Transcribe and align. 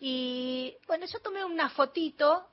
Y 0.00 0.74
bueno, 0.86 1.04
yo 1.04 1.18
tomé 1.20 1.44
una 1.44 1.68
fotito 1.68 2.46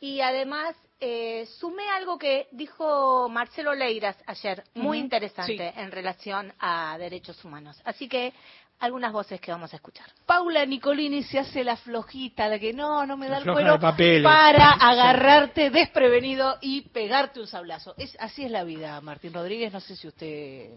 y 0.00 0.20
además 0.20 0.76
eh, 1.00 1.44
sumé 1.58 1.88
algo 1.90 2.18
que 2.18 2.46
dijo 2.52 3.28
Marcelo 3.28 3.74
Leiras 3.74 4.16
ayer, 4.26 4.62
muy 4.74 4.98
interesante 4.98 5.72
en 5.76 5.90
relación 5.90 6.52
a 6.60 6.96
derechos 6.98 7.44
humanos. 7.44 7.80
Así 7.84 8.08
que 8.08 8.32
algunas 8.80 9.12
voces 9.12 9.40
que 9.40 9.50
vamos 9.50 9.72
a 9.72 9.76
escuchar. 9.76 10.06
Paula 10.26 10.64
Nicolini 10.64 11.22
se 11.22 11.38
hace 11.38 11.64
la 11.64 11.76
flojita, 11.76 12.48
la 12.48 12.58
que 12.58 12.72
no, 12.72 13.04
no 13.06 13.16
me 13.16 13.28
da 13.28 13.38
el 13.38 13.44
cuero, 13.44 13.78
para 13.78 14.70
agarrarte 14.72 15.70
desprevenido 15.70 16.58
y 16.60 16.82
pegarte 16.82 17.40
un 17.40 17.46
sablazo. 17.46 17.94
Es, 17.96 18.16
así 18.20 18.44
es 18.44 18.50
la 18.50 18.64
vida, 18.64 19.00
Martín 19.00 19.32
Rodríguez, 19.32 19.72
no 19.72 19.80
sé 19.80 19.96
si 19.96 20.06
usted 20.06 20.70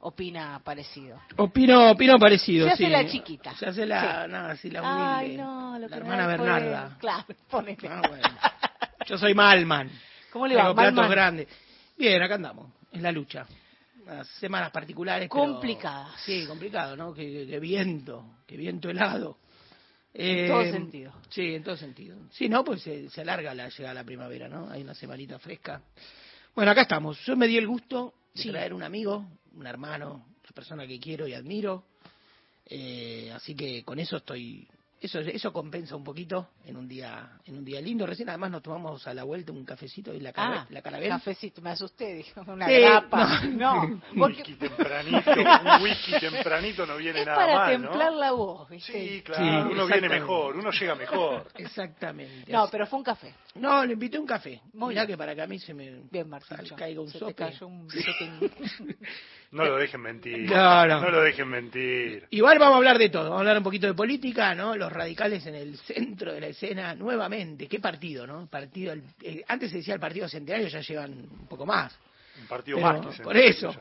opina 0.00 0.60
parecido. 0.62 1.20
Opino, 1.36 1.90
opino 1.90 2.18
parecido, 2.18 2.66
se 2.68 2.74
hace 2.74 2.88
la 2.88 3.06
chiquita. 3.06 3.54
Se 3.54 3.66
hace 3.66 3.86
la, 3.86 4.26
nada, 4.28 4.52
así 4.52 4.70
la 4.70 4.82
humilde. 4.82 5.32
Ay, 5.32 5.36
no, 5.36 5.78
lo 5.78 5.88
la 5.88 5.96
hermana 5.96 6.26
Bernarda. 6.26 6.96
Claro, 6.98 7.24
ponete. 7.50 7.88
Ah, 7.88 8.02
bueno. 8.08 8.28
Yo 9.06 9.18
soy 9.18 9.34
Malman. 9.34 9.90
¿Cómo 10.32 10.46
le 10.46 10.56
va, 10.56 10.62
Tengo 10.62 10.74
platos 10.74 11.10
grandes. 11.10 11.48
Bien, 11.96 12.22
acá 12.22 12.34
andamos, 12.34 12.70
en 12.92 13.02
la 13.02 13.12
lucha 13.12 13.46
semanas 14.38 14.70
particulares. 14.70 15.28
Complicadas. 15.28 16.20
sí, 16.24 16.46
complicado, 16.46 16.96
¿no? 16.96 17.12
Que, 17.14 17.58
viento, 17.60 18.38
que 18.46 18.56
viento 18.56 18.90
helado. 18.90 19.38
En 20.12 20.48
todo 20.48 20.62
eh, 20.62 20.72
sentido. 20.72 21.12
Sí, 21.28 21.54
en 21.54 21.62
todo 21.64 21.76
sentido. 21.76 22.16
Sí, 22.30 22.48
no, 22.48 22.64
pues 22.64 22.82
se, 22.82 23.20
alarga 23.20 23.54
la 23.54 23.68
llegada 23.68 23.90
a 23.90 23.94
la 23.94 24.04
primavera, 24.04 24.48
¿no? 24.48 24.70
Hay 24.70 24.82
una 24.82 24.94
semanita 24.94 25.38
fresca. 25.38 25.82
Bueno, 26.54 26.70
acá 26.70 26.82
estamos. 26.82 27.18
Yo 27.24 27.36
me 27.36 27.48
di 27.48 27.56
el 27.56 27.66
gusto 27.66 28.14
de 28.32 28.50
traer 28.50 28.72
un 28.72 28.82
amigo, 28.82 29.26
un 29.56 29.66
hermano, 29.66 30.26
una 30.42 30.52
persona 30.54 30.86
que 30.86 31.00
quiero 31.00 31.26
y 31.26 31.34
admiro. 31.34 31.84
Eh, 32.66 33.30
así 33.34 33.54
que 33.54 33.82
con 33.82 33.98
eso 33.98 34.18
estoy 34.18 34.68
eso 35.04 35.20
eso 35.20 35.52
compensa 35.52 35.96
un 35.96 36.04
poquito 36.04 36.50
en 36.64 36.76
un 36.76 36.88
día 36.88 37.38
en 37.44 37.58
un 37.58 37.64
día 37.64 37.80
lindo. 37.80 38.06
Recién 38.06 38.28
además 38.28 38.50
nos 38.50 38.62
tomamos 38.62 39.06
a 39.06 39.14
la 39.14 39.24
vuelta 39.24 39.52
un 39.52 39.64
cafecito 39.64 40.14
y 40.14 40.20
la 40.20 40.32
cara 40.32 40.62
ah, 40.62 40.66
la 40.70 40.82
cafecito 40.82 41.60
me 41.60 41.70
asusté 41.70 42.14
dijo 42.14 42.42
una 42.46 42.68
grapa. 42.68 43.42
no, 43.44 43.86
no 43.86 44.00
un 44.14 44.22
whisky 44.22 44.54
tempranito 44.58 45.30
un 45.30 45.82
whisky 45.82 46.12
tempranito 46.20 46.86
no 46.86 46.96
viene 46.96 47.24
nada 47.24 47.36
para 47.36 47.54
mal 47.54 47.70
templar 47.72 48.12
la 48.12 48.32
voz 48.32 48.68
sí 48.80 49.22
claro 49.24 49.70
uno 49.70 49.86
viene 49.86 50.08
mejor 50.08 50.56
uno 50.56 50.70
llega 50.70 50.94
mejor. 50.94 51.46
Exactamente. 51.56 52.50
No 52.50 52.68
pero 52.70 52.86
fue 52.86 52.98
un 52.98 53.04
café. 53.04 53.34
No 53.54 53.84
le 53.84 53.92
invité 53.92 54.18
un 54.18 54.26
café. 54.26 54.60
Muy 54.72 54.94
Mirá 54.94 55.06
que 55.06 55.16
para 55.16 55.34
que 55.34 55.42
a 55.42 55.46
mí 55.46 55.58
se 55.58 55.74
me 55.74 56.02
bien 56.10 56.28
Marcelo 56.28 56.76
caiga 56.76 57.00
un 57.00 57.08
se 57.08 57.18
sope. 57.18 57.34
cayó 57.34 57.66
un 57.66 57.88
no 59.52 59.64
lo 59.64 59.76
dejen 59.76 60.00
mentir. 60.00 60.50
No, 60.50 60.86
no. 60.86 61.00
no 61.00 61.10
lo 61.10 61.22
dejen 61.22 61.48
mentir. 61.48 62.26
Igual 62.30 62.58
vamos 62.58 62.74
a 62.74 62.76
hablar 62.78 62.98
de 62.98 63.08
todo 63.08 63.24
vamos 63.24 63.38
a 63.38 63.40
hablar 63.40 63.58
un 63.58 63.64
poquito 63.64 63.86
de 63.86 63.94
política 63.94 64.54
no 64.54 64.76
los 64.76 64.92
radicales 64.94 65.44
en 65.46 65.54
el 65.54 65.76
centro 65.78 66.32
de 66.32 66.40
la 66.40 66.46
escena 66.48 66.94
nuevamente. 66.94 67.66
Qué 67.68 67.80
partido, 67.80 68.26
¿no? 68.26 68.46
Partido, 68.46 68.94
eh, 69.22 69.44
antes 69.48 69.70
se 69.70 69.78
decía 69.78 69.94
el 69.94 70.00
partido 70.00 70.28
centenario, 70.28 70.68
ya 70.68 70.80
llevan 70.80 71.12
un 71.12 71.46
poco 71.46 71.66
más. 71.66 71.96
Un 72.40 72.46
partido 72.46 72.78
más. 72.78 73.20
por 73.20 73.36
eso. 73.36 73.74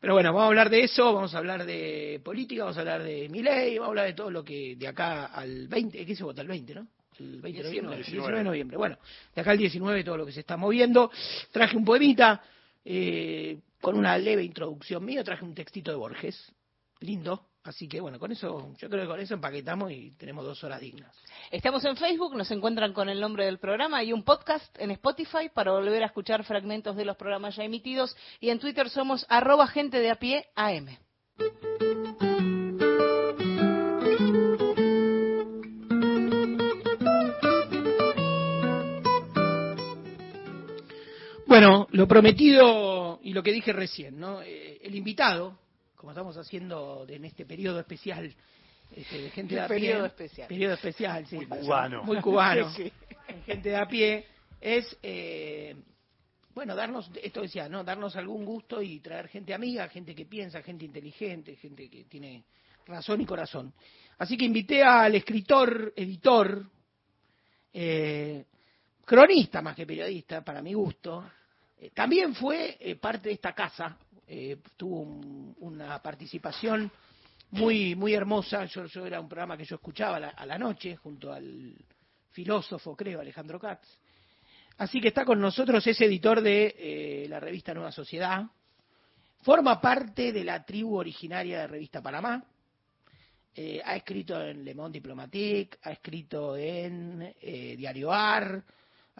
Pero 0.00 0.14
bueno, 0.14 0.32
vamos 0.32 0.44
a 0.44 0.48
hablar 0.48 0.70
de 0.70 0.84
eso, 0.84 1.12
vamos 1.12 1.34
a 1.34 1.38
hablar 1.38 1.66
de 1.66 2.20
política, 2.24 2.62
vamos 2.62 2.78
a 2.78 2.80
hablar 2.80 3.02
de 3.02 3.28
mi 3.28 3.42
ley, 3.42 3.76
vamos 3.76 3.88
a 3.88 3.90
hablar 3.90 4.06
de 4.06 4.14
todo 4.14 4.30
lo 4.30 4.42
que 4.42 4.74
de 4.76 4.88
acá 4.88 5.26
al 5.26 5.68
20, 5.68 6.06
¿qué 6.06 6.16
se 6.16 6.24
vota? 6.24 6.40
El 6.40 6.48
20, 6.48 6.74
¿no? 6.74 6.86
El 7.18 7.40
20 7.42 7.62
de 7.62 7.68
noviembre. 7.68 7.96
19. 7.96 8.38
de 8.38 8.44
noviembre. 8.44 8.76
Bueno, 8.78 8.98
de 9.34 9.40
acá 9.42 9.50
al 9.50 9.58
19 9.58 10.04
todo 10.04 10.16
lo 10.16 10.24
que 10.24 10.32
se 10.32 10.40
está 10.40 10.56
moviendo. 10.56 11.10
Traje 11.50 11.76
un 11.76 11.84
poemita 11.84 12.42
eh, 12.82 13.58
con 13.78 13.98
una 13.98 14.16
leve 14.16 14.42
introducción 14.42 15.04
mía, 15.04 15.22
traje 15.22 15.44
un 15.44 15.54
textito 15.54 15.90
de 15.90 15.98
Borges, 15.98 16.50
lindo, 17.00 17.49
Así 17.62 17.88
que 17.88 18.00
bueno, 18.00 18.18
con 18.18 18.32
eso, 18.32 18.72
yo 18.78 18.88
creo 18.88 19.02
que 19.02 19.08
con 19.08 19.20
eso 19.20 19.34
empaquetamos 19.34 19.92
y 19.92 20.12
tenemos 20.12 20.46
dos 20.46 20.64
horas 20.64 20.80
dignas. 20.80 21.14
Estamos 21.50 21.84
en 21.84 21.96
Facebook, 21.96 22.34
nos 22.34 22.50
encuentran 22.50 22.94
con 22.94 23.10
el 23.10 23.20
nombre 23.20 23.44
del 23.44 23.58
programa 23.58 24.02
y 24.02 24.14
un 24.14 24.22
podcast 24.22 24.74
en 24.78 24.90
Spotify 24.92 25.50
para 25.52 25.72
volver 25.72 26.02
a 26.02 26.06
escuchar 26.06 26.42
fragmentos 26.44 26.96
de 26.96 27.04
los 27.04 27.18
programas 27.18 27.56
ya 27.56 27.64
emitidos 27.64 28.16
y 28.40 28.48
en 28.48 28.60
Twitter 28.60 28.88
somos 28.88 29.26
arroba 29.28 29.66
gente 29.66 29.98
de 29.98 30.10
a 30.10 30.14
pie 30.14 30.46
AM. 30.56 30.88
Bueno, 41.46 41.88
lo 41.90 42.08
prometido 42.08 43.18
y 43.22 43.34
lo 43.34 43.42
que 43.42 43.52
dije 43.52 43.74
recién, 43.74 44.18
¿no? 44.18 44.40
Eh, 44.40 44.78
el 44.82 44.94
invitado 44.94 45.58
como 46.00 46.12
estamos 46.12 46.34
haciendo 46.38 47.04
en 47.06 47.26
este 47.26 47.44
periodo 47.44 47.78
especial 47.78 48.34
este, 48.90 49.20
de 49.20 49.30
gente 49.30 49.54
de 49.54 49.60
a 49.60 49.68
pie. 49.68 49.76
Periodo 49.80 50.06
especial. 50.06 50.48
Periodo 50.48 50.74
especial, 50.74 51.26
sí. 51.26 51.36
Muy 51.36 51.46
cubano. 51.46 52.02
Muy 52.04 52.20
cubano. 52.22 52.72
Gente 53.46 53.68
de 53.68 53.76
a 53.76 53.86
pie. 53.86 54.24
Es, 54.58 54.96
eh, 55.02 55.76
bueno, 56.54 56.74
darnos, 56.74 57.10
esto 57.22 57.42
decía, 57.42 57.68
¿no? 57.68 57.84
Darnos 57.84 58.16
algún 58.16 58.46
gusto 58.46 58.80
y 58.80 59.00
traer 59.00 59.28
gente 59.28 59.52
amiga, 59.52 59.88
gente 59.88 60.14
que 60.14 60.24
piensa, 60.24 60.62
gente 60.62 60.86
inteligente, 60.86 61.56
gente 61.56 61.90
que 61.90 62.04
tiene 62.04 62.44
razón 62.86 63.20
y 63.20 63.26
corazón. 63.26 63.74
Así 64.18 64.38
que 64.38 64.46
invité 64.46 64.82
al 64.82 65.14
escritor, 65.14 65.92
editor, 65.94 66.64
eh, 67.74 68.46
cronista 69.04 69.60
más 69.60 69.76
que 69.76 69.86
periodista, 69.86 70.42
para 70.42 70.62
mi 70.62 70.72
gusto. 70.72 71.30
Eh, 71.78 71.90
también 71.94 72.34
fue 72.34 72.98
parte 73.00 73.28
de 73.28 73.34
esta 73.34 73.54
casa, 73.54 73.98
eh, 74.32 74.58
tuvo 74.76 75.00
una 75.58 76.00
participación 76.00 76.88
muy 77.50 77.96
muy 77.96 78.14
hermosa. 78.14 78.64
Yo, 78.66 79.04
era 79.04 79.20
un 79.20 79.28
programa 79.28 79.56
que 79.56 79.64
yo 79.64 79.74
escuchaba 79.74 80.18
a 80.18 80.46
la, 80.46 80.56
noche 80.56 80.94
junto 80.94 81.32
al 81.32 81.74
filósofo, 82.30 82.94
creo, 82.94 83.20
Alejandro 83.20 83.58
Katz. 83.58 83.88
Así 84.78 85.00
que 85.00 85.08
está 85.08 85.24
con 85.24 85.40
nosotros, 85.40 85.84
es 85.84 86.00
editor 86.00 86.40
de 86.40 86.76
eh, 86.78 87.26
la 87.28 87.40
revista 87.40 87.74
Nueva 87.74 87.90
Sociedad, 87.90 88.46
forma 89.42 89.80
parte 89.80 90.32
de 90.32 90.44
la 90.44 90.64
tribu 90.64 90.96
originaria 90.96 91.62
de 91.62 91.66
Revista 91.66 92.00
Panamá, 92.00 92.44
eh, 93.52 93.82
ha 93.84 93.96
escrito 93.96 94.40
en 94.40 94.64
Le 94.64 94.76
Monde 94.76 95.00
Diplomatique, 95.00 95.76
ha 95.82 95.90
escrito 95.90 96.56
en 96.56 97.34
eh, 97.42 97.74
Diario 97.76 98.12
AR, 98.12 98.62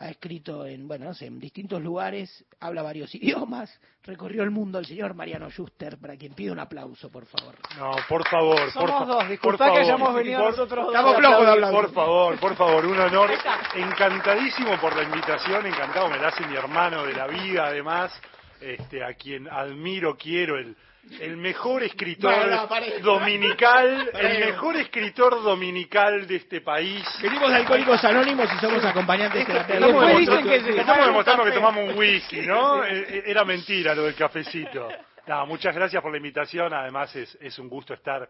ha 0.00 0.08
escrito 0.08 0.64
en, 0.67 0.88
bueno, 0.88 1.05
no 1.06 1.14
sé, 1.14 1.26
en 1.26 1.38
distintos 1.38 1.81
lugares, 1.82 2.44
habla 2.58 2.82
varios 2.82 3.14
idiomas, 3.17 3.70
recorrió 4.02 4.43
el 4.43 4.50
mundo 4.50 4.79
el 4.79 4.87
señor 4.87 5.14
Mariano 5.14 5.50
Schuster, 5.50 5.99
para 5.99 6.17
quien 6.17 6.32
pide 6.32 6.50
un 6.50 6.58
aplauso, 6.58 7.11
por 7.11 7.26
favor. 7.26 7.55
No, 7.79 7.93
por 8.08 8.26
favor, 8.29 8.56
por, 8.58 8.73
Somos 8.73 8.91
fa- 8.91 9.05
dos, 9.05 9.38
por 9.41 9.58
favor. 9.58 9.75
que 9.75 9.81
hayamos 9.81 10.14
venido 10.14 10.41
Por- 10.41 10.50
nosotros 10.50 10.87
dos. 10.87 10.94
Estamos 10.94 11.17
flojos 11.17 11.41
de 11.47 11.52
hablar. 11.52 11.73
Por 11.73 11.93
favor, 11.93 12.38
por 12.41 12.56
favor, 12.56 12.87
un 12.87 12.99
honor. 12.99 13.31
Encantadísimo 13.76 14.79
por 14.81 14.97
la 14.97 15.02
invitación, 15.02 15.67
encantado, 15.67 16.08
me 16.08 16.19
la 16.19 16.29
hace 16.29 16.46
mi 16.46 16.56
hermano 16.56 17.05
de 17.05 17.12
la 17.14 17.26
vida, 17.26 17.67
además, 17.67 18.12
este, 18.61 19.05
a 19.05 19.14
quien 19.14 19.49
admiro, 19.49 20.17
quiero, 20.17 20.58
el, 20.58 20.76
el 21.20 21.37
mejor 21.37 21.82
escritor 21.82 22.69
dominical, 23.02 24.11
el 24.14 24.47
mejor 24.47 24.76
escritor 24.76 25.43
dominical 25.43 26.26
de 26.26 26.37
este 26.37 26.61
país. 26.61 27.05
Venimos 27.23 27.50
de 27.50 27.56
Alcohólicos 27.56 28.05
Anónimos 28.05 28.49
y 28.55 28.58
somos 28.61 28.85
acompañantes 28.85 29.47
de 29.47 29.55
la 29.55 29.64
Después 29.64 29.81
Estamos 29.81 30.19
dicen 30.19 30.35
demostrando, 30.37 30.50
que 30.50 30.73
se 30.73 30.81
estamos 30.81 31.06
demostrando 31.06 31.44
que 31.44 31.52
tomamos 31.52 31.88
un 31.91 31.99
whisky, 31.99 32.43
¿no? 32.43 32.85
Eh, 32.85 33.06
eh, 33.08 33.23
Era 33.26 33.44
mentira 33.44 33.94
lo 33.94 34.05
del 34.05 34.14
cafecito. 34.14 34.88
No, 35.26 35.47
muchas 35.47 35.75
gracias 35.75 36.02
por 36.02 36.11
la 36.11 36.19
invitación. 36.19 36.73
Además, 36.73 37.14
es, 37.17 37.37
es 37.41 37.58
un 37.58 37.69
gusto 37.69 37.94
estar 37.94 38.29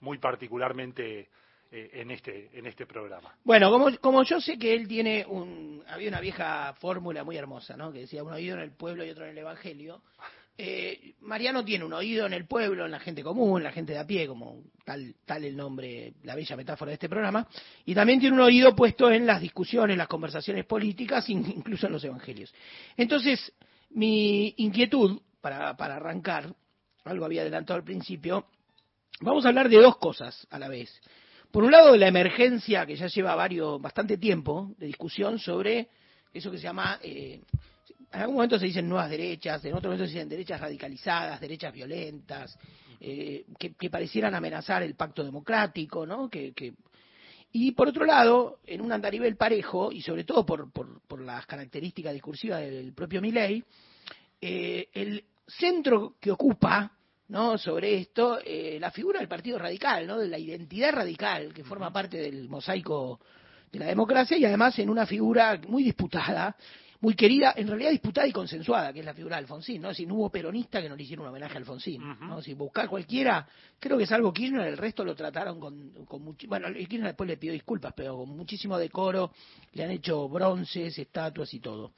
muy 0.00 0.18
particularmente 0.18 1.28
eh, 1.70 1.90
en, 1.94 2.10
este, 2.10 2.50
en 2.52 2.66
este 2.66 2.86
programa. 2.86 3.34
Bueno, 3.44 3.70
como, 3.70 3.96
como 3.98 4.22
yo 4.24 4.40
sé 4.40 4.58
que 4.58 4.74
él 4.74 4.86
tiene 4.86 5.24
un... 5.26 5.82
Había 5.88 6.08
una 6.08 6.20
vieja 6.20 6.74
fórmula 6.74 7.24
muy 7.24 7.36
hermosa, 7.36 7.76
¿no? 7.76 7.92
Que 7.92 8.00
decía 8.00 8.22
un 8.22 8.32
oído 8.32 8.56
en 8.56 8.62
el 8.62 8.72
pueblo 8.72 9.04
y 9.04 9.10
otro 9.10 9.24
en 9.24 9.30
el 9.30 9.38
Evangelio. 9.38 10.02
Eh, 10.58 11.14
Mariano 11.20 11.64
tiene 11.64 11.84
un 11.84 11.92
oído 11.94 12.26
en 12.26 12.34
el 12.34 12.46
pueblo, 12.46 12.84
en 12.84 12.90
la 12.90 13.00
gente 13.00 13.22
común, 13.22 13.60
en 13.60 13.64
la 13.64 13.72
gente 13.72 13.94
de 13.94 13.98
a 13.98 14.06
pie, 14.06 14.26
como 14.26 14.62
tal, 14.84 15.14
el 15.44 15.56
nombre, 15.56 16.12
la 16.24 16.34
bella 16.34 16.56
metáfora 16.56 16.90
de 16.90 16.94
este 16.94 17.08
programa, 17.08 17.48
y 17.86 17.94
también 17.94 18.20
tiene 18.20 18.34
un 18.36 18.42
oído 18.42 18.74
puesto 18.76 19.10
en 19.10 19.26
las 19.26 19.40
discusiones, 19.40 19.96
las 19.96 20.08
conversaciones 20.08 20.66
políticas, 20.66 21.28
in- 21.30 21.52
incluso 21.56 21.86
en 21.86 21.92
los 21.92 22.04
evangelios. 22.04 22.52
Entonces, 22.96 23.52
mi 23.90 24.54
inquietud, 24.58 25.20
para, 25.40 25.76
para 25.76 25.96
arrancar, 25.96 26.54
algo 27.04 27.24
había 27.24 27.40
adelantado 27.42 27.78
al 27.78 27.84
principio, 27.84 28.46
vamos 29.20 29.44
a 29.44 29.48
hablar 29.48 29.68
de 29.68 29.78
dos 29.78 29.96
cosas 29.96 30.46
a 30.50 30.58
la 30.58 30.68
vez. 30.68 31.00
Por 31.50 31.64
un 31.64 31.72
lado, 31.72 31.92
de 31.92 31.98
la 31.98 32.08
emergencia 32.08 32.86
que 32.86 32.96
ya 32.96 33.06
lleva 33.08 33.34
varios, 33.34 33.80
bastante 33.80 34.18
tiempo 34.18 34.74
de 34.78 34.86
discusión 34.86 35.38
sobre 35.38 35.88
eso 36.32 36.50
que 36.50 36.58
se 36.58 36.62
llama, 36.64 36.98
eh, 37.02 37.40
en 38.12 38.20
algún 38.20 38.36
momento 38.36 38.58
se 38.58 38.66
dicen 38.66 38.88
nuevas 38.88 39.10
derechas, 39.10 39.64
en 39.64 39.74
otro 39.74 39.90
momento 39.90 40.06
se 40.06 40.12
dicen 40.14 40.28
derechas 40.28 40.60
radicalizadas, 40.60 41.40
derechas 41.40 41.72
violentas, 41.72 42.58
eh, 43.00 43.44
que, 43.58 43.74
que 43.74 43.90
parecieran 43.90 44.34
amenazar 44.34 44.82
el 44.82 44.94
pacto 44.94 45.24
democrático, 45.24 46.06
¿no? 46.06 46.28
Que, 46.28 46.52
que- 46.52 46.74
y 47.54 47.72
por 47.72 47.88
otro 47.88 48.06
lado, 48.06 48.60
en 48.66 48.80
un 48.80 48.92
andarivel 48.92 49.36
parejo, 49.36 49.92
y 49.92 50.00
sobre 50.00 50.24
todo 50.24 50.46
por, 50.46 50.72
por, 50.72 51.02
por 51.06 51.20
las 51.20 51.44
características 51.46 52.14
discursivas 52.14 52.60
del 52.62 52.94
propio 52.94 53.20
Milley, 53.20 53.62
eh, 54.40 54.88
el 54.94 55.24
centro 55.46 56.14
que 56.18 56.30
ocupa 56.30 56.92
¿no? 57.28 57.58
sobre 57.58 57.96
esto 57.98 58.38
eh, 58.44 58.78
la 58.80 58.90
figura 58.90 59.18
del 59.18 59.28
Partido 59.28 59.58
Radical, 59.58 60.06
¿no? 60.06 60.18
de 60.18 60.28
la 60.28 60.38
identidad 60.38 60.92
radical 60.92 61.52
que 61.52 61.62
forma 61.64 61.92
parte 61.92 62.16
del 62.18 62.48
mosaico 62.48 63.20
de 63.70 63.78
la 63.78 63.86
democracia 63.86 64.36
y 64.38 64.44
además 64.44 64.78
en 64.78 64.88
una 64.90 65.06
figura 65.06 65.60
muy 65.68 65.82
disputada, 65.82 66.56
muy 67.02 67.14
querida, 67.14 67.52
en 67.56 67.66
realidad 67.68 67.90
disputada 67.90 68.26
y 68.26 68.32
consensuada, 68.32 68.92
que 68.92 69.00
es 69.00 69.04
la 69.04 69.12
figura 69.12 69.36
de 69.36 69.40
Alfonsín, 69.40 69.82
¿no? 69.82 69.92
Si 69.92 70.06
no 70.06 70.14
hubo 70.14 70.30
peronista 70.30 70.80
que 70.80 70.88
no 70.88 70.96
le 70.96 71.02
hiciera 71.02 71.20
un 71.20 71.28
homenaje 71.28 71.54
a 71.54 71.58
Alfonsín, 71.58 72.00
¿no? 72.20 72.40
Si 72.40 72.54
buscar 72.54 72.88
cualquiera, 72.88 73.46
creo 73.78 73.98
que 73.98 74.06
salvo 74.06 74.32
Kirchner, 74.32 74.68
el 74.68 74.78
resto 74.78 75.04
lo 75.04 75.14
trataron 75.14 75.60
con, 75.60 75.90
con 76.06 76.24
muchi- 76.24 76.46
bueno, 76.46 76.68
Kirchner 76.72 77.08
después 77.08 77.28
le 77.28 77.36
pidió 77.36 77.52
disculpas, 77.52 77.92
pero 77.94 78.16
con 78.16 78.30
muchísimo 78.30 78.78
decoro, 78.78 79.32
le 79.74 79.84
han 79.84 79.90
hecho 79.90 80.28
bronces, 80.28 80.96
estatuas 80.96 81.52
y 81.52 81.60
todo. 81.60 81.92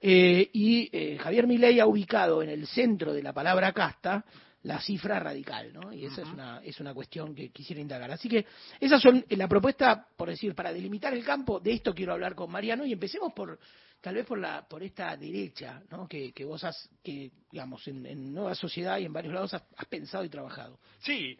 Eh, 0.00 0.48
y 0.52 0.88
eh, 0.92 1.18
Javier 1.18 1.46
Milei 1.46 1.78
ha 1.78 1.86
ubicado 1.86 2.42
en 2.42 2.48
el 2.48 2.66
centro 2.66 3.12
de 3.12 3.22
la 3.22 3.32
palabra 3.32 3.72
casta 3.72 4.24
la 4.62 4.80
cifra 4.80 5.20
radical, 5.20 5.72
¿no? 5.72 5.92
Y 5.92 6.04
esa 6.06 6.22
es 6.22 6.28
una 6.28 6.60
es 6.64 6.80
una 6.80 6.92
cuestión 6.92 7.34
que 7.34 7.50
quisiera 7.50 7.80
indagar. 7.80 8.10
Así 8.10 8.28
que 8.28 8.44
esas 8.80 9.00
son 9.00 9.24
eh, 9.28 9.36
la 9.36 9.46
propuesta, 9.46 10.06
por 10.16 10.28
decir, 10.28 10.54
para 10.54 10.72
delimitar 10.72 11.12
el 11.14 11.24
campo. 11.24 11.60
De 11.60 11.72
esto 11.72 11.94
quiero 11.94 12.12
hablar 12.12 12.34
con 12.34 12.50
Mariano 12.50 12.84
y 12.84 12.92
empecemos 12.92 13.32
por 13.34 13.58
tal 14.00 14.14
vez 14.14 14.26
por 14.26 14.38
la 14.38 14.66
por 14.66 14.82
esta 14.82 15.16
derecha, 15.16 15.82
¿no? 15.90 16.06
Que, 16.08 16.32
que 16.32 16.44
vos 16.44 16.62
has 16.64 16.88
que 17.02 17.30
digamos 17.50 17.86
en, 17.88 18.06
en 18.06 18.32
Nueva 18.34 18.54
Sociedad 18.54 18.98
y 18.98 19.04
en 19.04 19.12
varios 19.12 19.34
lados 19.34 19.54
has, 19.54 19.62
has 19.76 19.86
pensado 19.86 20.24
y 20.24 20.28
trabajado. 20.28 20.78
Sí, 21.00 21.38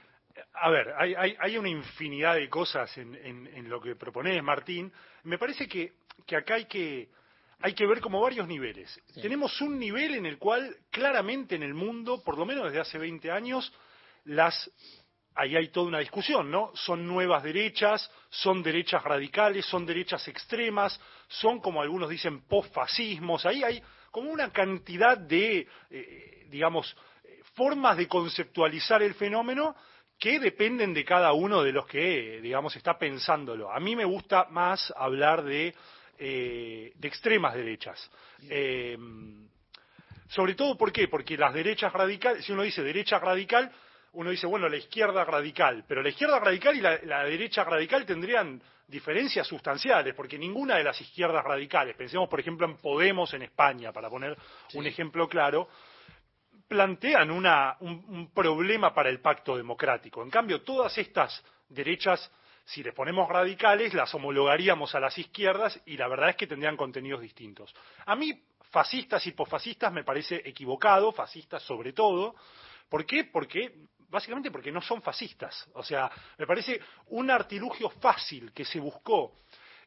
a 0.54 0.70
ver, 0.70 0.92
hay, 0.96 1.14
hay, 1.14 1.36
hay 1.40 1.56
una 1.58 1.68
infinidad 1.68 2.34
de 2.36 2.48
cosas 2.48 2.96
en, 2.98 3.14
en- 3.16 3.46
en 3.48 3.68
lo 3.68 3.80
que 3.80 3.96
proponés, 3.96 4.42
Martín. 4.42 4.92
Me 5.24 5.36
parece 5.38 5.66
que, 5.68 5.94
que 6.26 6.36
acá 6.36 6.54
hay 6.54 6.66
que, 6.66 7.08
hay 7.60 7.74
que 7.74 7.86
ver 7.86 8.00
como 8.00 8.20
varios 8.20 8.46
niveles. 8.46 9.00
Sí. 9.14 9.20
Tenemos 9.20 9.60
un 9.60 9.78
nivel 9.78 10.14
en 10.14 10.26
el 10.26 10.38
cual 10.38 10.76
claramente 10.90 11.56
en 11.56 11.64
el 11.64 11.74
mundo, 11.74 12.22
por 12.22 12.38
lo 12.38 12.46
menos 12.46 12.66
desde 12.66 12.80
hace 12.80 12.98
20 12.98 13.30
años, 13.32 13.72
las 14.24 14.70
ahí 15.38 15.54
hay 15.54 15.68
toda 15.68 15.86
una 15.86 16.00
discusión, 16.00 16.50
¿no? 16.50 16.72
Son 16.74 17.06
nuevas 17.06 17.44
derechas, 17.44 18.10
son 18.28 18.60
derechas 18.60 19.02
radicales, 19.04 19.64
son 19.66 19.86
derechas 19.86 20.26
extremas, 20.26 21.00
son 21.28 21.60
como 21.60 21.80
algunos 21.80 22.10
dicen 22.10 22.42
posfascismos, 22.42 23.46
ahí 23.46 23.62
hay 23.62 23.82
como 24.10 24.30
una 24.30 24.50
cantidad 24.50 25.16
de, 25.16 25.68
eh, 25.90 26.46
digamos, 26.50 26.96
formas 27.54 27.96
de 27.96 28.08
conceptualizar 28.08 29.00
el 29.02 29.14
fenómeno 29.14 29.76
que 30.18 30.40
dependen 30.40 30.92
de 30.92 31.04
cada 31.04 31.32
uno 31.32 31.62
de 31.62 31.72
los 31.72 31.86
que, 31.86 32.40
digamos, 32.40 32.74
está 32.74 32.98
pensándolo. 32.98 33.72
A 33.72 33.78
mí 33.78 33.94
me 33.94 34.04
gusta 34.04 34.46
más 34.50 34.92
hablar 34.96 35.44
de, 35.44 35.72
eh, 36.18 36.92
extremas 37.00 37.54
derechas. 37.54 38.10
Eh, 38.48 38.98
sobre 40.28 40.54
todo, 40.54 40.76
¿por 40.76 40.92
qué? 40.92 41.06
Porque 41.06 41.36
las 41.36 41.54
derechas 41.54 41.92
radicales, 41.92 42.44
si 42.44 42.52
uno 42.52 42.62
dice 42.62 42.82
derecha 42.82 43.20
radical, 43.20 43.72
uno 44.18 44.30
dice, 44.30 44.48
bueno, 44.48 44.68
la 44.68 44.76
izquierda 44.76 45.24
radical, 45.24 45.84
pero 45.86 46.02
la 46.02 46.08
izquierda 46.08 46.40
radical 46.40 46.76
y 46.76 46.80
la, 46.80 46.98
la 47.04 47.22
derecha 47.22 47.62
radical 47.62 48.04
tendrían 48.04 48.60
diferencias 48.88 49.46
sustanciales, 49.46 50.12
porque 50.14 50.36
ninguna 50.36 50.74
de 50.76 50.82
las 50.82 51.00
izquierdas 51.00 51.44
radicales, 51.44 51.94
pensemos 51.94 52.28
por 52.28 52.40
ejemplo 52.40 52.66
en 52.66 52.76
Podemos 52.78 53.32
en 53.34 53.42
España, 53.42 53.92
para 53.92 54.10
poner 54.10 54.36
un 54.74 54.86
ejemplo 54.86 55.28
claro, 55.28 55.68
plantean 56.66 57.30
una- 57.30 57.76
un, 57.80 58.04
un 58.08 58.32
problema 58.32 58.92
para 58.92 59.08
el 59.08 59.20
pacto 59.20 59.56
democrático. 59.56 60.22
En 60.22 60.30
cambio, 60.30 60.62
todas 60.62 60.98
estas 60.98 61.40
derechas, 61.68 62.28
si 62.64 62.82
les 62.82 62.94
ponemos 62.94 63.28
radicales, 63.28 63.94
las 63.94 64.12
homologaríamos 64.14 64.96
a 64.96 65.00
las 65.00 65.16
izquierdas 65.16 65.80
y 65.86 65.96
la 65.96 66.08
verdad 66.08 66.30
es 66.30 66.36
que 66.36 66.46
tendrían 66.48 66.76
contenidos 66.76 67.20
distintos. 67.20 67.72
A 68.04 68.16
mí, 68.16 68.42
fascistas 68.70 69.24
y 69.28 69.32
posfascistas 69.32 69.92
me 69.92 70.02
parece 70.02 70.42
equivocado, 70.44 71.12
fascistas 71.12 71.62
sobre 71.62 71.92
todo. 71.92 72.34
¿Por 72.88 73.06
qué? 73.06 73.24
Porque 73.24 73.72
básicamente 74.08 74.50
porque 74.50 74.72
no 74.72 74.80
son 74.80 75.02
fascistas. 75.02 75.68
O 75.74 75.82
sea, 75.82 76.10
me 76.38 76.46
parece 76.46 76.80
un 77.08 77.30
artilugio 77.30 77.90
fácil 77.90 78.52
que 78.52 78.64
se 78.64 78.80
buscó 78.80 79.40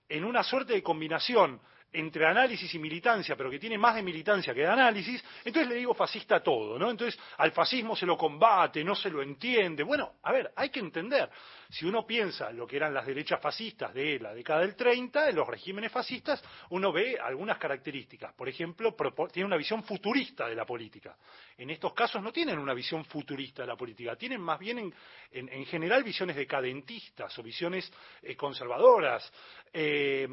en 0.07 0.23
una 0.25 0.43
suerte 0.43 0.73
de 0.73 0.83
combinación 0.83 1.59
entre 1.93 2.25
análisis 2.25 2.73
y 2.73 2.79
militancia, 2.79 3.35
pero 3.35 3.49
que 3.49 3.59
tiene 3.59 3.77
más 3.77 3.95
de 3.95 4.01
militancia 4.03 4.53
que 4.53 4.61
de 4.61 4.67
análisis, 4.67 5.23
entonces 5.43 5.67
le 5.69 5.75
digo 5.75 5.93
fascista 5.93 6.37
a 6.37 6.43
todo, 6.43 6.79
¿no? 6.79 6.89
Entonces 6.89 7.19
al 7.37 7.51
fascismo 7.51 7.95
se 7.95 8.05
lo 8.05 8.17
combate, 8.17 8.83
no 8.83 8.95
se 8.95 9.09
lo 9.09 9.21
entiende. 9.21 9.83
Bueno, 9.83 10.13
a 10.23 10.31
ver, 10.31 10.51
hay 10.55 10.69
que 10.69 10.79
entender. 10.79 11.29
Si 11.69 11.85
uno 11.85 12.05
piensa 12.05 12.51
lo 12.51 12.67
que 12.67 12.75
eran 12.77 12.93
las 12.93 13.05
derechas 13.05 13.41
fascistas 13.41 13.93
de 13.93 14.19
la 14.19 14.33
década 14.33 14.61
del 14.61 14.75
30, 14.75 15.25
de 15.25 15.33
los 15.33 15.47
regímenes 15.47 15.91
fascistas, 15.91 16.43
uno 16.69 16.91
ve 16.91 17.17
algunas 17.19 17.57
características. 17.57 18.33
Por 18.33 18.49
ejemplo, 18.49 18.95
tiene 19.31 19.47
una 19.47 19.57
visión 19.57 19.83
futurista 19.83 20.47
de 20.47 20.55
la 20.55 20.65
política. 20.65 21.15
En 21.57 21.69
estos 21.69 21.93
casos 21.93 22.21
no 22.21 22.31
tienen 22.31 22.57
una 22.59 22.73
visión 22.73 23.05
futurista 23.05 23.63
de 23.63 23.67
la 23.67 23.75
política, 23.77 24.15
tienen 24.15 24.41
más 24.41 24.59
bien 24.59 24.79
en, 24.79 24.93
en- 25.31 25.49
en 25.49 25.65
general 25.65 26.03
visiones 26.03 26.35
decadentistas 26.35 27.37
o 27.37 27.43
visiones 27.43 27.91
eh, 28.21 28.35
conservadoras. 28.35 29.31
Eh, 29.73 30.27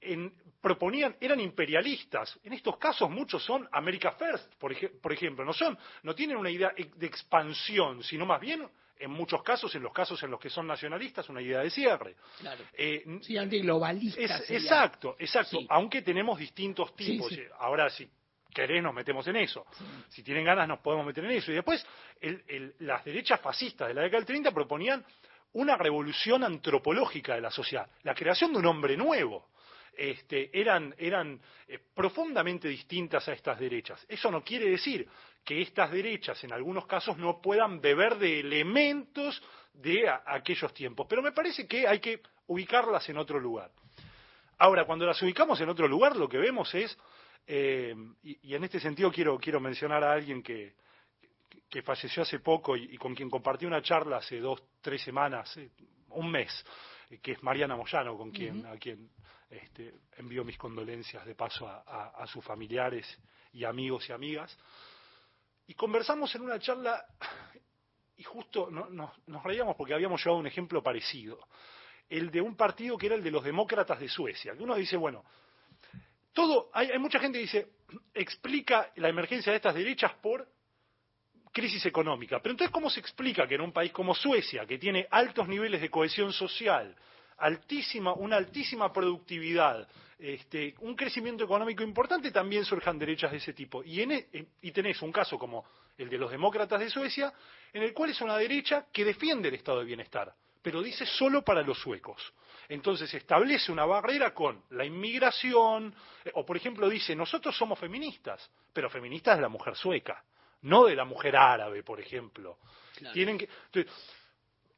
en- 0.00 0.32
proponían, 0.60 1.14
eran 1.20 1.38
imperialistas. 1.40 2.38
En 2.42 2.52
estos 2.52 2.76
casos 2.76 3.08
muchos 3.08 3.44
son 3.44 3.68
America 3.72 4.12
First, 4.12 4.54
por, 4.56 4.72
ej- 4.72 4.90
por 5.00 5.12
ejemplo. 5.12 5.44
No 5.44 5.52
son, 5.52 5.78
no 6.02 6.14
tienen 6.14 6.36
una 6.36 6.50
idea 6.50 6.72
de 6.76 7.06
expansión, 7.06 8.02
sino 8.02 8.26
más 8.26 8.40
bien, 8.40 8.66
en 8.98 9.10
muchos 9.10 9.42
casos, 9.42 9.74
en 9.74 9.82
los 9.82 9.92
casos 9.92 10.20
en 10.22 10.30
los 10.30 10.40
que 10.40 10.48
son 10.50 10.66
nacionalistas, 10.66 11.28
una 11.28 11.42
idea 11.42 11.60
de 11.60 11.70
cierre. 11.70 12.16
Claro. 12.40 12.64
Eh, 12.72 13.04
Sí, 13.22 13.36
antiglobalista. 13.36 14.20
es- 14.20 14.46
sería. 14.46 14.58
exacto, 14.58 15.16
exacto. 15.18 15.58
Sí. 15.58 15.66
Aunque 15.68 16.02
tenemos 16.02 16.38
distintos 16.38 16.92
Sí, 16.96 17.12
tipos. 17.12 17.28
sí. 17.28 17.42
Ahora, 17.58 17.88
si 17.90 18.08
querés, 18.52 18.82
nos 18.82 18.94
metemos 18.94 19.26
en 19.28 19.36
eso. 19.36 19.66
Si 20.08 20.22
tienen 20.22 20.44
ganas, 20.46 20.66
nos 20.66 20.78
podemos 20.80 21.04
meter 21.06 21.24
en 21.26 21.32
eso. 21.32 21.52
Y 21.52 21.56
después, 21.56 21.86
el- 22.20 22.42
el- 22.48 22.74
las 22.80 23.04
derechas 23.04 23.38
fascistas 23.40 23.86
de 23.88 23.94
la 23.94 24.00
década 24.02 24.20
del 24.20 24.26
30 24.26 24.50
proponían 24.50 25.04
una 25.52 25.76
revolución 25.76 26.42
antropológica 26.42 27.34
de 27.34 27.40
la 27.42 27.50
sociedad, 27.50 27.88
la 28.02 28.14
creación 28.14 28.52
de 28.52 28.58
un 28.60 28.66
hombre 28.66 28.96
nuevo. 28.96 29.48
Este, 29.96 30.50
eran, 30.52 30.94
eran 30.98 31.40
eh, 31.66 31.78
profundamente 31.94 32.68
distintas 32.68 33.26
a 33.28 33.32
estas 33.32 33.58
derechas. 33.58 34.04
Eso 34.06 34.30
no 34.30 34.44
quiere 34.44 34.68
decir 34.68 35.08
que 35.42 35.62
estas 35.62 35.90
derechas 35.90 36.42
en 36.44 36.52
algunos 36.52 36.86
casos 36.86 37.16
no 37.16 37.40
puedan 37.40 37.80
beber 37.80 38.16
de 38.16 38.40
elementos 38.40 39.42
de 39.72 40.06
aquellos 40.26 40.74
tiempos, 40.74 41.06
pero 41.08 41.22
me 41.22 41.32
parece 41.32 41.66
que 41.66 41.86
hay 41.86 42.00
que 42.00 42.20
ubicarlas 42.48 43.08
en 43.08 43.16
otro 43.16 43.40
lugar. 43.40 43.70
Ahora, 44.58 44.84
cuando 44.84 45.06
las 45.06 45.20
ubicamos 45.22 45.60
en 45.60 45.68
otro 45.68 45.88
lugar, 45.88 46.16
lo 46.16 46.28
que 46.28 46.38
vemos 46.38 46.74
es, 46.74 46.96
eh, 47.46 47.94
y, 48.22 48.54
en 48.54 48.64
este 48.64 48.80
sentido 48.80 49.10
quiero, 49.10 49.38
quiero 49.38 49.60
mencionar 49.60 50.02
a 50.02 50.12
alguien 50.12 50.42
que, 50.42 50.74
que 51.70 51.82
falleció 51.82 52.22
hace 52.22 52.40
poco 52.40 52.76
y, 52.76 52.96
con 52.98 53.14
quien 53.14 53.30
compartí 53.30 53.64
una 53.66 53.82
charla 53.82 54.18
hace 54.18 54.40
dos, 54.40 54.62
tres 54.80 55.02
semanas, 55.02 55.56
eh, 55.56 55.70
un 56.10 56.30
mes, 56.30 56.64
que 57.22 57.32
es 57.32 57.42
Mariana 57.42 57.76
Moyano, 57.76 58.16
con 58.16 58.30
quien, 58.30 58.66
a 58.66 58.76
quien 58.76 59.10
este, 59.48 59.94
envío 60.16 60.44
mis 60.44 60.58
condolencias 60.58 61.24
de 61.24 61.34
paso 61.34 61.68
a, 61.68 62.26
sus 62.26 62.44
familiares 62.44 63.06
y 63.52 63.64
amigos 63.64 64.08
y 64.08 64.12
amigas. 64.12 64.56
Y 65.66 65.74
conversamos 65.74 66.34
en 66.34 66.42
una 66.42 66.58
charla 66.58 67.04
y 68.16 68.22
justo 68.22 68.70
nos 68.70 69.42
reíamos 69.44 69.76
porque 69.76 69.94
habíamos 69.94 70.20
llevado 70.20 70.40
un 70.40 70.46
ejemplo 70.46 70.82
parecido, 70.82 71.38
el 72.08 72.30
de 72.30 72.40
un 72.40 72.56
partido 72.56 72.96
que 72.96 73.06
era 73.06 73.14
el 73.14 73.22
de 73.22 73.30
los 73.30 73.44
demócratas 73.44 74.00
de 74.00 74.08
Suecia, 74.08 74.56
que 74.56 74.62
uno 74.62 74.74
dice, 74.76 74.96
bueno, 74.96 75.24
todo, 76.32 76.70
hay, 76.72 76.90
hay 76.90 76.98
mucha 76.98 77.18
gente 77.18 77.38
que 77.38 77.42
dice, 77.42 77.72
explica 78.14 78.92
la 78.96 79.08
emergencia 79.08 79.52
de 79.52 79.56
estas 79.56 79.74
derechas 79.74 80.12
por 80.22 80.48
crisis 81.56 81.86
económica. 81.86 82.38
Pero 82.42 82.52
entonces, 82.52 82.70
¿cómo 82.70 82.90
se 82.90 83.00
explica 83.00 83.48
que 83.48 83.54
en 83.54 83.62
un 83.62 83.72
país 83.72 83.90
como 83.90 84.14
Suecia, 84.14 84.66
que 84.66 84.78
tiene 84.78 85.06
altos 85.10 85.48
niveles 85.48 85.80
de 85.80 85.88
cohesión 85.88 86.32
social, 86.32 86.94
altísima, 87.38 88.12
una 88.14 88.36
altísima 88.36 88.92
productividad, 88.92 89.86
este, 90.18 90.74
un 90.80 90.94
crecimiento 90.94 91.44
económico 91.44 91.82
importante, 91.82 92.30
también 92.30 92.64
surjan 92.64 92.98
derechas 92.98 93.30
de 93.30 93.38
ese 93.38 93.52
tipo. 93.52 93.82
Y, 93.84 94.02
en, 94.02 94.12
e, 94.12 94.46
y 94.62 94.72
tenés 94.72 95.00
un 95.02 95.12
caso 95.12 95.38
como 95.38 95.64
el 95.98 96.08
de 96.08 96.18
los 96.18 96.30
demócratas 96.30 96.80
de 96.80 96.90
Suecia, 96.90 97.32
en 97.72 97.82
el 97.82 97.92
cual 97.92 98.10
es 98.10 98.20
una 98.20 98.36
derecha 98.36 98.86
que 98.92 99.04
defiende 99.04 99.48
el 99.48 99.54
estado 99.54 99.80
de 99.80 99.86
bienestar, 99.86 100.34
pero 100.62 100.82
dice 100.82 101.06
solo 101.06 101.42
para 101.42 101.62
los 101.62 101.78
suecos. 101.78 102.32
Entonces 102.68 103.12
establece 103.14 103.70
una 103.70 103.84
barrera 103.84 104.34
con 104.34 104.62
la 104.70 104.84
inmigración, 104.84 105.94
eh, 106.24 106.30
o 106.34 106.44
por 106.44 106.56
ejemplo 106.56 106.88
dice, 106.88 107.14
nosotros 107.14 107.56
somos 107.56 107.78
feministas, 107.78 108.50
pero 108.72 108.90
feministas 108.90 109.36
de 109.36 109.42
la 109.42 109.48
mujer 109.48 109.76
sueca, 109.76 110.24
no 110.62 110.84
de 110.86 110.96
la 110.96 111.04
mujer 111.04 111.36
árabe, 111.36 111.82
por 111.82 112.00
ejemplo. 112.00 112.58
Tienen 113.12 113.36
que, 113.36 113.48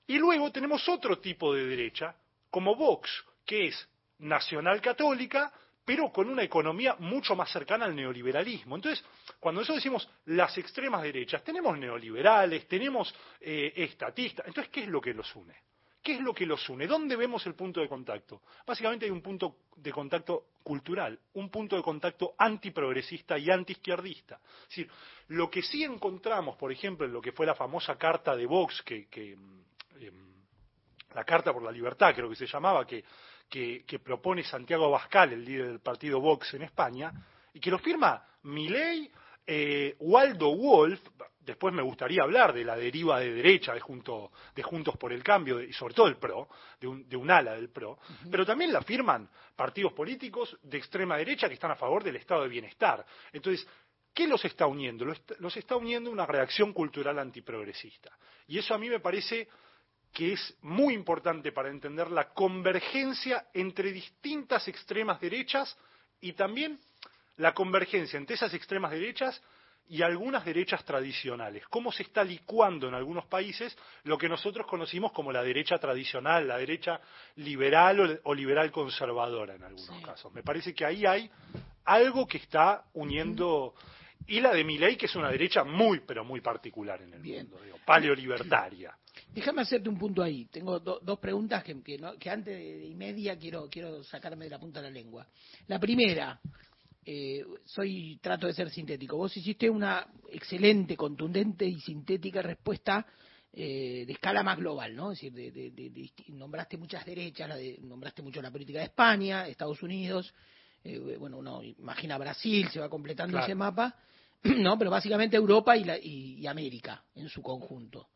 y 0.09 0.19
luego 0.19 0.51
tenemos 0.51 0.89
otro 0.89 1.19
tipo 1.19 1.55
de 1.55 1.65
derecha, 1.67 2.15
como 2.51 2.75
Vox, 2.75 3.11
que 3.45 3.69
es 3.69 3.89
nacional 4.19 4.81
católica, 4.81 5.53
pero 5.85 6.13
con 6.13 6.29
una 6.29 6.43
economía 6.43 6.97
mucho 6.99 7.35
más 7.35 7.51
cercana 7.51 7.87
al 7.87 7.97
neoliberalismo. 7.97 8.77
Entonces, 8.77 9.03
cuando 9.41 9.63
nosotros 9.63 9.83
decimos 9.83 10.07
las 10.27 10.57
extremas 10.59 11.03
derechas, 11.03 11.43
tenemos 11.43 11.79
neoliberales, 11.79 12.69
tenemos 12.69 13.15
eh, 13.41 13.73
estatistas. 13.75 14.47
Entonces, 14.47 14.71
¿qué 14.71 14.83
es 14.83 14.89
lo 14.89 15.01
que 15.01 15.15
los 15.15 15.35
une? 15.35 15.55
¿Qué 16.03 16.15
es 16.15 16.21
lo 16.21 16.35
que 16.35 16.47
los 16.47 16.69
une? 16.69 16.87
¿Dónde 16.87 17.17
vemos 17.17 17.45
el 17.47 17.55
punto 17.55 17.81
de 17.81 17.89
contacto? 17.89 18.43
Básicamente 18.67 19.07
hay 19.07 19.11
un 19.11 19.23
punto 19.23 19.61
de 19.77 19.91
contacto 19.91 20.49
cultural, 20.63 21.19
un 21.35 21.51
punto 21.51 21.77
de 21.77 21.83
contacto 21.83 22.35
antiprogresista 22.39 23.39
y 23.39 23.51
antiizquierdista. 23.51 24.41
Es 24.63 24.69
decir, 24.69 24.91
lo 25.29 25.51
que 25.51 25.63
sí 25.63 25.85
encontramos, 25.85 26.57
por 26.57 26.71
ejemplo, 26.71 27.07
en 27.07 27.13
lo 27.13 27.21
que 27.21 27.33
fue 27.33 27.47
la 27.47 27.55
famosa 27.55 27.97
carta 27.97 28.37
de 28.37 28.47
Vox 28.47 28.83
que, 28.83 29.07
que 29.09 29.33
em, 30.01 30.38
la 31.19 31.25
Carta 31.25 31.53
por 31.53 31.65
la 31.65 31.73
Libertad, 31.73 32.15
creo 32.15 32.29
que 32.29 32.37
se 32.37 32.47
llamaba, 32.47 32.87
que, 32.87 33.05
que, 33.49 33.99
propone 33.99 34.45
Santiago 34.45 34.87
Abascal, 34.87 35.33
el 35.33 35.45
líder 35.45 35.67
del 35.67 35.81
partido 35.81 36.21
Vox 36.21 36.55
en 36.55 36.63
España, 36.63 37.13
y 37.53 37.59
que 37.59 37.73
lo 37.73 37.79
firma 37.81 38.25
Milei, 38.45 39.11
eh, 39.45 39.97
Waldo 39.99 40.55
Wolf, 40.55 41.01
después 41.41 41.75
me 41.75 41.83
gustaría 41.83 42.23
hablar 42.23 42.53
de 42.53 42.65
la 42.65 42.77
deriva 42.77 43.19
de 43.19 43.33
derecha 43.33 43.75
de, 43.75 43.81
junto, 43.81 44.31
de 44.55 44.63
Juntos 44.63 44.97
por 44.97 45.13
el 45.13 45.25
Cambio, 45.25 45.61
y 45.61 45.73
sobre 45.73 45.93
todo 45.95 46.07
el 46.07 46.19
PRO, 46.19 46.49
de 46.81 46.87
un, 46.87 47.09
de 47.09 47.17
un 47.17 47.29
ala 47.29 47.55
del 47.55 47.71
PRO, 47.71 47.99
pero 48.31 48.47
también 48.47 48.73
la 48.73 48.83
firman 48.83 49.29
partidos 49.57 49.93
políticos 49.95 50.57
de 50.63 50.79
extrema 50.79 51.17
derecha 51.17 51.49
que 51.49 51.55
están 51.55 51.73
a 51.73 51.77
favor 51.77 52.05
del 52.05 52.15
estado 52.15 52.43
de 52.43 52.49
bienestar. 52.49 53.05
Entonces, 53.33 53.67
¿qué 54.15 54.29
los 54.29 54.45
está 54.45 54.67
uniendo? 54.67 55.05
Los 55.05 55.57
está 55.57 55.75
uniendo 55.75 56.13
una 56.13 56.27
reacción 56.27 56.73
cultural 56.73 57.19
antiprogresista. 57.19 58.17
Y 58.47 58.59
eso 58.59 58.73
a 58.73 58.79
mí 58.79 58.89
me 58.89 59.01
parece 59.01 59.49
que 60.13 60.33
es 60.33 60.57
muy 60.63 60.95
importante 60.95 61.53
para 61.53 61.71
entender 61.71 62.11
la 62.11 62.31
convergencia 62.31 63.47
entre 63.55 63.93
distintas 63.93 64.67
extremas 64.69 65.21
derechas 65.21 65.77
y 66.21 66.33
también 66.33 66.81
la 67.37 67.55
convergencia 67.55 68.17
entre 68.17 68.35
esas 68.37 68.53
extremas 68.55 68.91
derechas 68.91 69.41
y 69.89 70.03
algunas 70.03 70.45
derechas 70.45 70.85
tradicionales. 70.85 71.67
Cómo 71.69 71.91
se 71.91 72.03
está 72.03 72.23
licuando 72.23 72.89
en 72.89 72.95
algunos 72.95 73.25
países 73.27 73.77
lo 74.05 74.19
que 74.19 74.29
nosotros 74.29 74.67
conocimos 74.67 75.13
como 75.13 75.33
la 75.33 75.43
derecha 75.43 75.79
tradicional, 75.79 76.47
la 76.47 76.59
derecha 76.59 77.01
liberal 77.37 78.21
o, 78.23 78.35
liberal 78.35 78.71
conservadora 78.71 79.55
en 79.55 79.65
algunos 79.65 80.03
casos. 80.03 80.33
Me 80.33 80.43
parece 80.43 80.75
que 80.75 80.85
ahí 80.85 81.07
hay 81.07 81.31
algo 81.85 82.27
que 82.27 82.39
está 82.39 82.85
uniendo 82.95 83.75
y 84.27 84.41
la 84.41 84.53
de 84.53 84.63
Milei, 84.63 84.97
que 84.97 85.07
es 85.07 85.17
una 85.17 85.31
derecha 85.31 85.65
muy, 85.65 86.01
pero 86.01 86.23
muy 86.23 86.43
particular 86.43 87.01
en 87.01 87.15
el 87.15 87.23
mundo, 87.23 87.59
digo, 87.63 87.79
paleolibertaria. 87.87 88.95
Déjame 89.33 89.63
hacerte 89.63 89.89
un 89.89 89.99
punto 89.99 90.23
ahí. 90.23 90.47
Tengo 90.47 90.79
dos 90.81 91.19
preguntas 91.19 91.63
que, 91.65 91.81
que, 91.83 92.31
antes 92.31 92.57
de, 92.57 92.87
y 92.87 92.95
media 92.95 93.39
quiero, 93.39 93.69
quiero 93.71 94.03
sacarme 94.05 94.45
de 94.45 94.51
la 94.51 94.59
punta 94.59 94.81
de 94.81 94.89
la 94.89 94.93
lengua. 94.93 95.27
La 95.67 95.79
primera, 95.79 96.41
eh, 97.05 97.45
soy 97.65 98.19
trato 98.23 98.47
de 98.47 98.53
ser 98.53 98.71
sintético. 98.71 99.17
Vos 99.17 99.37
hiciste 99.37 99.71
una 99.71 100.07
excelente, 100.31 100.97
contundente 100.97 101.67
y 101.67 101.81
sintética 101.81 102.43
respuesta 102.43 103.07
eh, 103.53 104.05
de 104.07 104.13
escala 104.13 104.43
más 104.43 104.59
global, 104.59 104.95
¿no? 104.95 105.13
Es 105.13 105.21
decir, 105.21 105.33
de, 105.33 106.13
nombraste 106.29 106.77
muchas 106.77 107.05
derechas, 107.05 107.51
nombraste 107.81 108.23
mucho 108.23 108.43
la 108.43 108.51
política 108.51 108.81
de 108.81 108.85
España, 108.85 109.49
Estados 109.49 109.83
Unidos, 109.83 110.35
eh, 110.85 111.17
bueno, 111.19 111.39
uno 111.39 111.63
imagina 111.63 112.19
Brasil, 112.19 112.69
se 112.71 112.79
va 112.79 112.89
completando 112.89 113.39
ese 113.39 113.55
mapa, 113.55 113.97
¿no? 114.45 114.79
Pero 114.79 114.91
básicamente 114.91 115.37
Europa 115.37 115.77
y, 115.77 115.85
la, 115.85 115.99
y, 115.99 116.47
América 116.47 117.03
en 117.15 117.29
su 117.29 117.43
conjunto. 117.43 118.09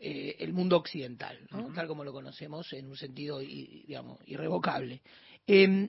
Eh, 0.00 0.36
el 0.38 0.52
mundo 0.52 0.76
occidental, 0.76 1.36
¿no? 1.50 1.72
tal 1.74 1.88
como 1.88 2.04
lo 2.04 2.12
conocemos 2.12 2.72
en 2.72 2.86
un 2.86 2.96
sentido, 2.96 3.40
digamos, 3.40 4.20
irrevocable. 4.26 5.02
Em, 5.44 5.88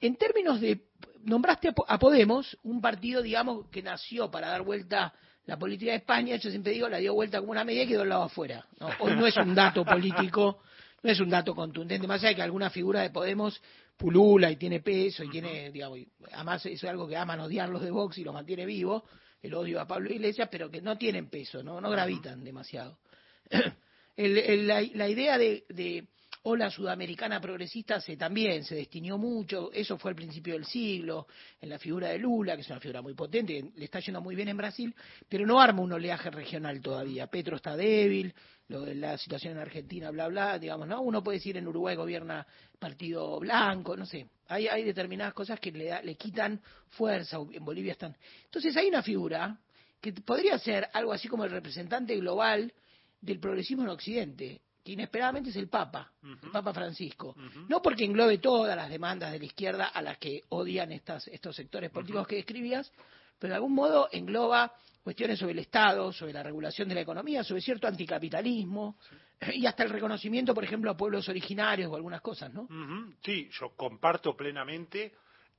en 0.00 0.16
términos 0.16 0.62
de, 0.62 0.86
nombraste 1.24 1.74
a 1.86 1.98
Podemos, 1.98 2.56
un 2.62 2.80
partido, 2.80 3.20
digamos, 3.20 3.66
que 3.68 3.82
nació 3.82 4.30
para 4.30 4.48
dar 4.48 4.62
vuelta 4.62 5.12
la 5.44 5.58
política 5.58 5.90
de 5.90 5.98
España, 5.98 6.36
yo 6.36 6.48
siempre 6.48 6.72
digo, 6.72 6.88
la 6.88 6.96
dio 6.96 7.12
vuelta 7.12 7.38
como 7.40 7.52
una 7.52 7.64
media 7.64 7.82
y 7.82 7.86
quedó 7.86 8.00
al 8.00 8.08
lado 8.08 8.22
afuera. 8.22 8.66
Hoy 9.00 9.14
no 9.14 9.26
es 9.26 9.36
un 9.36 9.54
dato 9.54 9.84
político, 9.84 10.60
no 11.02 11.10
es 11.10 11.20
un 11.20 11.28
dato 11.28 11.54
contundente, 11.54 12.06
más 12.06 12.20
allá 12.20 12.30
de 12.30 12.36
que 12.36 12.42
alguna 12.42 12.70
figura 12.70 13.02
de 13.02 13.10
Podemos 13.10 13.60
pulula 13.94 14.50
y 14.50 14.56
tiene 14.56 14.80
peso 14.80 15.22
y 15.22 15.28
tiene, 15.28 15.70
digamos, 15.70 15.98
además 16.32 16.64
eso 16.64 16.86
es 16.86 16.90
algo 16.90 17.06
que 17.06 17.16
aman 17.18 17.40
odiar 17.40 17.68
los 17.68 17.82
de 17.82 17.90
Vox 17.90 18.16
y 18.16 18.24
lo 18.24 18.32
mantiene 18.32 18.64
vivo, 18.64 19.04
el 19.42 19.52
odio 19.52 19.80
a 19.82 19.86
Pablo 19.86 20.10
Iglesias, 20.10 20.48
pero 20.50 20.70
que 20.70 20.80
no 20.80 20.96
tienen 20.96 21.28
peso, 21.28 21.62
no, 21.62 21.78
no 21.78 21.90
gravitan 21.90 22.42
demasiado. 22.42 22.98
la, 24.16 25.08
idea 25.08 25.38
de, 25.38 25.64
de 25.68 26.06
ola 26.46 26.70
sudamericana 26.70 27.40
progresista 27.40 28.00
se 28.00 28.16
también 28.16 28.64
se 28.64 28.74
destinió 28.74 29.16
mucho, 29.16 29.70
eso 29.72 29.96
fue 29.96 30.10
al 30.10 30.16
principio 30.16 30.54
del 30.54 30.66
siglo, 30.66 31.26
en 31.60 31.70
la 31.70 31.78
figura 31.78 32.08
de 32.08 32.18
Lula, 32.18 32.54
que 32.54 32.60
es 32.60 32.68
una 32.68 32.80
figura 32.80 33.00
muy 33.00 33.14
potente, 33.14 33.72
le 33.74 33.84
está 33.84 34.00
yendo 34.00 34.20
muy 34.20 34.34
bien 34.34 34.48
en 34.48 34.56
Brasil, 34.56 34.94
pero 35.28 35.46
no 35.46 35.58
arma 35.60 35.80
un 35.80 35.92
oleaje 35.92 36.30
regional 36.30 36.82
todavía. 36.82 37.28
Petro 37.28 37.56
está 37.56 37.76
débil, 37.76 38.34
lo 38.68 38.84
la 38.84 39.16
situación 39.16 39.54
en 39.54 39.60
Argentina, 39.60 40.10
bla, 40.10 40.28
bla, 40.28 40.58
digamos, 40.58 40.86
¿no? 40.86 41.00
Uno 41.00 41.22
puede 41.22 41.38
decir 41.38 41.56
en 41.56 41.66
Uruguay 41.66 41.96
gobierna 41.96 42.46
partido 42.78 43.40
blanco, 43.40 43.96
no 43.96 44.04
sé. 44.04 44.26
Hay, 44.48 44.68
hay 44.68 44.84
determinadas 44.84 45.32
cosas 45.32 45.58
que 45.58 45.72
le, 45.72 46.02
le 46.02 46.14
quitan 46.16 46.60
fuerza, 46.90 47.38
en 47.52 47.64
Bolivia 47.64 47.92
están. 47.92 48.14
Entonces 48.44 48.76
hay 48.76 48.88
una 48.88 49.02
figura 49.02 49.58
que 49.98 50.12
podría 50.12 50.58
ser 50.58 50.88
algo 50.92 51.14
así 51.14 51.26
como 51.26 51.44
el 51.44 51.50
representante 51.50 52.14
global 52.16 52.70
del 53.24 53.40
progresismo 53.40 53.82
en 53.84 53.88
Occidente, 53.90 54.60
que 54.84 54.92
inesperadamente 54.92 55.50
es 55.50 55.56
el 55.56 55.68
Papa, 55.68 56.12
el 56.22 56.50
Papa 56.50 56.74
Francisco. 56.74 57.34
No 57.68 57.80
porque 57.80 58.04
englobe 58.04 58.38
todas 58.38 58.76
las 58.76 58.90
demandas 58.90 59.32
de 59.32 59.38
la 59.38 59.44
izquierda 59.46 59.86
a 59.86 60.02
las 60.02 60.18
que 60.18 60.42
odian 60.50 60.92
estas, 60.92 61.26
estos 61.28 61.56
sectores 61.56 61.90
políticos 61.90 62.26
que 62.26 62.36
describías, 62.36 62.92
pero 63.38 63.52
de 63.52 63.56
algún 63.56 63.74
modo 63.74 64.08
engloba 64.12 64.74
cuestiones 65.02 65.38
sobre 65.38 65.52
el 65.52 65.58
Estado, 65.60 66.12
sobre 66.12 66.32
la 66.32 66.42
regulación 66.42 66.88
de 66.88 66.94
la 66.94 67.00
economía, 67.00 67.42
sobre 67.44 67.60
cierto 67.62 67.86
anticapitalismo 67.86 68.96
y 69.52 69.66
hasta 69.66 69.84
el 69.84 69.90
reconocimiento, 69.90 70.54
por 70.54 70.64
ejemplo, 70.64 70.90
a 70.90 70.96
pueblos 70.96 71.28
originarios 71.28 71.90
o 71.90 71.96
algunas 71.96 72.20
cosas, 72.20 72.52
¿no? 72.52 72.66
Sí, 73.22 73.48
yo 73.58 73.70
comparto 73.76 74.36
plenamente 74.36 75.14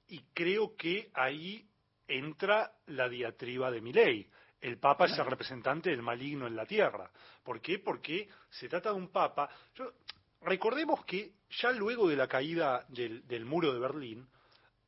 y 0.07 0.19
creo 0.33 0.75
que 0.75 1.09
ahí 1.13 1.65
entra 2.07 2.71
la 2.87 3.09
diatriba 3.09 3.71
de 3.71 3.81
mi 3.81 3.91
ley. 3.91 4.27
El 4.65 4.77
Papa 4.79 5.05
es 5.05 5.17
el 5.17 5.25
representante 5.25 5.89
del 5.91 6.01
maligno 6.01 6.47
en 6.47 6.55
la 6.55 6.65
tierra. 6.65 7.09
¿Por 7.43 7.61
qué? 7.61 7.79
Porque 7.79 8.27
se 8.49 8.67
trata 8.67 8.89
de 8.89 8.95
un 8.95 9.09
Papa. 9.09 9.47
Yo- 9.75 9.93
recordemos 10.41 11.05
que 11.05 11.33
ya 11.61 11.71
luego 11.71 12.07
de 12.07 12.15
la 12.15 12.27
caída 12.27 12.83
del, 12.89 13.27
del 13.27 13.45
muro 13.45 13.71
de 13.73 13.79
Berlín, 13.79 14.27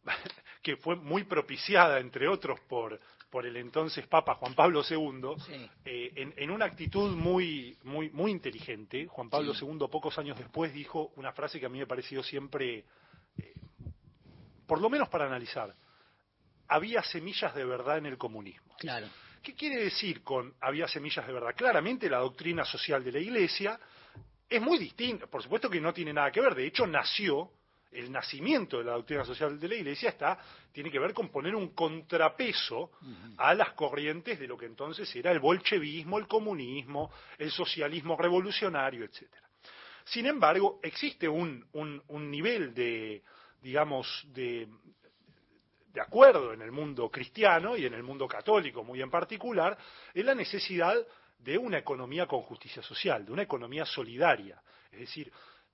que 0.64 0.78
fue 0.78 0.96
muy 0.96 1.26
propiciada, 1.26 2.00
entre 2.00 2.28
otros, 2.28 2.60
por, 2.62 3.00
por 3.30 3.46
el 3.46 3.56
entonces 3.58 4.08
Papa 4.08 4.36
Juan 4.36 4.56
Pablo 4.56 4.82
II, 4.90 5.36
Sí. 5.46 5.70
eh, 5.86 6.12
en, 6.16 6.34
en 6.38 6.50
una 6.52 6.66
actitud 6.66 7.16
muy, 7.16 7.78
muy, 7.84 8.10
muy 8.10 8.32
inteligente, 8.32 9.06
Juan 9.08 9.30
Pablo 9.30 9.54
II, 9.60 9.78
pocos 9.92 10.18
años 10.18 10.38
después, 10.38 10.74
dijo 10.74 11.12
una 11.18 11.34
frase 11.34 11.60
que 11.60 11.66
a 11.68 11.70
mí 11.70 11.78
me 11.80 11.86
pareció 11.88 12.24
siempre, 12.24 12.84
eh, 13.38 13.54
por 14.66 14.82
lo 14.82 14.90
menos 14.90 15.08
para 15.10 15.26
analizar, 15.26 15.76
había 16.68 17.04
semillas 17.04 17.54
de 17.54 17.64
verdad 17.64 17.98
en 18.00 18.08
el 18.08 18.18
comunismo. 18.18 18.76
Claro. 18.80 19.08
¿Qué 19.48 19.54
quiere 19.56 19.82
decir 19.82 20.24
con 20.24 20.54
había 20.60 20.89
semillas 20.89 21.25
de 21.25 21.32
verdad? 21.32 21.56
Claramente 21.56 22.10
la 22.10 22.18
doctrina 22.18 22.66
social 22.66 23.01
de 23.01 23.13
la 23.13 23.20
Iglesia 23.20 23.80
es 24.50 24.62
muy 24.62 24.77
distinta, 24.77 25.25
por 25.27 25.42
supuesto 25.42 25.70
que 25.70 25.80
no 25.80 25.94
tiene 25.94 26.12
nada 26.12 26.30
que 26.34 26.42
ver, 26.42 26.54
de 26.54 26.66
hecho 26.68 26.86
nació, 26.86 27.50
el 27.94 28.12
nacimiento 28.12 28.77
de 28.80 28.84
la 28.84 28.92
doctrina 28.92 29.24
social 29.24 29.58
de 29.58 29.70
la 29.70 29.75
Iglesia 29.75 30.10
está, 30.10 30.38
tiene 30.74 30.92
que 30.92 31.00
ver 31.00 31.13
con 31.13 31.30
poner 31.30 31.56
un 31.56 31.70
contrapeso 31.74 32.92
a 33.38 33.54
las 33.54 33.72
corrientes 33.72 34.38
de 34.38 34.48
lo 34.48 34.58
que 34.58 34.66
entonces 34.66 35.16
era 35.16 35.32
el 35.32 35.39
bolchevismo, 35.39 36.18
el 36.18 36.27
comunismo, 36.27 37.10
el 37.38 37.50
socialismo 37.50 38.18
revolucionario, 38.18 39.06
etcétera. 39.06 39.48
Sin 40.04 40.25
embargo, 40.25 40.82
existe 40.84 41.25
un, 41.30 41.66
un- 41.72 42.04
un 42.10 42.30
nivel 42.30 42.74
de, 42.74 43.24
digamos, 43.62 44.25
de, 44.34 44.68
de 45.94 46.01
acuerdo 46.01 46.53
en 46.53 46.62
el 46.62 46.72
mundo 46.72 47.10
cristiano 47.10 47.75
y 47.75 47.86
en 47.86 47.94
el 47.94 48.03
mundo 48.03 48.27
católico 48.27 48.84
muy 48.84 49.01
en 49.01 49.10
particular, 49.10 49.77
en 50.13 50.25
la 50.25 50.36
necesidad 50.36 50.96
de 51.39 51.58
una 51.58 51.77
economía 51.79 52.25
con 52.27 52.41
justicia 52.41 52.82
social, 52.84 53.25
de 53.25 53.32
una 53.32 53.44
economía 53.44 53.86
solidaria. 53.86 54.62
Es 54.91 55.00
decir, 55.00 55.32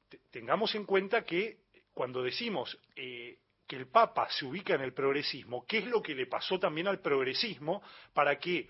te- 0.10 0.20
tengamos 0.32 0.74
en 0.75 0.86
cuenta 0.86 1.24
que 1.24 1.58
cuando 1.93 2.22
decimos 2.24 2.77
eh, 2.96 3.38
que 3.67 3.75
el 3.77 3.88
Papa 3.88 4.27
se 4.29 4.46
ubica 4.46 4.75
en 4.75 4.82
el 4.82 4.93
progresismo, 4.93 5.65
¿qué 5.65 5.79
es 5.79 5.86
lo 5.88 6.01
que 6.01 6.15
le 6.15 6.27
pasó 6.27 6.60
también 6.60 6.88
al 6.88 7.00
progresismo 7.00 7.82
para 8.13 8.38
que 8.38 8.70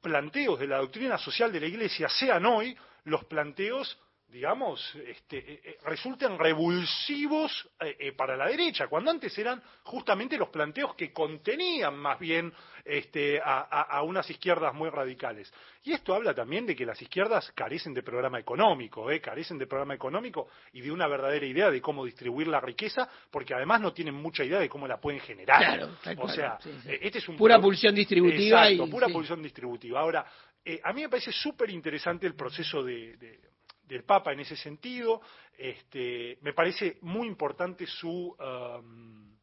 planteos 0.00 0.58
de 0.58 0.66
la 0.66 0.78
doctrina 0.78 1.18
social 1.18 1.52
de 1.52 1.60
la 1.60 1.66
Iglesia 1.66 2.08
sean 2.08 2.44
hoy 2.46 2.76
los 3.04 3.24
planteos, 3.26 3.98
digamos, 4.30 4.94
este, 5.06 5.38
eh, 5.38 5.60
eh, 5.64 5.78
resulten 5.84 6.38
revulsivos 6.38 7.68
eh, 7.80 8.12
para 8.12 8.36
la 8.36 8.46
derecha, 8.46 8.86
cuando 8.88 9.10
antes 9.10 9.36
eran 9.38 9.62
justamente 9.82 10.36
los 10.38 10.48
planteos 10.48 10.94
que 10.94 11.12
contenían 11.12 11.96
más 11.96 12.18
bien 12.18 12.52
este, 12.84 13.40
a, 13.44 14.02
unas 14.02 14.28
izquierdas 14.30 14.72
muy 14.74 14.88
radicales. 14.88 15.52
Y 15.84 15.92
esto 15.92 16.14
habla 16.14 16.34
también 16.34 16.66
de 16.66 16.74
que 16.76 16.86
las 16.86 17.00
izquierdas 17.02 17.50
carecen 17.52 17.92
de 17.94 18.02
programa 18.02 18.38
económico, 18.38 19.10
eh, 19.10 19.20
carecen 19.20 19.58
de 19.58 19.66
programa 19.66 19.94
económico 19.94 20.48
y 20.72 20.80
de 20.80 20.90
una 20.90 21.06
verdadera 21.06 21.46
idea 21.46 21.70
de 21.70 21.80
cómo 21.80 22.04
distribuir 22.04 22.48
la 22.48 22.60
riqueza, 22.60 23.08
porque 23.30 23.54
además 23.54 23.80
no 23.80 23.92
tienen 23.92 24.14
mucha 24.14 24.44
idea 24.44 24.58
de 24.60 24.68
cómo 24.68 24.86
la 24.86 25.00
pueden 25.00 25.20
generar. 25.20 25.60
Claro, 25.60 25.96
o 26.18 26.28
sea, 26.28 26.58
sí, 26.60 26.70
sí. 26.82 26.88
este 27.00 27.18
es 27.18 27.28
un 27.28 27.36
Pura 27.36 27.56
pro- 27.56 27.64
pulsión 27.64 27.94
distributiva 27.94 28.64
Exacto, 28.68 28.86
y- 28.86 28.90
pura 28.90 29.06
sí. 29.08 29.12
pulsión 29.12 29.42
distributiva. 29.42 30.00
Ahora, 30.00 30.24
eh, 30.64 30.80
a 30.84 30.92
mí 30.92 31.02
me 31.02 31.08
parece 31.08 31.32
súper 31.32 31.70
interesante 31.70 32.26
el 32.26 32.34
proceso 32.34 32.82
de, 32.82 33.16
de- 33.16 33.49
del 33.90 34.04
Papa 34.04 34.32
en 34.32 34.40
ese 34.40 34.56
sentido. 34.56 35.20
Este, 35.58 36.38
me 36.42 36.54
parece 36.54 36.98
muy 37.02 37.26
importante 37.26 37.86
su, 37.86 38.34
um, 38.38 39.36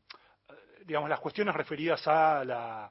digamos, 0.86 1.10
las 1.10 1.20
cuestiones 1.20 1.54
referidas 1.54 2.08
a 2.08 2.44
la, 2.46 2.90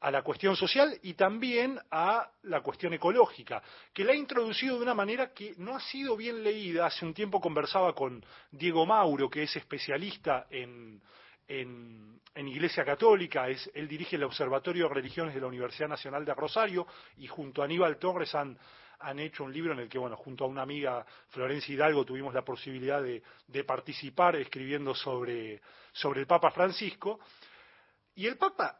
a 0.00 0.10
la 0.10 0.22
cuestión 0.22 0.56
social 0.56 0.98
y 1.02 1.12
también 1.12 1.78
a 1.90 2.28
la 2.44 2.62
cuestión 2.62 2.94
ecológica, 2.94 3.62
que 3.92 4.02
la 4.02 4.12
ha 4.12 4.16
introducido 4.16 4.76
de 4.76 4.82
una 4.82 4.94
manera 4.94 5.32
que 5.32 5.54
no 5.58 5.76
ha 5.76 5.80
sido 5.80 6.16
bien 6.16 6.42
leída. 6.42 6.86
Hace 6.86 7.04
un 7.04 7.14
tiempo 7.14 7.40
conversaba 7.40 7.94
con 7.94 8.24
Diego 8.50 8.86
Mauro, 8.86 9.28
que 9.28 9.42
es 9.42 9.54
especialista 9.56 10.46
en, 10.50 11.00
en, 11.46 12.20
en 12.34 12.48
Iglesia 12.48 12.84
Católica, 12.84 13.48
es, 13.48 13.70
él 13.74 13.86
dirige 13.86 14.16
el 14.16 14.24
Observatorio 14.24 14.88
de 14.88 14.94
Religiones 14.94 15.34
de 15.34 15.40
la 15.40 15.46
Universidad 15.48 15.88
Nacional 15.88 16.24
de 16.24 16.34
Rosario 16.34 16.86
y 17.18 17.26
junto 17.26 17.60
a 17.60 17.66
Aníbal 17.66 17.98
Torres 17.98 18.34
han, 18.34 18.58
han 19.04 19.18
hecho 19.18 19.44
un 19.44 19.52
libro 19.52 19.72
en 19.72 19.80
el 19.80 19.88
que, 19.88 19.98
bueno, 19.98 20.16
junto 20.16 20.44
a 20.44 20.48
una 20.48 20.62
amiga, 20.62 21.04
Florencia 21.28 21.74
Hidalgo, 21.74 22.04
tuvimos 22.04 22.32
la 22.32 22.42
posibilidad 22.42 23.02
de, 23.02 23.22
de 23.46 23.64
participar 23.64 24.36
escribiendo 24.36 24.94
sobre, 24.94 25.60
sobre 25.92 26.20
el 26.20 26.26
Papa 26.26 26.50
Francisco. 26.50 27.20
Y 28.14 28.26
el 28.26 28.36
Papa 28.36 28.78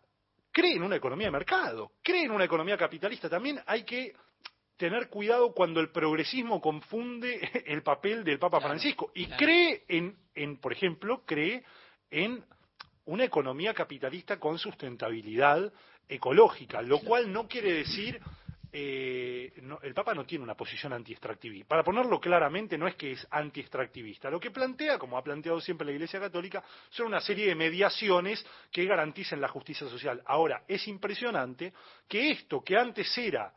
cree 0.50 0.76
en 0.76 0.82
una 0.82 0.96
economía 0.96 1.26
de 1.26 1.32
mercado, 1.32 1.92
cree 2.02 2.24
en 2.24 2.30
una 2.30 2.44
economía 2.44 2.76
capitalista. 2.76 3.28
También 3.28 3.60
hay 3.66 3.84
que 3.84 4.14
tener 4.76 5.08
cuidado 5.08 5.52
cuando 5.52 5.80
el 5.80 5.90
progresismo 5.90 6.60
confunde 6.60 7.40
el 7.66 7.82
papel 7.82 8.24
del 8.24 8.38
Papa 8.38 8.58
Claro, 8.58 8.72
Francisco 8.72 9.10
y 9.14 9.26
claro. 9.26 9.38
cree 9.44 9.84
en, 9.88 10.16
en, 10.34 10.56
por 10.58 10.72
ejemplo, 10.72 11.22
cree 11.26 11.64
en 12.10 12.44
una 13.06 13.24
economía 13.24 13.74
capitalista 13.74 14.38
con 14.38 14.58
sustentabilidad 14.58 15.72
ecológica, 16.08 16.82
lo 16.82 17.00
cual 17.00 17.32
no 17.32 17.48
quiere 17.48 17.72
decir 17.72 18.20
eh, 18.76 19.52
no- 19.62 19.78
el 19.82 19.94
Papa 19.94 20.14
no 20.14 20.26
tiene 20.26 20.42
una 20.42 20.56
posición 20.56 20.92
anti-extractivista. 20.92 21.68
Para 21.68 21.84
ponerlo 21.84 22.18
claramente, 22.18 22.76
no 22.76 22.88
es 22.88 22.96
que 22.96 23.12
es 23.12 23.24
anti-extractivista. 23.30 24.28
Lo 24.30 24.40
que 24.40 24.50
plantea, 24.50 24.98
como 24.98 25.16
ha 25.16 25.22
planteado 25.22 25.60
siempre 25.60 25.86
la 25.86 25.92
Iglesia 25.92 26.18
Católica, 26.18 26.60
son 26.90 27.06
una 27.06 27.20
serie 27.20 27.46
de 27.46 27.54
mediaciones 27.54 28.44
que 28.72 28.84
garanticen 28.84 29.40
la 29.40 29.46
justicia 29.46 29.88
social. 29.88 30.20
Ahora, 30.26 30.64
es 30.66 30.88
impresionante 30.88 31.72
que 32.08 32.32
esto, 32.32 32.64
que 32.64 32.76
antes 32.76 33.16
era 33.16 33.54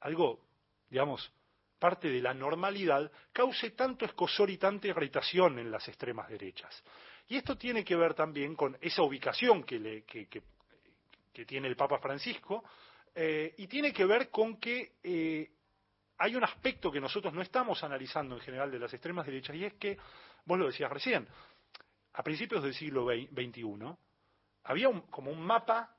algo, 0.00 0.40
digamos, 0.88 1.30
parte 1.78 2.08
de 2.08 2.22
la 2.22 2.32
normalidad, 2.32 3.12
cause 3.34 3.70
tanto 3.72 4.06
escosor 4.06 4.48
y 4.48 4.56
tanta 4.56 4.88
irritación 4.88 5.58
en 5.58 5.70
las 5.70 5.86
extremas 5.86 6.30
derechas. 6.30 6.82
Y 7.28 7.36
esto 7.36 7.58
tiene 7.58 7.84
que 7.84 7.94
ver 7.94 8.14
también 8.14 8.56
con 8.56 8.74
esa 8.80 9.02
ubicación 9.02 9.64
que, 9.64 9.78
le- 9.78 10.02
que- 10.04 10.28
que- 10.28 10.42
que 11.30 11.44
tiene 11.44 11.68
el 11.68 11.76
Papa 11.76 11.98
Francisco, 11.98 12.64
eh, 13.14 13.54
y 13.58 13.66
tiene 13.66 13.92
que 13.92 14.04
ver 14.04 14.30
con 14.30 14.58
que 14.58 14.92
eh, 15.02 15.50
hay 16.18 16.36
un 16.36 16.44
aspecto 16.44 16.90
que 16.90 17.00
nosotros 17.00 17.32
no 17.32 17.42
estamos 17.42 17.82
analizando 17.82 18.34
en 18.36 18.40
general 18.42 18.70
de 18.70 18.78
las 18.78 18.92
extremas 18.92 19.26
derechas, 19.26 19.56
y 19.56 19.64
es 19.64 19.74
que, 19.74 19.96
vos 20.44 20.58
lo 20.58 20.66
decías 20.66 20.90
recién, 20.90 21.26
a 22.14 22.22
principios 22.22 22.62
del 22.62 22.74
siglo 22.74 23.06
XXI 23.06 23.96
había 24.64 24.88
un- 24.88 25.02
como 25.02 25.30
un 25.30 25.40
mapa 25.40 25.96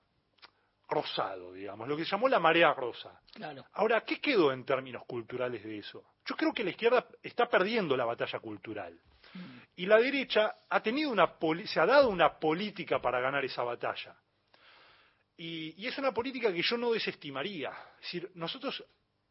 rosado, 0.89 1.53
digamos, 1.53 1.87
lo 1.87 1.95
que 1.95 2.03
se 2.03 2.11
llamó 2.11 2.27
la 2.27 2.39
marea 2.39 2.73
rosa. 2.73 3.19
Claro. 3.33 3.65
Ahora, 3.73 4.01
¿qué 4.01 4.19
quedó 4.19 4.51
en 4.51 4.65
términos 4.65 5.03
culturales 5.05 5.63
de 5.63 5.77
eso? 5.77 6.03
Yo 6.25 6.35
creo 6.35 6.53
que 6.53 6.63
la 6.63 6.71
izquierda 6.71 7.07
está 7.23 7.47
perdiendo 7.47 7.95
la 7.95 8.05
batalla 8.05 8.39
cultural. 8.39 8.99
Y 9.77 9.85
la 9.85 9.97
derecha 9.97 10.53
ha 10.69 10.81
tenido 10.83 11.09
una 11.09 11.37
se 11.65 11.79
ha 11.79 11.85
dado 11.85 12.09
una 12.09 12.37
política 12.37 12.99
para 13.01 13.21
ganar 13.21 13.45
esa 13.45 13.63
batalla. 13.63 14.15
Y, 15.43 15.87
es 15.87 15.97
una 15.97 16.11
política 16.13 16.53
que 16.53 16.61
yo 16.61 16.77
no 16.77 16.91
desestimaría. 16.91 17.71
Es 17.95 18.01
decir, 18.01 18.29
nosotros 18.35 18.83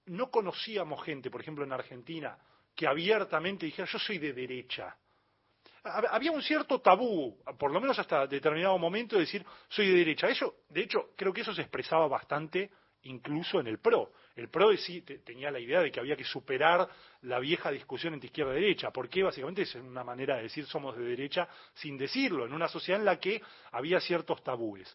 no 0.06 0.28
conocíamos 0.28 1.04
gente, 1.04 1.30
por 1.30 1.40
ejemplo 1.40 1.62
en 1.64 1.72
Argentina, 1.72 2.36
que 2.74 2.88
abiertamente 2.88 3.66
dijera 3.66 3.86
yo 3.88 3.98
soy 4.00 4.18
de 4.18 4.32
derecha. 4.32 4.96
Hab- 5.84 6.08
Había 6.10 6.32
un 6.32 6.42
cierto 6.42 6.80
tabú, 6.80 7.38
por 7.56 7.70
lo 7.70 7.80
menos 7.80 7.96
hasta 8.00 8.26
determinado 8.26 8.76
momento, 8.76 9.14
de 9.14 9.20
decir 9.22 9.44
soy 9.68 9.86
de 9.88 9.98
derecha. 9.98 10.28
Eso, 10.28 10.56
de 10.68 10.80
hecho, 10.80 11.10
creo 11.16 11.32
que 11.32 11.42
eso 11.42 11.54
se 11.54 11.62
expresaba 11.62 12.08
bastante 12.08 12.70
incluso 13.02 13.60
en 13.60 13.68
el 13.68 13.78
PRO. 13.78 14.12
El 14.34 14.48
PRO 14.48 14.70
tenía 15.24 15.52
la 15.52 15.60
idea 15.60 15.80
de 15.80 15.92
que 15.92 16.00
había 16.00 16.16
que 16.16 16.24
superar 16.24 16.88
la 17.22 17.38
vieja 17.38 17.70
discusión 17.70 18.14
entre 18.14 18.26
izquierda 18.26 18.52
y 18.58 18.62
derecha, 18.62 18.90
porque 18.90 19.22
básicamente 19.22 19.62
es 19.62 19.74
una 19.76 20.02
manera 20.02 20.36
de 20.38 20.42
decir 20.42 20.66
somos 20.66 20.96
de 20.96 21.04
derecha 21.04 21.48
sin 21.74 21.96
decirlo, 21.96 22.46
en 22.46 22.52
una 22.52 22.66
sociedad 22.68 22.98
en 23.00 23.06
la 23.06 23.20
que 23.20 23.40
había 23.70 24.00
ciertos 24.00 24.42
tabúes. 24.42 24.92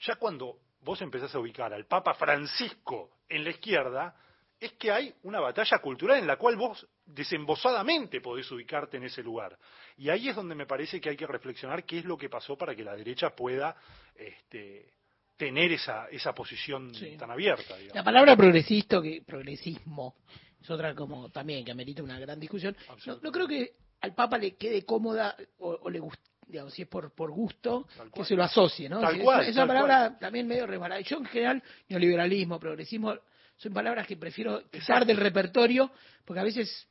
Ya 0.00 0.16
cuando 0.16 0.58
vos 0.82 1.00
empezás 1.02 1.34
a 1.34 1.38
ubicar 1.38 1.72
al 1.72 1.86
Papa 1.86 2.14
Francisco 2.14 3.10
en 3.28 3.44
la 3.44 3.50
izquierda, 3.50 4.14
es 4.60 4.72
que 4.72 4.90
hay 4.90 5.14
una 5.22 5.38
batalla 5.40 5.78
cultural 5.78 6.18
en 6.18 6.26
la 6.26 6.36
cual 6.36 6.56
vos 6.56 6.86
desembosadamente 7.06 8.20
podés 8.20 8.50
ubicarte 8.50 8.96
en 8.96 9.04
ese 9.04 9.22
lugar. 9.22 9.56
Y 9.96 10.08
ahí 10.10 10.28
es 10.28 10.36
donde 10.36 10.54
me 10.54 10.66
parece 10.66 11.00
que 11.00 11.10
hay 11.10 11.16
que 11.16 11.26
reflexionar 11.26 11.84
qué 11.84 11.98
es 11.98 12.04
lo 12.04 12.16
que 12.16 12.28
pasó 12.28 12.56
para 12.56 12.74
que 12.74 12.82
la 12.84 12.96
derecha 12.96 13.30
pueda 13.30 13.76
este, 14.16 14.92
tener 15.36 15.70
esa, 15.72 16.08
esa 16.08 16.34
posición 16.34 16.92
Sí. 16.94 17.16
tan 17.16 17.30
abierta. 17.30 17.76
La 17.94 18.02
palabra 18.02 18.36
progresista, 18.36 19.00
que 19.00 19.22
progresismo, 19.24 20.16
es 20.60 20.68
otra 20.70 20.94
como 20.94 21.30
también 21.30 21.64
que 21.64 21.70
amerita 21.70 22.02
una 22.02 22.18
gran 22.18 22.40
discusión. 22.40 22.76
No 23.22 23.30
creo 23.30 23.46
que 23.46 23.72
al 24.00 24.14
Papa 24.14 24.38
le 24.38 24.56
quede 24.56 24.84
cómoda 24.84 25.36
o, 25.58 25.70
o 25.82 25.90
le 25.90 26.00
guste, 26.00 26.22
digamos, 26.48 26.72
si 26.72 26.82
es 26.82 26.88
por, 26.88 27.12
por 27.12 27.30
gusto, 27.30 27.86
que 28.14 28.24
se 28.24 28.34
lo 28.34 28.42
asocie, 28.42 28.88
¿no? 28.88 29.00
Tal 29.00 29.14
Si 29.14 29.20
cual, 29.20 29.40
esa 29.42 29.50
esa 29.50 29.60
tal 29.60 29.68
palabra 29.68 30.18
también 30.18 30.46
medio 30.46 30.66
resbalada. 30.66 31.00
Yo 31.02 31.18
en 31.18 31.26
general, 31.26 31.62
neoliberalismo, 31.88 32.58
progresismo, 32.58 33.14
son 33.56 33.72
palabras 33.72 34.06
que 34.06 34.16
prefiero 34.16 34.68
quitar 34.70 35.04
del 35.04 35.18
repertorio 35.18 35.90
porque 36.24 36.40
a 36.40 36.44
veces 36.44 36.88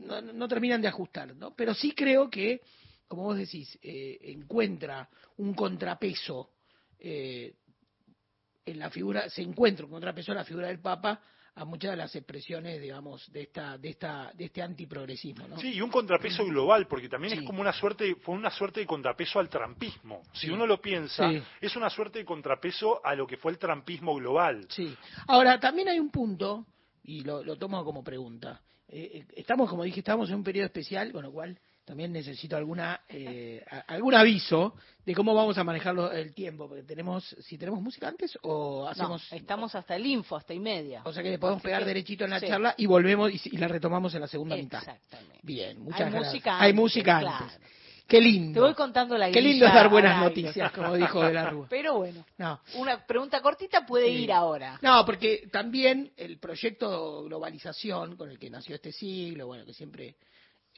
no, 0.00 0.20
no 0.20 0.48
terminan 0.48 0.80
de 0.80 0.88
ajustar, 0.88 1.34
¿no? 1.34 1.54
Pero 1.54 1.74
sí 1.74 1.92
creo 1.92 2.30
que, 2.30 2.60
como 3.08 3.24
vos 3.24 3.36
decís, 3.36 3.78
eh, 3.82 4.18
encuentra 4.22 5.08
un 5.38 5.54
contrapeso 5.54 6.50
eh, 6.98 7.54
en 8.64 8.78
la 8.78 8.90
figura, 8.90 9.28
se 9.28 9.42
encuentra, 9.42 9.86
contrapeso 9.86 10.32
en 10.32 10.38
la 10.38 10.44
figura 10.44 10.68
del 10.68 10.80
Papa 10.80 11.20
a 11.56 11.64
muchas 11.64 11.92
de 11.92 11.96
las 11.96 12.14
expresiones, 12.16 12.80
digamos, 12.80 13.30
de 13.32 13.42
esta, 13.42 13.78
de 13.78 13.90
esta, 13.90 14.32
de 14.34 14.46
este 14.46 14.60
antiprogresismo, 14.60 15.46
¿no? 15.46 15.56
Sí, 15.58 15.74
y 15.74 15.80
un 15.80 15.90
contrapeso 15.90 16.44
global, 16.44 16.86
porque 16.88 17.08
también 17.08 17.32
Sí. 17.34 17.38
es 17.40 17.46
como 17.46 17.60
una 17.60 17.72
suerte, 17.72 18.16
fue 18.16 18.34
una 18.34 18.50
suerte 18.50 18.80
de 18.80 18.86
contrapeso 18.86 19.38
al 19.38 19.48
trampismo. 19.48 20.22
Si 20.32 20.50
uno 20.50 20.66
lo 20.66 20.80
piensa, 20.80 21.30
Sí. 21.30 21.40
es 21.60 21.76
una 21.76 21.90
suerte 21.90 22.18
de 22.18 22.24
contrapeso 22.24 23.00
a 23.06 23.14
lo 23.14 23.26
que 23.26 23.36
fue 23.36 23.52
el 23.52 23.58
trampismo 23.58 24.16
global. 24.16 24.66
Sí. 24.68 24.96
Ahora, 25.28 25.60
también 25.60 25.88
hay 25.88 26.00
un 26.00 26.10
punto, 26.10 26.66
y 27.04 27.20
lo, 27.22 27.44
lo 27.44 27.56
tomo 27.56 27.84
como 27.84 28.02
pregunta. 28.02 28.60
Eh, 28.88 29.10
eh, 29.14 29.26
estamos, 29.36 29.70
como 29.70 29.84
dije, 29.84 30.00
estamos 30.00 30.28
en 30.30 30.36
un 30.36 30.44
periodo 30.44 30.66
especial, 30.66 31.12
con 31.12 31.22
lo 31.22 31.32
cual 31.32 31.58
también 31.84 32.12
necesito 32.12 32.56
alguna 32.56 33.02
eh, 33.08 33.64
algún 33.88 34.14
aviso 34.14 34.74
de 35.04 35.14
cómo 35.14 35.34
vamos 35.34 35.58
a 35.58 35.64
manejar 35.64 35.94
el 36.14 36.32
tiempo, 36.34 36.66
porque 36.68 36.82
tenemos, 36.82 37.24
si 37.40 37.58
tenemos 37.58 37.80
música 37.82 38.08
antes 38.08 38.38
o 38.42 38.84
No, 38.84 38.88
hacemos... 38.88 39.32
estamos 39.32 39.74
hasta 39.74 39.94
el 39.96 40.06
info, 40.06 40.36
hasta 40.36 40.54
y 40.54 40.60
media. 40.60 41.02
O 41.04 41.12
sea 41.12 41.22
que 41.22 41.30
le 41.30 41.38
podemos 41.38 41.58
Así 41.60 41.66
pegar 41.66 41.80
que- 41.82 41.86
derechito 41.88 42.24
en 42.24 42.30
la 42.30 42.40
sí. 42.40 42.46
charla 42.46 42.74
y 42.78 42.86
volvemos 42.86 43.30
y, 43.30 43.40
y 43.52 43.56
la 43.58 43.68
retomamos 43.68 44.14
en 44.14 44.22
la 44.22 44.28
segunda 44.28 44.56
mitad. 44.56 44.78
Exactamente. 44.80 45.38
Bien, 45.42 45.78
muchas 45.82 46.00
Hay 46.00 46.10
gracias. 46.10 46.32
música 46.32 46.58
Hay 46.60 46.70
antes, 46.70 46.80
música 46.80 47.20
claro. 47.20 47.44
antes. 47.44 47.60
Qué 48.06 48.20
lindo. 48.20 48.52
Te 48.54 48.60
voy 48.60 48.74
contando 48.74 49.16
la 49.16 49.30
Qué 49.30 49.40
lindo 49.40 49.66
es 49.66 49.72
dar 49.72 49.88
buenas 49.88 50.20
noticias, 50.20 50.70
como 50.72 50.94
dijo 50.94 51.22
de 51.22 51.32
la 51.32 51.48
Rúa. 51.48 51.66
Pero 51.70 51.96
bueno, 51.98 52.24
No. 52.36 52.60
una 52.74 53.04
pregunta 53.06 53.40
cortita 53.40 53.86
puede 53.86 54.06
Sí. 54.08 54.24
ir 54.24 54.32
ahora. 54.32 54.78
No, 54.82 55.04
porque 55.06 55.48
también 55.50 56.12
el 56.16 56.38
proyecto 56.38 57.24
globalización 57.24 58.16
con 58.16 58.30
el 58.30 58.38
que 58.38 58.50
nació 58.50 58.74
este 58.74 58.92
siglo, 58.92 59.46
bueno, 59.46 59.64
que 59.64 59.72
siempre 59.72 60.16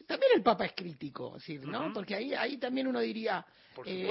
también 0.06 0.32
el 0.36 0.42
Papa 0.42 0.66
es 0.66 0.72
crítico, 0.72 1.34
decir, 1.34 1.66
¿no? 1.66 1.92
Porque 1.92 2.14
ahí 2.14 2.34
ahí 2.34 2.58
también 2.58 2.86
uno 2.86 3.00
diría 3.00 3.44
Por 3.74 3.88
eh, 3.88 4.08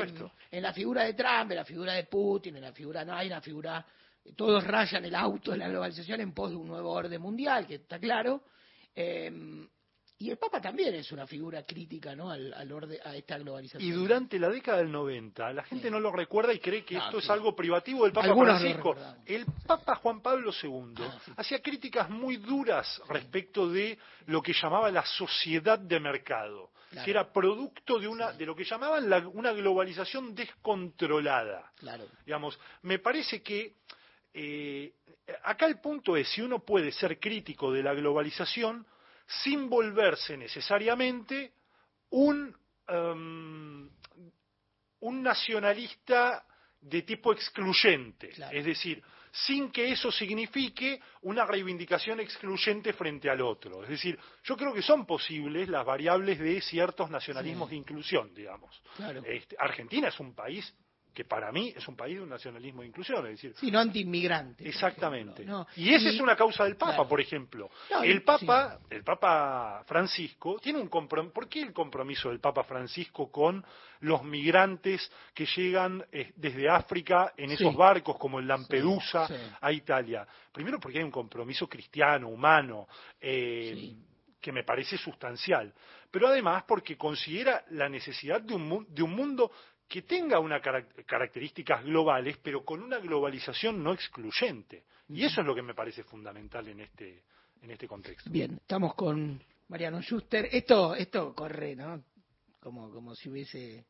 en 0.52 0.62
la 0.64 0.74
figura 0.74 1.04
de 1.04 1.14
Trump, 1.14 1.52
en 1.52 1.58
la 1.58 1.66
figura 1.66 1.94
de 1.94 2.06
Putin, 2.06 2.56
en 2.56 2.64
la 2.64 2.74
figura 2.74 3.06
no 3.06 3.14
hay 3.14 3.28
una 3.28 3.42
figura 3.42 3.86
todos 4.36 4.64
rayan 4.64 5.06
el 5.06 5.14
auto 5.14 5.52
de 5.52 5.58
la 5.58 5.70
globalización 5.70 6.22
en 6.22 6.34
pos 6.34 6.50
de 6.50 6.56
un 6.56 6.68
nuevo 6.68 6.92
orden 6.92 7.22
mundial, 7.22 7.68
que 7.68 7.76
está 7.76 8.00
claro. 8.00 8.44
eh, 8.96 9.32
y 10.18 10.30
el 10.30 10.38
Papa 10.38 10.62
también 10.62 10.96
es 10.96 11.12
una 11.12 11.28
figura 11.28 11.64
crítica, 11.64 12.16
¿no? 12.16 12.32
Al, 12.32 12.54
al 12.54 12.72
orde, 12.72 13.00
a 13.04 13.16
esta 13.16 13.38
globalización. 13.38 13.84
Y 13.84 13.92
durante 13.92 14.40
la 14.40 14.50
década 14.50 14.78
del 14.78 14.92
90, 14.92 15.52
la 15.52 15.64
gente 15.64 15.92
no 15.92 16.00
lo 16.00 16.12
recuerda 16.12 16.54
y 16.54 16.60
cree 16.60 16.86
que 16.86 16.96
Ah, 16.98 17.06
esto 17.06 17.20
sí. 17.20 17.26
es 17.26 17.30
algo 17.30 17.54
privativo 17.56 18.04
del 18.06 18.14
Papa 18.14 18.28
Algunos 18.28 18.60
Francisco. 18.62 18.96
El 19.26 19.46
Papa 19.68 19.96
Juan 19.96 20.22
Pablo 20.22 20.52
II 20.64 20.94
Ah, 21.00 21.20
sí. 21.26 21.32
hacía 21.36 21.62
críticas 21.62 22.10
muy 22.10 22.38
duras 22.38 23.02
respecto 23.10 23.70
de 23.70 23.98
lo 24.28 24.42
que 24.42 24.54
llamaba 24.54 24.90
la 24.90 25.06
sociedad 25.06 25.78
de 25.80 26.00
mercado, 26.00 26.72
Claro. 26.92 27.04
que 27.06 27.12
era 27.12 27.34
producto 27.34 28.00
de 28.00 28.08
una 28.08 28.32
de 28.32 28.46
lo 28.46 28.56
que 28.56 28.64
llamaban 28.64 29.10
la- 29.10 29.28
una 29.28 29.52
globalización 29.52 30.34
descontrolada. 30.34 31.72
Claro. 31.78 32.06
Digamos, 32.26 32.58
me 32.84 33.00
parece 33.00 33.42
que 33.42 33.74
eh, 34.34 34.94
acá 35.44 35.66
el 35.66 35.80
punto 35.80 36.16
es 36.18 36.28
si 36.30 36.42
uno 36.42 36.60
puede 36.60 36.92
ser 36.92 37.20
crítico 37.20 37.72
de 37.72 37.82
la 37.84 37.94
globalización 37.94 38.86
sin 39.28 39.70
volverse 39.70 40.38
necesariamente 40.38 41.54
un, 42.12 42.56
em, 42.88 43.90
un 45.00 45.24
nacionalista 45.24 46.46
de 46.82 47.02
tipo 47.02 47.34
excluyente. 47.34 48.30
Claro. 48.30 48.56
Es 48.58 48.66
decir, 48.66 49.02
sin 49.32 49.70
que 49.72 49.92
eso 49.92 50.12
signifique 50.12 51.02
una 51.24 51.46
reivindicación 51.46 52.20
excluyente 52.22 52.94
frente 52.94 53.30
al 53.30 53.42
otro. 53.42 53.84
Es 53.84 53.90
decir, 53.90 54.18
yo 54.44 54.56
creo 54.56 54.74
que 54.74 54.82
son 54.82 55.06
posibles 55.06 55.68
las 55.68 55.86
variables 55.86 56.40
de 56.40 56.62
ciertos 56.62 57.10
nacionalismos 57.10 57.68
Sí. 57.68 57.76
de 57.76 57.80
inclusión, 57.80 58.34
digamos. 58.34 58.82
Claro. 58.96 59.22
Este, 59.26 59.56
Argentina 59.60 60.08
es 60.08 60.20
un 60.20 60.34
país 60.34 60.74
que 61.16 61.24
para 61.26 61.50
mí 61.52 61.74
es 61.76 61.88
un 61.88 61.96
país 61.96 62.18
de 62.18 62.22
un 62.24 62.30
nacionalismo 62.30 62.82
de 62.82 62.90
inclusión, 62.90 63.26
es 63.26 63.32
decir, 63.42 63.56
Sí, 63.58 63.72
no 63.72 63.80
anti-inmigrante. 63.80 64.68
exactamente. 64.68 65.44
ejemplo, 65.44 65.60
¿no? 65.60 65.68
Y 65.78 65.94
esa 65.94 66.10
Y- 66.12 66.16
es 66.16 66.20
una 66.22 66.36
causa 66.36 66.66
del 66.66 66.76
Papa, 66.76 66.94
claro. 66.96 67.10
por 67.10 67.22
ejemplo. 67.22 67.70
No, 67.90 68.04
el 68.04 68.22
Papa, 68.22 68.80
el 68.90 69.02
Papa 69.04 69.84
Francisco 69.88 70.60
tiene 70.62 70.78
un 70.80 70.90
compromiso. 70.90 71.34
¿Por 71.34 71.48
qué 71.48 71.62
el 71.62 71.72
compromiso 71.74 72.30
del 72.30 72.42
Papa 72.42 72.64
Francisco 72.66 73.32
con 73.32 73.64
los 74.02 74.24
migrantes 74.24 75.10
que 75.34 75.46
llegan 75.46 76.06
eh, 76.12 76.34
desde 76.36 76.70
África 76.70 77.34
en 77.38 77.52
esos 77.52 77.72
Sí. 77.72 77.78
barcos 77.78 78.18
como 78.18 78.40
el 78.40 78.48
Lampedusa 78.48 79.28
a 79.62 79.72
Italia? 79.72 80.28
Primero 80.52 80.80
porque 80.82 80.98
hay 81.00 81.04
un 81.06 81.12
compromiso 81.12 81.68
cristiano, 81.70 82.28
humano. 82.28 82.88
eh, 83.22 83.94
que 84.42 84.52
me 84.52 84.64
parece 84.64 84.96
sustancial, 84.96 85.74
pero 86.12 86.28
además 86.28 86.66
porque 86.68 86.96
considera 86.96 87.64
la 87.72 87.90
necesidad 87.90 88.40
de 88.42 88.54
un, 88.54 88.68
mu- 88.68 88.86
de 88.88 89.02
un 89.02 89.10
mundo 89.16 89.52
que 89.88 90.02
tenga 90.02 90.40
unas 90.40 90.62
características 91.06 91.84
globales, 91.84 92.38
pero 92.42 92.64
con 92.64 92.82
una 92.82 92.98
globalización 93.00 93.84
no 93.84 93.94
excluyente. 93.94 94.84
Y 95.10 95.24
eso 95.24 95.42
es 95.42 95.48
lo 95.48 95.54
que 95.54 95.62
me 95.62 95.74
parece 95.74 96.04
fundamental 96.04 96.68
en 96.68 96.82
este, 96.82 97.24
en 97.62 97.72
este 97.72 97.88
contexto. 97.88 98.30
Bien, 98.30 98.56
estamos 98.56 98.96
con 98.96 99.42
Mariano 99.68 100.02
Schuster. 100.02 100.48
Esto, 100.52 100.96
esto 100.96 101.34
corre, 101.34 101.76
¿no? 101.76 102.04
Como, 102.60 102.90
como 102.90 103.14
si 103.16 103.30
hubiese 103.30 103.86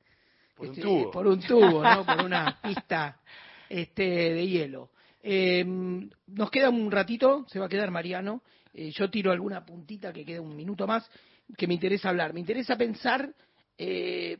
Por 0.55 0.67
un 0.67 0.73
este, 0.73 0.81
tubo. 0.81 1.12
por 1.12 1.27
un 1.27 1.39
tubo, 1.39 1.81
¿no? 1.81 2.05
Por 2.05 2.25
una 2.25 2.60
pista 2.63 3.21
este, 3.69 4.03
de 4.03 4.47
hielo. 4.47 4.89
Eh, 5.23 5.63
nos 5.65 6.51
queda 6.51 6.69
un 6.69 6.91
ratito, 6.91 7.45
se 7.47 7.60
va 7.60 7.65
a 7.65 7.69
quedar 7.69 7.89
Mariano. 7.89 8.43
Eh, 8.73 8.91
yo 8.91 9.10
tiro 9.10 9.31
alguna 9.31 9.65
puntita 9.65 10.12
que 10.12 10.25
quede 10.25 10.39
un 10.39 10.55
minuto 10.55 10.86
más 10.86 11.10
que 11.58 11.67
me 11.67 11.73
interesa 11.73 12.10
hablar. 12.10 12.34
Me 12.34 12.39
interesa 12.39 12.75
pensar, 12.77 13.34
eh, 13.77 14.38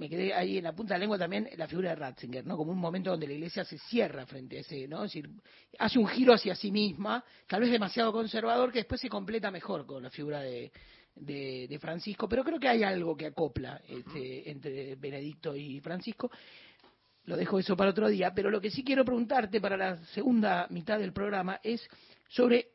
me 0.00 0.08
quedé 0.08 0.32
ahí 0.32 0.56
en 0.56 0.64
la 0.64 0.72
punta 0.72 0.94
de 0.94 0.98
la 0.98 1.02
lengua 1.02 1.18
también, 1.18 1.46
la 1.58 1.68
figura 1.68 1.90
de 1.90 1.96
Ratzinger, 1.96 2.46
¿no? 2.46 2.56
Como 2.56 2.72
un 2.72 2.78
momento 2.78 3.10
donde 3.10 3.26
la 3.26 3.34
iglesia 3.34 3.66
se 3.66 3.76
cierra 3.76 4.24
frente 4.24 4.56
a 4.56 4.60
ese, 4.60 4.88
¿no? 4.88 5.04
Es 5.04 5.12
decir, 5.12 5.28
hace 5.78 5.98
un 5.98 6.08
giro 6.08 6.32
hacia 6.32 6.54
sí 6.54 6.72
misma, 6.72 7.22
tal 7.46 7.60
vez 7.60 7.70
demasiado 7.70 8.10
conservador, 8.10 8.72
que 8.72 8.78
después 8.78 8.98
se 8.98 9.10
completa 9.10 9.50
mejor 9.50 9.84
con 9.84 10.02
la 10.02 10.08
figura 10.08 10.40
de, 10.40 10.72
de, 11.14 11.66
de 11.68 11.78
Francisco, 11.78 12.26
pero 12.30 12.42
creo 12.42 12.58
que 12.58 12.68
hay 12.68 12.82
algo 12.82 13.14
que 13.14 13.26
acopla 13.26 13.82
este, 13.86 14.50
entre 14.50 14.94
Benedicto 14.96 15.54
y 15.54 15.80
Francisco. 15.80 16.30
Lo 17.24 17.36
dejo 17.36 17.58
eso 17.58 17.76
para 17.76 17.90
otro 17.90 18.08
día, 18.08 18.32
pero 18.34 18.50
lo 18.50 18.58
que 18.58 18.70
sí 18.70 18.82
quiero 18.82 19.04
preguntarte 19.04 19.60
para 19.60 19.76
la 19.76 19.98
segunda 20.06 20.66
mitad 20.70 20.98
del 20.98 21.12
programa 21.12 21.60
es 21.62 21.86
sobre, 22.26 22.68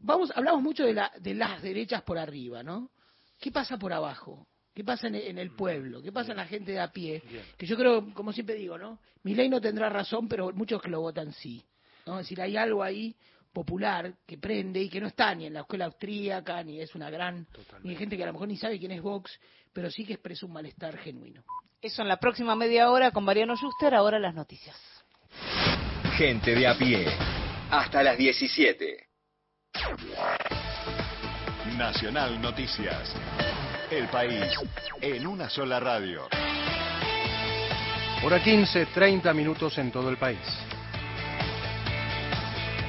vamos, 0.00 0.32
hablamos 0.34 0.62
mucho 0.62 0.84
de, 0.84 0.94
la, 0.94 1.12
de 1.20 1.34
las 1.34 1.60
derechas 1.60 2.02
por 2.04 2.16
arriba, 2.16 2.62
¿no? 2.62 2.90
¿Qué 3.38 3.52
pasa 3.52 3.76
por 3.76 3.92
abajo? 3.92 4.48
¿Qué 4.78 4.84
pasa 4.84 5.08
en, 5.08 5.16
en 5.16 5.38
el 5.38 5.50
pueblo? 5.50 6.00
¿Qué 6.00 6.12
pasa 6.12 6.30
en 6.30 6.36
la 6.36 6.46
gente 6.46 6.70
de 6.70 6.78
a 6.78 6.92
pie? 6.92 7.20
Bien. 7.28 7.42
Que 7.56 7.66
yo 7.66 7.76
creo, 7.76 8.14
como 8.14 8.32
siempre 8.32 8.54
digo, 8.54 8.78
¿no? 8.78 9.00
Mi 9.24 9.34
ley 9.34 9.48
no 9.48 9.60
tendrá 9.60 9.88
razón, 9.88 10.28
pero 10.28 10.52
muchos 10.52 10.80
que 10.80 10.88
lo 10.88 11.00
votan 11.00 11.32
sí. 11.32 11.64
¿no? 12.06 12.20
Es 12.20 12.26
decir, 12.26 12.40
hay 12.40 12.56
algo 12.56 12.80
ahí 12.84 13.16
popular 13.52 14.14
que 14.24 14.38
prende 14.38 14.80
y 14.80 14.88
que 14.88 15.00
no 15.00 15.08
está 15.08 15.34
ni 15.34 15.46
en 15.46 15.54
la 15.54 15.62
escuela 15.62 15.86
austríaca, 15.86 16.62
ni 16.62 16.80
es 16.80 16.94
una 16.94 17.10
gran, 17.10 17.44
ni 17.82 17.90
hay 17.90 17.96
gente 17.96 18.16
que 18.16 18.22
a 18.22 18.26
lo 18.26 18.34
mejor 18.34 18.46
ni 18.46 18.56
sabe 18.56 18.78
quién 18.78 18.92
es 18.92 19.02
Vox, 19.02 19.36
pero 19.72 19.90
sí 19.90 20.04
que 20.04 20.12
expresa 20.12 20.46
un 20.46 20.52
malestar 20.52 20.96
genuino. 20.98 21.42
Eso 21.82 22.02
en 22.02 22.06
la 22.06 22.18
próxima 22.18 22.54
media 22.54 22.88
hora 22.88 23.10
con 23.10 23.24
Mariano 23.24 23.56
Schuster, 23.56 23.96
ahora 23.96 24.20
las 24.20 24.36
noticias. 24.36 24.76
Gente 26.16 26.54
de 26.54 26.68
a 26.68 26.78
pie. 26.78 27.04
Hasta 27.68 28.04
las 28.04 28.16
17. 28.16 29.08
Nacional 31.76 32.40
Noticias. 32.40 33.12
El 33.90 34.06
país 34.08 34.44
en 35.00 35.26
una 35.26 35.48
sola 35.48 35.80
radio. 35.80 36.28
Hora 38.22 38.42
15, 38.42 38.84
30 38.86 39.32
minutos 39.32 39.78
en 39.78 39.90
todo 39.90 40.10
el 40.10 40.18
país. 40.18 40.38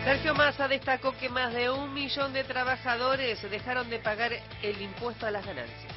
Sergio 0.04 0.36
Massa 0.36 0.68
destacó 0.68 1.16
que 1.18 1.30
más 1.30 1.54
de 1.54 1.70
un 1.70 1.94
millón 1.94 2.34
de 2.34 2.44
trabajadores 2.44 3.42
dejaron 3.50 3.90
de 3.90 4.00
pagar 4.00 4.34
el 4.62 4.82
impuesto 4.82 5.26
a 5.26 5.32
las 5.32 5.46
ganancias. 5.46 5.94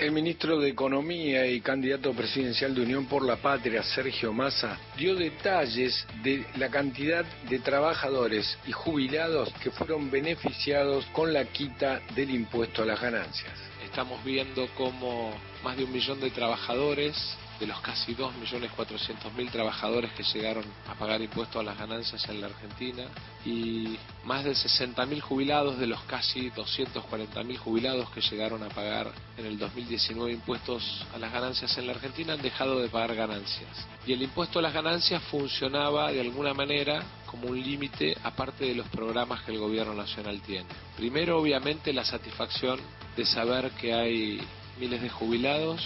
El 0.00 0.10
ministro 0.10 0.58
de 0.58 0.70
Economía 0.70 1.46
y 1.46 1.60
candidato 1.60 2.12
presidencial 2.12 2.74
de 2.74 2.82
Unión 2.82 3.06
por 3.06 3.24
la 3.24 3.36
Patria, 3.36 3.84
Sergio 3.84 4.32
Massa, 4.32 4.76
dio 4.96 5.14
detalles 5.14 6.04
de 6.24 6.44
la 6.56 6.68
cantidad 6.68 7.24
de 7.48 7.60
trabajadores 7.60 8.58
y 8.66 8.72
jubilados 8.72 9.52
que 9.62 9.70
fueron 9.70 10.10
beneficiados 10.10 11.06
con 11.12 11.32
la 11.32 11.44
quita 11.44 12.00
del 12.16 12.30
impuesto 12.30 12.82
a 12.82 12.86
las 12.86 13.00
ganancias. 13.00 13.66
Estamos 13.96 14.22
viendo 14.24 14.68
como 14.74 15.32
más 15.64 15.74
de 15.74 15.84
un 15.84 15.90
millón 15.90 16.20
de 16.20 16.30
trabajadores, 16.30 17.16
de 17.58 17.66
los 17.66 17.80
casi 17.80 18.14
2.400.000 18.14 19.50
trabajadores 19.50 20.12
que 20.12 20.22
llegaron 20.22 20.66
a 20.86 20.94
pagar 20.96 21.22
impuestos 21.22 21.56
a 21.56 21.62
las 21.62 21.78
ganancias 21.78 22.28
en 22.28 22.42
la 22.42 22.48
Argentina 22.48 23.04
y 23.46 23.96
más 24.22 24.44
de 24.44 24.50
60.000 24.50 25.18
jubilados 25.22 25.78
de 25.78 25.86
los 25.86 26.02
casi 26.02 26.50
240.000 26.50 27.56
jubilados 27.56 28.10
que 28.10 28.20
llegaron 28.20 28.62
a 28.62 28.68
pagar 28.68 29.12
en 29.38 29.46
el 29.46 29.58
2019 29.58 30.30
impuestos 30.30 31.06
a 31.14 31.18
las 31.18 31.32
ganancias 31.32 31.78
en 31.78 31.86
la 31.86 31.94
Argentina 31.94 32.34
han 32.34 32.42
dejado 32.42 32.80
de 32.80 32.90
pagar 32.90 33.14
ganancias. 33.14 33.86
Y 34.06 34.12
el 34.12 34.20
impuesto 34.20 34.58
a 34.58 34.62
las 34.62 34.74
ganancias 34.74 35.22
funcionaba 35.30 36.12
de 36.12 36.20
alguna 36.20 36.52
manera 36.52 37.02
como 37.24 37.48
un 37.48 37.58
límite 37.58 38.14
aparte 38.22 38.66
de 38.66 38.74
los 38.74 38.88
programas 38.88 39.42
que 39.42 39.52
el 39.52 39.58
gobierno 39.58 39.94
nacional 39.94 40.42
tiene. 40.42 40.68
Primero, 40.96 41.38
obviamente, 41.40 41.94
la 41.94 42.04
satisfacción 42.04 42.78
de 43.16 43.24
saber 43.24 43.70
que 43.72 43.92
hay 43.92 44.40
miles 44.78 45.00
de 45.00 45.08
jubilados 45.08 45.80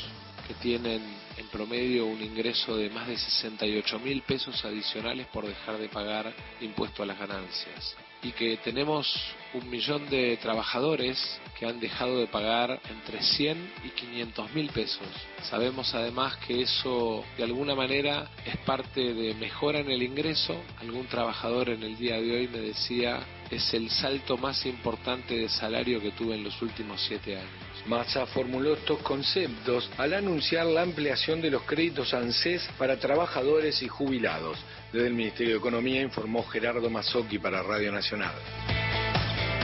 que 0.47 0.55
tienen 0.55 1.01
en 1.37 1.47
promedio 1.47 2.07
un 2.07 2.23
ingreso 2.23 2.77
de 2.77 2.90
más 2.90 3.07
de 3.07 3.16
68 3.16 3.99
mil 4.01 4.23
pesos 4.23 4.64
adicionales 4.64 5.27
por 5.29 5.47
dejar 5.47 5.79
de 5.79 5.88
pagar 5.88 6.35
impuesto 6.61 7.03
a 7.03 7.07
las 7.07 7.19
ganancias 7.19 7.97
y 8.23 8.33
que 8.33 8.59
tenemos 8.59 9.14
un 9.55 9.69
millón 9.71 10.09
de 10.11 10.37
trabajadores 10.37 11.40
que 11.59 11.66
han 11.66 11.81
dejado 11.81 12.19
de 12.19 12.27
pagar 12.27 12.81
entre 12.90 13.23
100 13.23 13.73
y 13.85 13.88
500 13.90 14.53
mil 14.55 14.69
pesos. 14.71 15.07
Sabemos 15.43 15.95
además 15.95 16.37
que 16.47 16.62
eso 16.62 17.25
de 17.37 17.45
alguna 17.45 17.75
manera 17.75 18.29
es 18.45 18.57
parte 18.59 19.14
de 19.14 19.35
mejora 19.35 19.81
en 19.81 19.90
el 19.90 20.03
ingreso. 20.03 20.61
Algún 20.81 21.07
trabajador 21.07 21.71
en 21.71 21.83
el 21.83 21.97
día 21.97 22.21
de 22.21 22.33
hoy 22.33 22.49
me 22.49 22.59
decía 22.59 23.21
es 23.51 23.75
el 23.75 23.91
salto 23.91 24.37
más 24.37 24.65
importante 24.67 25.37
de 25.37 25.49
salario 25.49 26.01
que 26.01 26.13
tuve 26.13 26.35
en 26.35 26.45
los 26.45 26.61
últimos 26.63 27.03
siete 27.07 27.37
años. 27.37 27.51
Massa 27.87 28.27
formuló 28.27 28.75
estos 28.75 28.99
conceptos 29.01 29.91
al 29.99 30.15
anunciar 30.15 30.67
la 30.67 30.83
ampliación 30.83 31.41
de 31.41 31.51
los 31.51 31.63
créditos 31.63 32.15
ANSES 32.15 32.69
para 32.79 32.99
trabajadores 32.99 33.83
y 33.83 33.89
jubilados. 33.89 34.59
Desde 34.93 35.09
el 35.09 35.15
Ministerio 35.15 35.55
de 35.55 35.59
Economía 35.59 36.03
informó 36.03 36.45
Gerardo 36.45 36.89
Mazzocchi 36.91 37.39
para 37.39 37.63
Radio 37.63 37.91
Nacional. 37.91 38.35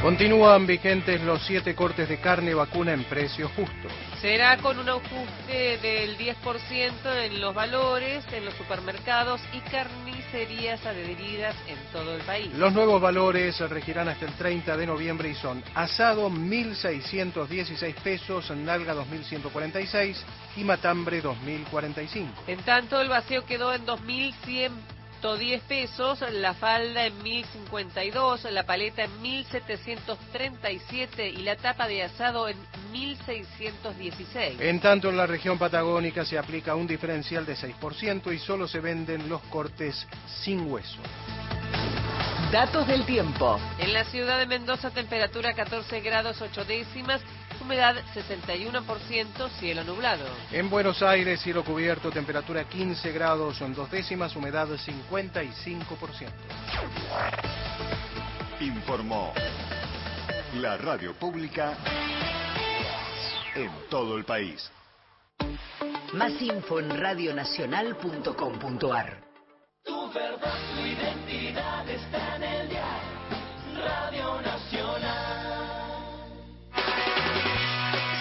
Continúan 0.02 0.66
vigentes 0.66 1.20
los 1.22 1.42
siete 1.44 1.74
cortes 1.74 2.08
de 2.08 2.18
carne 2.18 2.54
vacuna 2.54 2.92
en 2.92 3.02
precios 3.04 3.50
justos. 3.52 3.90
Será 4.20 4.56
con 4.58 4.78
un 4.78 4.88
ajuste 4.88 5.78
del 5.78 6.16
10% 6.16 7.24
en 7.24 7.40
los 7.40 7.54
valores 7.54 8.24
en 8.32 8.44
los 8.44 8.54
supermercados 8.54 9.40
y 9.52 9.58
carnicerías 9.70 10.84
adheridas 10.86 11.56
en 11.66 11.78
todo 11.92 12.14
el 12.14 12.22
país. 12.22 12.52
Los 12.54 12.72
nuevos 12.72 13.00
valores 13.00 13.58
regirán 13.68 14.08
hasta 14.08 14.26
el 14.26 14.32
30 14.34 14.76
de 14.76 14.86
noviembre 14.86 15.30
y 15.30 15.34
son 15.34 15.64
asado 15.74 16.30
1.616 16.30 17.94
pesos, 17.94 18.50
nalga 18.50 18.94
2.146 18.94 20.16
y 20.56 20.64
matambre 20.64 21.22
2.045. 21.22 22.26
En 22.46 22.58
tanto, 22.60 23.00
el 23.00 23.08
vacío 23.08 23.44
quedó 23.44 23.72
en 23.72 23.84
2.100 23.86 24.95
110 25.20 25.62
pesos, 25.62 26.20
la 26.32 26.54
falda 26.54 27.06
en 27.06 27.22
1052, 27.22 28.44
la 28.50 28.64
paleta 28.64 29.04
en 29.04 29.22
1737 29.22 31.28
y 31.28 31.36
la 31.38 31.56
tapa 31.56 31.88
de 31.88 32.02
asado 32.02 32.48
en 32.48 32.56
1616. 32.92 34.60
En 34.60 34.80
tanto, 34.80 35.08
en 35.08 35.16
la 35.16 35.26
región 35.26 35.58
patagónica 35.58 36.24
se 36.24 36.38
aplica 36.38 36.74
un 36.74 36.86
diferencial 36.86 37.46
de 37.46 37.56
6% 37.56 38.34
y 38.34 38.38
solo 38.38 38.68
se 38.68 38.80
venden 38.80 39.28
los 39.28 39.40
cortes 39.42 40.06
sin 40.42 40.70
hueso. 40.70 40.98
Datos 42.52 42.86
del 42.86 43.04
tiempo. 43.04 43.58
En 43.78 43.92
la 43.92 44.04
ciudad 44.04 44.38
de 44.38 44.46
Mendoza, 44.46 44.90
temperatura 44.90 45.52
14 45.52 46.00
grados 46.00 46.40
8 46.40 46.64
décimas, 46.64 47.20
humedad 47.60 47.96
61%, 48.14 49.50
cielo 49.58 49.82
nublado. 49.82 50.24
En 50.52 50.70
Buenos 50.70 51.02
Aires, 51.02 51.40
cielo 51.40 51.64
cubierto, 51.64 52.12
temperatura 52.12 52.68
15 52.68 53.10
grados 53.10 53.56
son 53.56 53.74
dos 53.74 53.90
décimas, 53.90 54.36
humedad 54.36 54.68
55%. 54.68 56.28
Informó 58.60 59.32
la 60.54 60.76
radio 60.76 61.14
pública 61.14 61.76
en 63.56 63.72
todo 63.90 64.16
el 64.16 64.24
país. 64.24 64.70
Más 66.12 66.40
info 66.40 66.78
en 66.78 66.96
radionacional.com.ar. 66.96 69.25
Tu 69.86 70.12
verdad, 70.12 70.58
tu 70.74 70.80
identidad 70.80 71.88
está 71.88 72.36
en 72.36 72.42
el 72.42 72.68
dial. 72.68 73.00
Radio 73.76 74.40
Nacional. 74.42 75.86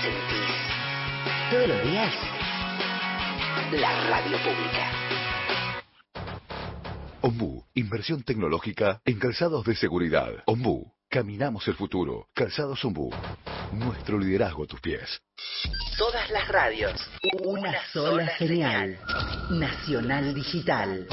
Sentís 0.02 0.56
todos 1.50 1.68
los 1.68 1.84
días 1.84 2.14
la 3.72 4.08
radio 4.08 4.38
pública. 4.38 4.92
Ombú, 7.22 7.66
inversión 7.74 8.22
tecnológica 8.24 9.02
en 9.04 9.18
calzados 9.18 9.66
de 9.66 9.76
seguridad. 9.76 10.44
Ombú, 10.46 10.94
caminamos 11.10 11.68
el 11.68 11.74
futuro. 11.74 12.28
Calzados 12.34 12.86
Ombú, 12.86 13.12
nuestro 13.74 14.20
liderazgo 14.20 14.64
a 14.66 14.68
tus 14.68 14.80
pies. 14.80 15.22
Todas 15.98 16.30
las 16.30 16.48
radios. 16.48 17.10
Una 17.44 17.74
sola 17.92 18.38
señal. 18.38 19.00
Nacional 19.50 20.34
Digital. 20.36 21.08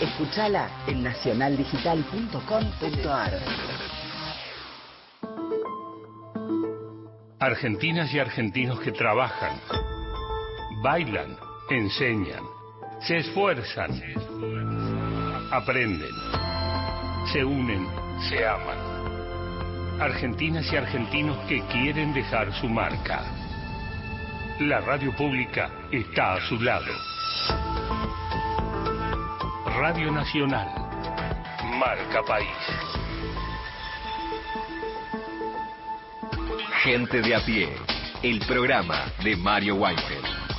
Escuchala 0.00 0.68
en 0.86 1.02
nacionaldigital.com.ar. 1.02 3.32
Argentinas 7.38 8.14
y 8.14 8.18
argentinos 8.18 8.80
que 8.80 8.92
trabajan, 8.92 9.60
bailan, 10.82 11.36
enseñan, 11.70 12.42
se 13.00 13.18
esfuerzan, 13.18 14.02
aprenden, 15.50 16.14
se 17.32 17.44
unen, 17.44 17.86
se 18.28 18.46
aman. 18.46 18.78
Argentinas 20.00 20.72
y 20.72 20.76
argentinos 20.76 21.36
que 21.48 21.60
quieren 21.66 22.14
dejar 22.14 22.52
su 22.54 22.68
marca. 22.68 23.24
La 24.60 24.80
radio 24.80 25.12
pública 25.16 25.68
está 25.90 26.34
a 26.34 26.48
su 26.48 26.60
lado. 26.60 26.92
Radio 29.82 30.12
Nacional. 30.12 30.68
Marca 31.76 32.22
País. 32.22 32.46
Gente 36.84 37.20
de 37.20 37.34
a 37.34 37.44
pie. 37.44 37.68
El 38.22 38.38
programa 38.46 39.06
de 39.24 39.34
Mario 39.34 39.74
Weinfeld. 39.74 40.51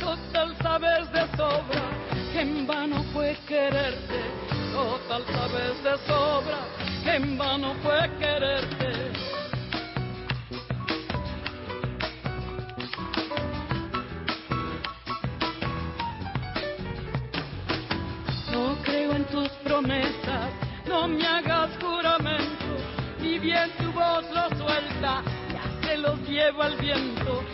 Total 0.00 0.56
sabes 0.62 1.12
de 1.12 1.36
sobra 1.36 1.82
en 2.34 2.66
vano 2.66 3.04
fue 3.12 3.36
quererte, 3.46 4.20
total 4.72 5.22
sabes 5.26 5.84
de 5.84 5.98
sobra 6.06 6.60
en 7.04 7.36
vano 7.36 7.74
fue 7.82 8.10
quererte. 8.18 9.12
No 18.50 18.76
creo 18.84 19.12
en 19.12 19.24
tus 19.26 19.50
promesas, 19.64 20.50
no 20.88 21.08
me 21.08 21.26
hagas 21.26 21.70
juramento, 21.78 22.74
ni 23.20 23.38
bien 23.38 23.70
tu 23.76 23.92
voz 23.92 24.24
lo 24.32 24.48
suelta, 24.56 25.22
ya 25.52 25.86
se 25.86 25.98
los 25.98 26.18
lleva 26.26 26.68
el 26.68 26.76
viento, 26.78 27.44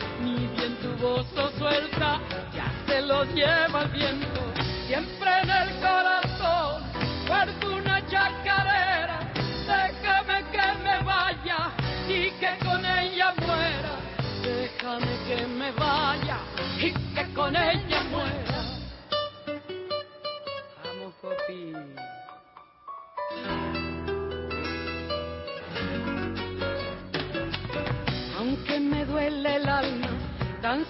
lo 1.07 1.51
suelta, 1.53 2.21
ya 2.53 2.73
se 2.87 3.01
los 3.03 3.29
lleva 3.33 3.83
el 3.83 3.89
viento, 3.91 4.41
siempre 4.87 5.31
en 5.43 5.51
el 5.51 5.81
corazón, 5.81 6.83
guardo 7.29 7.77
una 7.77 8.05
chacarera, 8.07 9.21
déjame 9.67 10.45
que 10.51 10.83
me 10.83 11.03
vaya 11.05 11.71
y 12.09 12.31
que 12.41 12.59
con 12.65 12.85
ella 12.85 13.35
muera, 13.39 13.95
déjame 14.43 15.17
que 15.29 15.47
me 15.47 15.71
vaya 15.73 16.39
y 16.79 16.93
que 17.15 17.35
con 17.35 17.55
ella 17.55 18.06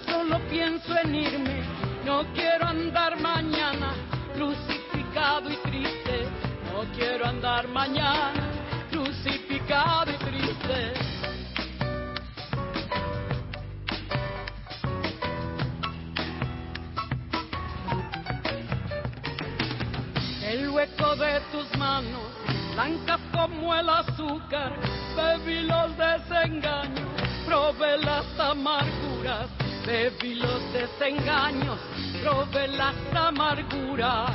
solo 0.05 0.39
pienso 0.49 0.97
en 1.03 1.15
irme. 1.15 1.61
No 2.05 2.25
quiero 2.33 2.65
andar 2.65 3.19
mañana 3.21 3.93
crucificado 4.33 5.49
y 5.49 5.57
triste. 5.69 6.27
No 6.71 6.83
quiero 6.95 7.25
andar 7.25 7.67
mañana 7.67 8.49
crucificado 8.89 10.11
y 10.11 10.17
triste. 10.17 10.93
El 20.43 20.69
hueco 20.69 21.15
de 21.15 21.41
tus 21.51 21.77
manos 21.77 22.37
blancas 22.77 23.19
como 23.33 23.73
el 23.73 23.89
azúcar, 23.89 24.71
bebí 25.15 25.61
los 25.61 25.97
desengaños, 25.97 27.09
probé 27.43 27.97
las 27.97 28.39
amarguras, 28.39 29.49
bebí 29.87 30.35
los 30.35 30.61
desengaños, 30.73 31.79
probé 32.21 32.67
las 32.67 32.93
amarguras. 33.15 34.31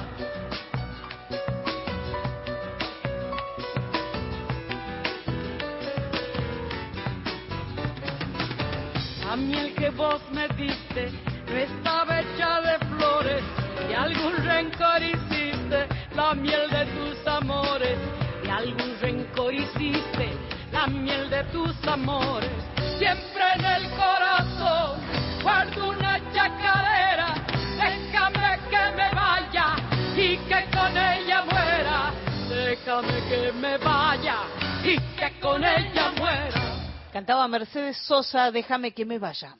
La 9.26 9.36
miel 9.36 9.74
que 9.74 9.90
vos 9.90 10.22
me 10.32 10.48
diste 10.48 11.12
no 11.46 11.56
estaba 11.56 12.20
hecha 12.20 12.60
de 12.62 12.78
flores 12.86 13.44
y 13.90 13.92
algún 13.92 14.36
rencor 14.44 15.02
hiciste, 15.02 15.86
la 16.16 16.32
miel 16.32 16.70
de 16.70 16.86
tus 16.96 17.26
amores 17.26 17.98
y 18.42 18.48
algún 18.48 18.98
rencor 19.02 19.52
hiciste, 19.52 20.32
la 20.72 20.86
miel 20.86 21.28
de 21.28 21.44
tus 21.52 21.76
amores. 21.86 22.50
Siempre 22.98 23.42
en 23.56 23.64
el 23.66 23.90
corazón 23.90 25.01
guardo 25.42 25.90
una 25.90 26.18
chacarera, 26.32 27.34
déjame 27.76 28.58
que 28.70 28.96
me 28.96 29.10
vaya 29.14 29.76
y 30.16 30.36
que 30.36 30.70
con 30.70 30.96
ella 30.96 31.44
muera, 31.44 32.12
déjame 32.48 33.28
que 33.28 33.52
me 33.52 33.78
vaya 33.78 34.36
y 34.84 34.96
que 35.16 35.40
con 35.40 35.64
ella 35.64 36.12
muera. 36.18 36.62
Cantaba 37.12 37.46
Mercedes 37.48 37.98
Sosa, 38.06 38.50
déjame 38.50 38.92
que 38.92 39.04
me 39.04 39.18
vaya. 39.18 39.56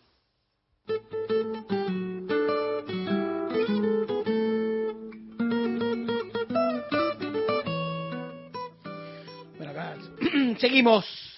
Bueno, 9.59 9.71
acá 9.71 9.97
seguimos 10.59 11.32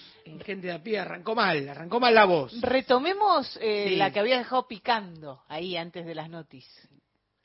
gente 0.44 0.68
de 0.68 0.72
a 0.74 0.82
pie, 0.82 0.98
arrancó 0.98 1.34
mal, 1.34 1.68
arrancó 1.68 1.98
mal 1.98 2.14
la 2.14 2.24
voz. 2.24 2.60
Retomemos 2.60 3.58
eh, 3.60 3.86
Sí. 3.88 3.96
la 3.96 4.12
que 4.12 4.20
había 4.20 4.38
dejado 4.38 4.68
picando 4.68 5.42
ahí 5.48 5.76
antes 5.76 6.06
de 6.06 6.14
las 6.14 6.28
noticias. 6.30 6.88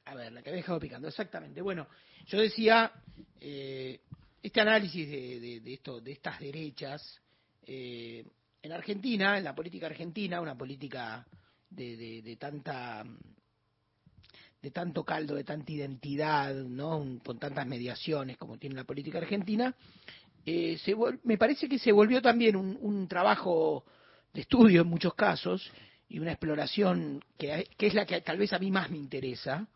A 0.06 0.16
ver, 0.16 0.32
la 0.32 0.42
que 0.44 0.50
había 0.50 0.62
dejado 0.62 0.80
picando, 0.80 1.08
exactamente. 1.08 1.62
Bueno, 1.62 1.88
yo 2.28 2.40
decía, 2.40 2.92
eh, 3.40 4.00
este 4.42 4.62
análisis 4.62 5.08
de, 5.08 5.40
de- 5.40 5.60
de 5.62 5.74
esto, 5.74 6.00
de 6.02 6.12
estas 6.12 6.40
derechas, 6.40 7.20
eh, 7.66 8.26
en 8.62 8.72
Argentina, 8.72 9.38
en 9.38 9.44
la 9.44 9.56
política 9.56 9.86
argentina, 9.88 10.42
una 10.42 10.58
política 10.58 11.26
de, 11.70 11.96
de- 11.98 12.22
de 12.22 12.36
tanta 12.36 13.04
de 14.62 14.72
tanto 14.72 15.06
caldo, 15.06 15.36
de 15.36 15.46
tanta 15.46 15.72
identidad, 15.72 16.54
¿no? 16.54 17.20
Con 17.24 17.40
tantas 17.40 17.66
mediaciones 17.66 18.36
como 18.38 18.58
tiene 18.58 18.76
la 18.76 18.84
política 18.84 19.18
argentina, 19.20 19.74
eh, 20.50 20.78
se 20.80 20.96
me 21.24 21.38
parece 21.38 21.70
que 21.70 21.78
se 21.78 21.92
volvió 21.92 22.24
también 22.24 22.56
un, 22.56 22.76
un 22.82 23.08
trabajo 23.08 23.86
de 24.34 24.42
estudio 24.42 24.82
en 24.82 24.88
muchos 24.88 25.14
casos 25.14 25.72
y 26.08 26.18
una 26.18 26.32
exploración 26.32 27.24
que, 27.38 27.68
que 27.78 27.86
es 27.86 27.94
la 27.94 28.06
que 28.06 28.22
tal 28.22 28.40
vez 28.40 28.52
a 28.54 28.58
mí 28.58 28.72
más 28.72 28.90
me 28.90 28.98
interesa, 28.98 29.68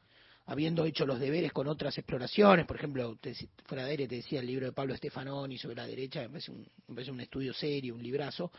habiendo 0.48 0.84
hecho 0.86 1.06
los 1.06 1.20
deberes 1.20 1.54
con 1.54 1.68
otras 1.68 1.96
exploraciones, 1.96 2.66
por 2.66 2.78
ejemplo, 2.78 3.16
te 3.22 3.36
fuera 3.66 3.86
de 3.86 3.92
aire 3.92 4.08
te 4.08 4.16
decía 4.16 4.40
el 4.40 4.48
libro 4.48 4.66
de 4.66 4.72
Pablo 4.72 4.98
Stefanoni 4.98 5.60
sobre 5.60 5.76
la 5.76 5.86
derecha, 5.86 6.22
me 6.22 6.30
parece 6.30 6.52
un, 6.52 6.68
me 6.88 6.96
parece 6.96 7.12
un 7.12 7.22
estudio 7.22 7.54
serio, 7.54 7.94
un 7.94 8.02
librazo, 8.02 8.52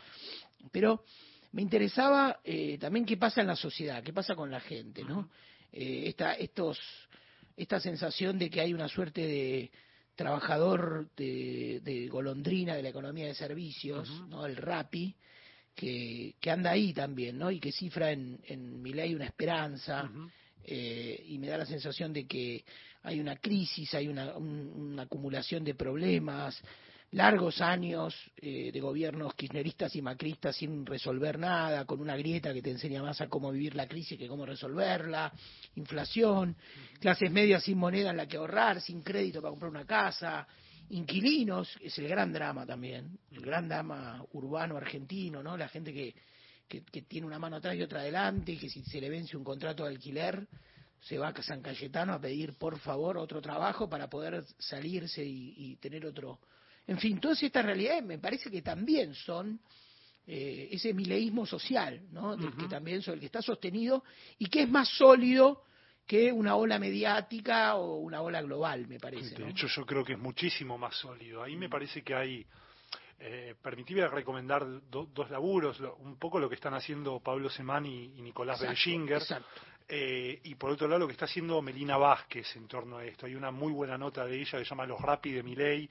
pero 0.71 1.03
me 1.51 1.61
interesaba 1.61 2.39
eh, 2.45 2.77
también 2.77 3.05
qué 3.05 3.17
pasa 3.17 3.41
en 3.41 3.47
la 3.47 3.57
sociedad, 3.57 4.01
qué 4.03 4.13
pasa 4.13 4.35
con 4.35 4.49
la 4.49 4.61
gente, 4.61 5.03
¿no? 5.03 5.29
Eh, 5.73 6.03
esta, 6.07 6.33
estos, 6.35 6.79
esta 7.57 7.81
sensación 7.81 8.39
de 8.39 8.49
que 8.49 8.61
hay 8.61 8.73
una 8.73 8.87
suerte 8.87 9.21
de 9.21 9.71
trabajador 10.15 11.07
de, 11.15 11.81
de 11.83 12.07
golondrina 12.07 12.75
de 12.75 12.83
la 12.83 12.89
economía 12.89 13.27
de 13.27 13.35
servicios, 13.35 14.09
¿no? 14.29 14.45
El 14.45 14.55
RAPI, 14.55 15.15
que, 15.75 16.35
que 16.39 16.51
anda 16.51 16.71
ahí 16.71 16.93
también, 16.93 17.37
¿no? 17.37 17.51
Y 17.51 17.59
que 17.59 17.71
cifra 17.71 18.11
en, 18.11 18.39
en 18.47 18.81
mi 18.81 18.93
ley 18.93 19.13
una 19.13 19.25
esperanza, 19.25 20.09
eh, 20.63 21.23
y 21.27 21.37
me 21.37 21.47
da 21.47 21.57
la 21.57 21.65
sensación 21.65 22.13
de 22.13 22.25
que 22.25 22.63
hay 23.03 23.19
una 23.19 23.35
crisis, 23.35 23.93
hay 23.93 24.07
una, 24.07 24.35
un- 24.37 24.71
una 24.93 25.03
acumulación 25.03 25.63
de 25.63 25.75
problemas, 25.75 26.59
largos 27.11 27.61
años 27.61 28.13
eh, 28.37 28.71
de 28.71 28.79
gobiernos 28.81 29.33
kirchneristas 29.35 29.95
y 29.95 30.01
macristas 30.01 30.55
sin 30.55 30.85
resolver 30.85 31.39
nada, 31.39 31.85
con 31.85 32.01
una 32.01 32.17
grieta 32.17 32.53
que 32.53 32.61
te 32.61 32.71
enseña 32.71 33.01
más 33.01 33.21
a 33.21 33.27
cómo 33.27 33.51
vivir 33.51 33.75
la 33.75 33.87
crisis 33.87 34.17
que 34.17 34.27
cómo 34.27 34.45
resolverla, 34.45 35.31
inflación, 35.75 36.55
clases 36.99 37.31
medias 37.31 37.63
sin 37.63 37.77
moneda 37.77 38.09
en 38.09 38.17
la 38.17 38.27
que 38.27 38.37
ahorrar, 38.37 38.81
sin 38.81 39.01
crédito 39.01 39.41
para 39.41 39.51
comprar 39.51 39.71
una 39.71 39.85
casa, 39.85 40.47
inquilinos, 40.89 41.69
es 41.81 41.97
el 41.99 42.07
gran 42.07 42.33
drama 42.33 42.65
también, 42.65 43.17
el 43.31 43.41
gran 43.41 43.67
drama 43.67 44.23
urbano 44.33 44.77
argentino, 44.77 45.41
¿no? 45.41 45.57
La 45.57 45.67
gente 45.67 45.93
que, 45.93 46.13
que, 46.67 46.83
que 46.83 47.03
tiene 47.03 47.25
una 47.25 47.39
mano 47.39 47.57
atrás 47.57 47.75
y 47.75 47.81
otra 47.81 48.01
adelante, 48.01 48.51
y 48.51 48.57
que 48.57 48.69
si 48.69 48.83
se 48.83 48.99
le 48.99 49.09
vence 49.09 49.37
un 49.37 49.43
contrato 49.43 49.83
de 49.83 49.91
alquiler, 49.91 50.47
se 50.99 51.17
va 51.17 51.29
a 51.29 51.41
San 51.43 51.61
Cayetano 51.61 52.13
a 52.13 52.19
pedir 52.19 52.57
por 52.57 52.79
favor 52.79 53.17
otro 53.17 53.41
trabajo 53.41 53.87
para 53.87 54.09
poder 54.09 54.43
salirse 54.57 55.23
y, 55.23 55.53
y 55.55 55.75
tener 55.77 56.05
otro. 56.05 56.39
En 56.87 56.97
fin, 56.99 57.19
todas 57.19 57.41
estas 57.41 57.65
realidades 57.65 58.03
me 58.03 58.19
parece 58.19 58.49
que 58.51 58.61
también 58.61 59.13
son 59.15 59.59
eh, 60.27 60.69
ese 60.71 60.93
mileísmo 60.93 61.45
social, 61.45 62.01
¿no? 62.11 62.35
Del 62.35 62.55
que 62.55 62.67
también 62.67 63.01
sobre 63.01 63.15
el 63.15 63.19
que 63.21 63.25
está 63.27 63.41
sostenido 63.41 64.03
y 64.39 64.47
que 64.47 64.63
es 64.63 64.69
más 64.69 64.89
sólido 64.89 65.63
que 66.07 66.31
una 66.31 66.55
ola 66.55 66.77
mediática 66.77 67.75
o 67.75 67.97
una 67.97 68.21
ola 68.21 68.41
global, 68.41 68.87
me 68.87 68.99
parece. 68.99 69.35
De 69.45 69.49
hecho, 69.49 69.67
yo 69.67 69.85
creo 69.85 70.03
que 70.03 70.13
es 70.13 70.19
muchísimo 70.19 70.77
más 70.77 70.95
sólido. 70.95 71.41
Ahí 71.43 71.55
me 71.55 71.69
parece 71.69 72.03
que 72.03 72.13
hay. 72.15 72.45
Eh, 73.17 73.55
permitime 73.61 74.05
recomendar 74.09 74.65
do- 74.89 75.07
dos 75.13 75.29
laburos, 75.31 75.79
lo- 75.79 75.95
un 75.95 76.17
poco 76.19 76.37
lo 76.37 76.49
que 76.49 76.55
están 76.55 76.73
haciendo 76.73 77.19
Pablo 77.21 77.49
Semán 77.49 77.85
y, 77.85 78.05
y 78.17 78.21
Nicolás 78.21 78.59
exacto. 79.23 79.47
Eh, 79.87 80.39
y 80.43 80.55
por 80.55 80.71
otro 80.71 80.87
lado 80.87 81.01
lo 81.01 81.07
que 81.07 81.13
está 81.13 81.25
haciendo 81.25 81.61
Melina 81.61 81.97
Vázquez 81.97 82.55
en 82.55 82.67
torno 82.67 82.97
a 82.97 83.05
esto. 83.05 83.25
Hay 83.25 83.35
una 83.35 83.51
muy 83.51 83.71
buena 83.71 83.97
nota 83.97 84.25
de 84.25 84.35
ella 84.35 84.57
que 84.57 84.65
se 84.65 84.69
llama 84.69 84.85
Los 84.85 84.99
Rapi 84.99 85.31
de 85.31 85.43
Miley, 85.43 85.89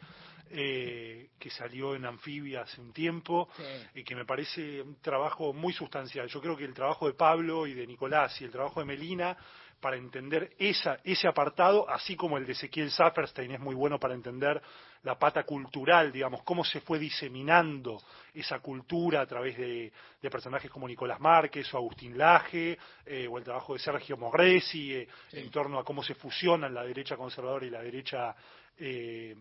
eh, 0.51 1.31
que 1.39 1.51
salió 1.51 1.95
en 1.95 2.05
Anfibia 2.05 2.63
hace 2.63 2.81
un 2.81 2.93
tiempo, 2.93 3.49
y 3.95 4.03
que 4.05 4.15
me 4.15 4.25
parece 4.25 4.83
un 4.83 5.01
trabajo 5.01 5.53
muy 5.53 5.73
sustancial. 5.73 6.29
Yo 6.29 6.41
creo 6.41 6.57
que 6.57 6.65
el 6.65 6.75
trabajo 6.75 7.07
de 7.07 7.15
Pablo 7.15 7.67
y 7.67 7.75
de 7.75 7.87
Nicolás 7.87 8.41
y 8.41 8.45
el 8.45 8.51
trabajo 8.51 8.81
de 8.81 8.87
Melina 8.87 9.37
para 9.81 9.97
entender 9.97 10.55
esa, 10.59 10.99
ese 11.05 11.29
apartado, 11.29 11.89
así 11.89 12.17
como 12.17 12.39
el 12.39 12.47
de 12.47 12.53
Ezequiel 12.53 12.91
Saperstein 12.91 13.53
es 13.53 13.61
muy 13.61 13.75
bueno 13.75 13.99
para 13.99 14.15
entender 14.15 14.63
la 15.05 15.19
pata 15.19 15.45
cultural, 15.45 16.11
digamos, 16.11 16.43
cómo 16.43 16.65
se 16.65 16.81
fue 16.81 16.99
diseminando 16.99 18.03
esa 18.33 18.59
cultura 18.59 19.21
a 19.21 19.27
través 19.27 19.57
de, 19.57 19.93
de 20.21 20.31
personajes 20.31 20.71
como 20.71 20.89
Nicolás 20.89 21.21
Márquez 21.21 21.73
o 21.75 21.77
Agustín 21.77 22.17
Laje, 22.17 22.79
eh, 23.05 23.29
o 23.29 23.39
el 23.39 23.45
trabajo 23.45 23.75
de 23.75 23.81
Sergio 23.81 24.17
Mogresi, 24.17 24.95
eh, 24.95 25.09
en 25.33 25.51
torno 25.51 25.79
a 25.79 25.85
cómo 25.85 26.03
se 26.03 26.15
fusionan 26.15 26.73
la 26.73 26.85
derecha 26.85 27.17
conservadora 27.17 27.67
y 27.67 27.71
la 27.71 27.83
derecha 27.83 28.35
eh, 28.79 29.37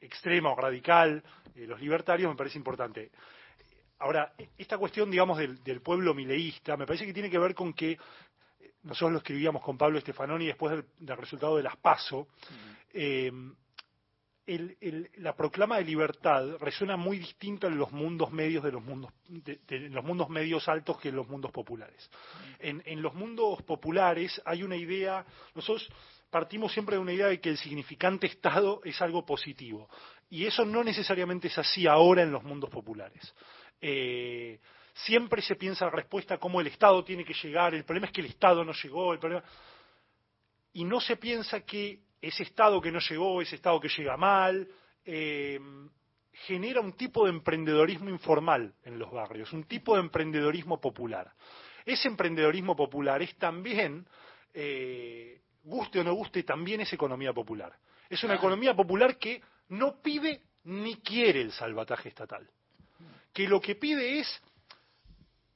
extrema 0.00 0.50
o 0.50 0.56
radical, 0.56 1.22
los 1.54 1.80
libertarios, 1.80 2.30
me 2.30 2.36
parece 2.36 2.58
importante. 2.58 3.12
Ahora, 4.00 4.32
esta 4.58 4.78
cuestión, 4.78 5.12
digamos, 5.12 5.38
del, 5.38 5.62
del 5.62 5.80
pueblo 5.80 6.12
mileísta, 6.12 6.76
me 6.76 6.86
parece 6.86 7.06
que 7.06 7.12
tiene 7.12 7.30
que 7.30 7.38
ver 7.38 7.54
con 7.54 7.72
que 7.72 7.96
nosotros 8.82 9.12
lo 9.12 9.18
escribíamos 9.18 9.62
con 9.62 9.78
Pablo 9.78 10.00
Stefanoni 10.00 10.46
después 10.46 10.74
del, 10.74 10.84
del 10.98 11.16
resultado 11.16 11.56
de 11.56 11.62
las 11.62 11.76
PASO, 11.76 12.26
eh, 12.92 13.30
el- 14.46 14.76
el- 14.80 15.10
la 15.16 15.34
proclama 15.36 15.76
de 15.78 15.84
libertad 15.84 16.56
resuena 16.58 16.96
muy 16.96 17.18
distinto 17.18 17.66
en 17.68 17.78
los 17.78 17.92
mundos 17.92 18.32
medios 18.32 18.64
de 18.64 18.72
los 18.72 18.82
mundos 18.82 19.12
de, 19.28 19.60
de 19.66 19.88
los 19.88 20.04
mundos 20.04 20.28
medios 20.28 20.68
altos 20.68 20.98
que 20.98 21.10
en 21.10 21.16
los 21.16 21.28
mundos 21.28 21.52
populares. 21.52 22.10
En, 22.58 22.82
en 22.84 23.02
los 23.02 23.14
mundos 23.14 23.62
populares 23.62 24.40
hay 24.44 24.62
una 24.62 24.76
idea, 24.76 25.24
nosotros 25.54 25.88
partimos 26.30 26.72
siempre 26.72 26.96
de 26.96 27.02
una 27.02 27.12
idea 27.12 27.26
de 27.28 27.40
que 27.40 27.50
el 27.50 27.58
significante 27.58 28.26
Estado 28.26 28.80
es 28.84 29.00
algo 29.00 29.24
positivo 29.24 29.88
y 30.28 30.44
eso 30.46 30.64
no 30.64 30.82
necesariamente 30.82 31.48
es 31.48 31.58
así 31.58 31.86
ahora 31.86 32.22
en 32.22 32.32
los 32.32 32.42
mundos 32.42 32.70
populares. 32.70 33.34
Eh, 33.80 34.58
siempre 34.94 35.40
se 35.42 35.56
piensa 35.56 35.84
la 35.86 35.92
respuesta 35.92 36.38
como 36.38 36.60
el 36.60 36.66
Estado 36.66 37.04
tiene 37.04 37.24
que 37.24 37.34
llegar, 37.34 37.74
el 37.74 37.84
problema 37.84 38.06
es 38.06 38.12
que 38.12 38.20
el 38.22 38.28
Estado 38.28 38.64
no 38.64 38.72
llegó, 38.72 39.12
el 39.12 39.18
problema 39.18 39.44
y 40.72 40.84
no 40.84 41.00
se 41.00 41.16
piensa 41.16 41.60
que 41.60 42.00
ese 42.22 42.44
Estado 42.44 42.80
que 42.80 42.92
no 42.92 43.00
llegó, 43.00 43.42
ese 43.42 43.56
Estado 43.56 43.80
que 43.80 43.88
llega 43.88 44.16
mal, 44.16 44.66
eh, 45.04 45.58
genera 46.46 46.80
un 46.80 46.92
tipo 46.92 47.24
de 47.24 47.30
emprendedorismo 47.30 48.08
informal 48.08 48.74
en 48.84 48.98
los 48.98 49.10
barrios, 49.10 49.52
un 49.52 49.64
tipo 49.64 49.94
de 49.94 50.00
emprendedorismo 50.00 50.80
popular. 50.80 51.32
Ese 51.84 52.06
emprendedorismo 52.06 52.76
popular 52.76 53.20
es 53.22 53.36
también, 53.36 54.06
eh, 54.54 55.40
guste 55.64 56.00
o 56.00 56.04
no 56.04 56.14
guste, 56.14 56.44
también 56.44 56.80
es 56.80 56.92
economía 56.92 57.32
popular. 57.32 57.76
Es 58.08 58.22
una 58.22 58.36
economía 58.36 58.74
popular 58.74 59.18
que 59.18 59.42
no 59.70 60.00
pide 60.00 60.42
ni 60.64 60.96
quiere 60.96 61.40
el 61.40 61.52
salvataje 61.52 62.08
estatal. 62.08 62.48
Que 63.32 63.48
lo 63.48 63.60
que 63.60 63.74
pide 63.74 64.20
es, 64.20 64.42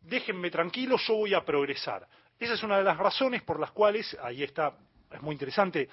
déjenme 0.00 0.50
tranquilo, 0.50 0.96
yo 0.98 1.14
voy 1.14 1.34
a 1.34 1.44
progresar. 1.44 2.08
Esa 2.38 2.54
es 2.54 2.62
una 2.64 2.78
de 2.78 2.84
las 2.84 2.96
razones 2.96 3.42
por 3.42 3.60
las 3.60 3.70
cuales, 3.70 4.16
ahí 4.20 4.42
está, 4.42 4.76
es 5.12 5.22
muy 5.22 5.32
interesante, 5.32 5.88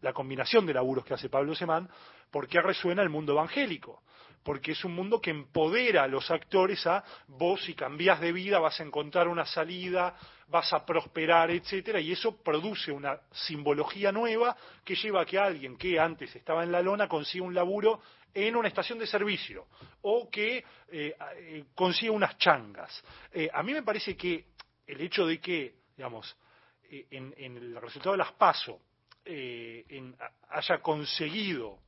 la 0.00 0.12
combinación 0.12 0.66
de 0.66 0.74
laburos 0.74 1.04
que 1.04 1.14
hace 1.14 1.28
Pablo 1.28 1.54
Semán, 1.54 1.88
¿por 2.30 2.48
qué 2.48 2.60
resuena 2.60 3.02
el 3.02 3.08
mundo 3.08 3.32
evangélico? 3.32 4.02
Porque 4.42 4.72
es 4.72 4.84
un 4.84 4.94
mundo 4.94 5.20
que 5.20 5.30
empodera 5.30 6.04
a 6.04 6.08
los 6.08 6.30
actores 6.30 6.86
a 6.86 7.02
vos 7.26 7.64
si 7.64 7.74
cambiás 7.74 8.20
de 8.20 8.32
vida 8.32 8.60
vas 8.60 8.78
a 8.80 8.84
encontrar 8.84 9.26
una 9.26 9.44
salida, 9.44 10.16
vas 10.48 10.72
a 10.72 10.86
prosperar, 10.86 11.50
etcétera, 11.50 12.00
y 12.00 12.12
eso 12.12 12.36
produce 12.42 12.92
una 12.92 13.18
simbología 13.32 14.12
nueva 14.12 14.56
que 14.84 14.94
lleva 14.94 15.22
a 15.22 15.26
que 15.26 15.38
alguien 15.38 15.76
que 15.76 15.98
antes 15.98 16.34
estaba 16.36 16.62
en 16.62 16.70
la 16.70 16.80
lona 16.80 17.08
consiga 17.08 17.44
un 17.44 17.54
laburo 17.54 18.00
en 18.32 18.54
una 18.54 18.68
estación 18.68 18.98
de 18.98 19.06
servicio 19.06 19.66
o 20.02 20.30
que 20.30 20.58
eh, 20.92 21.16
eh, 21.36 21.64
consiga 21.74 22.12
unas 22.12 22.36
changas. 22.38 23.02
Eh, 23.32 23.48
a 23.52 23.62
mí 23.62 23.72
me 23.72 23.82
parece 23.82 24.16
que 24.16 24.44
el 24.86 25.00
hecho 25.00 25.26
de 25.26 25.40
que, 25.40 25.74
digamos, 25.96 26.36
en, 26.88 27.34
en 27.36 27.56
el 27.56 27.80
resultado 27.80 28.12
de 28.12 28.18
las 28.18 28.32
PASO 28.32 28.80
eh, 29.26 29.84
en- 29.88 30.16
haya 30.50 30.78
conseguido 30.78 31.78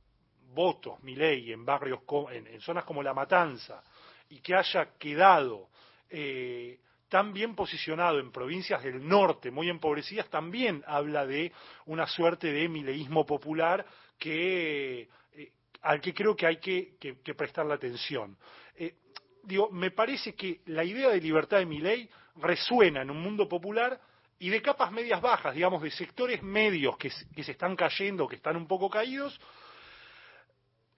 votos, 0.53 1.01
Milei, 1.03 1.51
en 1.51 1.65
barrios, 1.65 2.01
en, 2.31 2.47
en 2.47 2.61
zonas 2.61 2.83
como 2.83 3.01
La 3.01 3.13
Matanza, 3.13 3.83
y 4.29 4.39
que 4.39 4.55
haya 4.55 4.97
quedado 4.97 5.69
eh, 6.09 6.79
tan 7.07 7.33
bien 7.33 7.55
posicionado 7.55 8.19
en 8.19 8.31
provincias 8.31 8.83
del 8.83 9.07
norte, 9.07 9.49
muy 9.51 9.69
empobrecidas, 9.69 10.29
también 10.29 10.83
habla 10.85 11.25
de 11.25 11.51
una 11.85 12.05
suerte 12.07 12.51
de 12.51 12.67
mileísmo 12.67 13.25
popular 13.25 13.85
que, 14.17 15.07
eh, 15.33 15.51
al 15.81 16.01
que 16.01 16.13
creo 16.13 16.35
que 16.35 16.45
hay 16.45 16.57
que, 16.57 16.97
que 16.99 17.33
prestarle 17.33 17.73
atención. 17.73 18.37
Digo, 19.43 19.69
me 19.71 19.89
parece 19.91 20.35
que 20.35 20.61
la 20.67 20.83
idea 20.83 21.09
de 21.09 21.19
libertad 21.21 21.57
de 21.57 21.65
Milei 21.65 22.07
resuena 22.35 23.01
en 23.01 23.09
un 23.09 23.21
mundo 23.21 23.47
popular 23.47 23.99
y 24.39 24.49
de 24.49 24.61
capas 24.61 24.91
medias 24.91 25.21
bajas, 25.21 25.53
digamos, 25.53 25.81
de 25.81 25.91
sectores 25.91 26.41
medios 26.41 26.97
que, 26.97 27.09
se- 27.09 27.25
están 27.51 27.75
cayendo, 27.75 28.27
que 28.27 28.37
están 28.37 28.55
un 28.55 28.67
poco 28.67 28.89
caídos, 28.89 29.39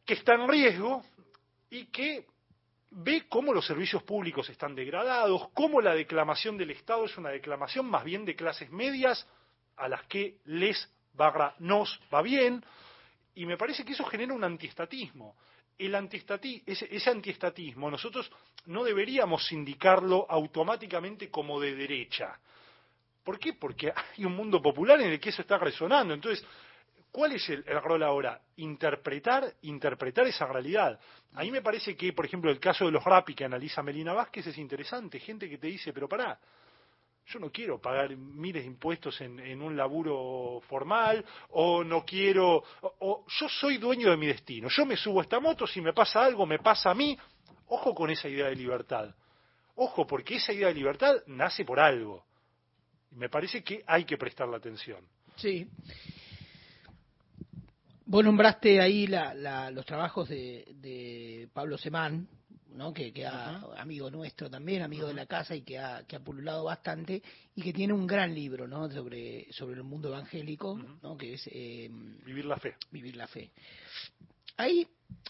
que 0.06 0.14
está 0.14 0.36
en 0.36 0.48
riesgo 0.48 1.04
y 1.70 1.86
que 1.86 2.26
ve 2.92 3.26
cómo 3.30 3.54
los 3.54 3.66
servicios 3.66 4.04
públicos 4.04 4.50
están 4.50 4.76
degradados, 4.76 5.50
cómo 5.54 5.82
la 5.82 5.96
declamación 5.96 6.58
del 6.58 6.72
Estado 6.72 7.06
es 7.06 7.18
una 7.18 7.30
declamación 7.30 7.86
más 7.90 8.04
bien 8.04 8.26
de 8.26 8.36
clases 8.36 8.70
medias 8.72 9.26
a 9.78 9.88
las 9.88 10.04
que 10.04 10.38
les 10.46 10.90
barra 11.14 11.56
nos 11.60 12.00
va 12.14 12.22
bien, 12.22 12.64
y 13.34 13.46
me 13.46 13.58
parece 13.58 13.84
que 13.86 13.94
eso 13.94 14.06
genera 14.06 14.34
un 14.34 14.44
antiestatismo. 14.44 15.36
El 15.78 15.96
antiestati- 15.96 16.62
ese 16.66 17.10
antiestatismo 17.10 17.90
nosotros 17.90 18.30
no 18.66 18.84
deberíamos 18.84 19.52
indicarlo 19.52 20.26
automáticamente 20.30 21.30
como 21.32 21.60
de 21.60 21.74
derecha. 21.76 22.38
¿Por 23.24 23.38
qué? 23.40 23.54
Porque 23.54 23.92
hay 23.96 24.26
un 24.26 24.36
mundo 24.36 24.62
popular 24.62 25.00
en 25.02 25.12
el 25.12 25.20
que 25.20 25.30
eso 25.30 25.42
está 25.42 25.58
resonando. 25.58 26.14
Entonces, 26.14 26.46
¿cuál 27.12 27.34
es 27.34 27.48
el, 27.50 27.64
rol 27.64 28.04
ahora? 28.04 28.42
Interpretar, 28.58 29.54
interpretar 29.62 30.26
esa 30.28 30.48
realidad. 30.48 31.00
A 31.34 31.42
mí 31.42 31.52
me 31.52 31.62
parece 31.62 31.96
que, 31.96 32.14
por 32.14 32.26
ejemplo, 32.26 32.50
el 32.52 32.60
caso 32.60 32.86
de 32.86 32.92
los 32.92 33.04
RAPI 33.04 33.36
que 33.36 33.46
analiza 33.46 33.84
Melina 33.84 34.14
Vázquez 34.14 34.48
es 34.48 34.58
interesante. 34.58 35.20
Gente 35.20 35.50
que 35.50 35.58
te 35.58 35.68
dice, 35.68 35.94
pero 35.94 36.10
pará, 36.10 36.40
yo 37.28 37.40
no 37.40 37.52
quiero 37.52 37.80
pagar 37.80 38.16
miles 38.16 38.64
de 38.64 38.68
impuestos 38.68 39.22
en, 39.22 39.62
un 39.62 39.78
laburo 39.78 40.62
formal, 40.68 41.24
o 41.52 41.84
no 41.84 42.04
quiero, 42.04 42.64
o 42.82 43.26
yo 43.28 43.50
soy 43.50 43.78
dueño 43.78 44.10
de 44.10 44.18
mi 44.18 44.28
destino. 44.28 44.68
Yo 44.70 44.86
me 44.86 44.98
subo 44.98 45.20
a 45.20 45.24
esta 45.24 45.40
moto, 45.40 45.68
si 45.68 45.80
me 45.80 45.94
pasa 45.94 46.26
algo, 46.26 46.46
me 46.46 46.60
pasa 46.60 46.90
a 46.90 46.96
mí. 46.96 47.18
Ojo 47.68 47.94
con 47.94 48.10
esa 48.10 48.28
idea 48.28 48.48
de 48.48 48.56
libertad. 48.56 49.14
Ojo, 49.76 50.06
porque 50.06 50.36
esa 50.36 50.52
idea 50.52 50.68
de 50.68 50.74
libertad 50.74 51.16
nace 51.28 51.64
por 51.64 51.80
algo. 51.80 52.26
Y 53.12 53.16
me 53.16 53.30
parece 53.30 53.64
que 53.64 53.84
hay 53.88 54.06
que 54.06 54.18
prestarle 54.18 54.56
atención. 54.56 55.04
Sí. 55.36 55.68
Vos 58.06 58.24
nombraste 58.24 58.82
ahí 58.82 59.08
la, 59.08 59.34
la- 59.34 59.72
los 59.72 59.86
trabajos 59.86 60.28
de, 60.30 60.66
de 60.76 61.48
Pablo 61.54 61.78
Semán, 61.78 62.28
¿no? 62.74 62.94
que, 62.94 63.14
que 63.14 63.26
ha- 63.26 63.62
amigo 63.78 64.10
nuestro 64.12 64.50
también, 64.50 64.82
amigo 64.82 65.08
de 65.08 65.14
la 65.14 65.26
casa 65.26 65.56
y 65.56 65.62
que 65.62 65.80
ha, 65.80 66.04
que 66.06 66.16
ha 66.18 66.20
pululado 66.20 66.66
bastante 66.66 67.22
y 67.56 67.62
que 67.62 67.72
tiene 67.74 67.94
un 67.94 68.06
gran 68.06 68.34
libro 68.34 68.68
¿no? 68.68 68.90
sobre, 68.92 69.52
sobre 69.54 69.76
el 69.76 69.84
mundo 69.84 70.10
evangélico, 70.10 70.78
¿no? 71.02 71.16
que 71.18 71.34
es 71.36 71.48
eh, 71.52 71.90
Vivir 72.26 72.46
la 72.46 72.58
fe. 72.58 72.76
Vivir 72.92 73.16
la 73.16 73.28
fe. 73.28 73.52
Ahí, 74.58 74.86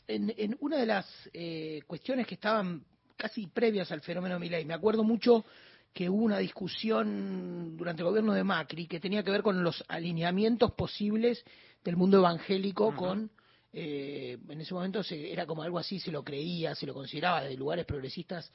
en, 0.07 0.33
en 0.37 0.57
una 0.61 0.77
de 0.77 0.85
las 0.85 1.29
eh, 1.33 1.81
cuestiones 1.85 2.25
que 2.25 2.35
estaban 2.35 2.83
casi 3.15 3.45
previas 3.47 3.91
al 3.91 4.01
fenómeno 4.01 4.39
Milei, 4.39 4.65
me 4.65 4.73
acuerdo 4.73 5.03
mucho 5.03 5.45
que 5.93 6.09
hubo 6.09 6.23
una 6.23 6.37
discusión 6.37 7.75
durante 7.75 8.01
el 8.01 8.07
gobierno 8.07 8.33
de 8.33 8.43
Macri 8.43 8.87
que 8.87 8.99
tenía 8.99 9.23
que 9.23 9.31
ver 9.31 9.43
con 9.43 9.63
los 9.63 9.83
alineamientos 9.87 10.71
posibles 10.71 11.43
del 11.83 11.97
mundo 11.97 12.17
evangélico 12.17 12.95
con 12.95 13.29
eh, 13.73 14.37
en 14.49 14.61
ese 14.61 14.73
momento 14.73 15.01
se, 15.01 15.31
era 15.31 15.45
como 15.45 15.63
algo 15.63 15.79
así, 15.79 15.99
se 15.99 16.11
lo 16.11 16.23
creía, 16.23 16.75
se 16.75 16.85
lo 16.85 16.93
consideraba 16.93 17.43
de 17.43 17.55
lugares 17.55 17.85
progresistas 17.85 18.51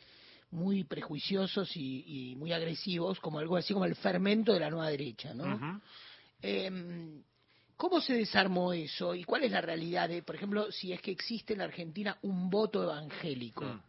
muy 0.51 0.85
prejuiciosos 0.85 1.75
y, 1.77 2.33
y 2.33 2.37
muy 2.37 2.53
agresivos, 2.53 3.19
como 3.21 3.39
algo 3.39 3.57
así 3.57 3.73
como 3.73 3.87
el 3.87 3.97
fermento 3.97 4.53
de 4.53 4.61
la 4.61 4.71
nueva 4.71 4.91
derecha, 4.91 5.35
¿no? 5.35 5.81
Em, 6.41 7.23
¿Cómo 7.77 8.01
se 8.01 8.15
desarmó 8.15 8.73
eso 8.73 9.15
y 9.15 9.25
cuál 9.25 9.45
es 9.45 9.53
la 9.53 9.61
realidad 9.61 10.09
de, 10.09 10.23
por 10.23 10.35
ejemplo, 10.35 10.71
si 10.73 10.93
es 10.93 11.01
que 11.03 11.11
existe 11.11 11.53
en 11.53 11.59
la 11.59 11.67
Argentina 11.67 12.17
un 12.23 12.49
voto 12.49 12.83
evangélico? 12.83 13.65
Mm. 13.65 13.81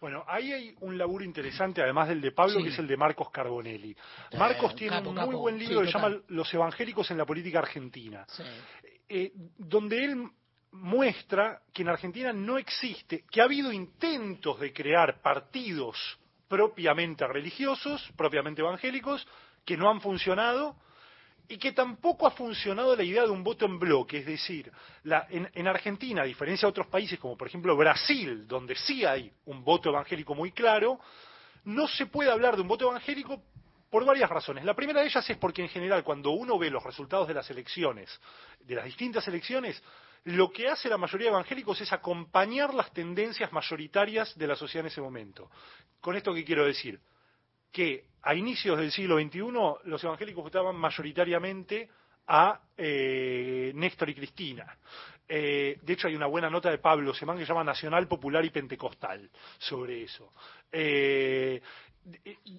Bueno, 0.00 0.24
ahí 0.28 0.52
hay 0.52 0.74
un 0.80 0.96
laburo 0.96 1.24
interesante, 1.24 1.82
además 1.82 2.08
del 2.08 2.20
de 2.20 2.30
Pablo, 2.32 2.58
Sí. 2.58 2.64
que 2.64 2.68
es 2.70 2.78
el 2.78 2.86
de 2.86 2.96
Marcos 2.96 3.30
Carbonelli. 3.30 3.90
Eh, 4.30 4.36
Marcos 4.38 4.74
tiene 4.76 4.96
capo, 4.96 5.08
un 5.10 5.16
muy 5.16 5.24
capo. 5.26 5.38
buen 5.38 5.58
libro 5.58 5.80
Sí, 5.80 5.86
que 5.86 5.92
se 5.92 5.98
llama 5.98 6.16
Los 6.28 6.54
evangélicos 6.54 7.10
en 7.10 7.18
la 7.18 7.24
política 7.26 7.58
argentina, 7.58 8.24
Sí. 8.28 8.42
eh, 9.08 9.32
donde 9.58 10.04
él 10.04 10.28
muestra 10.72 11.62
que 11.72 11.82
en 11.82 11.88
Argentina 11.88 12.32
no 12.32 12.58
existe, 12.58 13.24
que 13.30 13.40
ha 13.40 13.44
habido 13.44 13.72
intentos 13.72 14.60
de 14.60 14.72
crear 14.72 15.20
partidos 15.20 15.96
propiamente 16.46 17.26
religiosos, 17.26 18.08
propiamente 18.16 18.60
evangélicos, 18.62 19.26
que 19.64 19.76
no 19.76 19.90
han 19.90 20.00
funcionado, 20.00 20.76
y 21.48 21.56
que 21.58 21.72
tampoco 21.72 22.26
ha 22.26 22.30
funcionado 22.32 22.94
la 22.94 23.02
idea 23.02 23.22
de 23.24 23.30
un 23.30 23.42
voto 23.42 23.64
en 23.64 23.78
bloque, 23.78 24.18
es 24.18 24.26
decir, 24.26 24.70
la- 25.04 25.26
en, 25.30 25.50
en 25.54 25.66
Argentina, 25.66 26.22
a 26.22 26.26
diferencia 26.26 26.66
de 26.66 26.70
otros 26.70 26.86
países 26.88 27.18
como 27.18 27.36
por 27.36 27.48
ejemplo 27.48 27.74
Brasil, 27.76 28.46
donde 28.46 28.76
sí 28.76 29.04
hay 29.04 29.32
un 29.46 29.64
voto 29.64 29.88
evangélico 29.88 30.34
muy 30.34 30.52
claro, 30.52 31.00
no 31.64 31.88
se 31.88 32.06
puede 32.06 32.30
hablar 32.30 32.54
de 32.56 32.62
un 32.62 32.68
voto 32.68 32.88
evangélico 32.90 33.42
por 33.90 34.04
varias 34.04 34.28
razones. 34.28 34.64
La 34.64 34.74
primera 34.74 35.00
de 35.00 35.06
ellas 35.06 35.28
es 35.30 35.36
porque 35.38 35.62
en 35.62 35.70
general 35.70 36.04
cuando 36.04 36.30
uno 36.32 36.58
ve 36.58 36.70
los 36.70 36.82
resultados 36.84 37.26
de 37.26 37.34
las 37.34 37.48
elecciones, 37.50 38.20
de 38.60 38.74
las 38.74 38.84
distintas 38.84 39.26
elecciones, 39.26 39.82
lo 40.24 40.50
que 40.52 40.68
hace 40.68 40.90
la 40.90 40.98
mayoría 40.98 41.28
de 41.28 41.32
evangélicos 41.34 41.80
es 41.80 41.90
acompañar 41.92 42.74
las 42.74 42.92
tendencias 42.92 43.50
mayoritarias 43.52 44.36
de 44.36 44.46
la 44.46 44.56
sociedad 44.56 44.84
en 44.84 44.92
ese 44.92 45.00
momento. 45.00 45.50
¿Con 46.00 46.16
esto 46.16 46.34
qué 46.34 46.44
quiero 46.44 46.66
decir? 46.66 47.00
Que 47.72 48.06
a 48.22 48.34
inicios 48.34 48.78
del 48.78 48.92
siglo 48.92 49.18
XXI 49.18 49.40
los 49.84 50.04
evangélicos 50.04 50.44
votaban 50.44 50.76
mayoritariamente 50.76 51.88
a 52.26 52.60
eh, 52.76 53.72
Néstor 53.74 54.10
y 54.10 54.14
Cristina. 54.14 54.76
Eh, 55.26 55.78
de 55.82 55.92
hecho, 55.92 56.08
hay 56.08 56.14
una 56.14 56.26
buena 56.26 56.48
nota 56.48 56.70
de 56.70 56.78
Pablo 56.78 57.14
Semán 57.14 57.36
que 57.36 57.44
se 57.44 57.48
llama 57.48 57.64
Nacional, 57.64 58.08
Popular 58.08 58.44
y 58.44 58.50
Pentecostal 58.50 59.30
sobre 59.58 60.04
eso. 60.04 60.32
Eh, 60.72 61.60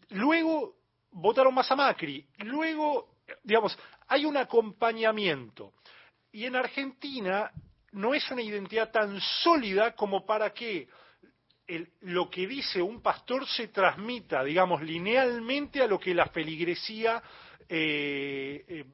luego 0.09 0.75
votaron 1.11 1.53
más 1.53 1.71
a 1.71 1.75
Macri. 1.75 2.25
Luego, 2.39 3.15
digamos, 3.43 3.77
hay 4.07 4.25
un 4.25 4.37
acompañamiento. 4.37 5.73
Y 6.31 6.45
en 6.45 6.55
Argentina 6.55 7.51
no 7.91 8.13
es 8.13 8.29
una 8.29 8.41
identidad 8.41 8.91
tan 8.91 9.19
sólida 9.19 9.95
como 9.95 10.25
para 10.25 10.51
que 10.53 10.87
el- 11.69 11.89
lo 12.01 12.29
que 12.29 12.47
dice 12.47 12.81
un 12.81 13.01
pastor 13.01 13.47
se 13.47 13.67
transmita, 13.67 14.43
digamos, 14.43 14.81
linealmente 14.81 15.81
a 15.81 15.87
lo 15.87 15.99
que 15.99 16.15
la 16.15 16.25
feligresía, 16.27 17.21
eh, 17.67 18.65
eh, 18.67 18.85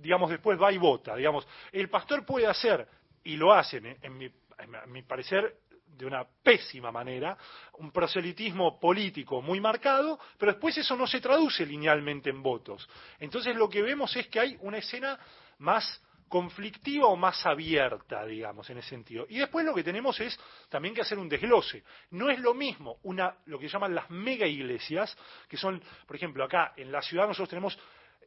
digamos, 0.00 0.30
después 0.30 0.60
va 0.60 0.70
y 0.70 0.78
vota. 0.78 1.16
Digamos, 1.16 1.46
el 1.72 1.88
pastor 1.88 2.24
puede 2.26 2.46
hacer, 2.46 2.86
y 3.24 3.36
lo 3.36 3.52
hacen, 3.52 3.86
eh, 3.86 3.96
en 4.02 4.18
mi, 4.18 4.26
en 4.26 4.92
mi 4.92 5.02
parecer, 5.02 5.56
de 5.86 6.06
una 6.06 6.24
pésima 6.42 6.90
manera, 6.92 7.36
un 7.78 7.90
proselitismo 7.90 8.78
político 8.78 9.42
muy 9.42 9.60
marcado, 9.60 10.18
pero 10.38 10.52
después 10.52 10.76
eso 10.78 10.96
no 10.96 11.06
se 11.06 11.20
traduce 11.20 11.66
linealmente 11.66 12.30
en 12.30 12.42
votos. 12.42 12.88
Entonces 13.18 13.54
lo 13.56 13.68
que 13.68 13.82
vemos 13.82 14.14
es 14.16 14.28
que 14.28 14.40
hay 14.40 14.56
una 14.60 14.78
escena 14.78 15.18
más 15.58 16.02
conflictiva 16.30 17.08
o 17.08 17.16
más 17.16 17.44
abierta, 17.44 18.24
digamos, 18.24 18.70
en 18.70 18.78
ese 18.78 18.88
sentido. 18.90 19.26
Y 19.28 19.38
después 19.38 19.66
lo 19.66 19.74
que 19.74 19.82
tenemos 19.82 20.18
es 20.20 20.38
también 20.70 20.94
que 20.94 21.02
hacer 21.02 21.18
un 21.18 21.28
desglose. 21.28 21.82
No 22.12 22.30
es 22.30 22.38
lo 22.38 22.54
mismo 22.54 22.98
una, 23.02 23.34
lo 23.46 23.58
que 23.58 23.68
llaman 23.68 23.94
las 23.94 24.08
mega 24.10 24.46
iglesias, 24.46 25.14
que 25.48 25.56
son, 25.58 25.82
por 26.06 26.14
ejemplo, 26.16 26.44
acá 26.44 26.72
en 26.76 26.90
la 26.92 27.02
ciudad 27.02 27.26
nosotros 27.26 27.48
tenemos 27.50 27.76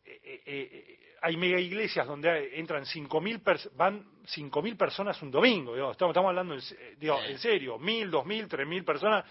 eh, 0.06 0.20
eh, 0.26 0.42
eh, 0.46 1.00
hay 1.22 1.38
mega 1.38 1.58
iglesias 1.58 2.06
donde 2.06 2.60
entran 2.60 2.84
5.000 2.84 3.42
pers- 3.42 3.72
van 3.78 4.06
5.000 4.26 4.76
personas 4.76 5.22
un 5.22 5.32
domingo, 5.32 5.72
digamos, 5.74 5.94
estamos, 5.94 6.12
estamos 6.12 6.28
hablando 6.30 6.54
en, 6.56 6.62
se- 6.62 6.96
digo, 6.98 7.18
en 7.24 7.40
serio, 7.40 7.80
1.000, 7.80 8.10
2.000, 8.12 8.48
3.000 8.50 8.84
personas 8.84 9.26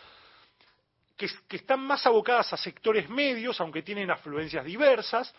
que, 1.14 1.28
que 1.46 1.56
están 1.56 1.80
más 1.80 2.06
abocadas 2.06 2.50
a 2.54 2.56
sectores 2.56 3.08
medios, 3.10 3.60
aunque 3.60 3.82
tienen 3.82 4.10
afluencias 4.10 4.64
diversas, 4.64 5.34